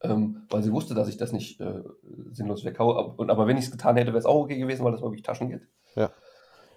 ähm, 0.02 0.46
weil 0.50 0.64
sie 0.64 0.72
wusste, 0.72 0.94
dass 0.94 1.08
ich 1.08 1.18
das 1.18 1.32
nicht 1.32 1.60
äh, 1.62 1.82
sinnlos 2.32 2.66
weghaue. 2.66 3.14
Und, 3.18 3.30
aber 3.30 3.48
wenn 3.48 3.58
ich 3.58 3.66
es 3.66 3.72
getan 3.72 3.96
hätte, 3.96 4.12
wäre 4.12 4.20
es 4.20 4.26
auch 4.26 4.44
okay 4.44 4.58
gewesen, 4.58 4.84
weil 4.84 4.92
das 4.92 5.02
war 5.02 5.10
wirklich 5.10 5.24
Taschengeld. 5.24 5.68
Ja. 5.96 6.12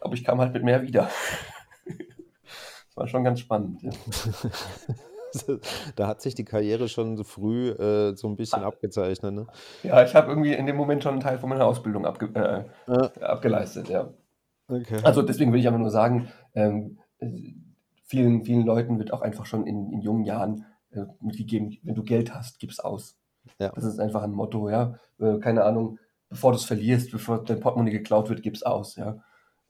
Aber 0.01 0.15
ich 0.15 0.25
kam 0.25 0.41
halt 0.41 0.53
mit 0.53 0.65
mehr 0.65 0.83
wieder. 0.83 1.11
das 1.87 2.97
war 2.97 3.09
schon 3.09 3.25
ganz 3.25 3.41
spannend. 3.41 3.83
Ja. 3.83 3.91
da 5.97 6.07
hat 6.07 6.23
sich 6.23 6.35
die 6.35 6.45
Karriere 6.45 6.89
schon 6.89 7.17
so 7.17 7.25
früh 7.25 7.71
äh, 7.71 8.15
so 8.17 8.29
ein 8.29 8.37
bisschen 8.37 8.63
ah. 8.63 8.67
abgezeichnet. 8.67 9.35
Ne? 9.35 9.47
Ja, 9.83 10.03
ich 10.03 10.15
habe 10.15 10.29
irgendwie 10.29 10.55
in 10.55 10.67
dem 10.67 10.77
Moment 10.77 11.03
schon 11.03 11.13
einen 11.13 11.21
Teil 11.21 11.39
von 11.39 11.49
meiner 11.49 11.67
Ausbildung 11.67 12.07
abge 12.07 12.31
äh, 12.35 12.65
ja. 12.93 13.11
abgeleistet, 13.23 13.89
ja. 13.89 14.13
Okay. 14.69 15.01
Also 15.03 15.23
deswegen 15.23 15.53
will 15.53 15.61
ich 15.61 15.69
aber 15.69 15.79
nur 15.79 15.91
sagen, 15.91 16.29
ähm, 16.55 16.99
vielen, 18.05 18.45
vielen 18.45 18.65
Leuten 18.65 18.99
wird 18.99 19.13
auch 19.13 19.23
einfach 19.23 19.47
schon 19.47 19.67
in, 19.67 19.93
in 19.93 20.01
jungen 20.01 20.25
Jahren 20.25 20.67
äh, 20.91 21.05
mitgegeben, 21.21 21.79
wenn 21.83 21.95
du 21.95 22.03
Geld 22.03 22.35
hast, 22.35 22.59
gib's 22.59 22.81
aus. 22.81 23.17
Ja. 23.59 23.71
Das 23.71 23.85
ist 23.85 23.99
einfach 23.99 24.23
ein 24.23 24.33
Motto, 24.33 24.69
ja. 24.69 24.99
Äh, 25.19 25.39
keine 25.39 25.65
Ahnung, 25.65 25.99
bevor 26.29 26.53
du 26.53 26.59
es 26.59 26.65
verlierst, 26.65 27.11
bevor 27.11 27.45
dein 27.45 27.61
Portemonnaie 27.61 27.93
geklaut 27.93 28.29
wird, 28.29 28.43
gib's 28.43 28.63
aus, 28.63 28.97
ja. 28.97 29.23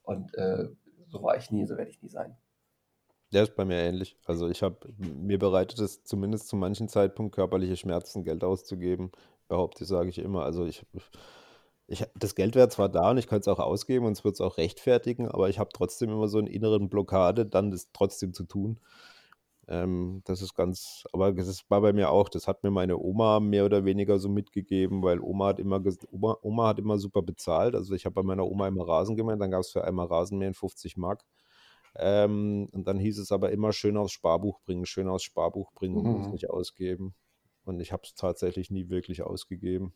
Und 0.03 0.33
äh, 0.35 0.69
so 1.07 1.23
war 1.23 1.37
ich 1.37 1.51
nie, 1.51 1.65
so 1.65 1.77
werde 1.77 1.91
ich 1.91 2.01
nie 2.01 2.09
sein. 2.09 2.37
Der 3.31 3.43
ist 3.43 3.55
bei 3.55 3.63
mir 3.63 3.77
ähnlich. 3.77 4.17
Also 4.25 4.49
ich 4.49 4.63
habe, 4.63 4.77
mir 4.97 5.37
bereitet 5.37 5.79
es 5.79 6.03
zumindest 6.03 6.47
zu 6.47 6.55
manchen 6.55 6.87
Zeitpunkt 6.87 7.35
körperliche 7.35 7.75
Schmerzen, 7.75 8.23
Geld 8.23 8.43
auszugeben. 8.43 9.11
Behaupte, 9.47 9.85
sage 9.85 10.09
ich 10.09 10.17
immer. 10.17 10.43
Also 10.43 10.65
ich, 10.65 10.85
ich, 11.87 12.05
das 12.15 12.33
Geld 12.33 12.55
wäre 12.55 12.69
zwar 12.69 12.89
da 12.89 13.11
und 13.11 13.17
ich 13.17 13.27
könnte 13.27 13.41
es 13.41 13.47
auch 13.47 13.59
ausgeben 13.59 14.05
und 14.05 14.13
es 14.13 14.23
wird 14.23 14.35
es 14.35 14.41
auch 14.41 14.57
rechtfertigen, 14.57 15.27
aber 15.27 15.49
ich 15.49 15.59
habe 15.59 15.69
trotzdem 15.73 16.09
immer 16.09 16.27
so 16.27 16.39
eine 16.39 16.49
inneren 16.49 16.89
Blockade, 16.89 17.45
dann 17.45 17.71
das 17.71 17.91
trotzdem 17.93 18.33
zu 18.33 18.45
tun. 18.45 18.79
Ähm, 19.71 20.23
das 20.25 20.41
ist 20.41 20.55
ganz, 20.55 21.03
aber 21.13 21.31
das 21.31 21.69
war 21.69 21.81
bei 21.81 21.93
mir 21.93 22.09
auch, 22.09 22.27
das 22.27 22.47
hat 22.47 22.63
mir 22.63 22.71
meine 22.71 22.97
Oma 22.97 23.39
mehr 23.39 23.65
oder 23.65 23.85
weniger 23.85 24.17
so 24.17 24.27
mitgegeben, 24.27 25.03
weil 25.03 25.19
Oma 25.19 25.49
hat 25.49 25.59
immer, 25.59 25.79
Oma, 26.09 26.37
Oma 26.41 26.67
hat 26.69 26.79
immer 26.79 26.97
super 26.97 27.21
bezahlt. 27.21 27.75
Also 27.75 27.93
ich 27.93 28.05
habe 28.05 28.15
bei 28.15 28.23
meiner 28.23 28.47
Oma 28.47 28.67
immer 28.67 28.87
Rasen 28.87 29.15
gemäht, 29.15 29.39
dann 29.39 29.51
gab 29.51 29.61
es 29.61 29.69
für 29.69 29.83
einmal 29.83 30.07
Rasenmähen 30.07 30.55
50 30.55 30.97
Mark. 30.97 31.23
Ähm, 31.95 32.67
und 32.71 32.87
dann 32.87 32.97
hieß 32.97 33.19
es 33.19 33.31
aber 33.31 33.51
immer 33.51 33.71
schön 33.71 33.95
aufs 33.95 34.11
Sparbuch 34.11 34.59
bringen, 34.61 34.87
schön 34.87 35.07
aufs 35.07 35.23
Sparbuch 35.23 35.71
bringen 35.73 35.97
und 35.97 36.17
mhm. 36.17 36.21
es 36.21 36.27
nicht 36.31 36.49
ausgeben. 36.49 37.13
Und 37.63 37.79
ich 37.79 37.91
habe 37.91 38.01
es 38.05 38.15
tatsächlich 38.15 38.71
nie 38.71 38.89
wirklich 38.89 39.21
ausgegeben. 39.21 39.93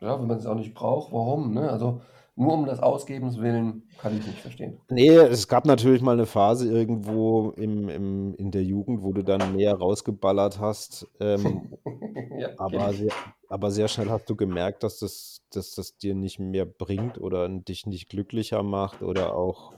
Ja, 0.00 0.20
wenn 0.20 0.28
man 0.28 0.38
es 0.38 0.46
auch 0.46 0.54
nicht 0.54 0.74
braucht, 0.74 1.12
warum? 1.12 1.52
Ne? 1.52 1.68
Also 1.68 2.00
nur 2.36 2.52
um 2.52 2.66
das 2.66 2.80
Ausgebens 2.80 3.38
willen 3.38 3.88
kann 3.98 4.16
ich 4.18 4.26
nicht 4.26 4.40
verstehen. 4.40 4.80
Nee, 4.90 5.10
es 5.10 5.46
gab 5.46 5.66
natürlich 5.66 6.02
mal 6.02 6.12
eine 6.12 6.26
Phase 6.26 6.70
irgendwo 6.70 7.50
im, 7.50 7.88
im, 7.88 8.34
in 8.34 8.50
der 8.50 8.64
Jugend, 8.64 9.02
wo 9.02 9.12
du 9.12 9.22
dann 9.22 9.54
mehr 9.54 9.74
rausgeballert 9.74 10.58
hast. 10.58 11.06
Ähm, 11.20 11.72
ja, 12.38 12.50
aber, 12.58 12.92
sehr, 12.92 13.12
aber 13.48 13.70
sehr 13.70 13.86
schnell 13.86 14.10
hast 14.10 14.28
du 14.28 14.34
gemerkt, 14.34 14.82
dass 14.82 14.98
das, 14.98 15.42
dass 15.52 15.74
das 15.74 15.96
dir 15.96 16.14
nicht 16.14 16.40
mehr 16.40 16.66
bringt 16.66 17.18
oder 17.18 17.48
dich 17.48 17.86
nicht 17.86 18.08
glücklicher 18.08 18.64
macht 18.64 19.02
oder 19.02 19.36
auch 19.36 19.72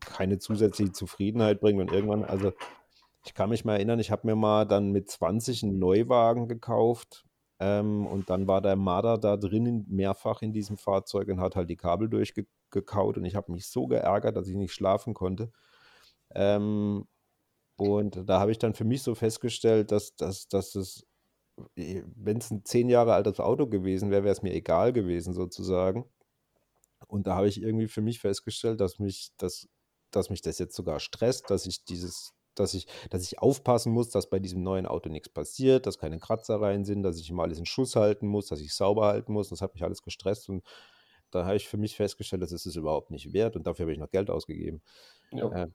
keine 0.00 0.38
zusätzliche 0.38 0.92
Zufriedenheit 0.92 1.60
bringt. 1.60 1.80
Und 1.80 1.92
irgendwann, 1.92 2.24
also 2.24 2.52
ich 3.24 3.34
kann 3.34 3.50
mich 3.50 3.64
mal 3.64 3.74
erinnern, 3.74 4.00
ich 4.00 4.10
habe 4.10 4.26
mir 4.26 4.36
mal 4.36 4.64
dann 4.64 4.92
mit 4.92 5.10
20 5.10 5.62
einen 5.62 5.78
Neuwagen 5.78 6.48
gekauft. 6.48 7.24
Ähm, 7.60 8.06
und 8.06 8.30
dann 8.30 8.48
war 8.48 8.60
der 8.60 8.76
Marder 8.76 9.18
da 9.18 9.36
drinnen 9.36 9.86
mehrfach 9.88 10.42
in 10.42 10.52
diesem 10.52 10.76
Fahrzeug 10.76 11.28
und 11.28 11.40
hat 11.40 11.56
halt 11.56 11.70
die 11.70 11.76
Kabel 11.76 12.08
durchgekaut. 12.08 13.18
Und 13.18 13.24
ich 13.24 13.36
habe 13.36 13.52
mich 13.52 13.68
so 13.68 13.86
geärgert, 13.86 14.36
dass 14.36 14.48
ich 14.48 14.56
nicht 14.56 14.72
schlafen 14.74 15.14
konnte. 15.14 15.52
Ähm, 16.34 17.06
und 17.76 18.28
da 18.28 18.40
habe 18.40 18.52
ich 18.52 18.58
dann 18.58 18.74
für 18.74 18.84
mich 18.84 19.02
so 19.02 19.14
festgestellt, 19.14 19.92
dass, 19.92 20.14
dass, 20.16 20.48
dass 20.48 20.74
es, 20.74 21.06
wenn 21.76 22.38
es 22.38 22.50
ein 22.50 22.64
zehn 22.64 22.88
Jahre 22.88 23.14
altes 23.14 23.40
Auto 23.40 23.66
gewesen 23.66 24.10
wäre, 24.10 24.24
wäre 24.24 24.32
es 24.32 24.42
mir 24.42 24.54
egal 24.54 24.92
gewesen 24.92 25.34
sozusagen. 25.34 26.04
Und 27.08 27.26
da 27.26 27.36
habe 27.36 27.48
ich 27.48 27.60
irgendwie 27.60 27.88
für 27.88 28.00
mich 28.00 28.20
festgestellt, 28.20 28.80
dass 28.80 28.98
mich 28.98 29.32
das, 29.36 29.68
dass 30.10 30.30
mich 30.30 30.42
das 30.42 30.58
jetzt 30.58 30.74
sogar 30.74 31.00
stresst, 31.00 31.50
dass 31.50 31.66
ich 31.66 31.84
dieses, 31.84 32.34
dass 32.54 32.74
ich, 32.74 32.86
dass 33.10 33.22
ich 33.24 33.38
aufpassen 33.38 33.92
muss, 33.92 34.10
dass 34.10 34.28
bei 34.28 34.38
diesem 34.38 34.62
neuen 34.62 34.86
Auto 34.86 35.08
nichts 35.08 35.28
passiert, 35.28 35.86
dass 35.86 35.98
keine 35.98 36.18
Kratzer 36.18 36.60
rein 36.60 36.84
sind, 36.84 37.02
dass 37.02 37.18
ich 37.18 37.30
immer 37.30 37.42
alles 37.42 37.58
in 37.58 37.66
Schuss 37.66 37.96
halten 37.96 38.26
muss, 38.26 38.48
dass 38.48 38.60
ich 38.60 38.74
sauber 38.74 39.06
halten 39.06 39.32
muss. 39.32 39.48
Das 39.48 39.62
hat 39.62 39.74
mich 39.74 39.84
alles 39.84 40.02
gestresst 40.02 40.48
und 40.48 40.62
da 41.30 41.46
habe 41.46 41.56
ich 41.56 41.68
für 41.68 41.78
mich 41.78 41.96
festgestellt, 41.96 42.42
das 42.42 42.52
ist 42.52 42.66
es 42.66 42.76
überhaupt 42.76 43.10
nicht 43.10 43.32
wert 43.32 43.56
und 43.56 43.66
dafür 43.66 43.84
habe 43.84 43.92
ich 43.92 43.98
noch 43.98 44.10
Geld 44.10 44.30
ausgegeben. 44.30 44.82
Ja. 45.32 45.50
Äh, 45.50 45.68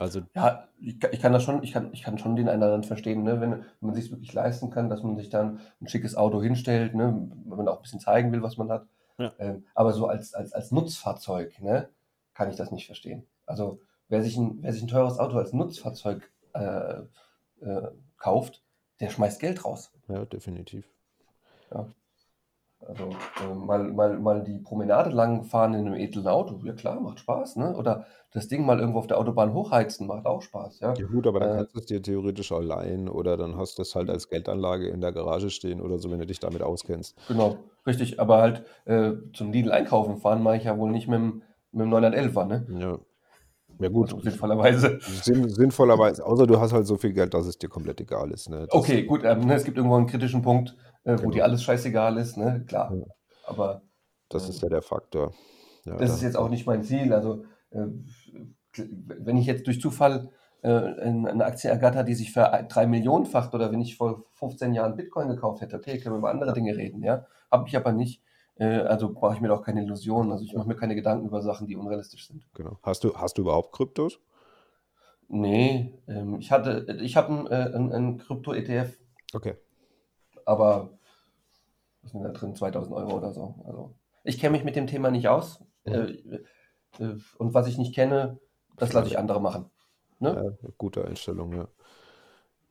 also 0.00 0.22
ja, 0.34 0.66
ich, 0.80 0.96
ich, 1.12 1.20
kann 1.20 1.34
das 1.34 1.42
schon, 1.42 1.62
ich 1.62 1.72
kann, 1.72 1.90
ich 1.92 2.02
kann 2.02 2.16
schon 2.16 2.34
den 2.34 2.48
einen 2.48 2.62
oder 2.62 2.72
anderen 2.72 2.84
verstehen, 2.84 3.22
ne? 3.22 3.40
wenn, 3.40 3.50
wenn 3.50 3.66
man 3.80 3.94
sich 3.94 4.10
wirklich 4.10 4.32
leisten 4.32 4.70
kann, 4.70 4.88
dass 4.88 5.02
man 5.02 5.16
sich 5.16 5.28
dann 5.28 5.60
ein 5.80 5.88
schickes 5.88 6.16
Auto 6.16 6.42
hinstellt, 6.42 6.94
ne? 6.94 7.30
wenn 7.44 7.58
man 7.58 7.68
auch 7.68 7.76
ein 7.76 7.82
bisschen 7.82 8.00
zeigen 8.00 8.32
will, 8.32 8.42
was 8.42 8.56
man 8.56 8.70
hat. 8.70 8.86
Ja. 9.18 9.32
Ähm, 9.38 9.66
aber 9.74 9.92
so 9.92 10.06
als, 10.06 10.32
als, 10.32 10.54
als 10.54 10.72
Nutzfahrzeug 10.72 11.60
ne, 11.60 11.90
kann 12.32 12.48
ich 12.48 12.56
das 12.56 12.72
nicht 12.72 12.86
verstehen. 12.86 13.26
Also 13.44 13.82
wer 14.10 14.22
sich 14.22 14.36
ein, 14.36 14.58
wer 14.60 14.72
sich 14.72 14.82
ein 14.82 14.88
teures 14.88 15.18
Auto 15.18 15.38
als 15.38 15.54
Nutzfahrzeug 15.54 16.30
äh, 16.52 17.00
äh, 17.62 17.88
kauft, 18.18 18.62
der 19.00 19.08
schmeißt 19.08 19.40
Geld 19.40 19.64
raus. 19.64 19.92
Ja, 20.08 20.26
definitiv. 20.26 20.84
Ja. 21.72 21.86
Also 22.86 23.10
äh, 23.10 23.54
mal, 23.54 23.84
mal, 23.92 24.18
mal 24.18 24.42
die 24.42 24.58
Promenade 24.58 25.10
lang 25.10 25.44
fahren 25.44 25.74
in 25.74 25.86
einem 25.86 25.94
edlen 25.94 26.26
Auto, 26.26 26.60
ja 26.64 26.72
klar, 26.72 26.98
macht 26.98 27.18
Spaß, 27.18 27.56
ne? 27.56 27.76
Oder 27.76 28.06
das 28.32 28.48
Ding 28.48 28.64
mal 28.64 28.80
irgendwo 28.80 29.00
auf 29.00 29.06
der 29.06 29.18
Autobahn 29.18 29.52
hochheizen, 29.52 30.06
macht 30.06 30.24
auch 30.24 30.40
Spaß, 30.40 30.80
ja. 30.80 30.94
Ja 30.94 31.06
gut, 31.06 31.26
aber 31.26 31.40
dann 31.40 31.50
äh, 31.50 31.56
kannst 31.56 31.74
du 31.74 31.78
es 31.80 31.86
dir 31.86 32.02
theoretisch 32.02 32.52
auch 32.52 32.62
leihen 32.62 33.10
oder 33.10 33.36
dann 33.36 33.58
hast 33.58 33.76
du 33.76 33.82
es 33.82 33.94
halt 33.94 34.08
als 34.08 34.30
Geldanlage 34.30 34.88
in 34.88 35.02
der 35.02 35.12
Garage 35.12 35.50
stehen 35.50 35.82
oder 35.82 35.98
so, 35.98 36.10
wenn 36.10 36.20
du 36.20 36.26
dich 36.26 36.40
damit 36.40 36.62
auskennst. 36.62 37.18
Genau, 37.28 37.58
richtig. 37.86 38.18
Aber 38.18 38.40
halt 38.40 38.64
äh, 38.86 39.12
zum 39.34 39.52
Lidl 39.52 39.72
einkaufen 39.72 40.16
fahren 40.16 40.42
mache 40.42 40.56
ich 40.56 40.64
ja 40.64 40.78
wohl 40.78 40.90
nicht 40.90 41.06
mit 41.06 41.18
dem, 41.18 41.42
mit 41.72 41.82
dem 41.84 41.92
911er, 41.92 42.44
ne? 42.46 42.66
Ja. 42.80 42.98
Ja 43.80 43.88
gut, 43.88 44.12
also 44.12 44.22
sinnvollerweise. 44.22 44.98
Sinn, 45.00 45.48
sinnvollerweise, 45.48 46.24
außer 46.24 46.46
du 46.46 46.60
hast 46.60 46.72
halt 46.72 46.86
so 46.86 46.96
viel 46.96 47.12
Geld, 47.12 47.32
dass 47.32 47.46
es 47.46 47.58
dir 47.58 47.68
komplett 47.68 48.00
egal 48.00 48.30
ist. 48.30 48.50
Ne? 48.50 48.66
okay, 48.70 49.04
gut, 49.04 49.22
ähm, 49.24 49.46
ne, 49.46 49.54
es 49.54 49.64
gibt 49.64 49.78
irgendwo 49.78 49.96
einen 49.96 50.06
kritischen 50.06 50.42
Punkt, 50.42 50.76
äh, 51.04 51.12
wo 51.12 51.22
genau. 51.22 51.30
dir 51.30 51.44
alles 51.44 51.62
scheißegal 51.62 52.18
ist, 52.18 52.36
ne? 52.36 52.64
Klar. 52.66 52.94
Ja. 52.94 53.04
Aber 53.46 53.82
das 54.28 54.46
äh, 54.46 54.50
ist 54.50 54.62
ja 54.62 54.68
der 54.68 54.82
Faktor. 54.82 55.32
Ja, 55.84 55.96
das 55.96 56.12
ist 56.12 56.22
jetzt 56.22 56.36
auch 56.36 56.50
nicht 56.50 56.66
mein 56.66 56.82
Ziel. 56.82 57.12
Also 57.12 57.44
äh, 57.70 57.86
wenn 58.76 59.36
ich 59.36 59.46
jetzt 59.46 59.66
durch 59.66 59.80
Zufall 59.80 60.30
äh, 60.62 60.68
eine 60.68 61.44
Aktie 61.44 61.70
ergatter, 61.70 62.04
die 62.04 62.14
sich 62.14 62.32
für 62.32 62.66
drei 62.68 62.86
Millionen 62.86 63.24
facht, 63.24 63.54
oder 63.54 63.72
wenn 63.72 63.80
ich 63.80 63.96
vor 63.96 64.24
15 64.34 64.74
Jahren 64.74 64.96
Bitcoin 64.96 65.28
gekauft 65.28 65.62
hätte, 65.62 65.76
okay, 65.76 65.98
können 65.98 66.14
wir 66.14 66.18
über 66.18 66.30
andere 66.30 66.52
Dinge 66.52 66.76
reden, 66.76 67.02
ja. 67.02 67.26
Habe 67.50 67.66
ich 67.66 67.76
aber 67.76 67.92
nicht. 67.92 68.22
Äh, 68.60 68.82
also 68.82 69.12
brauche 69.12 69.34
ich 69.34 69.40
mir 69.40 69.48
doch 69.48 69.62
keine 69.62 69.82
Illusionen. 69.82 70.30
Also 70.30 70.44
ich 70.44 70.54
mache 70.54 70.68
mir 70.68 70.76
keine 70.76 70.94
Gedanken 70.94 71.26
über 71.26 71.40
Sachen, 71.40 71.66
die 71.66 71.76
unrealistisch 71.76 72.28
sind. 72.28 72.46
Genau. 72.54 72.78
Hast 72.82 73.02
du, 73.02 73.14
hast 73.16 73.38
du 73.38 73.42
überhaupt 73.42 73.72
Kryptos? 73.72 74.20
Nee, 75.28 75.94
ähm, 76.06 76.38
ich 76.38 76.52
hatte, 76.52 76.98
ich 77.00 77.16
habe 77.16 77.50
einen, 77.50 78.18
äh, 78.18 78.22
Krypto-ETF. 78.22 78.98
Okay. 79.32 79.54
Aber 80.44 80.90
was 82.02 82.12
sind 82.12 82.22
da 82.22 82.30
drin? 82.30 82.54
2000 82.54 82.94
Euro 82.94 83.16
oder 83.16 83.32
so. 83.32 83.54
Also 83.64 83.94
ich 84.24 84.38
kenne 84.38 84.52
mich 84.52 84.64
mit 84.64 84.76
dem 84.76 84.86
Thema 84.86 85.10
nicht 85.10 85.28
aus. 85.28 85.64
Mhm. 85.86 85.92
Äh, 85.94 87.02
äh, 87.02 87.18
und 87.38 87.54
was 87.54 87.66
ich 87.66 87.78
nicht 87.78 87.94
kenne, 87.94 88.40
das 88.76 88.92
lasse 88.92 89.08
ich 89.08 89.18
andere 89.18 89.40
machen. 89.40 89.70
Ne? 90.18 90.56
Ja, 90.62 90.68
gute 90.76 91.06
Einstellung, 91.06 91.54
ja. 91.54 91.68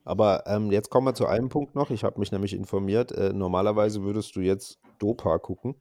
Aber 0.09 0.47
ähm, 0.47 0.71
jetzt 0.71 0.89
kommen 0.89 1.05
wir 1.05 1.13
zu 1.13 1.27
einem 1.27 1.49
Punkt 1.49 1.75
noch. 1.75 1.91
Ich 1.91 2.03
habe 2.03 2.19
mich 2.19 2.31
nämlich 2.31 2.55
informiert. 2.55 3.11
Äh, 3.11 3.31
normalerweise 3.31 4.01
würdest 4.01 4.35
du 4.35 4.39
jetzt 4.39 4.79
Dopa 4.97 5.37
gucken. 5.37 5.75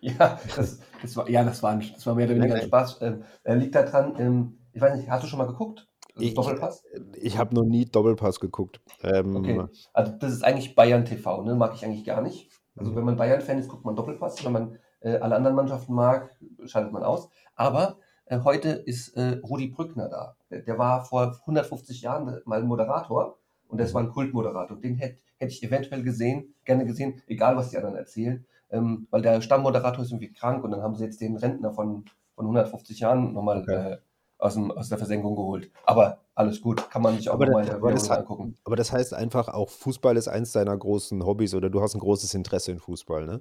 Ja, 0.00 0.38
das, 0.56 0.78
das 1.02 1.16
war, 1.16 1.28
ja, 1.28 1.42
das 1.42 1.60
war, 1.60 1.72
ein, 1.72 1.84
das 1.92 2.06
war 2.06 2.14
mehr 2.14 2.26
oder 2.26 2.36
weniger 2.36 2.54
ein 2.54 2.62
Spaß. 2.62 3.00
Ähm, 3.02 3.24
liegt 3.58 3.74
daran, 3.74 4.14
ähm, 4.20 4.58
ich 4.72 4.80
weiß 4.80 4.96
nicht, 4.96 5.10
hast 5.10 5.24
du 5.24 5.26
schon 5.26 5.40
mal 5.40 5.48
geguckt? 5.48 5.88
Ich, 6.16 6.34
Doppelpass? 6.34 6.84
Ich 7.16 7.36
habe 7.36 7.52
noch 7.52 7.64
nie 7.64 7.84
Doppelpass 7.84 8.38
geguckt. 8.38 8.80
Ähm, 9.02 9.34
okay. 9.34 9.64
Also 9.92 10.12
das 10.12 10.34
ist 10.34 10.44
eigentlich 10.44 10.76
Bayern 10.76 11.04
TV, 11.04 11.42
ne? 11.42 11.56
Mag 11.56 11.74
ich 11.74 11.84
eigentlich 11.84 12.04
gar 12.04 12.22
nicht. 12.22 12.48
Also 12.76 12.92
mhm. 12.92 12.96
wenn 12.96 13.04
man 13.06 13.16
Bayern-Fan 13.16 13.58
ist, 13.58 13.68
guckt 13.68 13.84
man 13.84 13.96
Doppelpass. 13.96 14.44
Wenn 14.44 14.52
man 14.52 14.78
äh, 15.00 15.16
alle 15.16 15.34
anderen 15.34 15.56
Mannschaften 15.56 15.94
mag, 15.94 16.30
schaltet 16.66 16.92
man 16.92 17.02
aus. 17.02 17.28
Aber 17.56 17.98
äh, 18.26 18.38
heute 18.44 18.68
ist 18.68 19.16
äh, 19.16 19.40
Rudi 19.42 19.66
Brückner 19.66 20.08
da. 20.08 20.36
Der, 20.48 20.62
der, 20.62 20.78
war 20.78 21.04
vor 21.04 21.38
150 21.40 22.02
Jahren 22.02 22.40
mal 22.44 22.62
Moderator 22.62 23.36
und 23.68 23.78
das 23.78 23.94
war 23.94 24.02
ein 24.02 24.10
Kultmoderator. 24.10 24.76
Den 24.78 24.96
hätte 24.96 25.18
hätt 25.38 25.52
ich 25.52 25.62
eventuell 25.62 26.02
gesehen, 26.02 26.54
gerne 26.64 26.84
gesehen, 26.84 27.22
egal 27.26 27.56
was 27.56 27.70
die 27.70 27.76
anderen 27.76 27.96
erzählen, 27.96 28.44
ähm, 28.70 29.06
weil 29.10 29.22
der 29.22 29.40
Stammmoderator 29.40 30.04
ist 30.04 30.10
irgendwie 30.10 30.32
krank 30.32 30.64
und 30.64 30.72
dann 30.72 30.82
haben 30.82 30.96
sie 30.96 31.04
jetzt 31.04 31.20
den 31.20 31.36
Rentner 31.36 31.72
von, 31.72 32.04
von 32.34 32.44
150 32.44 33.00
Jahren 33.00 33.32
nochmal 33.32 33.62
okay. 33.62 33.92
äh, 33.92 33.98
aus, 34.38 34.54
dem, 34.54 34.70
aus 34.70 34.88
der 34.88 34.98
Versenkung 34.98 35.36
geholt. 35.36 35.70
Aber 35.84 36.18
alles 36.34 36.60
gut, 36.60 36.90
kann 36.90 37.02
man 37.02 37.16
sich 37.16 37.30
auch 37.30 37.38
nochmal 37.38 37.70
aber 37.70 37.92
das, 37.92 38.10
angucken. 38.10 38.56
Aber 38.64 38.76
das 38.76 38.92
heißt 38.92 39.14
einfach 39.14 39.48
auch, 39.48 39.70
Fußball 39.70 40.16
ist 40.16 40.28
eins 40.28 40.52
deiner 40.52 40.76
großen 40.76 41.24
Hobbys 41.24 41.54
oder 41.54 41.70
du 41.70 41.80
hast 41.80 41.94
ein 41.94 42.00
großes 42.00 42.34
Interesse 42.34 42.72
in 42.72 42.80
Fußball, 42.80 43.26
ne? 43.26 43.40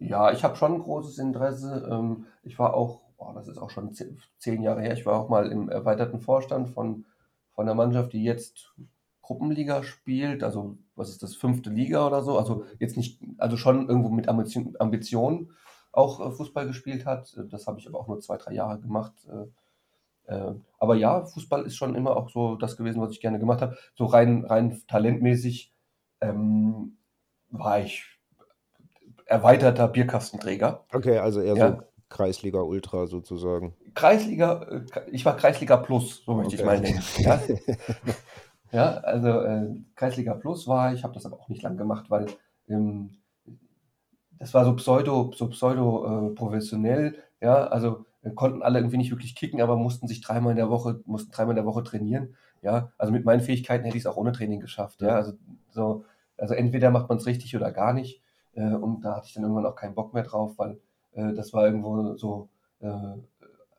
Ja, 0.00 0.30
ich 0.30 0.44
habe 0.44 0.54
schon 0.54 0.74
ein 0.74 0.82
großes 0.82 1.18
Interesse. 1.18 1.88
Ähm, 1.90 2.26
ich 2.42 2.58
war 2.58 2.74
auch, 2.74 3.00
oh, 3.16 3.32
das 3.34 3.48
ist 3.48 3.58
auch 3.58 3.70
schon 3.70 3.92
zehn 4.38 4.62
Jahre 4.62 4.82
her, 4.82 4.92
ich 4.92 5.06
war 5.06 5.20
auch 5.20 5.28
mal 5.28 5.50
im 5.50 5.68
erweiterten 5.68 6.20
Vorstand 6.20 6.70
von 6.70 7.04
von 7.58 7.66
der 7.66 7.74
Mannschaft, 7.74 8.12
die 8.12 8.22
jetzt 8.22 8.72
Gruppenliga 9.28 9.82
spielt, 9.82 10.42
also 10.42 10.78
was 10.96 11.10
ist 11.10 11.22
das, 11.22 11.36
fünfte 11.36 11.68
Liga 11.68 12.06
oder 12.06 12.22
so, 12.22 12.38
also 12.38 12.64
jetzt 12.78 12.96
nicht, 12.96 13.20
also 13.36 13.58
schon 13.58 13.86
irgendwo 13.86 14.08
mit 14.08 14.26
Ambition, 14.26 14.74
Ambition 14.78 15.52
auch 15.92 16.26
äh, 16.26 16.32
Fußball 16.32 16.66
gespielt 16.66 17.04
hat. 17.04 17.38
Das 17.50 17.66
habe 17.66 17.78
ich 17.78 17.86
aber 17.86 18.00
auch 18.00 18.08
nur 18.08 18.20
zwei, 18.20 18.38
drei 18.38 18.54
Jahre 18.54 18.80
gemacht. 18.80 19.12
Äh, 19.28 20.34
äh, 20.34 20.54
aber 20.78 20.94
ja, 20.94 21.26
Fußball 21.26 21.64
ist 21.64 21.76
schon 21.76 21.94
immer 21.94 22.16
auch 22.16 22.30
so 22.30 22.56
das 22.56 22.78
gewesen, 22.78 23.02
was 23.02 23.12
ich 23.12 23.20
gerne 23.20 23.38
gemacht 23.38 23.60
habe. 23.60 23.76
So 23.94 24.06
rein, 24.06 24.46
rein 24.46 24.80
talentmäßig 24.88 25.74
ähm, 26.22 26.96
war 27.50 27.80
ich 27.80 28.06
erweiterter 29.26 29.88
Bierkastenträger. 29.88 30.86
Okay, 30.90 31.18
also 31.18 31.42
eher 31.42 31.54
ja. 31.54 31.72
so 31.72 31.82
Kreisliga 32.08 32.60
Ultra 32.60 33.06
sozusagen. 33.06 33.74
Kreisliga, 33.92 34.62
äh, 34.62 35.10
ich 35.10 35.26
war 35.26 35.36
Kreisliga 35.36 35.76
Plus, 35.76 36.22
so 36.24 36.32
möchte 36.32 36.54
okay. 36.54 36.62
ich 36.62 36.64
mal 36.64 36.80
nennen. 36.80 37.02
Ja, 37.18 37.38
ja 38.72 38.98
also 38.98 39.28
äh, 39.28 39.76
Kreisliga 39.94 40.34
Plus 40.34 40.66
war 40.68 40.92
ich, 40.92 41.04
habe 41.04 41.14
das 41.14 41.26
aber 41.26 41.40
auch 41.40 41.48
nicht 41.48 41.62
lang 41.62 41.76
gemacht, 41.76 42.10
weil 42.10 42.26
ähm, 42.68 43.10
das 44.38 44.54
war 44.54 44.64
so 44.64 44.74
pseudo, 44.76 45.32
so 45.34 45.48
pseudo 45.48 46.30
äh, 46.30 46.34
professionell. 46.34 47.16
Ja, 47.40 47.66
also 47.66 48.04
äh, 48.22 48.30
konnten 48.30 48.62
alle 48.62 48.78
irgendwie 48.78 48.96
nicht 48.96 49.10
wirklich 49.10 49.34
kicken, 49.34 49.60
aber 49.60 49.76
mussten 49.76 50.08
sich 50.08 50.20
dreimal 50.20 50.52
in 50.52 50.56
der 50.56 50.70
Woche, 50.70 51.00
mussten 51.06 51.32
dreimal 51.32 51.52
in 51.52 51.56
der 51.56 51.66
Woche 51.66 51.82
trainieren. 51.82 52.36
Ja, 52.62 52.92
also 52.98 53.12
mit 53.12 53.24
meinen 53.24 53.40
Fähigkeiten 53.40 53.84
hätte 53.84 53.96
ich 53.96 54.02
es 54.02 54.06
auch 54.06 54.16
ohne 54.16 54.32
Training 54.32 54.60
geschafft. 54.60 55.02
Ja, 55.02 55.14
also 55.14 55.32
so, 55.70 56.04
also 56.36 56.54
entweder 56.54 56.90
macht 56.90 57.08
man 57.08 57.18
es 57.18 57.26
richtig 57.26 57.54
oder 57.56 57.72
gar 57.72 57.92
nicht. 57.92 58.22
Äh, 58.54 58.74
und 58.74 59.02
da 59.04 59.16
hatte 59.16 59.26
ich 59.28 59.34
dann 59.34 59.44
irgendwann 59.44 59.66
auch 59.66 59.76
keinen 59.76 59.94
Bock 59.94 60.14
mehr 60.14 60.24
drauf, 60.24 60.54
weil 60.58 60.80
äh, 61.12 61.34
das 61.34 61.52
war 61.52 61.66
irgendwo 61.66 62.16
so 62.16 62.48
äh, 62.80 62.88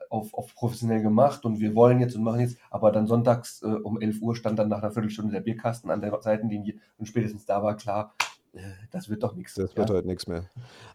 auf, 0.10 0.34
auf 0.34 0.54
professionell 0.56 1.02
gemacht 1.02 1.46
und 1.46 1.60
wir 1.60 1.76
wollen 1.76 2.00
jetzt 2.00 2.16
und 2.16 2.24
machen 2.24 2.42
jetzt, 2.42 2.58
aber 2.70 2.92
dann 2.92 3.08
sonntags 3.08 3.62
äh, 3.62 3.68
um 3.68 4.02
11 4.02 4.22
Uhr 4.22 4.36
stand 4.36 4.60
dann 4.60 4.70
nach 4.70 4.82
einer 4.82 4.92
Viertelstunde 4.92 5.32
der 5.32 5.42
Bierkasten 5.42 5.92
an 5.92 6.02
der 6.02 6.20
Seitenlinie 6.22 6.76
und 6.98 7.06
spätestens 7.06 7.46
da 7.46 7.62
war 7.64 7.78
klar, 7.78 8.16
äh, 8.54 8.62
das 8.92 9.10
wird 9.10 9.24
doch 9.24 9.36
nichts. 9.36 9.54
Das 9.54 9.76
wird 9.76 9.90
ja? 9.90 9.96
heute 9.96 10.08
nichts 10.08 10.28
mehr. 10.28 10.46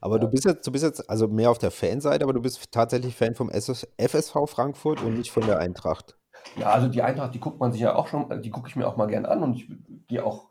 Aber 0.01 0.17
ja. 0.17 0.23
du 0.23 0.29
bist 0.29 0.45
jetzt, 0.45 0.67
du 0.67 0.73
bist 0.73 0.85
jetzt 0.85 1.09
also 1.09 1.29
mehr 1.29 1.51
auf 1.51 1.59
der 1.59 1.71
Fanseite, 1.71 2.25
aber 2.25 2.33
du 2.33 2.43
bist 2.43 2.73
tatsächlich 2.73 3.15
Fan 3.15 3.35
vom 3.35 3.51
FSV 3.51 4.35
Frankfurt 4.47 5.03
und 5.03 5.17
nicht 5.17 5.31
von 5.31 5.47
der 5.47 5.59
Eintracht. 5.59 6.17
Ja, 6.57 6.71
also 6.71 6.89
die 6.89 7.03
Eintracht, 7.03 7.35
die 7.35 7.41
guckt 7.41 7.61
man 7.61 7.73
sich 7.73 7.81
ja 7.81 7.95
auch 7.95 8.07
schon, 8.07 8.43
die 8.43 8.51
gucke 8.51 8.69
ich 8.69 8.77
mir 8.77 8.87
auch 8.87 8.97
mal 8.97 9.07
gern 9.07 9.27
an 9.27 9.43
und 9.43 9.57
ich 9.57 9.69
gehe 10.07 10.25
auch, 10.25 10.49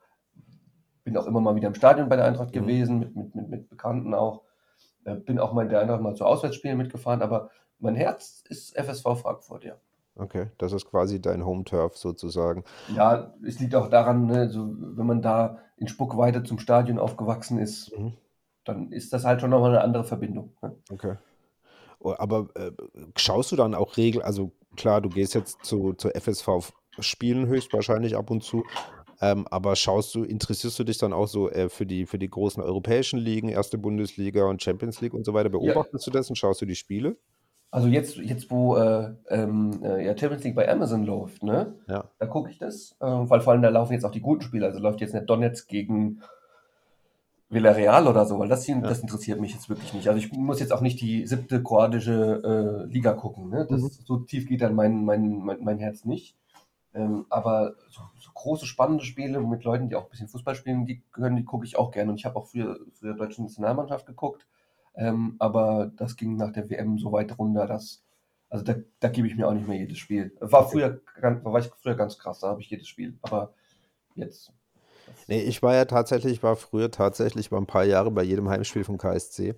bin 1.04 1.18
auch 1.18 1.28
immer 1.28 1.42
mal 1.42 1.56
wieder 1.56 1.68
im 1.68 1.76
Stadion 1.76 2.10
bei 2.10 2.16
der 2.16 2.26
Eintracht 2.26 2.50
mhm. 2.50 2.60
gewesen, 2.60 3.00
mit, 3.00 3.16
mit, 3.16 3.36
mit, 3.36 3.50
mit 3.50 3.70
Bekannten 3.70 4.14
auch. 4.14 4.42
Äh, 5.06 5.16
bin 5.16 5.40
auch 5.40 5.54
mal 5.54 5.68
der 5.68 5.82
Eintracht 5.82 6.02
mal 6.02 6.16
zu 6.16 6.26
Auswärtsspielen 6.26 6.78
mitgefahren, 6.78 7.22
aber 7.22 7.52
mein 7.84 7.96
Herz 7.96 8.44
ist 8.50 8.76
FSV 8.76 9.04
Frankfurt, 9.22 9.66
ja. 9.66 9.76
Okay, 10.16 10.48
das 10.58 10.74
ist 10.74 10.86
quasi 10.86 11.22
dein 11.22 11.46
Home-Turf 11.46 11.98
sozusagen. 11.98 12.64
Ja, 12.96 13.34
es 13.46 13.60
liegt 13.60 13.76
auch 13.76 13.90
daran, 13.90 14.28
ne, 14.28 14.50
so, 14.50 14.68
wenn 14.78 15.08
man 15.08 15.22
da 15.22 15.60
in 15.78 15.88
Spuckweite 15.88 16.44
zum 16.44 16.60
Stadion 16.60 17.00
aufgewachsen 17.00 17.58
ist, 17.58 17.98
mhm. 17.98 18.14
dann 18.64 18.92
ist 18.92 19.12
das 19.12 19.26
halt 19.26 19.42
schon 19.42 19.50
nochmal 19.50 19.72
eine 19.72 19.82
andere 19.82 20.04
Verbindung. 20.04 20.56
Ne? 20.62 20.76
Okay. 20.92 21.16
Oh, 22.00 22.14
aber 22.18 22.50
äh, 22.56 22.72
schaust 23.18 23.52
du 23.52 23.56
dann 23.56 23.74
auch 23.74 23.98
Regel, 23.98 24.22
also 24.22 24.52
klar, 24.76 25.02
du 25.02 25.10
gehst 25.10 25.34
jetzt 25.34 25.66
zu, 25.66 25.94
zu 25.94 26.10
FSV 26.10 26.72
spielen 27.00 27.48
höchstwahrscheinlich 27.48 28.16
ab 28.16 28.30
und 28.30 28.44
zu, 28.44 28.64
ähm, 29.20 29.48
aber 29.50 29.76
schaust 29.76 30.14
du, 30.14 30.24
interessierst 30.24 30.78
du 30.78 30.84
dich 30.84 30.98
dann 31.00 31.14
auch 31.14 31.28
so 31.28 31.50
äh, 31.50 31.70
für, 31.70 31.86
die, 31.86 32.06
für 32.06 32.20
die 32.20 32.30
großen 32.30 32.62
europäischen 32.62 33.20
Ligen, 33.20 33.50
erste 33.50 33.78
Bundesliga 33.78 34.46
und 34.46 34.62
Champions 34.62 35.02
League 35.02 35.14
und 35.14 35.26
so 35.26 35.34
weiter? 35.34 35.50
Beobachtest 35.50 36.06
ja. 36.06 36.12
du 36.12 36.18
das 36.20 36.30
und 36.30 36.36
schaust 36.36 36.62
du 36.62 36.66
die 36.66 36.76
Spiele? 36.76 37.18
Also 37.74 37.88
jetzt, 37.88 38.18
jetzt 38.18 38.52
wo 38.52 38.76
äh, 38.78 39.16
ähm, 39.30 39.80
äh, 39.84 40.06
ja, 40.06 40.16
Champions 40.16 40.44
League 40.44 40.54
bei 40.54 40.70
Amazon 40.70 41.06
läuft, 41.06 41.42
ne? 41.42 41.74
Ja. 41.88 42.04
Da 42.20 42.28
gucke 42.28 42.52
ich 42.52 42.60
das, 42.60 42.96
äh, 43.00 43.06
weil 43.08 43.42
vor 43.42 43.52
allem 43.52 43.64
da 43.64 43.70
laufen 43.70 43.94
jetzt 43.94 44.06
auch 44.06 44.12
die 44.12 44.22
guten 44.22 44.44
Spiele. 44.44 44.68
Also 44.68 44.78
läuft 44.78 45.02
jetzt 45.02 45.16
nicht 45.16 45.28
Donetsk 45.28 45.70
gegen 45.70 46.22
Villarreal 47.50 48.08
oder 48.08 48.28
so, 48.28 48.38
weil 48.38 48.48
das, 48.48 48.64
hier, 48.64 48.76
ja. 48.76 48.82
das 48.82 49.00
interessiert 49.00 49.42
mich 49.42 49.54
jetzt 49.54 49.70
wirklich 49.70 49.92
nicht. 49.92 50.08
Also 50.08 50.20
ich 50.20 50.32
muss 50.32 50.60
jetzt 50.60 50.72
auch 50.72 50.82
nicht 50.82 51.02
die 51.02 51.26
siebte 51.26 51.64
kroatische 51.64 52.86
äh, 52.88 52.94
Liga 52.94 53.14
gucken. 53.14 53.50
Ne? 53.50 53.66
Das, 53.68 53.82
mhm. 53.82 53.90
So 54.06 54.18
tief 54.18 54.48
geht 54.48 54.62
dann 54.62 54.76
mein, 54.76 55.04
mein, 55.04 55.40
mein, 55.40 55.64
mein 55.64 55.80
Herz 55.80 56.06
nicht. 56.06 56.36
Ähm, 56.94 57.26
aber 57.32 57.74
so, 57.90 58.02
so, 58.20 58.30
große, 58.36 58.68
spannende 58.68 59.04
Spiele 59.04 59.42
mit 59.42 59.64
Leuten, 59.64 59.90
die 59.90 59.96
auch 59.96 60.04
ein 60.04 60.10
bisschen 60.12 60.28
Fußball 60.28 60.54
spielen, 60.54 60.86
die 60.86 61.02
können, 61.12 61.38
die 61.38 61.44
gucke 61.44 61.66
ich 61.66 61.76
auch 61.76 61.90
gerne. 61.90 62.12
Und 62.12 62.20
ich 62.20 62.26
habe 62.26 62.36
auch 62.36 62.46
früher, 62.46 62.78
früher 62.94 63.16
deutsche 63.16 63.42
Nationalmannschaft 63.42 64.06
geguckt. 64.06 64.46
Ähm, 64.96 65.36
aber 65.40 65.92
das 65.96 66.16
ging 66.16 66.36
nach 66.36 66.52
der 66.52 66.70
WM 66.70 66.98
so 66.98 67.12
weit 67.12 67.38
runter, 67.38 67.66
dass, 67.68 68.04
also 68.50 68.64
da, 68.64 68.76
da 69.00 69.10
gebe 69.10 69.28
ich 69.28 69.36
mir 69.36 69.48
auch 69.48 69.54
nicht 69.54 69.68
mehr 69.68 69.80
jedes 69.80 69.98
Spiel. 69.98 70.36
War 70.40 70.70
früher, 70.70 71.02
war 71.22 71.60
ich 71.60 71.68
früher 71.82 71.96
ganz 71.96 72.18
krass, 72.18 72.40
da 72.40 72.50
habe 72.50 72.62
ich 72.62 72.70
jedes 72.70 72.88
Spiel. 72.88 73.18
Aber 73.22 73.54
jetzt. 74.16 74.54
Nee, 75.28 75.42
ich 75.42 75.64
war 75.64 75.74
ja 75.74 75.86
tatsächlich, 75.86 76.34
ich 76.34 76.44
war 76.44 76.56
früher 76.56 76.92
tatsächlich 76.92 77.52
war 77.52 77.60
ein 77.60 77.68
paar 77.68 77.84
Jahre 77.84 78.12
bei 78.12 78.24
jedem 78.24 78.50
Heimspiel 78.50 78.84
vom 78.84 78.98
KSC. 78.98 79.56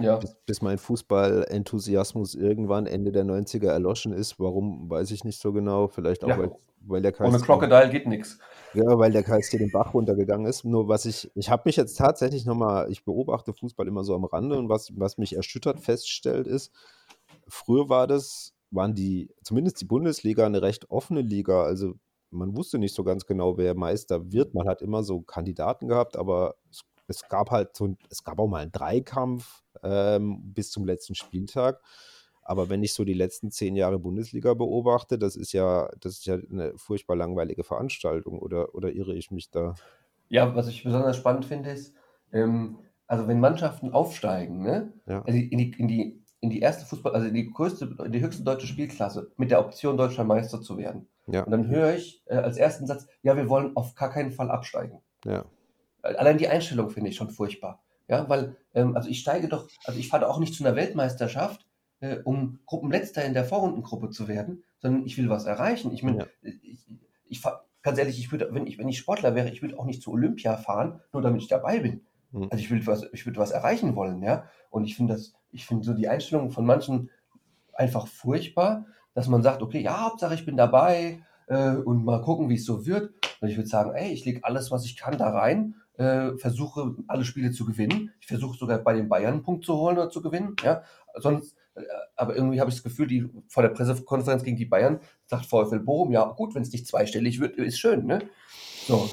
Ja. 0.00 0.16
Bis, 0.16 0.36
bis 0.46 0.62
mein 0.62 0.78
Fußball-Enthusiasmus 0.78 2.34
irgendwann 2.34 2.86
Ende 2.86 3.12
der 3.12 3.24
90er 3.24 3.68
erloschen 3.68 4.12
ist. 4.12 4.38
Warum, 4.38 4.90
weiß 4.90 5.10
ich 5.10 5.24
nicht 5.24 5.40
so 5.40 5.52
genau. 5.52 5.88
Vielleicht 5.88 6.24
auch, 6.24 6.28
ja. 6.28 6.38
weil, 6.38 6.50
weil 6.80 7.02
der 7.02 7.12
KSC. 7.12 7.34
Ohne 7.34 7.40
Crocodile 7.40 7.90
geht 7.90 8.06
nichts. 8.06 8.38
Ja, 8.74 8.98
weil 8.98 9.12
der 9.12 9.22
KSC 9.22 9.58
den 9.58 9.70
Bach 9.70 9.94
runtergegangen 9.94 10.46
ist. 10.46 10.64
Nur 10.64 10.88
was 10.88 11.04
ich, 11.06 11.30
ich 11.34 11.50
habe 11.50 11.62
mich 11.66 11.76
jetzt 11.76 11.96
tatsächlich 11.96 12.44
nochmal, 12.44 12.90
ich 12.90 13.04
beobachte 13.04 13.52
Fußball 13.52 13.86
immer 13.88 14.04
so 14.04 14.14
am 14.14 14.24
Rande 14.24 14.58
und 14.58 14.68
was, 14.68 14.92
was 14.96 15.18
mich 15.18 15.36
erschüttert 15.36 15.80
feststellt 15.80 16.46
ist, 16.46 16.72
früher 17.48 17.88
war 17.88 18.06
das, 18.06 18.54
waren 18.70 18.94
die, 18.94 19.30
zumindest 19.42 19.80
die 19.80 19.86
Bundesliga 19.86 20.44
eine 20.44 20.62
recht 20.62 20.90
offene 20.90 21.22
Liga. 21.22 21.62
Also 21.62 21.94
man 22.30 22.56
wusste 22.56 22.78
nicht 22.78 22.94
so 22.94 23.04
ganz 23.04 23.26
genau, 23.26 23.56
wer 23.56 23.74
Meister 23.74 24.32
wird. 24.32 24.54
Man 24.54 24.68
hat 24.68 24.82
immer 24.82 25.02
so 25.02 25.20
Kandidaten 25.20 25.88
gehabt, 25.88 26.16
aber 26.16 26.56
es, 26.70 26.82
es 27.08 27.28
gab 27.28 27.50
halt 27.50 27.76
so, 27.76 27.94
es 28.10 28.24
gab 28.24 28.38
auch 28.38 28.48
mal 28.48 28.62
einen 28.62 28.72
Dreikampf 28.72 29.62
ähm, 29.86 30.40
bis 30.54 30.70
zum 30.70 30.84
letzten 30.84 31.14
Spieltag. 31.14 31.80
Aber 32.42 32.68
wenn 32.68 32.82
ich 32.82 32.94
so 32.94 33.04
die 33.04 33.14
letzten 33.14 33.50
zehn 33.50 33.74
Jahre 33.74 33.98
Bundesliga 33.98 34.54
beobachte, 34.54 35.18
das 35.18 35.34
ist 35.34 35.52
ja, 35.52 35.90
das 36.00 36.12
ist 36.12 36.26
ja 36.26 36.34
eine 36.34 36.72
furchtbar 36.76 37.16
langweilige 37.16 37.64
Veranstaltung, 37.64 38.38
oder, 38.38 38.74
oder 38.74 38.92
irre 38.92 39.16
ich 39.16 39.30
mich 39.32 39.50
da? 39.50 39.74
Ja, 40.28 40.54
was 40.54 40.68
ich 40.68 40.84
besonders 40.84 41.16
spannend 41.16 41.44
finde, 41.44 41.70
ist, 41.70 41.94
ähm, 42.32 42.78
also 43.08 43.26
wenn 43.26 43.40
Mannschaften 43.40 43.92
aufsteigen, 43.92 44.62
ne? 44.62 44.92
Ja. 45.06 45.22
Also 45.24 45.38
in, 45.38 45.58
die, 45.58 45.70
in, 45.78 45.88
die, 45.88 46.22
in 46.40 46.50
die 46.50 46.60
erste 46.60 46.84
Fußball, 46.86 47.14
also 47.14 47.26
in 47.26 47.34
die 47.34 47.50
größte, 47.50 47.96
in 48.04 48.12
die 48.12 48.20
höchste 48.20 48.44
deutsche 48.44 48.66
Spielklasse 48.66 49.32
mit 49.36 49.50
der 49.50 49.60
Option, 49.60 49.96
deutscher 49.96 50.24
Meister 50.24 50.60
zu 50.60 50.76
werden. 50.78 51.08
Ja. 51.26 51.42
Und 51.42 51.50
dann 51.50 51.68
höre 51.68 51.94
ich 51.94 52.22
äh, 52.26 52.36
als 52.36 52.56
ersten 52.56 52.86
Satz, 52.86 53.06
ja, 53.22 53.36
wir 53.36 53.48
wollen 53.48 53.76
auf 53.76 53.94
gar 53.94 54.10
keinen 54.10 54.30
Fall 54.30 54.50
absteigen. 54.50 55.00
Ja. 55.24 55.44
Allein 56.02 56.38
die 56.38 56.46
Einstellung 56.46 56.90
finde 56.90 57.10
ich 57.10 57.16
schon 57.16 57.30
furchtbar. 57.30 57.82
Ja, 58.08 58.28
weil, 58.28 58.56
ähm, 58.74 58.94
also 58.96 59.08
ich 59.08 59.20
steige 59.20 59.48
doch, 59.48 59.68
also 59.84 59.98
ich 59.98 60.08
fahre 60.08 60.28
auch 60.28 60.38
nicht 60.38 60.54
zu 60.54 60.64
einer 60.64 60.76
Weltmeisterschaft, 60.76 61.66
äh, 62.00 62.18
um 62.24 62.60
Gruppenletzter 62.66 63.24
in 63.24 63.34
der 63.34 63.44
Vorrundengruppe 63.44 64.10
zu 64.10 64.28
werden, 64.28 64.62
sondern 64.78 65.04
ich 65.04 65.18
will 65.18 65.28
was 65.28 65.46
erreichen. 65.46 65.92
Ich 65.92 66.02
meine, 66.02 66.18
ja. 66.18 66.26
ich, 66.42 66.86
ich 67.28 67.40
fahr, 67.40 67.66
ganz 67.82 67.98
ehrlich, 67.98 68.18
ich 68.18 68.30
würde, 68.30 68.48
wenn 68.52 68.66
ich, 68.66 68.78
wenn 68.78 68.88
ich 68.88 68.98
Sportler 68.98 69.34
wäre, 69.34 69.50
ich 69.50 69.62
würde 69.62 69.78
auch 69.78 69.86
nicht 69.86 70.02
zu 70.02 70.12
Olympia 70.12 70.56
fahren, 70.56 71.00
nur 71.12 71.22
damit 71.22 71.42
ich 71.42 71.48
dabei 71.48 71.80
bin. 71.80 72.02
Mhm. 72.32 72.48
Also 72.50 72.56
ich 72.62 72.70
will 72.70 72.86
was, 72.86 73.06
ich 73.12 73.26
würde 73.26 73.38
was 73.38 73.50
erreichen 73.50 73.96
wollen, 73.96 74.22
ja. 74.22 74.44
Und 74.70 74.84
ich 74.84 74.96
finde 74.96 75.14
das, 75.14 75.34
ich 75.50 75.66
finde 75.66 75.84
so 75.84 75.94
die 75.94 76.08
Einstellung 76.08 76.50
von 76.50 76.66
manchen 76.66 77.10
einfach 77.72 78.06
furchtbar, 78.06 78.86
dass 79.14 79.28
man 79.28 79.42
sagt, 79.42 79.62
okay, 79.62 79.80
ja, 79.80 80.04
Hauptsache 80.04 80.34
ich 80.34 80.44
bin 80.44 80.56
dabei 80.56 81.22
äh, 81.46 81.76
und 81.76 82.04
mal 82.04 82.22
gucken, 82.22 82.48
wie 82.48 82.56
es 82.56 82.64
so 82.64 82.86
wird. 82.86 83.12
Und 83.40 83.48
ich 83.48 83.56
würde 83.56 83.68
sagen, 83.68 83.94
ey, 83.94 84.12
ich 84.12 84.24
lege 84.24 84.44
alles, 84.44 84.70
was 84.70 84.84
ich 84.84 84.96
kann, 84.96 85.18
da 85.18 85.30
rein 85.30 85.76
äh, 85.98 86.36
versuche 86.38 86.94
alle 87.06 87.24
Spiele 87.24 87.50
zu 87.50 87.64
gewinnen. 87.64 88.12
Ich 88.20 88.26
versuche 88.26 88.56
sogar 88.56 88.78
bei 88.78 88.94
den 88.94 89.08
Bayern 89.08 89.34
einen 89.34 89.42
Punkt 89.42 89.64
zu 89.64 89.74
holen 89.74 89.96
oder 89.96 90.10
zu 90.10 90.22
gewinnen. 90.22 90.56
Ja, 90.62 90.82
sonst, 91.16 91.56
äh, 91.74 91.82
aber 92.16 92.36
irgendwie 92.36 92.60
habe 92.60 92.70
ich 92.70 92.76
das 92.76 92.84
Gefühl, 92.84 93.06
die 93.06 93.28
vor 93.48 93.62
der 93.62 93.70
Pressekonferenz 93.70 94.42
gegen 94.42 94.56
die 94.56 94.66
Bayern 94.66 95.00
sagt 95.26 95.46
VfL 95.46 95.80
Bochum, 95.80 96.12
ja 96.12 96.24
gut, 96.24 96.54
wenn 96.54 96.62
es 96.62 96.72
nicht 96.72 96.86
zweistellig 96.86 97.40
wird, 97.40 97.56
ist 97.56 97.78
schön, 97.78 98.06
ne? 98.06 98.20
So. 98.86 99.08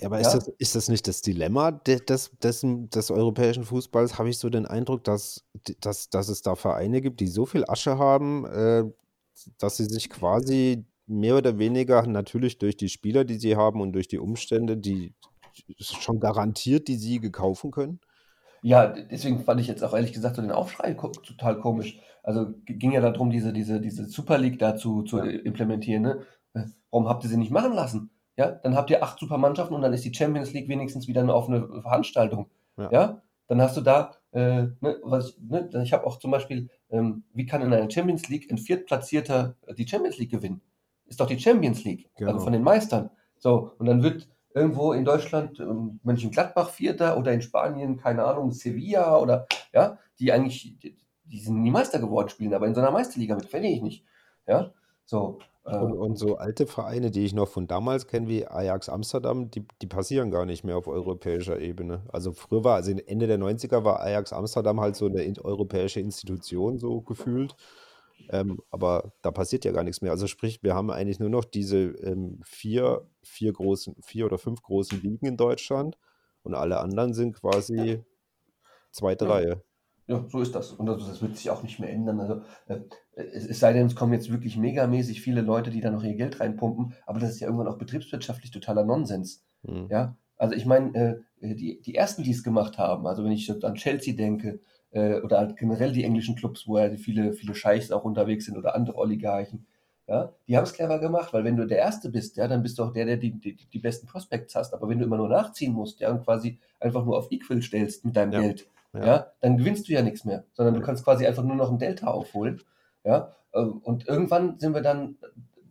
Ja, 0.00 0.08
aber 0.08 0.20
ja? 0.20 0.26
Ist, 0.26 0.34
das, 0.34 0.48
ist 0.58 0.74
das 0.74 0.88
nicht 0.88 1.08
das 1.08 1.22
Dilemma 1.22 1.70
des, 1.70 2.04
des, 2.04 2.60
des 2.62 3.10
europäischen 3.10 3.64
Fußballs? 3.64 4.18
Habe 4.18 4.28
ich 4.28 4.38
so 4.38 4.50
den 4.50 4.66
Eindruck, 4.66 5.04
dass, 5.04 5.44
dass, 5.80 6.10
dass 6.10 6.28
es 6.28 6.42
da 6.42 6.54
Vereine 6.54 7.00
gibt, 7.00 7.20
die 7.20 7.28
so 7.28 7.46
viel 7.46 7.64
Asche 7.66 7.98
haben, 7.98 8.44
äh, 8.44 8.84
dass 9.58 9.76
sie 9.76 9.84
sich 9.84 10.10
quasi 10.10 10.84
mehr 11.06 11.36
oder 11.36 11.58
weniger 11.58 12.06
natürlich 12.06 12.58
durch 12.58 12.76
die 12.76 12.88
Spieler, 12.88 13.24
die 13.24 13.38
sie 13.38 13.56
haben 13.56 13.80
und 13.80 13.92
durch 13.92 14.08
die 14.08 14.18
Umstände, 14.18 14.76
die 14.76 15.14
schon 15.78 16.20
garantiert 16.20 16.88
die 16.88 16.96
Siege 16.96 17.30
kaufen 17.30 17.70
können? 17.70 18.00
Ja, 18.62 18.86
deswegen 18.86 19.44
fand 19.44 19.60
ich 19.60 19.68
jetzt 19.68 19.84
auch 19.84 19.94
ehrlich 19.94 20.12
gesagt 20.12 20.36
so 20.36 20.42
den 20.42 20.50
Aufschrei 20.50 20.94
total 20.94 21.60
komisch. 21.60 22.00
Also 22.22 22.54
ging 22.64 22.92
ja 22.92 23.00
darum, 23.00 23.30
diese, 23.30 23.52
diese, 23.52 23.80
diese 23.80 24.06
Super 24.06 24.38
League 24.38 24.58
dazu 24.58 25.02
zu 25.02 25.18
ja. 25.18 25.24
implementieren. 25.24 26.02
Ne? 26.02 26.22
Äh, 26.54 26.64
warum 26.90 27.08
habt 27.08 27.22
ihr 27.24 27.30
sie 27.30 27.36
nicht 27.36 27.52
machen 27.52 27.72
lassen? 27.72 28.10
Ja, 28.36 28.50
dann 28.50 28.74
habt 28.74 28.90
ihr 28.90 29.02
acht 29.02 29.18
Supermannschaften 29.18 29.74
und 29.74 29.82
dann 29.82 29.92
ist 29.92 30.04
die 30.04 30.12
Champions 30.12 30.52
League 30.52 30.68
wenigstens 30.68 31.06
wieder 31.06 31.22
eine 31.22 31.34
offene 31.34 31.80
Veranstaltung. 31.82 32.50
Ja, 32.76 32.90
ja? 32.90 33.22
dann 33.46 33.62
hast 33.62 33.76
du 33.76 33.80
da, 33.80 34.12
äh, 34.32 34.62
ne, 34.80 34.98
was 35.04 35.30
ich, 35.30 35.38
ne, 35.40 35.70
ich 35.82 35.92
habe 35.92 36.06
auch 36.06 36.18
zum 36.18 36.32
Beispiel, 36.32 36.68
ähm, 36.90 37.24
wie 37.32 37.46
kann 37.46 37.62
in 37.62 37.72
einer 37.72 37.90
Champions 37.90 38.28
League 38.28 38.50
ein 38.50 38.58
Viertplatzierter 38.58 39.56
die 39.78 39.86
Champions 39.86 40.18
League 40.18 40.32
gewinnen? 40.32 40.60
ist 41.06 41.20
doch 41.20 41.26
die 41.26 41.38
Champions 41.38 41.84
League, 41.84 42.10
also 42.16 42.32
Genau. 42.32 42.44
von 42.44 42.52
den 42.52 42.62
Meistern. 42.62 43.10
So, 43.38 43.72
und 43.78 43.86
dann 43.86 44.02
wird 44.02 44.28
irgendwo 44.56 44.92
in 44.92 45.04
Deutschland 45.04 45.60
ähm, 45.60 46.00
Mönchengladbach 46.02 46.70
Vierter 46.70 47.18
oder 47.18 47.32
in 47.32 47.42
Spanien, 47.42 47.98
keine 47.98 48.24
Ahnung, 48.24 48.52
Sevilla 48.52 49.18
oder, 49.18 49.46
ja, 49.72 49.98
die 50.18 50.32
eigentlich, 50.32 50.78
die, 50.78 50.96
die 51.24 51.40
sind 51.40 51.60
nie 51.62 51.70
Meister 51.70 51.98
geworden, 51.98 52.30
spielen 52.30 52.54
aber 52.54 52.66
in 52.66 52.74
so 52.74 52.80
einer 52.80 52.90
Meisterliga 52.90 53.34
mit, 53.34 53.46
verstehe 53.46 53.72
ich 53.76 53.82
nicht. 53.82 54.04
Ja, 54.46 54.72
so. 55.04 55.38
Äh, 55.64 55.76
Und, 55.76 55.92
und 55.92 56.16
so 56.16 56.36
alte 56.38 56.66
Vereine, 56.66 57.10
die 57.10 57.24
ich 57.26 57.34
noch 57.34 57.48
von 57.48 57.66
damals 57.66 58.06
kenne, 58.06 58.28
wie 58.28 58.46
Ajax 58.46 58.88
Amsterdam, 58.88 59.50
die, 59.50 59.66
die 59.82 59.86
passieren 59.86 60.30
gar 60.30 60.46
nicht 60.46 60.64
mehr 60.64 60.76
auf 60.78 60.88
europäischer 60.88 61.60
Ebene. 61.60 62.02
Also 62.08 62.32
früher 62.32 62.64
war, 62.64 62.76
also 62.76 62.92
Ende 62.92 63.26
der 63.26 63.38
90er 63.38 63.84
war 63.84 64.00
Ajax 64.00 64.32
Amsterdam 64.32 64.80
halt 64.80 64.96
so 64.96 65.06
eine 65.06 65.22
in, 65.22 65.38
europäische 65.38 66.00
Institution 66.00 66.78
so 66.78 67.02
gefühlt. 67.02 67.56
Ähm, 68.30 68.60
aber 68.70 69.12
da 69.22 69.30
passiert 69.30 69.64
ja 69.64 69.72
gar 69.72 69.84
nichts 69.84 70.02
mehr. 70.02 70.10
Also 70.10 70.26
sprich, 70.26 70.62
wir 70.62 70.74
haben 70.74 70.90
eigentlich 70.90 71.20
nur 71.20 71.30
noch 71.30 71.44
diese 71.44 71.78
ähm, 71.78 72.40
vier, 72.44 73.08
vier 73.22 73.52
großen, 73.52 73.96
vier 74.02 74.26
oder 74.26 74.38
fünf 74.38 74.62
großen 74.62 75.00
Ligen 75.00 75.26
in 75.26 75.36
Deutschland 75.36 75.96
und 76.42 76.54
alle 76.54 76.80
anderen 76.80 77.14
sind 77.14 77.34
quasi 77.34 78.02
zweite 78.90 79.26
Ja. 79.26 79.30
Reihe. 79.30 79.62
Ja, 80.08 80.24
so 80.28 80.40
ist 80.40 80.54
das. 80.54 80.72
Und 80.72 80.86
das, 80.86 81.06
das 81.06 81.20
wird 81.20 81.36
sich 81.36 81.50
auch 81.50 81.64
nicht 81.64 81.80
mehr 81.80 81.90
ändern. 81.90 82.20
Also, 82.20 82.42
äh, 82.66 82.80
es, 83.12 83.46
es 83.46 83.58
sei 83.58 83.72
denn, 83.72 83.86
es 83.86 83.96
kommen 83.96 84.12
jetzt 84.12 84.30
wirklich 84.30 84.56
megamäßig 84.56 85.20
viele 85.20 85.40
Leute, 85.40 85.70
die 85.70 85.80
da 85.80 85.90
noch 85.90 86.04
ihr 86.04 86.14
Geld 86.14 86.38
reinpumpen, 86.38 86.94
aber 87.06 87.18
das 87.18 87.30
ist 87.30 87.40
ja 87.40 87.48
irgendwann 87.48 87.68
auch 87.68 87.78
betriebswirtschaftlich 87.78 88.52
totaler 88.52 88.84
Nonsens. 88.84 89.44
Hm. 89.64 89.88
Ja, 89.90 90.16
also 90.36 90.54
ich 90.54 90.64
meine, 90.64 90.94
äh, 91.40 91.54
die, 91.54 91.80
die 91.80 91.94
ersten, 91.94 92.22
die 92.22 92.30
es 92.30 92.44
gemacht 92.44 92.78
haben, 92.78 93.06
also 93.06 93.24
wenn 93.24 93.32
ich 93.32 93.50
an 93.64 93.74
Chelsea 93.74 94.14
denke, 94.14 94.60
äh, 94.90 95.20
oder 95.20 95.38
halt 95.38 95.56
generell 95.56 95.92
die 95.92 96.04
englischen 96.04 96.36
Clubs, 96.36 96.66
wo 96.66 96.78
ja 96.78 96.90
viele, 96.96 97.32
viele 97.32 97.54
Scheichs 97.54 97.90
auch 97.90 98.04
unterwegs 98.04 98.46
sind 98.46 98.56
oder 98.56 98.74
andere 98.74 98.96
Oligarchen, 98.96 99.66
ja, 100.08 100.32
die 100.46 100.56
haben 100.56 100.64
es 100.64 100.72
clever 100.72 101.00
gemacht, 101.00 101.32
weil 101.32 101.42
wenn 101.42 101.56
du 101.56 101.66
der 101.66 101.78
Erste 101.78 102.10
bist, 102.10 102.36
ja, 102.36 102.46
dann 102.46 102.62
bist 102.62 102.78
du 102.78 102.84
auch 102.84 102.92
der, 102.92 103.06
der 103.06 103.16
die, 103.16 103.32
die, 103.32 103.56
die 103.56 103.78
besten 103.80 104.06
Prospects 104.06 104.54
hast. 104.54 104.72
Aber 104.72 104.88
wenn 104.88 105.00
du 105.00 105.04
immer 105.04 105.16
nur 105.16 105.28
nachziehen 105.28 105.72
musst, 105.72 105.98
ja, 106.00 106.10
und 106.12 106.22
quasi 106.24 106.60
einfach 106.78 107.04
nur 107.04 107.18
auf 107.18 107.32
Equal 107.32 107.60
stellst 107.60 108.04
mit 108.04 108.14
deinem 108.16 108.32
Ja. 108.32 108.40
Geld, 108.40 108.68
Ja. 108.94 109.06
ja. 109.06 109.26
dann 109.40 109.56
gewinnst 109.56 109.88
du 109.88 109.92
ja 109.92 110.02
nichts 110.02 110.24
mehr, 110.24 110.44
sondern 110.52 110.74
du 110.74 110.80
kannst 110.80 111.02
quasi 111.04 111.26
einfach 111.26 111.42
nur 111.42 111.56
noch 111.56 111.70
ein 111.72 111.78
Delta 111.78 112.06
aufholen. 112.06 112.62
Ja, 113.04 113.32
Ähm, 113.54 113.78
und 113.82 114.06
irgendwann 114.06 114.58
sind 114.60 114.74
wir 114.74 114.82
dann 114.82 115.16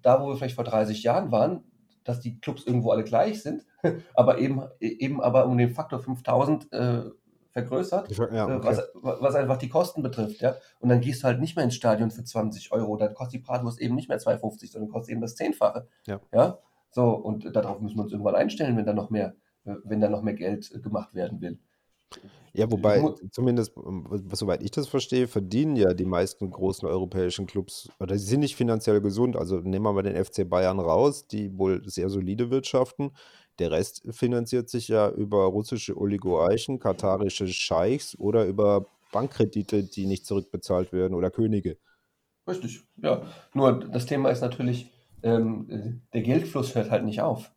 da, 0.02 0.22
wo 0.22 0.28
wir 0.28 0.36
vielleicht 0.36 0.56
vor 0.56 0.64
30 0.66 1.02
Jahren 1.04 1.32
waren, 1.32 1.64
dass 2.04 2.20
die 2.20 2.40
Clubs 2.40 2.66
irgendwo 2.66 2.92
alle 2.92 3.04
gleich 3.06 3.42
sind, 3.42 3.66
aber 4.14 4.40
eben, 4.40 4.64
eben 4.80 5.22
aber 5.22 5.46
um 5.46 5.58
den 5.58 5.70
Faktor 5.70 6.00
5000 6.00 6.72
äh, 6.74 7.04
vergrößert, 7.56 8.12
Ja, 8.12 8.50
äh, 8.50 8.56
okay. 8.56 8.68
was, 8.68 9.22
was 9.22 9.36
einfach 9.36 9.58
die 9.58 9.70
Kosten 9.70 10.04
betrifft. 10.04 10.42
Ja? 10.42 10.58
Und 10.80 10.90
dann 10.90 11.00
gehst 11.00 11.24
du 11.24 11.28
halt 11.28 11.40
nicht 11.40 11.56
mehr 11.56 11.64
ins 11.64 11.76
Stadion 11.76 12.12
für 12.12 12.24
20 12.24 12.74
Euro, 12.74 12.98
dann 12.98 13.14
kostet 13.14 13.42
die 13.42 13.46
Bratwurst 13.46 13.80
eben 13.80 13.96
nicht 13.96 14.10
mehr 14.10 14.20
2,50, 14.20 14.72
sondern 14.72 14.92
kostet 14.92 15.14
eben 15.14 15.22
das 15.22 15.36
Zehnfache. 15.36 15.88
Ja. 16.06 16.20
Ja, 16.34 16.60
so, 16.92 17.12
und 17.12 17.56
darauf 17.56 17.80
müssen 17.80 17.96
wir 17.96 18.04
uns 18.04 18.12
irgendwann 18.12 18.36
einstellen, 18.36 18.76
wenn 18.76 18.86
da 18.86 18.94
noch 18.94 19.10
mehr, 19.10 19.36
äh, 19.64 19.76
wenn 19.86 20.02
da 20.02 20.10
noch 20.10 20.22
mehr 20.22 20.34
Geld 20.34 20.70
äh, 20.76 20.80
gemacht 20.80 21.14
werden 21.14 21.40
will. 21.40 21.58
Ja, 22.54 22.70
wobei, 22.72 23.04
zumindest, 23.32 23.76
ähm, 23.78 24.06
soweit 24.32 24.62
ich 24.62 24.72
das 24.72 24.88
verstehe, 24.88 25.28
verdienen 25.28 25.76
ja 25.76 25.94
die 25.94 26.06
meisten 26.06 26.50
großen 26.50 26.88
europäischen 26.88 27.48
Clubs, 27.48 27.90
oder 28.00 28.18
sie 28.18 28.26
sind 28.26 28.42
nicht 28.42 28.56
finanziell 28.56 29.02
gesund. 29.02 29.36
Also 29.36 29.58
nehmen 29.60 29.86
wir 29.86 29.94
mal 29.94 30.04
den 30.04 30.24
FC 30.24 30.48
Bayern 30.48 30.80
raus, 30.80 31.28
die 31.28 31.58
wohl 31.58 31.82
sehr 31.86 32.10
solide 32.10 32.52
wirtschaften. 32.52 33.12
Der 33.60 33.72
Rest 33.72 34.04
finanziert 34.12 34.70
sich 34.70 34.88
ja 34.90 35.10
über 35.10 35.46
russische 35.46 35.98
Oligarchen, 35.98 36.80
katarische 36.80 37.48
Scheichs 37.48 38.18
oder 38.20 38.46
über 38.46 38.86
Bankkredite, 39.12 39.84
die 39.84 40.08
nicht 40.08 40.26
zurückbezahlt 40.26 40.92
werden 40.92 41.14
oder 41.14 41.32
Könige. 41.32 41.78
Richtig, 42.48 42.84
ja. 42.98 43.22
Nur 43.54 43.80
das 43.80 44.06
Thema 44.06 44.30
ist 44.30 44.42
natürlich, 44.42 44.92
ähm, 45.24 45.70
äh, 45.70 45.94
der 46.14 46.22
Geldfluss 46.22 46.76
hört 46.76 46.92
halt 46.92 47.06
nicht 47.06 47.22
auf. 47.22 47.52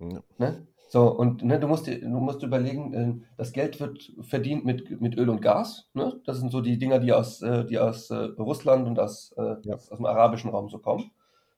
Ja. 0.00 0.22
Ne? 0.38 0.66
So, 0.88 1.08
und 1.08 1.44
ne, 1.44 1.60
du 1.60 1.68
musst 1.68 1.86
du 1.86 2.08
musst 2.08 2.42
überlegen, 2.42 2.92
äh, 2.92 3.14
das 3.36 3.52
Geld 3.52 3.78
wird 3.78 4.12
verdient 4.22 4.64
mit, 4.64 5.00
mit 5.00 5.16
Öl 5.16 5.30
und 5.30 5.40
Gas. 5.40 5.88
Ne? 5.94 6.20
Das 6.26 6.38
sind 6.38 6.50
so 6.50 6.60
die 6.60 6.78
Dinger, 6.78 6.98
die 6.98 7.12
aus, 7.12 7.40
äh, 7.42 7.64
die 7.64 7.78
aus 7.78 8.10
äh, 8.10 8.16
Russland 8.16 8.88
und 8.88 8.98
aus, 8.98 9.32
äh, 9.36 9.54
Ja. 9.62 9.76
aus, 9.76 9.88
aus 9.90 9.98
dem 9.98 10.06
arabischen 10.06 10.50
Raum 10.50 10.68
so 10.68 10.78
kommen. 10.78 11.12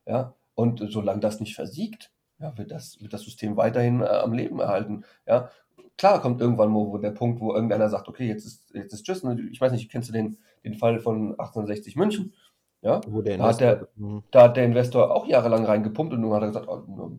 Ja? 0.06 0.34
Und 0.54 0.84
solange 0.90 1.20
das 1.20 1.40
nicht 1.40 1.54
versiegt, 1.54 2.12
ja, 2.42 2.58
wird, 2.58 2.70
das, 2.70 3.00
wird 3.00 3.12
das 3.12 3.22
System 3.22 3.56
weiterhin 3.56 4.02
äh, 4.02 4.06
am 4.06 4.32
Leben 4.32 4.58
erhalten. 4.60 5.04
Ja? 5.26 5.48
Klar 5.96 6.20
kommt 6.20 6.40
irgendwann 6.40 6.74
wo, 6.74 6.90
wo 6.92 6.98
der 6.98 7.12
Punkt, 7.12 7.40
wo 7.40 7.54
irgendeiner 7.54 7.88
sagt, 7.88 8.08
okay, 8.08 8.26
jetzt 8.26 8.44
ist, 8.44 8.74
jetzt 8.74 8.92
ist 8.92 9.04
Tschüss. 9.04 9.22
Ne? 9.22 9.40
Ich 9.52 9.60
weiß 9.60 9.72
nicht, 9.72 9.90
kennst 9.90 10.08
du 10.08 10.12
den, 10.12 10.38
den 10.64 10.74
Fall 10.74 10.98
von 10.98 11.30
1860 11.32 11.96
München? 11.96 12.34
Ja? 12.82 13.00
Da 13.00 13.12
hat 13.44 13.60
der- 13.60 13.72
Investor, 13.72 13.88
Mhm. 13.96 14.22
Da 14.32 14.42
hat 14.42 14.56
der 14.56 14.64
Investor 14.64 15.14
auch 15.14 15.26
jahrelang 15.26 15.64
reingepumpt 15.64 16.12
und 16.12 16.20
nun 16.20 16.34
hat 16.34 16.42
er 16.42 16.48
gesagt, 16.48 16.68
oh, 16.68 17.12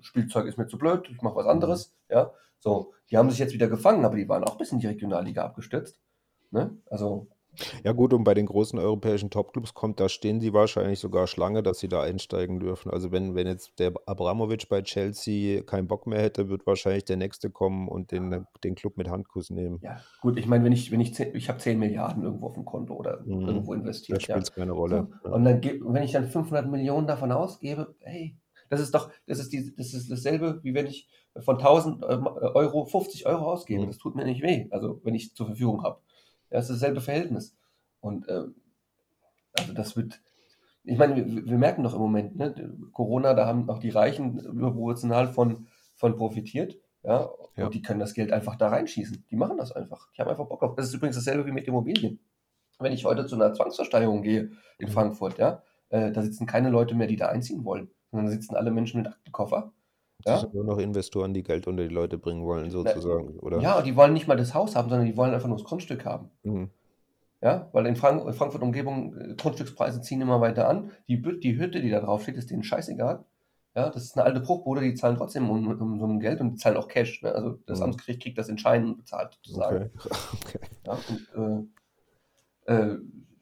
Spielzeug 0.00 0.46
ist 0.46 0.58
mir 0.58 0.68
zu 0.68 0.78
blöd, 0.78 1.08
ich 1.10 1.20
mache 1.22 1.34
was 1.36 1.46
anderes. 1.46 1.92
Ja, 2.08 2.30
so, 2.60 2.92
die 3.10 3.16
haben 3.18 3.30
sich 3.30 3.38
jetzt 3.40 3.52
wieder 3.52 3.68
gefangen, 3.68 4.04
aber 4.04 4.16
die 4.16 4.28
waren 4.28 4.44
auch 4.44 4.56
bis 4.56 4.70
in 4.72 4.78
die 4.78 4.86
Regionalliga 4.86 5.44
abgestürzt. 5.44 5.98
Ne? 6.50 6.70
Also, 6.88 7.26
Ja 7.84 7.92
gut, 7.92 8.12
und 8.12 8.24
bei 8.24 8.34
den 8.34 8.46
großen 8.46 8.78
europäischen 8.78 9.30
Topclubs 9.30 9.74
kommt, 9.74 10.00
da 10.00 10.08
stehen 10.08 10.40
sie 10.40 10.52
wahrscheinlich 10.52 10.98
sogar 10.98 11.26
Schlange, 11.26 11.62
dass 11.62 11.78
sie 11.78 11.88
da 11.88 12.02
einsteigen 12.02 12.60
dürfen. 12.60 12.90
Also 12.90 13.12
wenn, 13.12 13.34
wenn 13.34 13.46
jetzt 13.46 13.78
der 13.78 13.92
Abramovic 14.06 14.68
bei 14.68 14.82
Chelsea 14.82 15.62
keinen 15.62 15.88
Bock 15.88 16.06
mehr 16.06 16.20
hätte, 16.20 16.48
wird 16.48 16.66
wahrscheinlich 16.66 17.04
der 17.04 17.16
Nächste 17.16 17.50
kommen 17.50 17.88
und 17.88 18.12
den, 18.12 18.46
den 18.64 18.74
Club 18.74 18.96
mit 18.96 19.08
Handkuss 19.08 19.50
nehmen. 19.50 19.78
ja, 19.82 20.00
gut, 20.20 20.38
ich 20.38 20.46
meine, 20.46 20.64
wenn 20.64 20.72
ich, 20.72 20.90
wenn 20.90 21.00
ich, 21.00 21.18
ich 21.18 21.48
habe 21.48 21.58
10 21.58 21.78
Milliarden 21.78 22.22
irgendwo 22.22 22.46
auf 22.46 22.54
dem 22.54 22.64
Konto 22.64 22.94
oder 22.94 23.18
Mhm. 23.28 23.48
irgendwo 23.48 23.74
investiert, 23.74 24.22
ja. 24.22 24.34
spielt 24.34 24.44
es 24.44 24.52
keine 24.52 24.72
Rolle. 24.72 25.08
So, 25.22 25.30
und 25.30 25.44
dann 25.44 25.62
wenn 25.62 26.02
ich 26.02 26.12
dann 26.12 26.28
500 26.28 26.68
Millionen 26.68 27.06
davon 27.06 27.32
ausgebe, 27.32 27.94
hey, 28.00 28.36
das 28.70 28.80
ist 28.80 28.94
doch, 28.94 29.10
das 29.26 29.38
ist, 29.38 29.52
die, 29.52 29.74
das 29.76 29.94
ist 29.94 30.10
dasselbe, 30.10 30.60
wie 30.62 30.74
wenn 30.74 30.86
ich 30.86 31.08
von 31.40 31.56
1000 31.56 32.04
Euro 32.04 32.84
50 32.84 33.26
Euro 33.26 33.50
ausgebe. 33.52 33.82
Mhm. 33.82 33.86
Das 33.86 33.98
tut 33.98 34.14
mir 34.14 34.24
nicht 34.24 34.42
weh, 34.42 34.66
also 34.70 35.00
wenn 35.04 35.14
ich 35.14 35.26
es 35.26 35.34
zur 35.34 35.46
Verfügung 35.46 35.82
habe. 35.82 36.00
Ja, 36.50 36.58
es 36.58 36.70
ist 36.70 36.80
dasselbe 36.82 37.00
Verhältnis. 37.00 37.56
Und 38.00 38.28
ähm, 38.28 38.54
also 39.58 39.72
das 39.72 39.96
wird, 39.96 40.20
ich 40.84 40.98
meine, 40.98 41.16
wir, 41.16 41.26
wir 41.46 41.58
merken 41.58 41.82
doch 41.82 41.94
im 41.94 42.00
Moment, 42.00 42.36
ne, 42.36 42.54
Corona, 42.92 43.34
da 43.34 43.46
haben 43.46 43.68
auch 43.68 43.78
die 43.78 43.90
Reichen 43.90 44.38
überproportional 44.38 45.28
von, 45.28 45.66
von 45.96 46.16
profitiert. 46.16 46.78
Ja, 47.02 47.18
und 47.22 47.56
Ja. 47.56 47.68
die 47.68 47.82
können 47.82 48.00
das 48.00 48.14
Geld 48.14 48.32
einfach 48.32 48.56
da 48.56 48.68
reinschießen. 48.68 49.24
Die 49.30 49.36
machen 49.36 49.56
das 49.56 49.72
einfach. 49.72 50.10
Die 50.12 50.20
haben 50.20 50.28
einfach 50.28 50.46
Bock 50.48 50.62
auf. 50.62 50.74
Das 50.74 50.86
ist 50.88 50.94
übrigens 50.94 51.16
dasselbe 51.16 51.46
wie 51.46 51.52
mit 51.52 51.66
Immobilien. 51.66 52.20
Wenn 52.80 52.92
ich 52.92 53.04
heute 53.04 53.26
zu 53.26 53.34
einer 53.36 53.52
Zwangsversteigerung 53.54 54.22
gehe 54.22 54.50
in 54.78 54.88
Mhm. 54.88 54.92
Frankfurt, 54.92 55.38
ja, 55.38 55.62
äh, 55.90 56.12
da 56.12 56.22
sitzen 56.22 56.46
keine 56.46 56.70
Leute 56.70 56.94
mehr, 56.94 57.06
die 57.06 57.16
da 57.16 57.26
einziehen 57.28 57.64
wollen, 57.64 57.90
sondern 58.10 58.26
da 58.26 58.32
sitzen 58.32 58.56
alle 58.56 58.70
Menschen 58.70 59.02
mit 59.02 59.08
Aktenkoffer. 59.12 59.72
Das 60.24 60.34
Ja? 60.34 60.38
sind 60.40 60.54
nur 60.54 60.64
noch 60.64 60.78
Investoren, 60.78 61.32
die 61.32 61.42
Geld 61.42 61.66
unter 61.66 61.86
die 61.86 61.94
Leute 61.94 62.18
bringen 62.18 62.44
wollen, 62.44 62.70
sozusagen. 62.70 63.38
Oder? 63.38 63.60
Ja, 63.60 63.82
die 63.82 63.94
wollen 63.96 64.12
nicht 64.12 64.26
mal 64.26 64.36
das 64.36 64.52
Haus 64.54 64.74
haben, 64.74 64.88
sondern 64.88 65.06
die 65.06 65.16
wollen 65.16 65.32
einfach 65.32 65.48
nur 65.48 65.58
das 65.58 65.66
Grundstück 65.66 66.04
haben. 66.04 66.30
Mhm. 66.42 66.70
Ja, 67.40 67.68
weil 67.72 67.86
in 67.86 67.94
Frank 67.94 68.26
in 68.26 68.32
Frankfurt 68.32 68.62
Umgebung 68.62 69.16
äh, 69.16 69.34
Grundstückspreise 69.36 70.00
ziehen 70.02 70.20
immer 70.20 70.40
weiter 70.40 70.68
an. 70.68 70.90
Die, 71.06 71.22
die 71.38 71.56
Hütte, 71.56 71.80
die 71.80 71.90
da 71.90 72.00
drauf 72.00 72.22
steht, 72.22 72.36
ist 72.36 72.50
denen 72.50 72.64
scheißegal. 72.64 73.24
Ja, 73.76 73.90
das 73.90 74.02
ist 74.02 74.16
eine 74.16 74.24
alte 74.26 74.40
Bruchbude, 74.40 74.80
die 74.80 74.94
zahlen 74.94 75.16
trotzdem 75.16 75.48
um, 75.48 75.68
um 75.68 76.00
so 76.00 76.06
ein 76.06 76.18
Geld 76.18 76.40
und 76.40 76.50
die 76.50 76.56
zahlen 76.56 76.76
auch 76.76 76.88
Cash. 76.88 77.22
Ne? 77.22 77.30
Also 77.32 77.58
das 77.66 77.78
Mhm. 77.78 77.84
Amtsgericht 77.84 78.22
kriegt 78.22 78.38
das 78.38 78.48
in 78.48 78.58
Scheinen 78.58 78.96
bezahlt, 78.96 79.38
sozusagen. 79.44 79.90
Okay. 79.94 80.08
okay. 80.42 80.58
Ja, 80.84 80.98
und, 81.36 81.68
äh, 82.66 82.72
äh, 82.74 82.98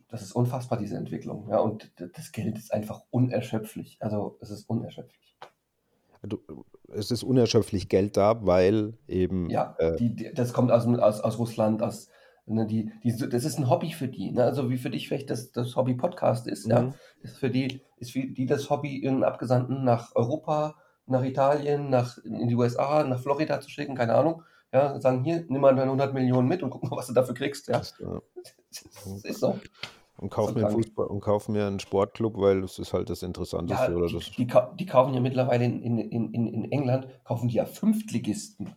das 0.09 0.21
ist 0.23 0.33
unfassbar, 0.33 0.79
diese 0.79 0.97
Entwicklung. 0.97 1.49
Ja, 1.49 1.59
und 1.61 1.91
das 2.15 2.33
Geld 2.33 2.59
ist 2.59 2.75
einfach 2.75 3.01
unerschöpflich. 3.11 3.97
Also 4.01 4.37
es 4.41 4.51
ist 4.51 4.69
unerschöpflich. 4.69 5.39
Es 6.89 7.11
ist 7.11 7.23
unerschöpflich 7.23 7.89
Geld 7.89 8.17
da, 8.17 8.45
weil 8.47 8.95
eben 9.09 9.51
Ja, 9.51 9.75
äh, 9.79 9.97
die, 9.97 10.15
die, 10.15 10.33
das 10.35 10.53
kommt 10.53 10.71
aus, 10.71 10.87
aus, 10.87 11.21
aus 11.21 11.39
Russland, 11.39 11.83
aus, 11.83 12.09
ne, 12.47 12.67
die, 12.67 12.91
die, 13.03 13.17
das 13.29 13.45
ist 13.45 13.59
ein 13.59 13.69
Hobby 13.69 13.93
für 13.93 14.09
die. 14.09 14.31
Ne? 14.33 14.45
Also 14.45 14.71
wie 14.71 14.79
für 14.79 14.91
dich 14.91 15.09
vielleicht 15.09 15.31
das, 15.31 15.53
das 15.53 15.77
Hobby 15.77 15.95
Podcast 15.95 16.47
ist, 16.47 16.67
ja, 16.67 16.83
Mhm. 16.83 16.95
ist 17.23 17.39
für 17.39 17.51
die, 17.51 17.81
ist 17.99 18.13
für 18.13 18.27
die 18.27 18.47
das 18.47 18.71
Hobby, 18.71 18.97
ihren 18.99 19.25
Abgesandten 19.25 19.85
nach 19.85 20.15
Europa, 20.15 20.77
nach 21.07 21.23
Italien, 21.23 21.91
nach 21.91 22.19
in 22.19 22.49
die 22.49 22.55
USA, 22.57 23.05
nach 23.05 23.21
Florida 23.21 23.61
zu 23.61 23.71
schicken, 23.71 23.95
keine 23.95 24.15
Ahnung. 24.15 24.43
Ja, 24.73 25.01
sagen, 25.01 25.23
hier, 25.23 25.45
nimm 25.49 25.61
mal 25.61 25.71
deine 25.75 25.85
100 25.85 26.13
Millionen 26.13 26.49
mit 26.49 26.63
und 26.63 26.71
guck 26.71 26.83
mal, 26.83 26.97
was 26.97 27.07
du 27.07 27.13
dafür 27.13 27.35
kriegst. 27.35 27.69
Ja, 27.69 27.79
das, 27.79 27.95
das 29.05 29.25
ist 29.25 29.41
so. 29.41 29.59
Und 30.19 30.31
kauf 30.31 30.51
So 30.51 30.55
mir. 30.59 30.69
Fußball 30.71 31.07
und 31.07 31.21
kauf 31.21 31.49
mir 31.49 31.67
einen 31.67 31.81
Sportclub, 31.81 32.37
weil 32.39 32.63
das 32.63 32.79
ist 32.79 32.93
halt 32.93 33.11
das 33.11 33.23
Interessanteste 33.23 33.91
Ja, 33.93 33.97
oder 33.97 34.07
die, 34.09 34.15
das. 34.15 34.31
die, 34.33 34.47
die 34.79 34.87
kaufen 34.87 35.15
ja 35.15 35.21
mittlerweile 35.21 35.65
in, 35.65 35.83
in, 35.83 35.99
in, 35.99 36.33
in 36.33 36.47
in 36.49 36.73
England, 36.73 37.09
kaufen 37.25 37.49
die 37.49 37.57
ja 37.57 37.65
Fünftligisten 37.67 38.75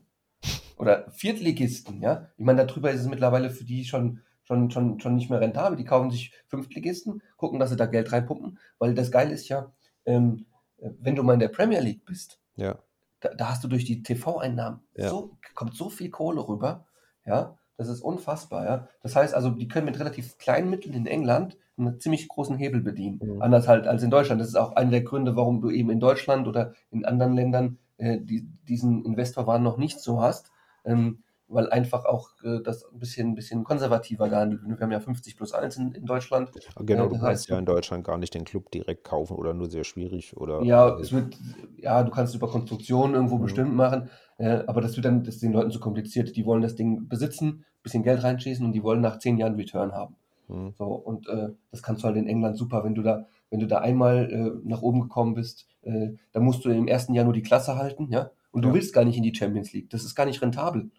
oder 0.77 1.09
Viertligisten, 1.11 2.01
ja. 2.01 2.29
Ich 2.37 2.45
meine, 2.45 2.65
darüber 2.65 2.91
ist 2.91 3.01
es 3.01 3.07
mittlerweile 3.07 3.49
für 3.49 3.65
die 3.65 3.83
schon, 3.85 4.21
schon, 4.43 4.71
schon, 4.71 4.99
schon 4.99 5.15
nicht 5.15 5.29
mehr 5.29 5.41
rentabel. 5.41 5.77
Die 5.77 5.83
kaufen 5.85 6.11
sich 6.11 6.33
Fünftligisten, 6.47 7.21
gucken, 7.37 7.59
dass 7.59 7.69
sie 7.69 7.75
da 7.75 7.85
Geld 7.85 8.11
reinpumpen, 8.11 8.59
weil 8.79 8.93
das 8.93 9.11
Geile 9.11 9.33
ist 9.33 9.49
ja, 9.49 9.73
ähm, 10.05 10.45
wenn 10.77 11.15
du 11.15 11.23
mal 11.23 11.33
in 11.33 11.39
der 11.41 11.49
Premier 11.49 11.81
League 11.81 12.05
bist, 12.05 12.39
Ja, 12.55 12.79
da, 13.19 13.33
da 13.33 13.49
hast 13.49 13.63
du 13.63 13.67
durch 13.67 13.83
die 13.85 14.01
TV-Einnahmen 14.03 14.81
Ja. 14.95 15.09
so, 15.09 15.37
kommt 15.53 15.75
so 15.75 15.89
viel 15.89 16.09
Kohle 16.09 16.47
rüber, 16.47 16.85
ja. 17.25 17.57
Das 17.79 17.87
ist 17.87 18.01
unfassbar, 18.01 18.65
ja. 18.65 18.87
Das 19.01 19.15
heißt 19.15 19.33
also, 19.33 19.51
die 19.51 19.69
können 19.69 19.85
mit 19.85 19.97
relativ 20.01 20.37
kleinen 20.37 20.69
Mitteln 20.69 20.93
in 20.93 21.07
England 21.07 21.55
einen 21.77 21.97
ziemlich 21.97 22.27
großen 22.27 22.57
Hebel 22.57 22.81
bedienen. 22.81 23.21
Mhm. 23.23 23.41
Anders 23.41 23.69
halt 23.69 23.87
als 23.87 24.03
in 24.03 24.09
Deutschland. 24.09 24.41
Das 24.41 24.49
ist 24.49 24.57
auch 24.57 24.75
einer 24.75 24.91
der 24.91 25.03
Gründe, 25.03 25.37
warum 25.37 25.61
du 25.61 25.69
eben 25.69 25.89
in 25.89 26.01
Deutschland 26.01 26.45
oder 26.45 26.73
in 26.91 27.05
anderen 27.05 27.35
Ländern 27.35 27.77
äh, 27.95 28.19
die, 28.19 28.49
diesen 28.67 29.05
Investorwahn 29.05 29.63
noch 29.63 29.77
nicht 29.77 30.01
so 30.01 30.21
hast. 30.21 30.51
Ähm, 30.83 31.19
weil 31.49 31.69
einfach 31.69 32.05
auch 32.05 32.29
äh, 32.43 32.61
das 32.61 32.85
ein 32.85 32.99
bisschen, 32.99 33.29
ein 33.29 33.35
bisschen 33.35 33.63
konservativer 33.63 34.29
gehandelt 34.29 34.61
wird. 34.61 34.79
Wir 34.79 34.83
haben 34.83 34.91
ja 34.91 34.99
50 34.99 35.35
plus 35.35 35.53
1 35.53 35.77
in, 35.77 35.91
in 35.93 36.05
Deutschland. 36.05 36.51
Genau, 36.79 37.05
äh, 37.05 37.09
du 37.09 37.19
kannst 37.19 37.49
ja 37.49 37.57
in 37.57 37.65
Deutschland 37.65 38.03
gar 38.05 38.17
nicht 38.17 38.33
den 38.33 38.45
Club 38.45 38.71
direkt 38.71 39.03
kaufen 39.03 39.35
oder 39.35 39.53
nur 39.53 39.69
sehr 39.69 39.83
schwierig. 39.83 40.37
Oder, 40.37 40.61
ja, 40.63 40.97
es 40.99 41.11
wird, 41.11 41.37
ja, 41.77 42.03
du 42.03 42.11
kannst 42.11 42.31
es 42.31 42.37
über 42.37 42.49
Konstruktionen 42.49 43.15
irgendwo 43.15 43.37
mhm. 43.37 43.41
bestimmt 43.41 43.75
machen, 43.75 44.09
äh, 44.37 44.63
aber 44.67 44.81
das 44.81 44.95
wird 44.95 45.05
dann 45.05 45.23
das 45.23 45.39
den 45.39 45.51
Leuten 45.51 45.71
zu 45.71 45.79
kompliziert. 45.79 46.35
Die 46.35 46.45
wollen 46.45 46.61
das 46.61 46.75
Ding 46.75 47.07
besitzen, 47.07 47.47
ein 47.47 47.83
bisschen 47.83 48.03
Geld 48.03 48.23
reinschießen 48.23 48.65
und 48.65 48.73
die 48.73 48.83
wollen 48.83 49.01
nach 49.01 49.17
zehn 49.19 49.37
Jahren 49.37 49.55
Return 49.55 49.91
haben. 49.91 50.15
Mhm. 50.47 50.73
So, 50.77 50.85
und 50.85 51.27
äh, 51.29 51.49
das 51.71 51.81
kannst 51.81 52.03
du 52.03 52.07
halt 52.07 52.17
in 52.17 52.27
England 52.27 52.57
super, 52.57 52.83
wenn 52.83 52.95
du 52.95 53.01
da, 53.01 53.25
wenn 53.49 53.59
du 53.59 53.67
da 53.67 53.79
einmal 53.79 54.31
äh, 54.31 54.67
nach 54.67 54.81
oben 54.81 55.01
gekommen 55.01 55.33
bist, 55.33 55.67
äh, 55.81 56.09
dann 56.31 56.43
musst 56.43 56.63
du 56.63 56.69
im 56.69 56.87
ersten 56.87 57.13
Jahr 57.13 57.25
nur 57.25 57.33
die 57.33 57.41
Klasse 57.41 57.75
halten, 57.75 58.09
ja, 58.11 58.31
und 58.51 58.63
du 58.63 58.73
willst 58.73 58.93
gar 58.93 59.05
nicht 59.05 59.17
in 59.17 59.23
die 59.23 59.35
Champions 59.35 59.73
League. 59.73 59.89
Das 59.91 60.03
ist 60.03 60.15
gar 60.15 60.25
nicht 60.25 60.41
rentabel. 60.41 60.89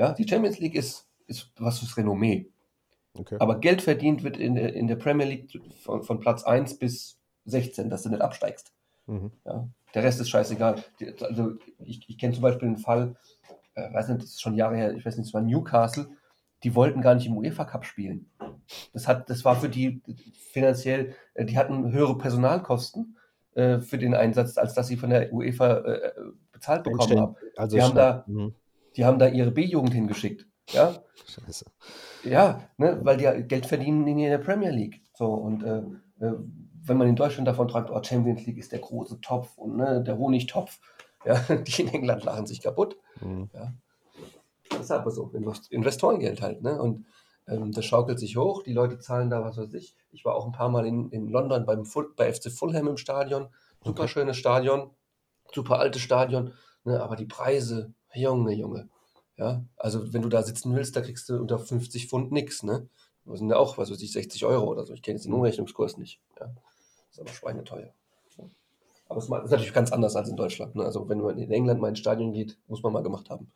Ja, 0.00 0.14
die 0.14 0.26
Champions 0.26 0.58
League 0.58 0.76
ist, 0.76 1.06
ist 1.26 1.52
was 1.58 1.80
fürs 1.80 1.94
Renommee. 1.94 2.50
Okay. 3.18 3.36
Aber 3.38 3.60
Geld 3.60 3.82
verdient 3.82 4.22
wird 4.22 4.38
in 4.38 4.54
der, 4.54 4.72
in 4.72 4.86
der 4.86 4.96
Premier 4.96 5.26
League 5.26 5.60
von, 5.82 6.02
von 6.02 6.20
Platz 6.20 6.42
1 6.42 6.78
bis 6.78 7.18
16, 7.44 7.90
dass 7.90 8.04
du 8.04 8.08
nicht 8.08 8.22
absteigst. 8.22 8.72
Mhm. 9.04 9.30
Ja, 9.44 9.68
der 9.94 10.02
Rest 10.02 10.18
ist 10.18 10.30
scheißegal. 10.30 10.82
Also 11.20 11.56
ich, 11.80 12.08
ich 12.08 12.16
kenne 12.16 12.32
zum 12.32 12.40
Beispiel 12.40 12.68
einen 12.68 12.78
Fall, 12.78 13.14
äh, 13.74 13.92
weiß 13.92 14.08
nicht, 14.08 14.22
das 14.22 14.30
ist 14.30 14.40
schon 14.40 14.54
Jahre 14.54 14.76
her, 14.76 14.94
ich 14.94 15.04
weiß 15.04 15.18
nicht, 15.18 15.26
es 15.26 15.34
war 15.34 15.42
Newcastle, 15.42 16.08
die 16.62 16.74
wollten 16.74 17.02
gar 17.02 17.14
nicht 17.14 17.26
im 17.26 17.36
UEFA 17.36 17.66
Cup 17.66 17.84
spielen. 17.84 18.30
Das, 18.94 19.06
hat, 19.06 19.28
das 19.28 19.44
war 19.44 19.56
für 19.56 19.68
die 19.68 20.00
finanziell, 20.50 21.14
äh, 21.34 21.44
die 21.44 21.58
hatten 21.58 21.92
höhere 21.92 22.16
Personalkosten 22.16 23.18
äh, 23.54 23.80
für 23.80 23.98
den 23.98 24.14
Einsatz, 24.14 24.56
als 24.56 24.72
dass 24.72 24.86
sie 24.86 24.96
von 24.96 25.10
der 25.10 25.30
UEFA 25.30 25.78
äh, 25.80 26.12
bezahlt 26.52 26.84
bekommen 26.84 27.20
haben. 27.20 27.36
Also 27.56 27.76
die 27.76 27.82
haben 27.82 27.94
da, 27.94 28.24
mhm. 28.26 28.54
Die 28.96 29.04
haben 29.04 29.18
da 29.18 29.28
ihre 29.28 29.50
B-Jugend 29.50 29.94
hingeschickt. 29.94 30.46
Ja? 30.70 31.02
Scheiße. 31.26 31.66
Ja, 32.24 32.68
ne, 32.76 33.00
weil 33.02 33.16
die 33.16 33.46
Geld 33.46 33.66
verdienen 33.66 34.06
in 34.06 34.18
der 34.18 34.38
Premier 34.38 34.70
League. 34.70 35.02
So, 35.14 35.26
und 35.26 35.62
äh, 35.62 35.82
äh, 36.24 36.34
wenn 36.82 36.96
man 36.96 37.08
in 37.08 37.16
Deutschland 37.16 37.46
davon 37.46 37.68
träumt, 37.68 37.90
oh, 37.90 38.02
Champions 38.02 38.46
League 38.46 38.58
ist 38.58 38.72
der 38.72 38.80
große 38.80 39.20
Topf 39.20 39.56
und 39.58 39.76
ne, 39.76 40.02
der 40.02 40.18
Honigtopf, 40.18 40.78
ja, 41.24 41.34
die 41.56 41.82
in 41.82 41.88
England 41.88 42.24
lachen 42.24 42.46
sich 42.46 42.62
kaputt. 42.62 42.96
Mhm. 43.20 43.50
Ja. 43.52 43.72
Das 44.70 44.80
ist 44.80 44.90
aber 44.90 45.10
so, 45.10 45.32
Investorengeld 45.70 46.40
halt, 46.40 46.62
ne? 46.62 46.80
Und 46.80 47.04
ähm, 47.48 47.72
das 47.72 47.84
schaukelt 47.84 48.18
sich 48.18 48.36
hoch, 48.36 48.62
die 48.62 48.72
Leute 48.72 48.98
zahlen 48.98 49.28
da, 49.28 49.42
was 49.42 49.58
weiß 49.58 49.74
ich. 49.74 49.96
Ich 50.12 50.24
war 50.24 50.34
auch 50.34 50.46
ein 50.46 50.52
paar 50.52 50.68
Mal 50.68 50.86
in, 50.86 51.10
in 51.10 51.28
London 51.28 51.66
beim 51.66 51.84
Full, 51.84 52.14
bei 52.16 52.32
FC 52.32 52.50
Fulham 52.50 52.86
im 52.88 52.96
Stadion. 52.96 53.48
Super 53.84 54.02
okay. 54.02 54.12
schönes 54.12 54.36
Stadion, 54.36 54.90
super 55.52 55.78
altes 55.78 56.02
Stadion, 56.02 56.52
ne? 56.84 57.02
aber 57.02 57.16
die 57.16 57.26
Preise, 57.26 57.92
Junge, 58.14 58.52
Junge. 58.52 58.88
Ja, 59.36 59.64
also 59.76 60.12
wenn 60.12 60.22
du 60.22 60.28
da 60.28 60.42
sitzen 60.42 60.74
willst, 60.74 60.96
da 60.96 61.00
kriegst 61.00 61.28
du 61.28 61.38
unter 61.38 61.58
50 61.58 62.08
Pfund 62.08 62.30
nichts, 62.30 62.62
ne? 62.62 62.88
Das 63.24 63.38
sind 63.38 63.48
ja 63.48 63.56
auch, 63.56 63.78
was 63.78 63.90
weiß 63.90 64.00
ich, 64.02 64.12
60 64.12 64.44
Euro 64.44 64.66
oder 64.66 64.84
so. 64.84 64.92
Ich 64.92 65.02
kenne 65.02 65.16
jetzt 65.16 65.24
den 65.24 65.32
Umrechnungskurs 65.32 65.96
nicht. 65.98 66.20
Ja. 66.38 66.46
Das 66.46 66.54
ist 67.12 67.20
aber 67.20 67.30
schweineteuer. 67.30 67.92
Aber 69.10 69.18
es 69.18 69.24
ist 69.24 69.30
natürlich 69.30 69.72
ganz 69.72 69.90
anders 69.90 70.14
als 70.14 70.28
in 70.28 70.36
Deutschland. 70.36 70.76
Ne? 70.76 70.84
Also 70.84 71.08
wenn 71.08 71.20
man 71.20 71.36
in 71.36 71.50
England 71.50 71.80
mal 71.80 71.88
ins 71.88 71.98
Stadion 71.98 72.32
geht, 72.32 72.56
muss 72.68 72.82
man 72.82 72.92
mal 72.92 73.02
gemacht 73.02 73.28
haben. 73.28 73.50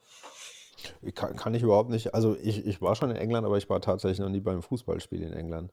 Kann, 1.15 1.37
kann, 1.37 1.55
ich 1.55 1.63
überhaupt 1.63 1.91
nicht. 1.91 2.13
Also 2.13 2.37
ich, 2.43 2.67
ich 2.67 2.83
war 2.83 2.97
schon 2.97 3.11
in 3.11 3.17
England, 3.17 3.47
aber 3.47 3.57
ich 3.57 3.71
war 3.71 3.81
tatsächlich 3.81 4.19
noch 4.19 4.29
nie 4.29 4.41
beim 4.41 4.63
Fußballspiel 4.63 5.23
in 5.23 5.33
England. 5.33 5.71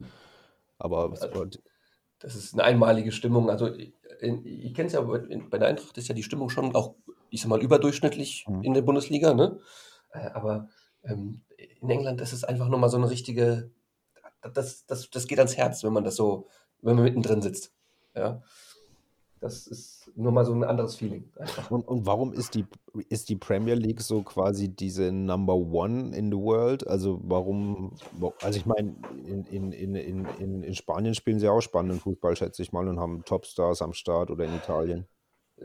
Aber 0.78 1.12
also, 1.20 1.48
das 2.20 2.36
ist 2.36 2.54
eine 2.54 2.64
einmalige 2.64 3.12
Stimmung. 3.12 3.50
Also 3.50 3.74
ich, 3.74 3.92
ich 4.22 4.74
kenne 4.76 4.88
es 4.88 4.94
ja, 4.94 5.02
bei 5.02 5.58
der 5.58 5.68
Eintracht 5.68 5.98
ist 5.98 6.08
ja 6.08 6.14
die 6.14 6.24
Stimmung 6.24 6.50
schon 6.50 6.76
auch 6.76 6.94
ich 7.32 7.42
sag 7.42 7.50
mal, 7.50 7.62
überdurchschnittlich 7.62 8.46
mhm. 8.48 8.62
in 8.62 8.74
der 8.74 8.84
Bundesliga, 8.84 9.34
ne? 9.34 9.60
Äh, 10.12 10.30
aber 10.34 10.70
ähm, 11.04 11.42
in 11.58 11.90
England 11.90 12.22
ist 12.22 12.34
es 12.34 12.44
einfach 12.44 12.68
nochmal 12.68 12.90
so 12.90 12.98
eine 12.98 13.10
richtige, 13.10 13.72
das, 14.54 14.86
das, 14.86 15.10
das 15.10 15.28
geht 15.28 15.40
ans 15.40 15.58
Herz, 15.58 15.84
wenn 15.84 15.94
man 15.94 16.04
das 16.04 16.16
so, 16.16 16.48
wenn 16.82 16.96
man 16.96 17.06
mittendrin 17.06 17.42
sitzt. 17.42 17.74
Ja. 18.16 18.42
Das 19.40 19.66
ist 19.66 20.12
nur 20.16 20.32
mal 20.32 20.46
so 20.46 20.54
ein 20.54 20.64
anderes 20.64 20.98
Feeling. 20.98 21.32
Und, 21.72 21.88
und, 21.88 22.06
warum 22.06 22.32
ist 22.32 22.54
die, 22.54 22.66
ist 23.10 23.28
die 23.28 23.38
Premier 23.38 23.74
League 23.74 24.02
so 24.02 24.22
quasi 24.22 24.70
diese 24.70 25.12
Number 25.12 25.56
One 25.56 26.16
in 26.16 26.32
the 26.32 26.38
World? 26.38 26.86
Also 26.88 27.20
warum, 27.24 27.96
also 28.42 28.60
ich 28.60 28.68
meine, 28.68 28.96
in, 29.26 29.46
in, 29.46 29.72
in, 29.72 30.26
in, 30.26 30.64
in 30.64 30.76
Spanien 30.76 31.16
spielen 31.16 31.40
sie 31.40 31.50
auch 31.50 31.62
spannenden 31.62 32.00
Fußball, 32.00 32.36
schätze 32.36 32.62
ich 32.62 32.72
mal, 32.72 32.88
und 32.88 33.00
haben 33.00 33.26
Topstars 33.26 33.82
am 33.82 33.94
Start 33.94 34.30
oder 34.30 34.46
in 34.46 34.56
Italien. 34.56 35.08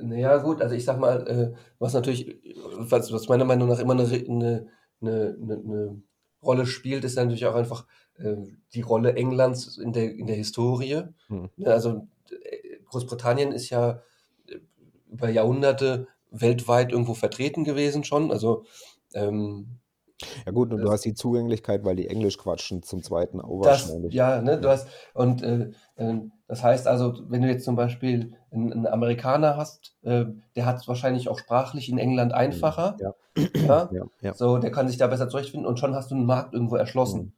Naja, 0.01 0.37
gut, 0.39 0.61
also 0.61 0.75
ich 0.75 0.85
sag 0.85 0.99
mal, 0.99 1.27
äh, 1.27 1.55
was 1.79 1.95
natürlich, 1.95 2.37
was, 2.77 3.13
was 3.13 3.29
meiner 3.29 3.45
Meinung 3.45 3.69
nach 3.69 3.79
immer 3.79 3.95
eine, 3.95 4.05
eine, 4.05 4.71
eine, 5.01 5.37
eine 5.41 6.03
Rolle 6.43 6.67
spielt, 6.67 7.05
ist 7.05 7.17
natürlich 7.17 7.47
auch 7.47 7.55
einfach 7.55 7.87
äh, 8.19 8.37
die 8.75 8.83
Rolle 8.83 9.15
Englands 9.15 9.79
in 9.79 9.93
der, 9.93 10.15
in 10.15 10.27
der 10.27 10.37
Historie. 10.37 11.03
Hm. 11.29 11.51
Ne, 11.57 11.73
also 11.73 12.09
äh, 12.31 12.79
Großbritannien 12.87 13.53
ist 13.53 13.71
ja 13.71 14.03
äh, 14.49 14.59
über 15.11 15.29
Jahrhunderte 15.29 16.09
weltweit 16.31 16.93
irgendwo 16.93 17.15
vertreten 17.15 17.65
gewesen 17.65 18.05
schon. 18.05 18.31
Also 18.31 18.65
ähm, 19.15 19.79
ja 20.45 20.53
gut, 20.53 20.73
und 20.73 20.81
du 20.81 20.91
hast 20.91 21.05
die 21.05 21.15
Zugänglichkeit, 21.15 21.85
weil 21.85 21.97
die 21.97 22.09
Englisch 22.09 22.37
quatschen 22.39 22.83
zum 22.83 23.03
zweiten 23.03 23.41
auch 23.41 23.63
das, 23.63 23.95
Ja, 24.11 24.43
ne, 24.43 24.61
du 24.61 24.69
hast, 24.69 24.89
und 25.15 25.43
äh, 25.43 25.71
äh, 25.97 26.21
das 26.49 26.63
heißt 26.63 26.87
also, 26.87 27.15
wenn 27.29 27.43
du 27.43 27.49
jetzt 27.49 27.65
zum 27.65 27.77
Beispiel 27.77 28.35
einen, 28.51 28.73
einen 28.73 28.87
Amerikaner 28.87 29.57
hast, 29.57 29.97
äh, 30.03 30.27
der 30.55 30.67
hat 30.67 30.77
es 30.77 30.89
wahrscheinlich 30.89 31.29
auch 31.29 31.39
sprachlich 31.39 31.89
in 31.89 31.99
England 31.99 32.33
einfacher. 32.33 32.97
Ja. 33.01 33.15
Ja? 33.67 33.91
ja. 33.93 34.05
ja, 34.21 34.35
So, 34.35 34.59
der 34.59 34.71
kann 34.71 34.89
sich 34.89 34.97
da 34.97 35.07
besser 35.09 35.29
zurechtfinden 35.29 35.67
und 35.67 35.79
schon 35.79 35.95
hast 35.95 36.11
du 36.11 36.15
einen 36.15 36.27
Markt 36.27 36.55
irgendwo 36.55 36.77
erschlossen. 36.77 37.21
Mhm. 37.21 37.33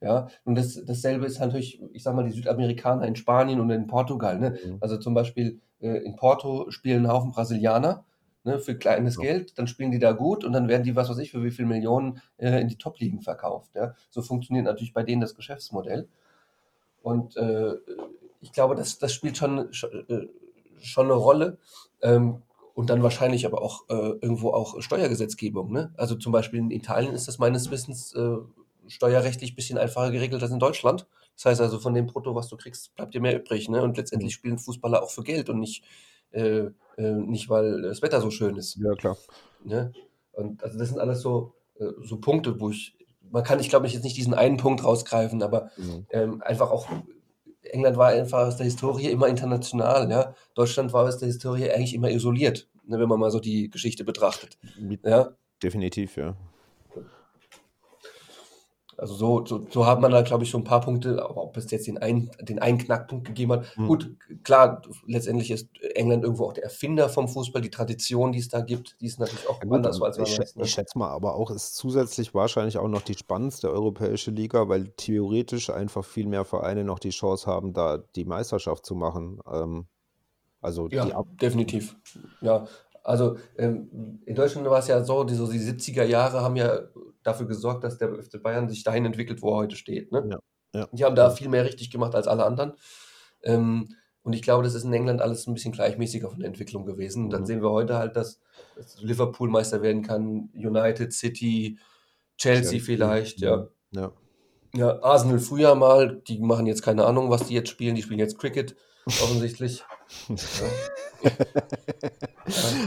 Ja, 0.00 0.28
und 0.44 0.56
das, 0.56 0.80
dasselbe 0.84 1.26
ist 1.26 1.40
natürlich, 1.40 1.82
ich 1.92 2.04
sag 2.04 2.14
mal, 2.14 2.24
die 2.24 2.30
Südamerikaner 2.30 3.06
in 3.06 3.16
Spanien 3.16 3.60
und 3.60 3.70
in 3.70 3.88
Portugal. 3.88 4.38
Ne? 4.38 4.56
Mhm. 4.64 4.78
Also 4.80 4.96
zum 4.96 5.14
Beispiel 5.14 5.60
äh, 5.80 6.04
in 6.04 6.14
Porto 6.14 6.70
spielen 6.70 7.06
ein 7.06 7.12
Haufen 7.12 7.32
Brasilianer 7.32 8.04
ne, 8.44 8.58
für 8.58 8.76
kleines 8.76 9.16
ja. 9.16 9.22
Geld, 9.22 9.58
dann 9.58 9.66
spielen 9.66 9.90
die 9.90 9.98
da 9.98 10.12
gut 10.12 10.44
und 10.44 10.52
dann 10.52 10.68
werden 10.68 10.84
die, 10.84 10.96
was 10.96 11.08
weiß 11.08 11.18
ich, 11.18 11.30
für 11.30 11.42
wie 11.42 11.50
viele 11.50 11.68
Millionen 11.68 12.20
äh, 12.36 12.60
in 12.60 12.68
die 12.68 12.76
Top-Ligen 12.78 13.20
verkauft. 13.20 13.74
Ja? 13.74 13.94
So 14.10 14.22
funktioniert 14.22 14.64
natürlich 14.64 14.92
bei 14.92 15.02
denen 15.02 15.20
das 15.20 15.34
Geschäftsmodell. 15.34 16.08
Und 17.02 17.36
äh, 17.36 17.74
ich 18.40 18.52
glaube, 18.52 18.74
das, 18.74 18.98
das 18.98 19.12
spielt 19.12 19.36
schon, 19.36 19.72
schon, 19.72 19.90
äh, 20.08 20.28
schon 20.80 21.06
eine 21.06 21.14
Rolle. 21.14 21.58
Ähm, 22.02 22.42
und 22.74 22.90
dann 22.90 23.02
wahrscheinlich 23.02 23.44
aber 23.44 23.60
auch 23.60 23.88
äh, 23.88 23.94
irgendwo 23.94 24.50
auch 24.50 24.80
Steuergesetzgebung. 24.80 25.72
Ne? 25.72 25.92
Also 25.96 26.14
zum 26.14 26.30
Beispiel 26.30 26.60
in 26.60 26.70
Italien 26.70 27.12
ist 27.12 27.26
das 27.26 27.38
meines 27.38 27.72
Wissens 27.72 28.14
äh, 28.14 28.36
steuerrechtlich 28.86 29.52
ein 29.52 29.56
bisschen 29.56 29.78
einfacher 29.78 30.12
geregelt 30.12 30.42
als 30.42 30.52
in 30.52 30.60
Deutschland. 30.60 31.06
Das 31.34 31.46
heißt 31.46 31.60
also, 31.60 31.80
von 31.80 31.94
dem 31.94 32.06
Brutto, 32.06 32.34
was 32.34 32.48
du 32.48 32.56
kriegst, 32.56 32.94
bleibt 32.94 33.14
dir 33.14 33.20
mehr 33.20 33.36
übrig. 33.36 33.68
Ne? 33.68 33.82
Und 33.82 33.96
letztendlich 33.96 34.32
mhm. 34.32 34.38
spielen 34.38 34.58
Fußballer 34.58 35.02
auch 35.02 35.10
für 35.10 35.24
Geld 35.24 35.50
und 35.50 35.58
nicht 35.58 35.84
äh, 36.38 36.70
äh, 36.96 37.12
nicht 37.12 37.48
weil 37.48 37.82
das 37.82 38.02
Wetter 38.02 38.20
so 38.20 38.30
schön 38.30 38.56
ist. 38.56 38.76
Ja, 38.76 38.92
klar. 38.94 39.16
Ne? 39.64 39.92
Und 40.32 40.62
also 40.62 40.78
das 40.78 40.88
sind 40.88 40.98
alles 40.98 41.20
so, 41.20 41.54
äh, 41.78 41.86
so 42.02 42.18
Punkte, 42.18 42.60
wo 42.60 42.70
ich, 42.70 42.96
man 43.30 43.44
kann, 43.44 43.60
ich 43.60 43.68
glaube, 43.68 43.86
ich 43.86 43.94
jetzt 43.94 44.04
nicht 44.04 44.16
diesen 44.16 44.34
einen 44.34 44.56
Punkt 44.56 44.84
rausgreifen, 44.84 45.42
aber 45.42 45.70
mhm. 45.76 46.06
ähm, 46.10 46.42
einfach 46.42 46.70
auch, 46.70 46.88
England 47.62 47.96
war 47.96 48.08
einfach 48.08 48.46
aus 48.46 48.56
der 48.56 48.64
Historie 48.64 49.10
immer 49.10 49.28
international, 49.28 50.10
ja. 50.10 50.34
Deutschland 50.54 50.92
war 50.92 51.06
aus 51.06 51.18
der 51.18 51.26
Historie 51.26 51.70
eigentlich 51.70 51.94
immer 51.94 52.10
isoliert, 52.10 52.68
ne, 52.84 52.98
wenn 52.98 53.08
man 53.08 53.20
mal 53.20 53.30
so 53.30 53.40
die 53.40 53.68
Geschichte 53.68 54.04
betrachtet. 54.04 54.58
Ja? 55.04 55.36
Definitiv, 55.62 56.16
ja. 56.16 56.36
Also 58.98 59.14
so, 59.14 59.46
so, 59.46 59.64
so 59.70 59.86
hat 59.86 60.00
man 60.00 60.10
da, 60.10 60.22
glaube 60.22 60.42
ich, 60.42 60.50
so 60.50 60.58
ein 60.58 60.64
paar 60.64 60.80
Punkte, 60.80 61.24
aber 61.24 61.44
ob 61.44 61.56
es 61.56 61.70
jetzt 61.70 61.86
den 61.86 61.98
einen, 61.98 62.32
den 62.40 62.58
einen 62.58 62.78
Knackpunkt 62.78 63.28
gegeben 63.28 63.52
hat. 63.52 63.76
Mhm. 63.76 63.86
Gut, 63.86 64.16
klar, 64.42 64.82
letztendlich 65.06 65.52
ist 65.52 65.68
England 65.94 66.24
irgendwo 66.24 66.46
auch 66.46 66.52
der 66.52 66.64
Erfinder 66.64 67.08
vom 67.08 67.28
Fußball, 67.28 67.62
die 67.62 67.70
Tradition, 67.70 68.32
die 68.32 68.40
es 68.40 68.48
da 68.48 68.60
gibt, 68.60 68.96
die 69.00 69.06
ist 69.06 69.20
natürlich 69.20 69.48
auch 69.48 69.62
ja, 69.62 69.70
anders 69.70 70.02
als 70.02 70.18
ich, 70.18 70.36
weiß, 70.36 70.56
ne? 70.56 70.64
ich 70.64 70.72
schätze 70.72 70.98
mal, 70.98 71.10
aber 71.10 71.36
auch 71.36 71.52
ist 71.52 71.76
zusätzlich 71.76 72.34
wahrscheinlich 72.34 72.76
auch 72.76 72.88
noch 72.88 73.02
die 73.02 73.14
spannendste 73.14 73.70
europäische 73.70 74.32
Liga, 74.32 74.68
weil 74.68 74.88
theoretisch 74.96 75.70
einfach 75.70 76.04
viel 76.04 76.26
mehr 76.26 76.44
Vereine 76.44 76.82
noch 76.82 76.98
die 76.98 77.10
Chance 77.10 77.46
haben, 77.46 77.72
da 77.72 77.98
die 78.16 78.24
Meisterschaft 78.24 78.84
zu 78.84 78.96
machen. 78.96 79.38
Ähm, 79.48 79.86
also 80.60 80.88
ja, 80.88 81.22
definitiv. 81.40 81.96
Ja, 82.40 82.66
also 83.08 83.38
ähm, 83.56 84.20
in 84.26 84.34
Deutschland 84.34 84.68
war 84.68 84.80
es 84.80 84.88
ja 84.88 85.02
so, 85.02 85.24
die, 85.24 85.34
so 85.34 85.50
die 85.50 85.58
70er 85.58 86.04
Jahre 86.04 86.42
haben 86.42 86.56
ja 86.56 86.82
dafür 87.22 87.46
gesorgt, 87.46 87.82
dass 87.82 87.98
der 87.98 88.14
FC 88.22 88.42
Bayern 88.42 88.68
sich 88.68 88.84
dahin 88.84 89.06
entwickelt, 89.06 89.40
wo 89.40 89.52
er 89.52 89.56
heute 89.56 89.76
steht. 89.76 90.12
Ne? 90.12 90.28
Ja, 90.30 90.38
ja. 90.74 90.88
Die 90.92 91.04
haben 91.04 91.16
da 91.16 91.30
viel 91.30 91.48
mehr 91.48 91.64
richtig 91.64 91.90
gemacht 91.90 92.14
als 92.14 92.28
alle 92.28 92.44
anderen. 92.44 92.74
Ähm, 93.42 93.88
und 94.22 94.34
ich 94.34 94.42
glaube, 94.42 94.62
das 94.62 94.74
ist 94.74 94.84
in 94.84 94.92
England 94.92 95.22
alles 95.22 95.46
ein 95.46 95.54
bisschen 95.54 95.72
gleichmäßiger 95.72 96.28
von 96.28 96.40
der 96.40 96.48
Entwicklung 96.48 96.84
gewesen. 96.84 97.24
Und 97.24 97.30
dann 97.30 97.42
mhm. 97.42 97.46
sehen 97.46 97.62
wir 97.62 97.70
heute 97.70 97.96
halt, 97.96 98.14
dass, 98.14 98.40
dass, 98.76 99.00
Liverpool 99.00 99.48
Meister 99.48 99.80
werden 99.80 100.02
kann, 100.02 100.50
United, 100.54 101.14
City, 101.14 101.78
Chelsea, 102.36 102.62
Chelsea 102.62 102.80
vielleicht, 102.80 103.40
ja. 103.40 103.68
ja. 103.92 104.12
Ja, 104.74 105.02
Arsenal 105.02 105.38
früher 105.38 105.74
mal, 105.74 106.20
die 106.28 106.38
machen 106.40 106.66
jetzt 106.66 106.82
keine 106.82 107.06
Ahnung, 107.06 107.30
was 107.30 107.46
die 107.46 107.54
jetzt 107.54 107.70
spielen. 107.70 107.94
Die 107.94 108.02
spielen 108.02 108.20
jetzt 108.20 108.38
Cricket, 108.38 108.76
offensichtlich. 109.06 109.82
Ja. 110.28 110.36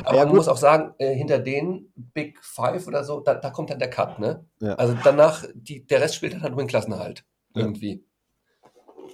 Aber 0.05 0.17
ja, 0.17 0.25
man 0.25 0.35
muss 0.35 0.47
auch 0.47 0.57
sagen, 0.57 0.93
äh, 0.97 1.13
hinter 1.13 1.39
den 1.39 1.91
Big 1.95 2.43
Five 2.43 2.87
oder 2.87 3.03
so, 3.03 3.19
da, 3.19 3.35
da 3.35 3.49
kommt 3.49 3.69
dann 3.69 3.79
der 3.79 3.89
Cut, 3.89 4.19
ne? 4.19 4.45
Ja. 4.59 4.75
Also 4.75 4.95
danach, 5.03 5.45
die, 5.53 5.85
der 5.85 6.01
Rest 6.01 6.15
spielt 6.15 6.33
dann 6.33 6.41
halt 6.41 6.53
nur 6.53 6.61
in 6.61 6.67
Klassenerhalt. 6.67 7.25
Irgendwie. 7.53 8.03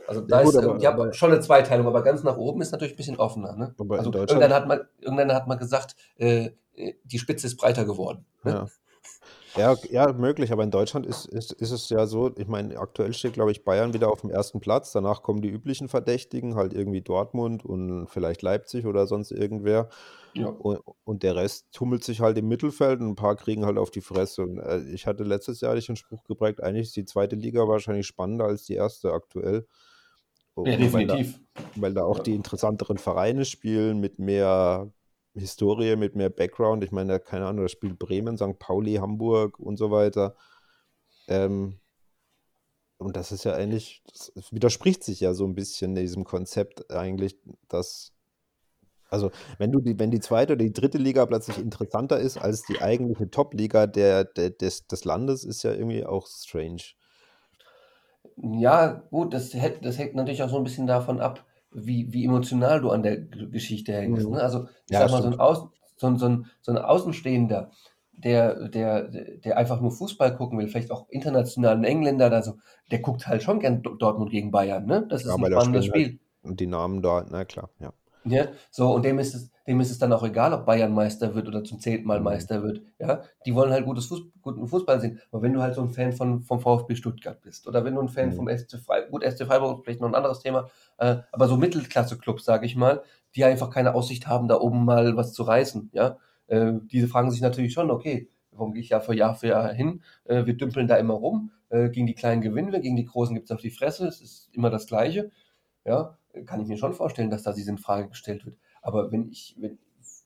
Also 0.08 0.22
da 0.22 0.44
gut, 0.44 0.54
ist, 0.54 0.64
aber, 0.64 0.78
die 0.78 0.88
haben 0.88 1.14
schon 1.14 1.32
eine 1.32 1.42
Zweiteilung, 1.42 1.88
aber 1.88 2.02
ganz 2.02 2.24
nach 2.24 2.38
oben 2.38 2.62
ist 2.62 2.72
natürlich 2.72 2.94
ein 2.94 2.98
bisschen 2.98 3.18
offener. 3.18 3.56
Ne? 3.56 3.76
Also 3.90 4.12
irgendwann 4.14 4.54
hat 4.54 4.68
man, 4.68 4.82
irgendwann 5.00 5.34
hat 5.34 5.48
man 5.48 5.58
gesagt, 5.58 5.96
äh, 6.16 6.52
die 7.04 7.20
Spitze 7.20 7.48
ist 7.48 7.58
breiter 7.58 7.86
geworden. 7.86 8.26
Ne? 8.44 8.52
Ja. 8.52 8.68
Ja, 9.58 9.76
ja, 9.90 10.14
möglich, 10.14 10.52
aber 10.52 10.64
in 10.64 10.72
Deutschland 10.72 11.06
ist, 11.06 11.26
ist, 11.26 11.52
ist 11.54 11.72
es 11.72 11.90
ja 11.90 12.06
so, 12.06 12.32
ich 12.38 12.48
meine, 12.48 12.78
aktuell 12.78 13.14
steht, 13.14 13.34
glaube 13.34 13.52
ich, 13.52 13.64
Bayern 13.64 13.94
wieder 13.94 14.12
auf 14.12 14.22
dem 14.22 14.30
ersten 14.30 14.60
Platz. 14.60 14.92
Danach 14.92 15.24
kommen 15.24 15.42
die 15.42 15.50
üblichen 15.50 15.90
Verdächtigen, 15.90 16.56
halt 16.56 16.74
irgendwie 16.74 17.02
Dortmund 17.02 17.66
und 17.66 18.08
vielleicht 18.08 18.42
Leipzig 18.42 18.86
oder 18.86 19.08
sonst 19.08 19.32
irgendwer. 19.32 19.90
Ja. 20.34 20.48
Und, 20.48 20.80
und 21.04 21.24
der 21.24 21.36
Rest 21.36 21.68
tummelt 21.72 22.04
sich 22.04 22.22
halt 22.22 22.38
im 22.38 22.48
Mittelfeld 22.48 23.00
und 23.00 23.10
ein 23.10 23.16
paar 23.16 23.36
kriegen 23.36 23.66
halt 23.66 23.78
auf 23.78 23.92
die 23.92 24.02
Fresse. 24.02 24.44
Und 24.44 24.60
äh, 24.60 24.82
ich 24.92 25.08
hatte 25.08 25.24
letztes 25.24 25.62
Jahr 25.62 25.76
den 25.76 25.96
Spruch 25.96 26.24
geprägt, 26.26 26.62
eigentlich 26.62 26.88
ist 26.88 26.96
die 26.96 27.06
zweite 27.06 27.36
Liga 27.36 27.68
wahrscheinlich 27.68 28.06
spannender 28.06 28.46
als 28.46 28.66
die 28.66 28.76
erste 28.76 29.12
aktuell. 29.12 29.66
Ja, 30.66 30.76
definitiv. 30.76 30.94
Weil 30.96 31.06
da, 31.06 31.64
weil 31.76 31.94
da 31.94 32.04
auch 32.04 32.18
ja. 32.18 32.24
die 32.24 32.36
interessanteren 32.36 32.98
Vereine 32.98 33.46
spielen 33.46 34.00
mit 34.00 34.20
mehr 34.20 34.92
Historie, 35.40 35.96
mit 35.96 36.16
mehr 36.16 36.30
Background. 36.30 36.84
Ich 36.84 36.92
meine, 36.92 37.20
keine 37.20 37.48
Ahnung, 37.48 37.64
da 37.64 37.70
spielt 37.70 38.00
Bremen, 38.00 38.38
St. 38.38 38.60
Pauli, 38.60 38.96
Hamburg 38.96 39.60
und 39.60 39.78
so 39.78 39.92
weiter. 39.92 40.36
Ähm, 41.28 41.80
und 42.98 43.16
das 43.16 43.32
ist 43.32 43.44
ja 43.44 43.54
eigentlich, 43.54 44.02
das 44.36 44.52
widerspricht 44.52 45.04
sich 45.04 45.20
ja 45.20 45.34
so 45.34 45.46
ein 45.46 45.54
bisschen 45.56 45.94
diesem 45.94 46.24
Konzept 46.24 46.92
eigentlich, 46.92 47.38
dass, 47.68 48.12
also 49.10 49.32
wenn 49.60 49.72
du 49.72 49.80
die, 49.80 50.00
wenn 50.00 50.10
die 50.10 50.20
zweite 50.20 50.54
oder 50.54 50.64
die 50.64 50.74
dritte 50.74 50.98
Liga 50.98 51.26
plötzlich 51.26 51.60
interessanter 51.60 52.20
ist 52.20 52.38
als 52.38 52.64
die 52.64 52.82
eigentliche 52.82 53.30
Top-Liga 53.30 53.86
der, 53.86 54.24
der, 54.24 54.50
des, 54.50 54.88
des 54.88 55.06
Landes, 55.06 55.44
ist 55.44 55.64
ja 55.64 55.74
irgendwie 55.74 56.06
auch 56.06 56.28
strange. 56.28 56.82
Ja, 58.38 59.04
gut, 59.12 59.34
das, 59.34 59.54
hält, 59.54 59.84
das 59.86 59.98
hängt 59.98 60.16
natürlich 60.16 60.44
auch 60.44 60.50
so 60.50 60.58
ein 60.58 60.64
bisschen 60.64 60.88
davon 60.88 61.20
ab, 61.20 61.46
wie, 61.72 62.12
wie 62.14 62.26
emotional 62.26 62.82
du 62.82 62.92
an 62.92 63.04
der 63.04 63.18
Geschichte 63.18 63.94
hängst. 63.94 64.26
Mhm. 64.28 64.36
Ne? 64.36 64.42
Also, 64.42 64.68
ich 64.88 64.94
ja, 64.94 65.08
sag 65.08 65.12
mal, 65.12 65.22
so 65.22 65.28
ein, 65.30 65.40
Außen, 65.40 65.70
so, 65.96 66.08
ein, 66.08 66.18
so, 66.18 66.26
ein, 66.28 66.46
so 66.62 66.72
ein 66.72 66.78
Außenstehender, 66.78 67.72
der, 68.14 68.68
der, 68.70 69.04
der 69.10 69.58
einfach 69.58 69.80
nur 69.80 69.92
Fußball 69.92 70.36
gucken 70.36 70.58
will, 70.58 70.68
vielleicht 70.68 70.92
auch 70.92 71.08
internationalen 71.10 71.84
Engländer, 71.84 72.32
also, 72.32 72.58
der 72.92 73.00
guckt 73.00 73.28
halt 73.28 73.44
schon 73.44 73.60
gern 73.60 73.82
Dortmund 73.82 74.32
gegen 74.32 74.52
Bayern. 74.52 74.86
Ne? 74.86 75.06
Das 75.10 75.22
ist 75.22 75.28
ja, 75.28 75.36
ein 75.36 75.52
spannendes 75.52 75.86
Spiel. 75.86 76.08
Halt, 76.08 76.20
und 76.44 76.60
die 76.60 76.68
Namen 76.68 77.02
da, 77.02 77.26
na 77.30 77.46
klar, 77.46 77.70
ja. 77.80 77.94
Ja, 78.24 78.48
so, 78.72 78.94
und 78.94 79.06
dem 79.06 79.20
ist 79.20 79.36
es, 79.36 79.52
dem 79.68 79.82
ist 79.82 79.92
es 79.92 80.00
dann 80.00 80.14
auch 80.14 80.24
egal, 80.24 80.54
ob 80.54 80.66
Bayern 80.66 80.94
Meister 80.94 81.36
wird 81.36 81.48
oder 81.48 81.64
zum 81.64 81.80
zehnten 81.80 82.08
Mal 82.08 82.20
mhm. 82.20 82.26
Meister 82.26 82.64
wird. 82.64 82.82
Ja, 83.00 83.22
die 83.46 83.54
wollen 83.54 83.72
halt 83.72 83.86
gutes 83.86 84.06
Fuß, 84.06 84.24
guten 84.42 84.68
Fußball 84.68 85.02
sehen. 85.02 85.20
Aber 85.32 85.42
wenn 85.42 85.54
du 85.54 85.62
halt 85.62 85.76
so 85.76 85.82
ein 85.82 85.90
Fan 85.90 86.14
von, 86.14 86.42
vom 86.42 86.60
VfB 86.62 86.96
Stuttgart 86.96 87.42
bist 87.42 87.68
oder 87.68 87.84
wenn 87.84 87.96
du 87.96 88.02
ein 88.02 88.08
Fan 88.08 88.30
mhm. 88.30 88.34
vom 88.34 88.50
SC 88.50 88.80
Freiburg, 88.80 89.12
gut, 89.12 89.24
SC 89.24 89.46
Freiburg 89.46 89.80
ist 89.80 89.84
vielleicht 89.84 90.02
noch 90.02 90.08
ein 90.08 90.16
anderes 90.16 90.40
Thema, 90.40 90.70
äh, 90.98 91.18
aber 91.32 91.48
so 91.48 91.58
Mittelklasse-Clubs, 91.58 92.46
sage 92.46 92.66
ich 92.66 92.76
mal, 92.76 93.04
die 93.36 93.44
einfach 93.44 93.70
keine 93.70 93.94
Aussicht 93.94 94.28
haben, 94.28 94.48
da 94.48 94.60
oben 94.60 94.86
mal 94.86 95.18
was 95.18 95.34
zu 95.34 95.44
reißen. 95.44 95.90
Ja, 95.94 96.18
äh, 96.48 96.74
diese 96.86 97.10
fragen 97.10 97.30
sich 97.30 97.42
natürlich 97.42 97.74
schon, 97.74 97.92
okay, 97.92 98.30
warum 98.52 98.74
gehe 98.74 98.82
ich 98.82 98.90
Jahr 98.90 99.02
für 99.02 99.16
Jahr 99.16 99.36
für 99.36 99.48
Jahr 99.48 99.74
hin? 99.74 100.02
Äh, 100.24 100.46
wir 100.46 100.56
dümpeln 100.56 100.88
da 100.88 100.96
immer 100.96 101.16
rum. 101.16 101.52
Äh, 101.70 101.90
gegen 101.90 102.08
die 102.08 102.16
Kleinen 102.16 102.42
gewinnen 102.42 102.72
wir, 102.72 102.80
gegen 102.80 102.96
die 102.96 103.06
Großen 103.06 103.36
gibt 103.36 103.50
es 103.50 103.56
auf 103.56 103.62
die 103.62 103.70
Fresse. 103.70 104.08
Es 104.08 104.22
ist 104.22 104.50
immer 104.54 104.70
das 104.70 104.88
Gleiche. 104.88 105.30
Ja, 105.84 106.18
kann 106.46 106.62
ich 106.62 106.68
mir 106.68 106.78
schon 106.78 106.94
vorstellen, 106.94 107.30
dass 107.30 107.44
da 107.44 107.54
diese 107.54 107.72
in 107.72 107.78
Frage 107.78 108.10
gestellt 108.10 108.46
wird. 108.46 108.58
Aber 108.82 109.12
wenn 109.12 109.30
ich, 109.30 109.56
wenn, 109.60 109.78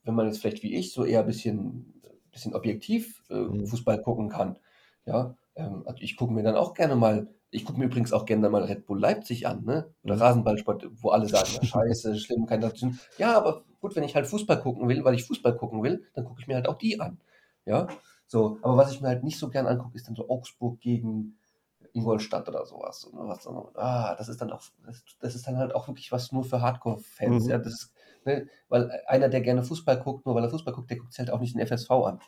wenn 0.04 0.16
man 0.16 0.28
jetzt 0.28 0.40
vielleicht 0.40 0.64
wie 0.64 0.76
ich 0.76 0.94
so 0.94 1.04
eher 1.04 1.22
ein 1.22 1.26
bisschen, 1.26 2.02
bisschen 2.32 2.54
objektiv 2.56 3.24
äh, 3.30 3.36
mhm. 3.36 3.66
Fußball 3.66 4.02
gucken 4.02 4.30
kann, 4.30 4.58
ja, 5.06 5.36
ähm, 5.56 5.84
also 5.86 6.02
ich 6.02 6.16
gucke 6.16 6.34
mir 6.34 6.44
dann 6.44 6.56
auch 6.56 6.74
gerne 6.74 6.96
mal, 6.96 7.28
ich 7.50 7.66
gucke 7.66 7.80
mir 7.80 7.86
übrigens 7.86 8.14
auch 8.14 8.26
gerne 8.26 8.50
mal 8.50 8.64
Red 8.64 8.86
Bull 8.86 9.00
Leipzig 9.00 9.48
an, 9.48 9.66
ne? 9.66 9.94
Oder 10.04 10.16
mhm. 10.16 10.22
Rasenballsport, 10.22 10.88
wo 11.02 11.10
alle 11.10 11.28
sagen, 11.28 11.50
ja, 11.54 11.64
scheiße, 11.64 12.16
schlimm, 12.20 12.46
kein 12.46 12.62
Nation. 12.62 13.00
Ja, 13.18 13.36
aber 13.38 13.64
gut, 13.80 13.96
wenn 13.96 14.04
ich 14.04 14.16
halt 14.16 14.28
Fußball 14.28 14.62
gucken 14.62 14.88
will, 14.88 15.04
weil 15.04 15.16
ich 15.16 15.26
Fußball 15.26 15.56
gucken 15.56 15.84
will, 15.84 16.06
dann 16.14 16.26
gucke 16.26 16.42
ich 16.42 16.48
mir 16.48 16.56
halt 16.56 16.68
auch 16.68 16.78
die 16.78 17.00
an. 17.00 17.20
Ja. 17.66 17.88
So, 18.28 18.60
aber 18.62 18.78
was 18.78 18.94
ich 18.94 19.02
mir 19.02 19.10
halt 19.10 19.26
nicht 19.26 19.38
so 19.38 19.50
gern 19.50 19.68
angucke, 19.68 19.98
ist 19.98 20.08
dann 20.08 20.16
so 20.16 20.30
Augsburg 20.30 20.80
gegen 20.80 21.38
Ingolstadt 21.94 22.48
oder 22.48 22.66
sowas. 22.66 23.10
Was, 23.12 23.48
ah, 23.76 24.16
das 24.16 24.30
ist 24.30 24.40
dann 24.40 24.52
auch, 24.52 24.62
das, 24.86 25.04
das, 25.20 25.36
ist 25.36 25.48
dann 25.48 25.58
halt 25.58 25.76
auch 25.76 25.88
wirklich 25.88 26.12
was 26.12 26.32
nur 26.32 26.46
für 26.46 26.62
Hardcore-Fans. 26.62 27.44
Mhm. 27.44 27.50
Ja, 27.50 27.58
das 27.58 27.74
ist, 27.74 27.94
Ne? 28.26 28.48
Weil 28.70 28.92
einer, 29.08 29.30
der 29.30 29.42
gerne 29.42 29.64
Fußball 29.64 30.00
guckt, 30.00 30.26
nur 30.26 30.36
weil 30.36 30.44
er 30.44 30.50
Fußball 30.50 30.74
guckt, 30.74 30.90
der 30.90 30.98
guckt 30.98 31.14
sich 31.14 31.20
halt 31.20 31.32
auch 31.32 31.40
nicht 31.40 31.56
den 31.56 31.66
FSV 31.66 31.92
an. 31.92 32.20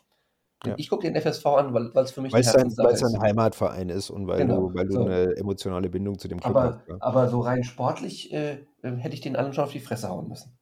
Ja. 0.65 0.75
Ich 0.77 0.89
gucke 0.89 1.09
den 1.09 1.21
FSV 1.21 1.45
an, 1.45 1.73
weil 1.73 2.03
es 2.03 2.11
für 2.11 2.21
mich 2.21 2.31
weil 2.31 2.39
es 2.41 2.55
ein, 2.55 3.15
ein 3.15 3.21
Heimatverein 3.21 3.89
ist 3.89 4.09
und 4.09 4.27
weil 4.27 4.39
genau. 4.39 4.69
du, 4.69 4.75
weil 4.75 4.87
du 4.87 4.93
so. 4.93 5.05
eine 5.05 5.35
emotionale 5.35 5.89
Bindung 5.89 6.17
zu 6.17 6.29
dem 6.29 6.39
Club 6.39 6.55
aber, 6.55 6.75
hast. 6.75 6.87
Ja. 6.87 6.95
Aber 7.01 7.27
so 7.27 7.41
rein 7.41 7.63
sportlich 7.63 8.31
äh, 8.31 8.65
äh 8.81 8.95
hätte 8.95 9.13
ich 9.13 9.21
den 9.21 9.35
allen 9.35 9.51
schon 9.53 9.65
auf 9.65 9.73
die 9.73 9.81
Fresse 9.81 10.09
hauen 10.09 10.29
müssen. 10.29 10.57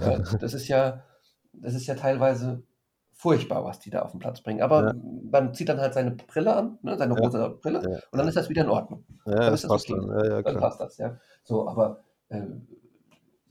ja, 0.00 0.18
das 0.40 0.54
ist 0.54 0.66
ja, 0.66 1.04
das 1.52 1.74
ist 1.74 1.86
ja 1.86 1.94
teilweise 1.94 2.64
furchtbar, 3.12 3.64
was 3.64 3.78
die 3.78 3.90
da 3.90 4.02
auf 4.02 4.10
den 4.10 4.18
Platz 4.18 4.42
bringen. 4.42 4.60
Aber 4.60 4.92
man 5.30 5.54
zieht 5.54 5.68
dann 5.68 5.80
halt 5.80 5.94
seine 5.94 6.10
Brille 6.12 6.54
an, 6.54 6.78
ne, 6.82 6.98
seine 6.98 7.14
rosa 7.14 7.48
Brille, 7.48 8.02
und 8.10 8.18
dann 8.18 8.26
ist 8.26 8.36
das 8.36 8.48
wieder 8.48 8.64
in 8.64 8.70
Ordnung. 8.70 9.04
Ja, 9.24 9.34
dann 9.34 9.50
das 9.52 9.66
passt 9.68 9.88
okay. 9.88 10.00
dann. 10.04 10.42
dann 10.42 10.56
passt 10.58 10.80
das, 10.80 10.98
ja. 10.98 11.16
So, 11.44 11.68
aber 11.68 12.00
äh, 12.28 12.42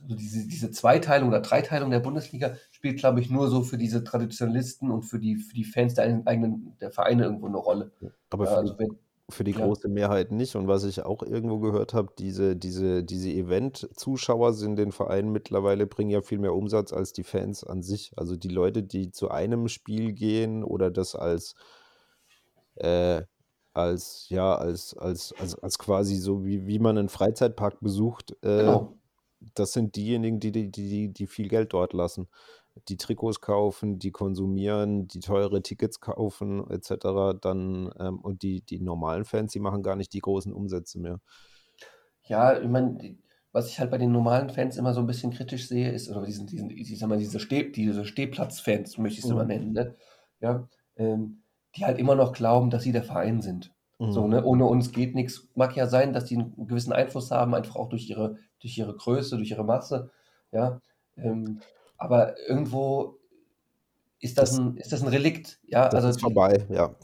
also 0.03 0.15
diese, 0.15 0.47
diese 0.47 0.71
Zweiteilung 0.71 1.29
oder 1.29 1.39
Dreiteilung 1.39 1.89
der 1.89 1.99
Bundesliga 1.99 2.55
spielt, 2.71 2.99
glaube 2.99 3.21
ich, 3.21 3.29
nur 3.29 3.47
so 3.47 3.63
für 3.63 3.77
diese 3.77 4.03
Traditionalisten 4.03 4.91
und 4.91 5.03
für 5.03 5.19
die, 5.19 5.37
für 5.37 5.53
die 5.53 5.63
Fans 5.63 5.93
der 5.93 6.05
eigenen 6.25 6.77
der 6.81 6.91
Vereine 6.91 7.23
irgendwo 7.23 7.47
eine 7.47 7.57
Rolle. 7.57 7.91
Aber 8.29 8.45
für, 8.45 8.57
also 8.57 8.77
wenn, 8.77 8.97
für 9.29 9.43
die 9.43 9.51
ja. 9.51 9.65
große 9.65 9.87
Mehrheit 9.87 10.31
nicht. 10.31 10.55
Und 10.55 10.67
was 10.67 10.83
ich 10.83 11.03
auch 11.03 11.23
irgendwo 11.23 11.59
gehört 11.59 11.93
habe, 11.93 12.09
diese, 12.17 12.55
diese, 12.55 13.03
diese 13.03 13.29
Event-Zuschauer 13.29 14.53
sind 14.53 14.75
den 14.75 14.91
Vereinen 14.91 15.31
mittlerweile, 15.31 15.87
bringen 15.87 16.09
ja 16.09 16.21
viel 16.21 16.39
mehr 16.39 16.53
Umsatz 16.53 16.91
als 16.91 17.13
die 17.13 17.23
Fans 17.23 17.63
an 17.63 17.81
sich. 17.81 18.11
Also 18.17 18.35
die 18.35 18.49
Leute, 18.49 18.83
die 18.83 19.11
zu 19.11 19.31
einem 19.31 19.69
Spiel 19.69 20.11
gehen 20.13 20.63
oder 20.63 20.91
das 20.91 21.15
als 21.15 21.55
äh, 22.75 23.21
als 23.75 24.27
ja, 24.29 24.55
als, 24.55 24.95
als, 24.97 25.33
als, 25.39 25.57
als 25.57 25.79
quasi 25.79 26.17
so, 26.17 26.45
wie, 26.45 26.67
wie 26.67 26.77
man 26.77 26.97
einen 26.97 27.09
Freizeitpark 27.09 27.79
besucht, 27.79 28.33
äh, 28.43 28.57
genau 28.57 28.97
das 29.53 29.73
sind 29.73 29.95
diejenigen, 29.95 30.39
die, 30.39 30.51
die, 30.51 30.71
die, 30.71 31.09
die 31.09 31.27
viel 31.27 31.47
Geld 31.47 31.73
dort 31.73 31.93
lassen. 31.93 32.27
Die 32.87 32.97
Trikots 32.97 33.39
kaufen, 33.39 33.99
die 33.99 34.11
konsumieren, 34.11 35.07
die 35.07 35.19
teure 35.19 35.61
Tickets 35.61 35.99
kaufen, 35.99 36.69
etc. 36.71 37.37
Dann, 37.39 37.91
ähm, 37.99 38.19
und 38.19 38.41
die, 38.41 38.61
die 38.61 38.79
normalen 38.79 39.25
Fans, 39.25 39.51
die 39.51 39.59
machen 39.59 39.83
gar 39.83 39.95
nicht 39.95 40.13
die 40.13 40.21
großen 40.21 40.51
Umsätze 40.51 40.99
mehr. 40.99 41.19
Ja, 42.23 42.59
ich 42.59 42.67
meine, 42.67 43.17
was 43.51 43.67
ich 43.67 43.79
halt 43.79 43.91
bei 43.91 43.99
den 43.99 44.11
normalen 44.11 44.49
Fans 44.49 44.77
immer 44.77 44.93
so 44.93 45.01
ein 45.01 45.07
bisschen 45.07 45.31
kritisch 45.31 45.67
sehe, 45.67 45.91
ist, 45.91 46.09
oder 46.09 46.25
diesen, 46.25 46.47
diesen, 46.47 46.71
ich 46.71 46.97
sag 46.97 47.09
mal, 47.09 47.19
diese, 47.19 47.39
Steh, 47.39 47.71
diese 47.71 48.05
Stehplatz-Fans, 48.05 48.97
möchte 48.97 49.19
ich 49.19 49.25
es 49.25 49.29
mhm. 49.29 49.35
immer 49.35 49.45
nennen, 49.45 49.73
ne? 49.73 49.95
ja, 50.39 50.67
ähm, 50.95 51.43
die 51.75 51.85
halt 51.85 51.99
immer 51.99 52.15
noch 52.15 52.33
glauben, 52.33 52.71
dass 52.71 52.83
sie 52.83 52.91
der 52.91 53.03
Verein 53.03 53.41
sind. 53.41 53.71
So, 53.99 54.23
mhm. 54.23 54.29
ne? 54.31 54.43
Ohne 54.43 54.65
uns 54.65 54.91
geht 54.91 55.15
nichts. 55.15 55.47
Mag 55.55 55.75
ja 55.75 55.87
sein, 55.87 56.13
dass 56.13 56.25
die 56.25 56.35
einen 56.35 56.67
gewissen 56.67 56.93
Einfluss 56.93 57.31
haben, 57.31 57.53
einfach 57.53 57.75
auch 57.75 57.89
durch 57.89 58.09
ihre, 58.09 58.37
durch 58.63 58.77
ihre 58.77 58.95
Größe, 58.95 59.37
durch 59.37 59.51
ihre 59.51 59.63
Masse. 59.63 60.09
Ja. 60.51 60.81
Ähm, 61.17 61.59
aber 61.97 62.39
irgendwo 62.47 63.17
ist 64.19 64.37
das, 64.37 64.57
ein, 64.57 64.77
ist 64.77 64.91
das 64.91 65.01
ein 65.01 65.09
Relikt. 65.09 65.59
Ja, 65.67 65.85
das 65.85 65.95
also 65.95 66.09
ist 66.09 66.21
vorbei, 66.21 66.65
ja. 66.69 66.95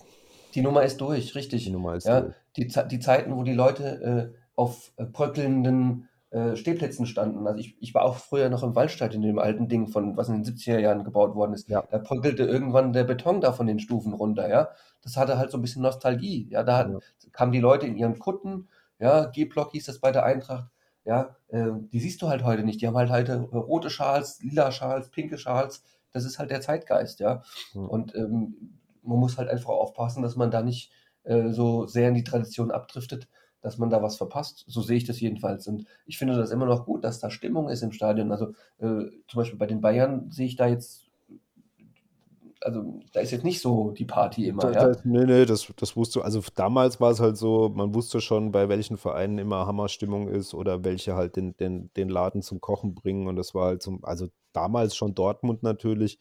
Die 0.56 0.62
Nummer 0.62 0.84
ist 0.84 1.00
durch, 1.00 1.36
richtig. 1.36 1.66
Die 1.66 1.72
Nummer 1.72 1.96
ist 1.96 2.08
ja, 2.08 2.22
durch. 2.22 2.36
Die, 2.56 2.68
die 2.68 3.00
Zeiten, 3.00 3.36
wo 3.36 3.44
die 3.44 3.54
Leute 3.54 4.34
äh, 4.34 4.40
auf 4.56 4.92
äh, 4.98 5.06
bröckelnden 5.06 6.10
äh, 6.32 6.56
Stehplätzen 6.56 7.06
standen. 7.06 7.48
Also 7.48 7.60
ich, 7.60 7.76
ich 7.82 7.94
war 7.94 8.04
auch 8.04 8.16
früher 8.16 8.50
noch 8.50 8.64
im 8.64 8.76
Waldstadion, 8.76 9.24
in 9.24 9.30
dem 9.30 9.40
alten 9.40 9.68
Ding 9.68 9.88
von, 9.88 10.16
was 10.16 10.30
in 10.30 10.44
den 10.44 10.46
70er 10.46 10.80
Jahren 10.80 11.04
gebaut 11.04 11.36
worden 11.36 11.54
ist. 11.54 11.70
Ja. 11.70 11.84
Da 11.90 11.98
bröckelte 11.98 12.44
irgendwann 12.44 12.94
der 12.94 13.04
Beton 13.04 13.42
da 13.42 13.52
von 13.52 13.68
den 13.68 13.80
Stufen 13.80 14.14
runter, 14.14 14.50
ja. 14.50 14.70
Das 15.02 15.18
hatte 15.18 15.38
halt 15.38 15.52
so 15.52 15.58
ein 15.58 15.62
bisschen 15.62 15.82
Nostalgie. 15.82 16.48
Ja, 16.52 16.64
da 16.64 16.90
ja. 16.90 17.00
kamen 17.32 17.52
die 17.52 17.60
Leute 17.60 17.88
in 17.88 17.98
ihren 17.98 18.20
Kutten, 18.20 18.68
ja, 19.00 19.26
G-Block 19.26 19.72
hieß 19.72 19.86
das 19.86 20.00
bei 20.00 20.12
der 20.12 20.24
Eintracht, 20.24 20.70
ja, 21.06 21.36
äh, 21.48 21.70
die 21.92 22.00
siehst 22.00 22.22
du 22.22 22.28
halt 22.28 22.44
heute 22.44 22.64
nicht. 22.64 22.82
Die 22.82 22.88
haben 22.88 22.98
halt 22.98 23.10
heute 23.10 23.48
äh, 23.52 23.58
rote 23.58 23.90
Schals, 23.90 24.42
lila 24.42 24.72
Schals, 24.72 25.10
pinke 25.10 25.38
Schals. 25.38 25.84
Das 26.12 26.26
ist 26.26 26.40
halt 26.40 26.52
der 26.52 26.62
Zeitgeist, 26.62 27.20
ja. 27.20 27.44
Mhm. 27.74 27.90
Und 27.90 28.16
ähm, 28.16 28.80
man 29.04 29.20
muss 29.20 29.38
halt 29.38 29.50
einfach 29.50 29.70
aufpassen, 29.70 30.24
dass 30.24 30.36
man 30.36 30.52
da 30.52 30.62
nicht 30.62 30.92
äh, 31.24 31.50
so 31.50 31.88
sehr 31.88 32.10
in 32.10 32.16
die 32.16 32.24
Tradition 32.24 32.72
abdriftet, 32.72 33.28
dass 33.62 33.78
man 33.78 33.90
da 33.90 34.02
was 34.02 34.18
verpasst. 34.18 34.64
So 34.68 34.82
sehe 34.82 34.98
ich 34.98 35.06
das 35.06 35.20
jedenfalls. 35.20 35.68
Und 35.68 35.86
ich 36.06 36.18
finde 36.18 36.36
das 36.36 36.52
immer 36.52 36.66
noch 36.66 36.86
gut, 36.86 37.04
dass 37.04 37.20
da 37.20 37.30
Stimmung 37.30 37.70
ist 37.70 37.84
im 37.84 37.92
Stadion. 37.92 38.32
Also 38.32 38.54
äh, 38.80 39.10
zum 39.28 39.36
Beispiel 39.36 39.60
bei 39.60 39.68
den 39.68 39.82
Bayern 39.82 40.32
sehe 40.32 40.48
ich 40.48 40.56
da 40.56 40.68
jetzt 40.68 41.09
also 42.62 43.00
da 43.14 43.22
ist 43.22 43.32
jetzt 43.32 43.46
nicht 43.46 43.62
so 43.62 43.92
die 43.92 44.06
Party 44.06 44.48
immer, 44.48 44.64
Da, 44.64 44.72
ja. 44.72 44.92
da, 44.94 45.02
nee, 45.04 45.26
nee, 45.26 45.46
das, 45.46 45.72
das 45.78 45.96
wusste, 45.96 46.24
also 46.24 46.42
damals 46.56 47.00
war 47.00 47.12
es 47.12 47.20
halt 47.20 47.38
so, 47.38 47.70
man 47.70 47.94
wusste 47.94 48.20
schon, 48.20 48.52
bei 48.52 48.68
welchen 48.68 48.98
Vereinen 48.98 49.38
immer 49.38 49.66
Hammerstimmung 49.68 50.28
ist 50.28 50.54
oder 50.54 50.84
welche 50.84 51.16
halt 51.16 51.36
den, 51.36 51.56
den, 51.58 51.92
den 51.96 52.10
Laden 52.10 52.42
zum 52.42 52.60
Kochen 52.60 52.94
bringen. 52.96 53.28
Und 53.28 53.36
das 53.38 53.54
war 53.54 53.68
halt 53.68 53.82
zum, 53.82 54.04
also 54.04 54.28
damals 54.52 54.96
schon 54.96 55.16
Dortmund 55.16 55.64
natürlich, 55.64 56.18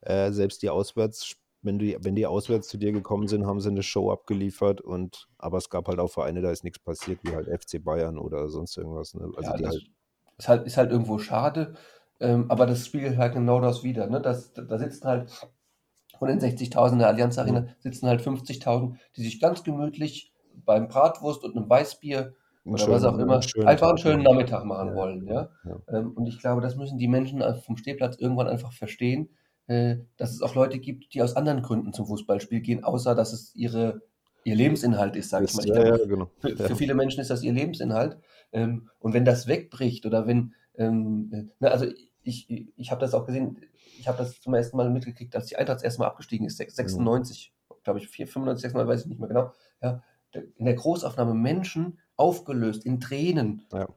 äh, 0.00 0.32
selbst 0.32 0.62
die 0.62 0.70
Auswärts, 0.70 1.36
wenn 1.62 1.78
die, 1.78 1.96
wenn 2.00 2.14
die 2.16 2.26
auswärts 2.26 2.68
zu 2.68 2.78
dir 2.78 2.92
gekommen 2.92 3.28
sind, 3.28 3.46
haben 3.46 3.60
sie 3.60 3.68
eine 3.68 3.82
Show 3.82 4.10
abgeliefert 4.10 4.80
und 4.80 5.28
aber 5.38 5.58
es 5.58 5.70
gab 5.70 5.88
halt 5.88 5.98
auch 6.00 6.10
Vereine, 6.10 6.40
da 6.40 6.50
ist 6.50 6.64
nichts 6.64 6.78
passiert, 6.78 7.20
wie 7.24 7.34
halt 7.34 7.48
FC 7.48 7.78
Bayern 7.84 8.18
oder 8.18 8.48
sonst 8.48 8.76
irgendwas. 8.76 9.14
Ne? 9.14 9.30
Also 9.36 9.52
Ja, 9.52 9.56
die 9.56 9.62
das 9.62 9.74
halt, 9.74 9.90
ist 10.38 10.48
halt, 10.48 10.66
ist 10.66 10.76
halt 10.76 10.90
irgendwo 10.92 11.18
schade, 11.18 11.74
ähm, 12.20 12.46
aber 12.50 12.66
das 12.66 12.86
spiegelt 12.86 13.16
halt 13.18 13.34
genau 13.34 13.60
das 13.60 13.82
wieder. 13.82 14.06
Ne? 14.08 14.20
Das, 14.20 14.52
da 14.52 14.78
sitzen 14.78 15.06
halt 15.06 15.30
von 16.18 16.28
den 16.28 16.40
60.000 16.40 16.92
in 16.92 16.98
der 16.98 17.08
Allianz 17.08 17.38
Arena, 17.38 17.66
sitzen 17.78 18.06
halt 18.06 18.20
50.000, 18.20 18.96
die 19.16 19.22
sich 19.22 19.40
ganz 19.40 19.62
gemütlich 19.62 20.32
beim 20.64 20.88
Bratwurst 20.88 21.44
und 21.44 21.56
einem 21.56 21.68
Weißbier 21.68 22.34
oder 22.64 22.88
was 22.88 23.02
schönen, 23.02 23.04
auch 23.04 23.18
immer 23.18 23.40
einen 23.40 23.66
einfach 23.66 23.88
einen 23.88 23.98
schönen. 23.98 24.22
Nachmittag 24.22 24.64
machen 24.64 24.88
Ja, 24.88 24.94
wollen. 24.94 25.26
Ja? 25.26 25.48
ja. 25.64 25.78
Ähm, 25.88 26.12
und 26.12 26.26
ich 26.26 26.38
glaube, 26.38 26.60
das 26.60 26.76
müssen 26.76 26.98
die 26.98 27.08
Menschen 27.08 27.42
vom 27.64 27.76
Stehplatz 27.76 28.16
irgendwann 28.18 28.48
einfach 28.48 28.72
verstehen, 28.72 29.30
äh, 29.68 29.96
dass 30.16 30.32
es 30.32 30.42
auch 30.42 30.54
Leute 30.54 30.78
gibt, 30.78 31.14
die 31.14 31.22
aus 31.22 31.36
anderen 31.36 31.62
Gründen 31.62 31.92
zum 31.92 32.06
Fußballspiel 32.06 32.60
gehen, 32.60 32.84
außer 32.84 33.14
dass 33.14 33.32
es 33.32 33.54
ihre, 33.54 34.02
ihr 34.44 34.54
Lebensinhalt 34.54 35.16
ist, 35.16 35.30
sage 35.30 35.46
ich 35.46 35.54
mal. 35.54 35.64
Ich 35.64 35.68
ja, 35.68 35.82
glaube, 35.82 36.08
genau. 36.08 36.30
für, 36.38 36.56
für 36.56 36.76
viele 36.76 36.94
Menschen 36.94 37.20
ist 37.20 37.30
das 37.30 37.42
ihr 37.42 37.52
Lebensinhalt. 37.52 38.18
Ähm, 38.52 38.88
und 38.98 39.14
wenn 39.14 39.24
das 39.24 39.46
wegbricht 39.46 40.06
oder 40.06 40.26
wenn, 40.26 40.54
ähm, 40.76 41.30
äh, 41.32 41.44
ne, 41.60 41.70
also 41.70 41.86
ich, 42.22 42.48
ich, 42.76 42.90
habe 42.90 43.00
das 43.00 43.14
auch 43.14 43.24
gesehen, 43.24 43.58
habe 44.08 44.18
das 44.18 44.40
zum 44.40 44.54
ersten 44.54 44.76
Mal 44.76 44.90
mitgekriegt, 44.90 45.34
als 45.36 45.46
die 45.46 45.56
Eintracht 45.56 45.76
das 45.76 45.82
erste 45.84 46.00
Mal 46.00 46.06
abgestiegen 46.08 46.46
ist, 46.46 46.60
sech- 46.60 46.70
96, 46.70 47.52
glaube 47.84 47.98
ich, 48.00 48.08
4, 48.08 48.26
95, 48.26 48.62
96, 48.62 48.88
weiß 48.88 49.00
ich 49.02 49.06
nicht 49.08 49.20
mehr 49.20 49.28
genau. 49.28 49.52
Ja, 49.82 50.02
in 50.56 50.64
der 50.66 50.74
Großaufnahme 50.74 51.34
Menschen 51.34 51.98
aufgelöst 52.16 52.84
in 52.84 53.00
Tränen, 53.00 53.66
Ja. 53.72 53.88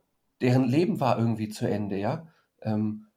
deren 0.42 0.66
Leben 0.68 1.00
war 1.00 1.18
irgendwie 1.18 1.50
zu 1.50 1.68
Ende, 1.68 1.98
ja. 1.98 2.28
Ähm, 2.62 3.08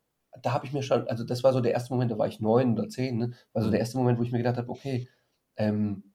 da 0.43 0.53
habe 0.53 0.66
ich 0.66 0.73
mir 0.73 0.83
schon, 0.83 1.07
also 1.09 1.23
das 1.25 1.45
war 1.45 1.53
so 1.53 1.61
der 1.61 1.73
erste 1.73 1.93
Moment, 1.93 2.11
da 2.11 2.19
war 2.19 2.27
ich 2.27 2.41
neun 2.41 2.73
oder 2.79 2.89
zehn, 2.89 3.19
ne? 3.19 3.33
war 3.53 3.62
so 3.62 3.71
der 3.71 3.79
Mhm. 3.79 3.83
erste 3.83 3.99
Moment, 3.99 4.19
wo 4.19 4.23
ich 4.25 4.33
mir 4.33 4.39
gedacht 4.39 4.57
habe, 4.57 4.69
okay, 4.69 5.09
ähm, 5.57 6.12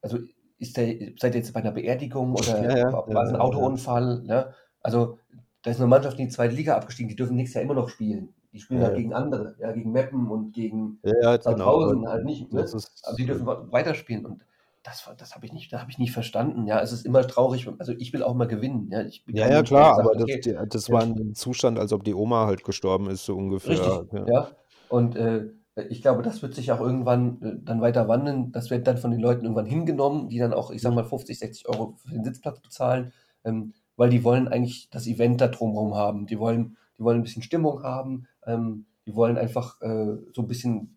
also 0.00 0.18
ist 0.58 0.76
der, 0.76 0.86
seid 1.18 1.34
ihr 1.34 1.40
jetzt 1.40 1.52
bei 1.52 1.60
einer 1.60 1.72
Beerdigung 1.72 2.32
oder 2.34 2.62
Ja, 2.62 2.76
ja, 2.76 2.92
war 2.92 3.08
ja, 3.08 3.20
ein. 3.20 3.36
Autounfall? 3.36 4.22
Ne? 4.22 4.54
Also 4.80 5.18
da 5.62 5.70
ist 5.70 5.78
eine 5.78 5.86
Mannschaft 5.88 6.18
in 6.18 6.26
die 6.26 6.32
zweite 6.32 6.54
Liga 6.54 6.76
abgestiegen, 6.76 7.08
die 7.08 7.16
dürfen 7.16 7.36
nächstes 7.36 7.54
Jahr 7.54 7.64
immer 7.64 7.74
noch 7.74 7.88
spielen. 7.88 8.34
Die 8.52 8.60
spielen 8.60 8.80
Ja, 8.80 8.88
halt 8.88 8.96
gegen 8.96 9.14
andere, 9.14 9.56
ja, 9.58 9.72
gegen 9.72 9.92
Meppen 9.92 10.28
und 10.28 10.52
gegen 10.52 10.98
Ja, 11.02 11.36
genau. 11.38 12.06
halt 12.06 12.24
nicht. 12.24 12.52
Ne? 12.52 12.60
ist, 12.60 13.02
Aber 13.04 13.16
die 13.16 13.26
dürfen 13.26 13.46
weiterspielen 13.46 14.26
und 14.26 14.44
das, 14.82 15.08
das 15.16 15.34
habe 15.34 15.46
ich 15.46 15.52
nicht, 15.52 15.72
da 15.72 15.80
habe 15.80 15.90
ich 15.90 15.98
nicht 15.98 16.12
verstanden. 16.12 16.66
Ja, 16.66 16.80
es 16.80 16.92
ist 16.92 17.06
immer 17.06 17.26
traurig. 17.26 17.68
Also 17.78 17.92
ich 17.92 18.12
will 18.12 18.22
auch 18.22 18.34
mal 18.34 18.48
gewinnen. 18.48 18.88
Ja, 18.90 19.02
Ja, 19.28 19.48
ja, 19.48 19.62
klar, 19.62 19.94
sagt, 19.94 20.00
aber 20.00 20.14
das, 20.14 20.24
okay, 20.24 20.58
das 20.68 20.88
ja. 20.88 20.94
war 20.94 21.02
ein 21.02 21.34
Zustand, 21.34 21.78
als 21.78 21.92
ob 21.92 22.02
die 22.04 22.14
Oma 22.14 22.46
halt 22.46 22.64
gestorben 22.64 23.08
ist, 23.08 23.24
so 23.24 23.36
ungefähr. 23.36 23.70
Richtig, 23.70 24.12
Ja. 24.12 24.26
ja. 24.26 24.48
Und 24.88 25.14
äh, 25.16 25.50
ich 25.88 26.02
glaube, 26.02 26.22
das 26.22 26.42
wird 26.42 26.54
sich 26.54 26.72
auch 26.72 26.80
irgendwann 26.80 27.40
äh, 27.42 27.64
dann 27.64 27.80
weiter 27.80 28.08
wandeln. 28.08 28.52
Das 28.52 28.70
wird 28.70 28.86
dann 28.86 28.98
von 28.98 29.10
den 29.10 29.20
Leuten 29.20 29.44
irgendwann 29.44 29.66
hingenommen, 29.66 30.28
die 30.28 30.38
dann 30.38 30.52
auch, 30.52 30.70
ich 30.70 30.82
sag 30.82 30.94
mal, 30.94 31.04
50, 31.04 31.38
60 31.38 31.68
Euro 31.68 31.94
für 31.96 32.10
den 32.10 32.24
Sitzplatz 32.24 32.60
bezahlen, 32.60 33.12
ähm, 33.44 33.72
weil 33.96 34.10
die 34.10 34.24
wollen 34.24 34.48
eigentlich 34.48 34.90
das 34.90 35.06
Event 35.06 35.40
da 35.40 35.48
drumherum 35.48 35.94
haben. 35.94 36.26
Die 36.26 36.38
wollen, 36.38 36.76
die 36.98 37.04
wollen 37.04 37.20
ein 37.20 37.22
bisschen 37.22 37.42
Stimmung 37.42 37.82
haben. 37.82 38.26
Ähm, 38.46 38.86
die 39.06 39.14
wollen 39.14 39.38
einfach 39.38 39.80
äh, 39.80 40.16
so 40.32 40.42
ein 40.42 40.48
bisschen 40.48 40.96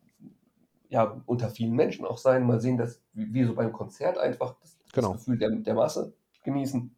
ja, 0.90 1.22
unter 1.26 1.50
vielen 1.50 1.74
Menschen 1.74 2.06
auch 2.06 2.18
sein. 2.18 2.46
Mal 2.46 2.62
sehen, 2.62 2.78
dass 2.78 3.02
wie 3.14 3.44
so 3.44 3.56
beim 3.56 3.74
Konzert 3.74 4.18
einfach 4.18 4.56
das, 4.62 4.78
Genau. 4.94 5.14
das 5.14 5.26
Gefühl 5.26 5.38
der, 5.38 5.50
der 5.52 5.74
Masse 5.74 6.14
genießen. 6.44 6.96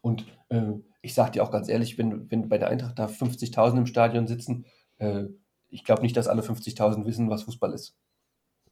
Und 0.00 0.24
äh, 0.48 0.72
ich 1.02 1.14
sage 1.14 1.32
dir 1.32 1.44
auch 1.44 1.50
ganz 1.50 1.68
ehrlich, 1.68 1.98
wenn, 1.98 2.30
wenn 2.30 2.48
bei 2.48 2.58
der 2.58 2.68
Eintracht 2.68 2.98
da 2.98 3.06
50.000 3.06 3.78
im 3.78 3.86
Stadion 3.86 4.26
sitzen, 4.26 4.64
äh, 4.98 5.24
ich 5.68 5.84
glaube 5.84 6.02
nicht, 6.02 6.16
dass 6.16 6.28
alle 6.28 6.42
50.000 6.42 7.04
wissen, 7.04 7.30
was 7.30 7.42
Fußball 7.42 7.72
ist. 7.72 7.96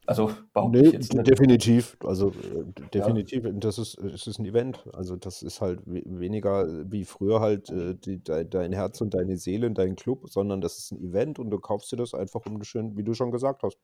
Also 0.05 0.33
behaupte 0.53 0.81
Nee, 0.81 0.87
ich 0.89 0.93
jetzt. 0.95 1.15
Ne? 1.15 1.23
definitiv. 1.23 1.97
Also 2.05 2.31
äh, 2.31 2.65
definitiv. 2.93 3.45
Das 3.55 3.79
ist, 3.79 3.97
es 3.99 4.27
ist 4.27 4.39
ein 4.41 4.45
Event. 4.47 4.85
Also 4.93 5.17
das 5.17 5.43
ist 5.43 5.61
halt 5.61 5.81
we- 5.87 6.03
weniger 6.05 6.67
wie 6.91 7.05
früher 7.05 7.41
halt 7.41 7.71
äh, 7.71 7.95
die, 7.95 8.19
de, 8.19 8.45
dein 8.45 8.73
Herz 8.73 9.01
und 9.01 9.15
deine 9.15 9.37
Seele 9.37 9.67
in 9.69 9.75
deinen 9.75 9.95
Club, 9.95 10.29
sondern 10.29 10.61
das 10.61 10.79
ist 10.79 10.93
ein 10.93 11.01
Event 11.01 11.39
und 11.39 11.51
du 11.51 11.59
kaufst 11.61 11.93
dir 11.93 11.97
das 11.97 12.15
einfach, 12.15 12.45
um 12.47 12.63
schön, 12.65 12.97
wie 12.97 13.05
du 13.05 13.15
schon 13.15 13.31
gesagt 13.31 13.63
hast, 13.63 13.79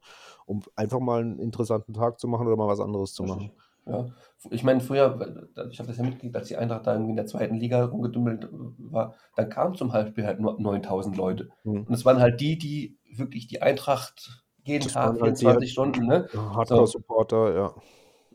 um 0.45 0.63
einfach 0.75 0.99
mal 0.99 1.21
einen 1.21 1.39
interessanten 1.39 1.95
Tag 1.95 2.19
zu 2.19 2.27
machen 2.27 2.47
oder 2.49 2.57
mal 2.57 2.69
was 2.69 2.81
anderes 2.81 3.15
zu 3.15 3.23
machen. 3.23 3.53
Ja. 3.87 4.07
Ich 4.51 4.65
meine, 4.65 4.81
früher, 4.81 5.19
ich 5.71 5.79
habe 5.79 5.89
das 5.89 5.97
ja 5.97 6.05
mitgekriegt, 6.05 6.37
als 6.37 6.49
die 6.49 6.57
Eintracht 6.57 6.87
da 6.87 6.93
irgendwie 6.93 7.11
in 7.11 7.17
der 7.17 7.27
zweiten 7.27 7.57
Liga 7.57 7.85
rumgedümmelt 7.85 8.49
war, 8.51 9.15
dann 9.35 9.49
kamen 9.49 9.77
zum 9.77 9.93
Halbspiel 9.93 10.27
halt 10.27 10.41
nur 10.41 10.61
9000 10.61 11.17
Leute. 11.17 11.49
Hm. 11.63 11.85
Und 11.85 11.95
es 11.95 12.05
waren 12.05 12.21
halt 12.21 12.41
die, 12.41 12.59
die 12.59 12.99
wirklich 13.11 13.47
die 13.47 13.63
Eintracht 13.63 14.45
jeden 14.69 14.85
Das 14.85 14.93
Tag, 14.93 15.15
waren 15.15 15.23
halt 15.23 15.37
die 15.41 15.45
24 15.45 15.73
Stunden, 15.73 16.07
ne? 16.07 16.29
Hardcore-Supporter, 16.35 17.55
ja. 17.55 17.75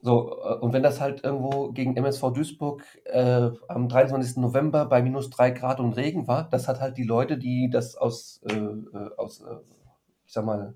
So, 0.01 0.37
äh, 0.43 0.55
und 0.55 0.73
wenn 0.73 0.83
das 0.83 0.99
halt 0.99 1.23
irgendwo 1.23 1.71
gegen 1.71 1.95
MSV 1.95 2.31
Duisburg 2.33 2.83
äh, 3.05 3.49
am 3.69 3.87
23. 3.87 4.37
November 4.37 4.85
bei 4.85 5.01
minus 5.01 5.29
3 5.29 5.51
Grad 5.51 5.79
und 5.79 5.93
Regen 5.93 6.27
war, 6.27 6.49
das 6.49 6.67
hat 6.67 6.81
halt 6.81 6.97
die 6.97 7.03
Leute, 7.03 7.37
die 7.37 7.69
das 7.69 7.95
aus, 7.95 8.41
äh, 8.49 8.53
äh, 8.53 9.09
aus 9.17 9.41
äh, 9.41 9.55
ich 10.25 10.33
sag 10.33 10.45
mal, 10.45 10.75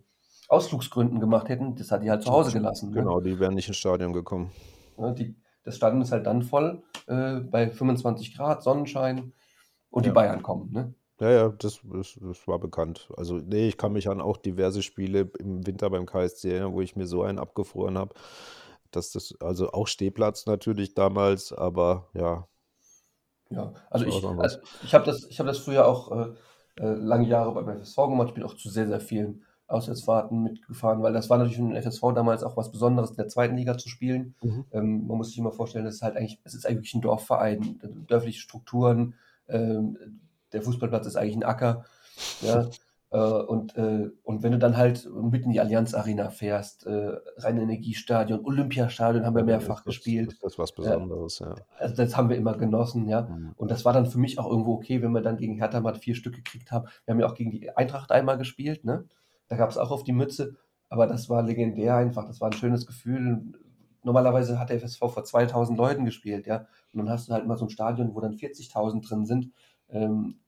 Ausflugsgründen 0.50 1.20
gemacht 1.20 1.50
hätten, 1.50 1.76
das 1.76 1.92
hat 1.92 2.04
die 2.04 2.10
halt 2.10 2.24
zu 2.24 2.32
Hause 2.32 2.54
gelassen. 2.54 2.92
Ne? 2.92 3.02
Genau, 3.02 3.20
die 3.20 3.38
wären 3.38 3.56
nicht 3.56 3.68
ins 3.68 3.78
Stadion 3.78 4.14
gekommen. 4.14 4.52
Ja, 4.98 5.12
die, 5.12 5.36
das 5.64 5.76
Stadion 5.76 6.02
ist 6.02 6.14
halt 6.14 6.26
dann 6.26 6.42
voll 6.42 6.84
äh, 7.08 7.42
bei 7.42 7.70
25 7.70 8.36
Grad, 8.38 8.64
Sonnenschein 8.64 9.34
und 9.90 10.06
die 10.06 10.10
Ja. 10.10 10.14
Bayern 10.14 10.42
kommen. 10.42 10.72
Ne? 10.72 10.94
Ja, 11.20 11.32
ja, 11.32 11.50
das, 11.50 11.80
das, 11.84 12.18
das 12.22 12.48
war 12.48 12.60
bekannt. 12.60 13.10
Also, 13.18 13.38
nee, 13.38 13.68
ich 13.68 13.78
kann 13.78 13.94
mich 13.94 14.08
an 14.08 14.22
auch 14.22 14.38
diverse 14.38 14.84
Spiele 14.84 15.32
im 15.40 15.66
Winter 15.66 15.90
beim 15.90 16.06
KSC 16.06 16.52
erinnern, 16.52 16.74
wo 16.74 16.82
ich 16.82 16.96
mir 16.96 17.08
so 17.08 17.24
einen 17.24 17.40
abgefroren 17.40 17.98
habe, 17.98 18.14
dass 18.92 19.12
das, 19.12 19.34
also 19.42 19.72
auch 19.72 19.88
Stehplatz 19.88 20.46
natürlich 20.46 20.94
damals, 20.94 21.52
aber 21.54 22.08
ja, 22.14 22.48
Ja, 23.50 23.74
also 23.90 24.06
ich, 24.06 24.24
also 24.24 24.58
ich 24.84 24.94
habe 24.94 25.06
das, 25.06 25.26
ich 25.30 25.40
hab 25.40 25.48
das 25.48 25.58
früher 25.60 25.88
auch 25.88 26.12
äh, 26.12 26.28
äh, 26.76 26.94
lange 26.94 27.28
Jahre 27.28 27.54
beim 27.54 27.70
FSV 27.70 27.96
gemacht. 27.96 28.30
Ich 28.30 28.34
bin 28.34 28.44
auch 28.44 28.56
zu 28.56 28.70
sehr, 28.70 28.88
sehr 28.88 29.00
vielen 29.00 29.44
Auswärtsfahrten 29.68 30.44
mitgefahren, 30.44 31.02
weil 31.02 31.14
das 31.14 31.30
war 31.30 31.38
natürlich 31.38 31.58
für 31.58 31.64
den 31.64 31.76
FSV 31.76 32.14
damals 32.14 32.44
auch 32.44 32.56
was 32.56 32.72
Besonderes, 32.72 33.12
in 33.12 33.18
der 33.18 33.28
zweiten 33.28 33.58
Liga 33.58 33.78
zu 33.78 33.90
spielen. 33.90 34.36
Mhm. 34.42 34.66
Ähm, 34.72 35.08
man 35.08 35.18
muss 35.18 35.30
sich 35.30 35.38
immer 35.38 35.52
vorstellen, 35.52 35.86
das 35.86 35.96
ist 35.96 36.02
halt 36.02 36.16
eigentlich, 36.16 36.40
es 36.44 36.54
ist 36.54 36.66
eigentlich 36.66 36.94
ein 36.94 37.02
Dorfverein, 37.02 37.80
dörfliche 38.08 38.40
Strukturen, 38.40 39.16
ähm, 39.50 39.98
der 40.54 40.62
Fußballplatz 40.62 41.08
ist 41.08 41.16
eigentlich 41.16 41.36
ein 41.38 41.44
Acker. 41.44 41.86
Ja, 42.42 42.68
äh, 43.12 43.18
und, 43.18 43.76
äh, 43.78 44.10
und 44.24 44.44
wenn 44.44 44.52
du 44.52 44.60
dann 44.60 44.76
halt 44.78 45.08
mitten 45.14 45.46
in 45.46 45.52
die 45.52 45.60
Allianz 45.60 45.94
Arena 45.94 46.30
fährst, 46.30 46.86
äh, 46.86 47.14
Rhein-Energiestadion, 47.38 48.44
Olympiastadion 48.46 49.26
haben 49.26 49.36
wir 49.36 49.44
mehrfach 49.44 49.80
ist 49.80 49.86
das, 49.88 49.96
gespielt. 49.96 50.34
ist 50.34 50.44
das 50.44 50.60
was 50.60 50.74
Besonderes, 50.74 51.40
ja. 51.40 51.56
Also 51.78 51.96
das 51.96 52.18
haben 52.18 52.30
wir 52.30 52.38
immer 52.38 52.58
genossen, 52.58 53.08
ja. 53.08 53.22
Mhm. 53.22 53.54
Und 53.56 53.72
das 53.72 53.86
war 53.86 53.94
dann 53.94 54.08
für 54.08 54.20
mich 54.20 54.40
auch 54.40 54.50
irgendwo 54.50 54.74
okay, 54.74 55.02
wenn 55.02 55.12
wir 55.12 55.22
dann 55.22 55.38
gegen 55.38 55.56
Hertha 55.56 55.80
mal 55.80 55.96
vier 55.96 56.16
Stück 56.16 56.36
gekriegt 56.36 56.72
haben. 56.72 56.88
Wir 57.06 57.14
haben 57.14 57.20
ja 57.20 57.28
auch 57.28 57.36
gegen 57.36 57.52
die 57.52 57.70
Eintracht 57.76 58.12
einmal 58.12 58.38
gespielt, 58.38 58.84
ne? 58.84 59.06
Da 59.48 59.56
gab 59.56 59.70
es 59.70 59.78
auch 59.78 59.92
auf 59.92 60.04
die 60.04 60.12
Mütze, 60.12 60.56
aber 60.90 61.08
das 61.08 61.30
war 61.30 61.44
legendär 61.44 61.96
einfach. 61.96 62.26
Das 62.26 62.42
war 62.42 62.50
ein 62.50 62.54
schönes 62.54 62.86
Gefühl. 62.86 63.54
Normalerweise 64.04 64.60
hat 64.60 64.70
der 64.70 64.80
FSV 64.80 65.00
vor 65.00 65.24
2000 65.24 65.78
Leuten 65.78 66.04
gespielt, 66.04 66.48
ja. 66.48 66.68
Und 66.92 67.00
dann 67.00 67.10
hast 67.10 67.30
du 67.30 67.34
halt 67.34 67.48
mal 67.48 67.58
so 67.58 67.66
ein 67.66 67.70
Stadion, 67.70 68.14
wo 68.14 68.20
dann 68.20 68.34
40.000 68.34 69.08
drin 69.08 69.26
sind. 69.26 69.52
Ähm, 69.90 70.40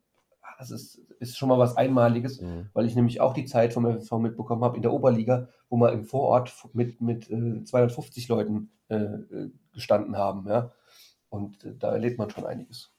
das 0.58 0.72
ist, 0.72 0.98
ist 1.20 1.38
schon 1.38 1.50
mal 1.50 1.58
was 1.60 1.78
Einmaliges, 1.78 2.42
Mhm. 2.42 2.70
weil 2.74 2.86
ich 2.86 2.96
nämlich 2.96 3.22
auch 3.22 3.34
die 3.34 3.46
Zeit 3.46 3.74
vom 3.74 3.86
FSV 3.86 4.14
mitbekommen 4.14 4.64
habe 4.64 4.76
in 4.76 4.82
der 4.82 4.92
Oberliga, 4.92 5.48
wo 5.70 5.78
wir 5.78 5.92
im 5.94 6.04
Vorort 6.04 6.54
mit, 6.74 7.00
mit 7.02 7.30
äh, 7.30 7.64
250 7.64 8.28
Leuten 8.28 8.72
äh, 8.90 8.96
äh, 8.96 9.52
gestanden 9.74 10.18
haben, 10.18 10.48
ja. 10.48 10.72
Und 11.30 11.64
äh, 11.64 11.76
da 11.78 11.92
erlebt 11.92 12.18
man 12.18 12.30
schon 12.30 12.46
einiges. 12.46 12.92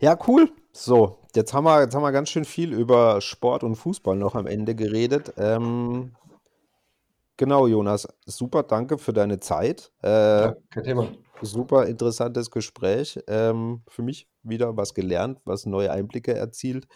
Ja, 0.00 0.18
cool. 0.26 0.50
So, 0.72 1.18
jetzt 1.34 1.52
haben 1.52 1.64
wir, 1.64 1.82
jetzt 1.82 1.94
haben 1.94 2.02
wir 2.02 2.12
ganz 2.12 2.30
schön 2.30 2.44
viel 2.44 2.72
über 2.72 3.20
Sport 3.20 3.62
und 3.62 3.76
Fußball 3.76 4.16
noch 4.16 4.34
am 4.34 4.46
Ende 4.46 4.74
geredet. 4.74 5.34
Ähm, 5.36 6.12
genau, 7.36 7.66
Jonas, 7.66 8.06
super, 8.26 8.62
danke 8.62 8.98
für 8.98 9.12
deine 9.12 9.40
Zeit. 9.40 9.92
Äh, 10.02 10.08
Ja, 10.42 10.56
kein 10.70 10.84
Thema. 10.84 11.08
super 11.42 11.86
interessantes 11.86 12.50
Gespräch. 12.50 13.18
Ähm, 13.28 13.82
für 13.88 14.02
mich 14.02 14.28
wieder 14.42 14.76
was 14.76 14.94
gelernt, 14.94 15.40
was 15.44 15.66
neue 15.66 15.90
Einblicke 15.90 16.34
erzielt. 16.34 16.86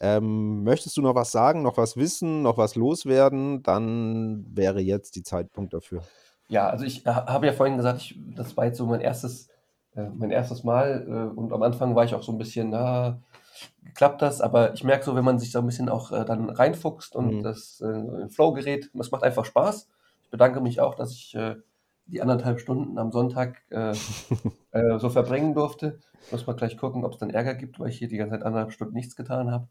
Ähm, 0.00 0.64
möchtest 0.64 0.96
du 0.96 1.02
noch 1.02 1.14
was 1.14 1.30
sagen, 1.30 1.62
noch 1.62 1.76
was 1.76 1.96
wissen, 1.96 2.42
noch 2.42 2.58
was 2.58 2.74
loswerden? 2.74 3.62
Dann 3.62 4.44
wäre 4.48 4.80
jetzt 4.80 5.14
die 5.16 5.22
Zeitpunkt 5.22 5.74
dafür. 5.74 6.02
Ja, 6.48 6.68
also 6.68 6.84
ich 6.84 7.06
ha- 7.06 7.26
habe 7.26 7.46
ja 7.46 7.52
vorhin 7.52 7.76
gesagt, 7.76 8.00
ich, 8.00 8.18
das 8.34 8.56
war 8.56 8.66
jetzt 8.66 8.78
so 8.78 8.86
mein 8.86 9.00
erstes, 9.00 9.48
äh, 9.94 10.08
mein 10.14 10.30
erstes 10.30 10.64
Mal 10.64 11.06
äh, 11.08 11.38
und 11.38 11.52
am 11.52 11.62
Anfang 11.62 11.94
war 11.94 12.04
ich 12.04 12.14
auch 12.14 12.22
so 12.22 12.32
ein 12.32 12.38
bisschen, 12.38 12.70
na, 12.70 13.20
klappt 13.94 14.22
das, 14.22 14.40
aber 14.40 14.74
ich 14.74 14.84
merke 14.84 15.04
so, 15.04 15.14
wenn 15.14 15.24
man 15.24 15.38
sich 15.38 15.52
so 15.52 15.58
ein 15.58 15.66
bisschen 15.66 15.88
auch 15.88 16.12
äh, 16.12 16.24
dann 16.24 16.50
reinfuchst 16.50 17.14
und 17.14 17.38
Mhm. 17.38 17.42
das 17.42 17.80
äh, 17.80 18.28
Flow 18.28 18.52
gerät, 18.52 18.90
das 18.94 19.10
macht 19.10 19.22
einfach 19.22 19.44
Spaß. 19.44 19.88
Ich 20.24 20.30
bedanke 20.30 20.60
mich 20.60 20.80
auch, 20.80 20.94
dass 20.94 21.12
ich 21.12 21.34
äh, 21.34 21.56
die 22.06 22.20
anderthalb 22.22 22.60
Stunden 22.60 22.98
am 22.98 23.12
Sonntag 23.12 23.62
äh, 23.70 23.92
äh, 24.72 24.98
so 24.98 25.10
verbringen 25.10 25.54
durfte. 25.54 26.00
Muss 26.30 26.46
mal 26.46 26.54
gleich 26.56 26.76
gucken, 26.78 27.04
ob 27.04 27.12
es 27.12 27.18
dann 27.18 27.30
Ärger 27.30 27.54
gibt, 27.54 27.78
weil 27.78 27.88
ich 27.90 27.98
hier 27.98 28.08
die 28.08 28.16
ganze 28.16 28.36
Zeit 28.36 28.44
anderthalb 28.44 28.72
Stunden 28.72 28.94
nichts 28.94 29.16
getan 29.16 29.50
habe. 29.50 29.68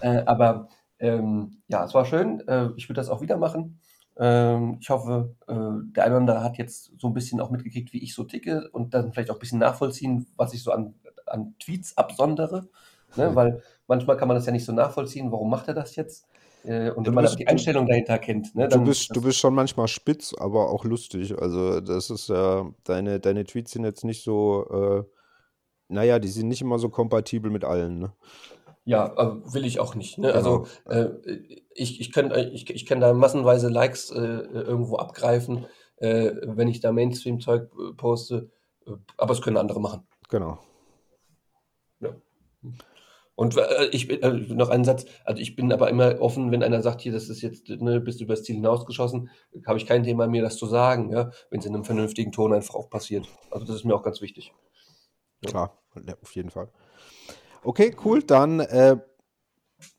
äh, 0.00 0.22
aber 0.24 0.68
ähm, 0.98 1.62
ja, 1.68 1.84
es 1.84 1.92
war 1.94 2.04
schön. 2.04 2.40
Ich 2.76 2.88
würde 2.88 3.00
das 3.00 3.08
auch 3.10 3.20
wieder 3.20 3.36
machen. 3.36 3.78
Ähm, 4.16 4.78
ich 4.80 4.90
hoffe, 4.90 5.34
der 5.46 6.04
eine 6.04 6.14
oder 6.14 6.16
andere 6.16 6.42
hat 6.42 6.56
jetzt 6.56 6.92
so 6.98 7.08
ein 7.08 7.14
bisschen 7.14 7.40
auch 7.40 7.50
mitgekriegt, 7.50 7.92
wie 7.92 8.02
ich 8.02 8.14
so 8.14 8.24
ticke 8.24 8.68
und 8.72 8.94
dann 8.94 9.12
vielleicht 9.12 9.30
auch 9.30 9.36
ein 9.36 9.40
bisschen 9.40 9.58
nachvollziehen, 9.60 10.26
was 10.36 10.54
ich 10.54 10.62
so 10.62 10.72
an, 10.72 10.94
an 11.26 11.54
Tweets 11.60 11.96
absondere. 11.98 12.68
Ne? 13.16 13.34
Weil 13.34 13.62
manchmal 13.86 14.16
kann 14.16 14.28
man 14.28 14.36
das 14.36 14.46
ja 14.46 14.52
nicht 14.52 14.64
so 14.64 14.72
nachvollziehen, 14.72 15.30
warum 15.32 15.50
macht 15.50 15.68
er 15.68 15.74
das 15.74 15.96
jetzt? 15.96 16.26
Äh, 16.64 16.90
und 16.90 17.06
wenn 17.06 17.14
man 17.14 17.24
bist- 17.24 17.38
die 17.38 17.46
Einstellung 17.46 17.86
dahinter 17.86 18.18
kennt, 18.18 18.54
ne, 18.54 18.68
Du 18.68 18.82
bist, 18.82 19.14
du 19.14 19.22
bist 19.22 19.38
schon 19.38 19.54
manchmal 19.54 19.88
spitz, 19.88 20.34
aber 20.34 20.70
auch 20.70 20.84
lustig. 20.84 21.40
Also 21.40 21.80
das 21.80 22.10
ist 22.10 22.28
ja, 22.28 22.68
deine, 22.84 23.20
deine 23.20 23.44
Tweets 23.44 23.72
sind 23.72 23.84
jetzt 23.84 24.04
nicht 24.04 24.22
so, 24.24 24.66
äh, 24.70 25.04
naja, 25.88 26.18
die 26.18 26.28
sind 26.28 26.48
nicht 26.48 26.60
immer 26.60 26.78
so 26.78 26.88
kompatibel 26.88 27.50
mit 27.50 27.64
allen. 27.64 27.98
Ne? 27.98 28.12
ja, 28.84 29.06
äh, 29.18 29.52
will 29.52 29.66
ich 29.66 29.80
auch 29.80 29.94
nicht. 29.94 30.16
Ne? 30.18 30.32
Also 30.32 30.66
Genau. 30.86 30.96
äh, 31.00 31.10
ich, 31.74 32.00
ich 32.00 32.10
kann 32.12 32.32
ich, 32.52 32.70
ich 32.70 32.86
kann 32.86 33.00
da 33.00 33.12
massenweise 33.12 33.68
Likes 33.68 34.10
äh, 34.10 34.18
irgendwo 34.18 34.96
abgreifen, 34.96 35.66
äh, 35.98 36.32
wenn 36.42 36.68
ich 36.68 36.80
da 36.80 36.90
Mainstream-Zeug 36.90 37.70
poste, 37.98 38.50
aber 39.18 39.32
es 39.34 39.42
können 39.42 39.58
andere 39.58 39.78
machen. 39.80 40.06
Genau. 40.30 40.58
Und 43.38 43.56
äh, 43.56 43.86
ich 43.92 44.08
bin, 44.08 44.20
äh, 44.20 44.32
noch 44.32 44.68
einen 44.68 44.84
Satz, 44.84 45.06
also 45.24 45.40
ich 45.40 45.54
bin 45.54 45.72
aber 45.72 45.88
immer 45.90 46.20
offen, 46.20 46.50
wenn 46.50 46.64
einer 46.64 46.82
sagt, 46.82 47.02
hier, 47.02 47.12
das 47.12 47.28
ist 47.28 47.40
jetzt, 47.40 47.68
ne, 47.68 48.00
bist 48.00 48.18
du 48.18 48.24
übers 48.24 48.42
Ziel 48.42 48.56
hinausgeschossen, 48.56 49.30
habe 49.64 49.78
ich 49.78 49.86
kein 49.86 50.02
Thema, 50.02 50.26
mir 50.26 50.42
das 50.42 50.56
zu 50.56 50.66
sagen, 50.66 51.12
ja, 51.12 51.30
wenn 51.48 51.60
es 51.60 51.66
in 51.66 51.72
einem 51.72 51.84
vernünftigen 51.84 52.32
Ton 52.32 52.52
einfach 52.52 52.74
auch 52.74 52.90
passiert. 52.90 53.28
Also 53.52 53.64
das 53.64 53.76
ist 53.76 53.84
mir 53.84 53.94
auch 53.94 54.02
ganz 54.02 54.20
wichtig. 54.20 54.52
Ja. 55.44 55.50
Klar, 55.50 55.78
auf 56.20 56.34
jeden 56.34 56.50
Fall. 56.50 56.68
Okay, 57.62 57.94
cool. 58.04 58.24
Dann 58.24 58.58
äh, 58.58 58.96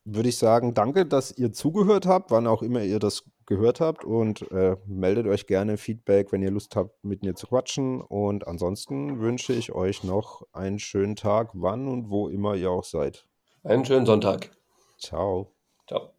würde 0.03 0.27
ich 0.27 0.37
sagen, 0.37 0.73
danke, 0.73 1.05
dass 1.05 1.31
ihr 1.31 1.53
zugehört 1.53 2.07
habt, 2.07 2.31
wann 2.31 2.45
auch 2.45 2.61
immer 2.61 2.83
ihr 2.83 2.99
das 2.99 3.23
gehört 3.45 3.79
habt. 3.79 4.03
Und 4.03 4.51
äh, 4.51 4.75
meldet 4.85 5.27
euch 5.27 5.47
gerne 5.47 5.77
Feedback, 5.77 6.33
wenn 6.33 6.41
ihr 6.41 6.51
Lust 6.51 6.75
habt, 6.75 7.05
mit 7.05 7.23
mir 7.23 7.35
zu 7.35 7.47
quatschen. 7.47 8.01
Und 8.01 8.47
ansonsten 8.47 9.21
wünsche 9.21 9.53
ich 9.53 9.71
euch 9.71 10.03
noch 10.03 10.41
einen 10.51 10.79
schönen 10.79 11.15
Tag, 11.15 11.51
wann 11.53 11.87
und 11.87 12.09
wo 12.09 12.27
immer 12.27 12.55
ihr 12.55 12.69
auch 12.69 12.83
seid. 12.83 13.28
Einen 13.63 13.85
schönen 13.85 14.05
Sonntag. 14.05 14.51
Ciao. 14.97 15.51
Ciao. 15.87 16.13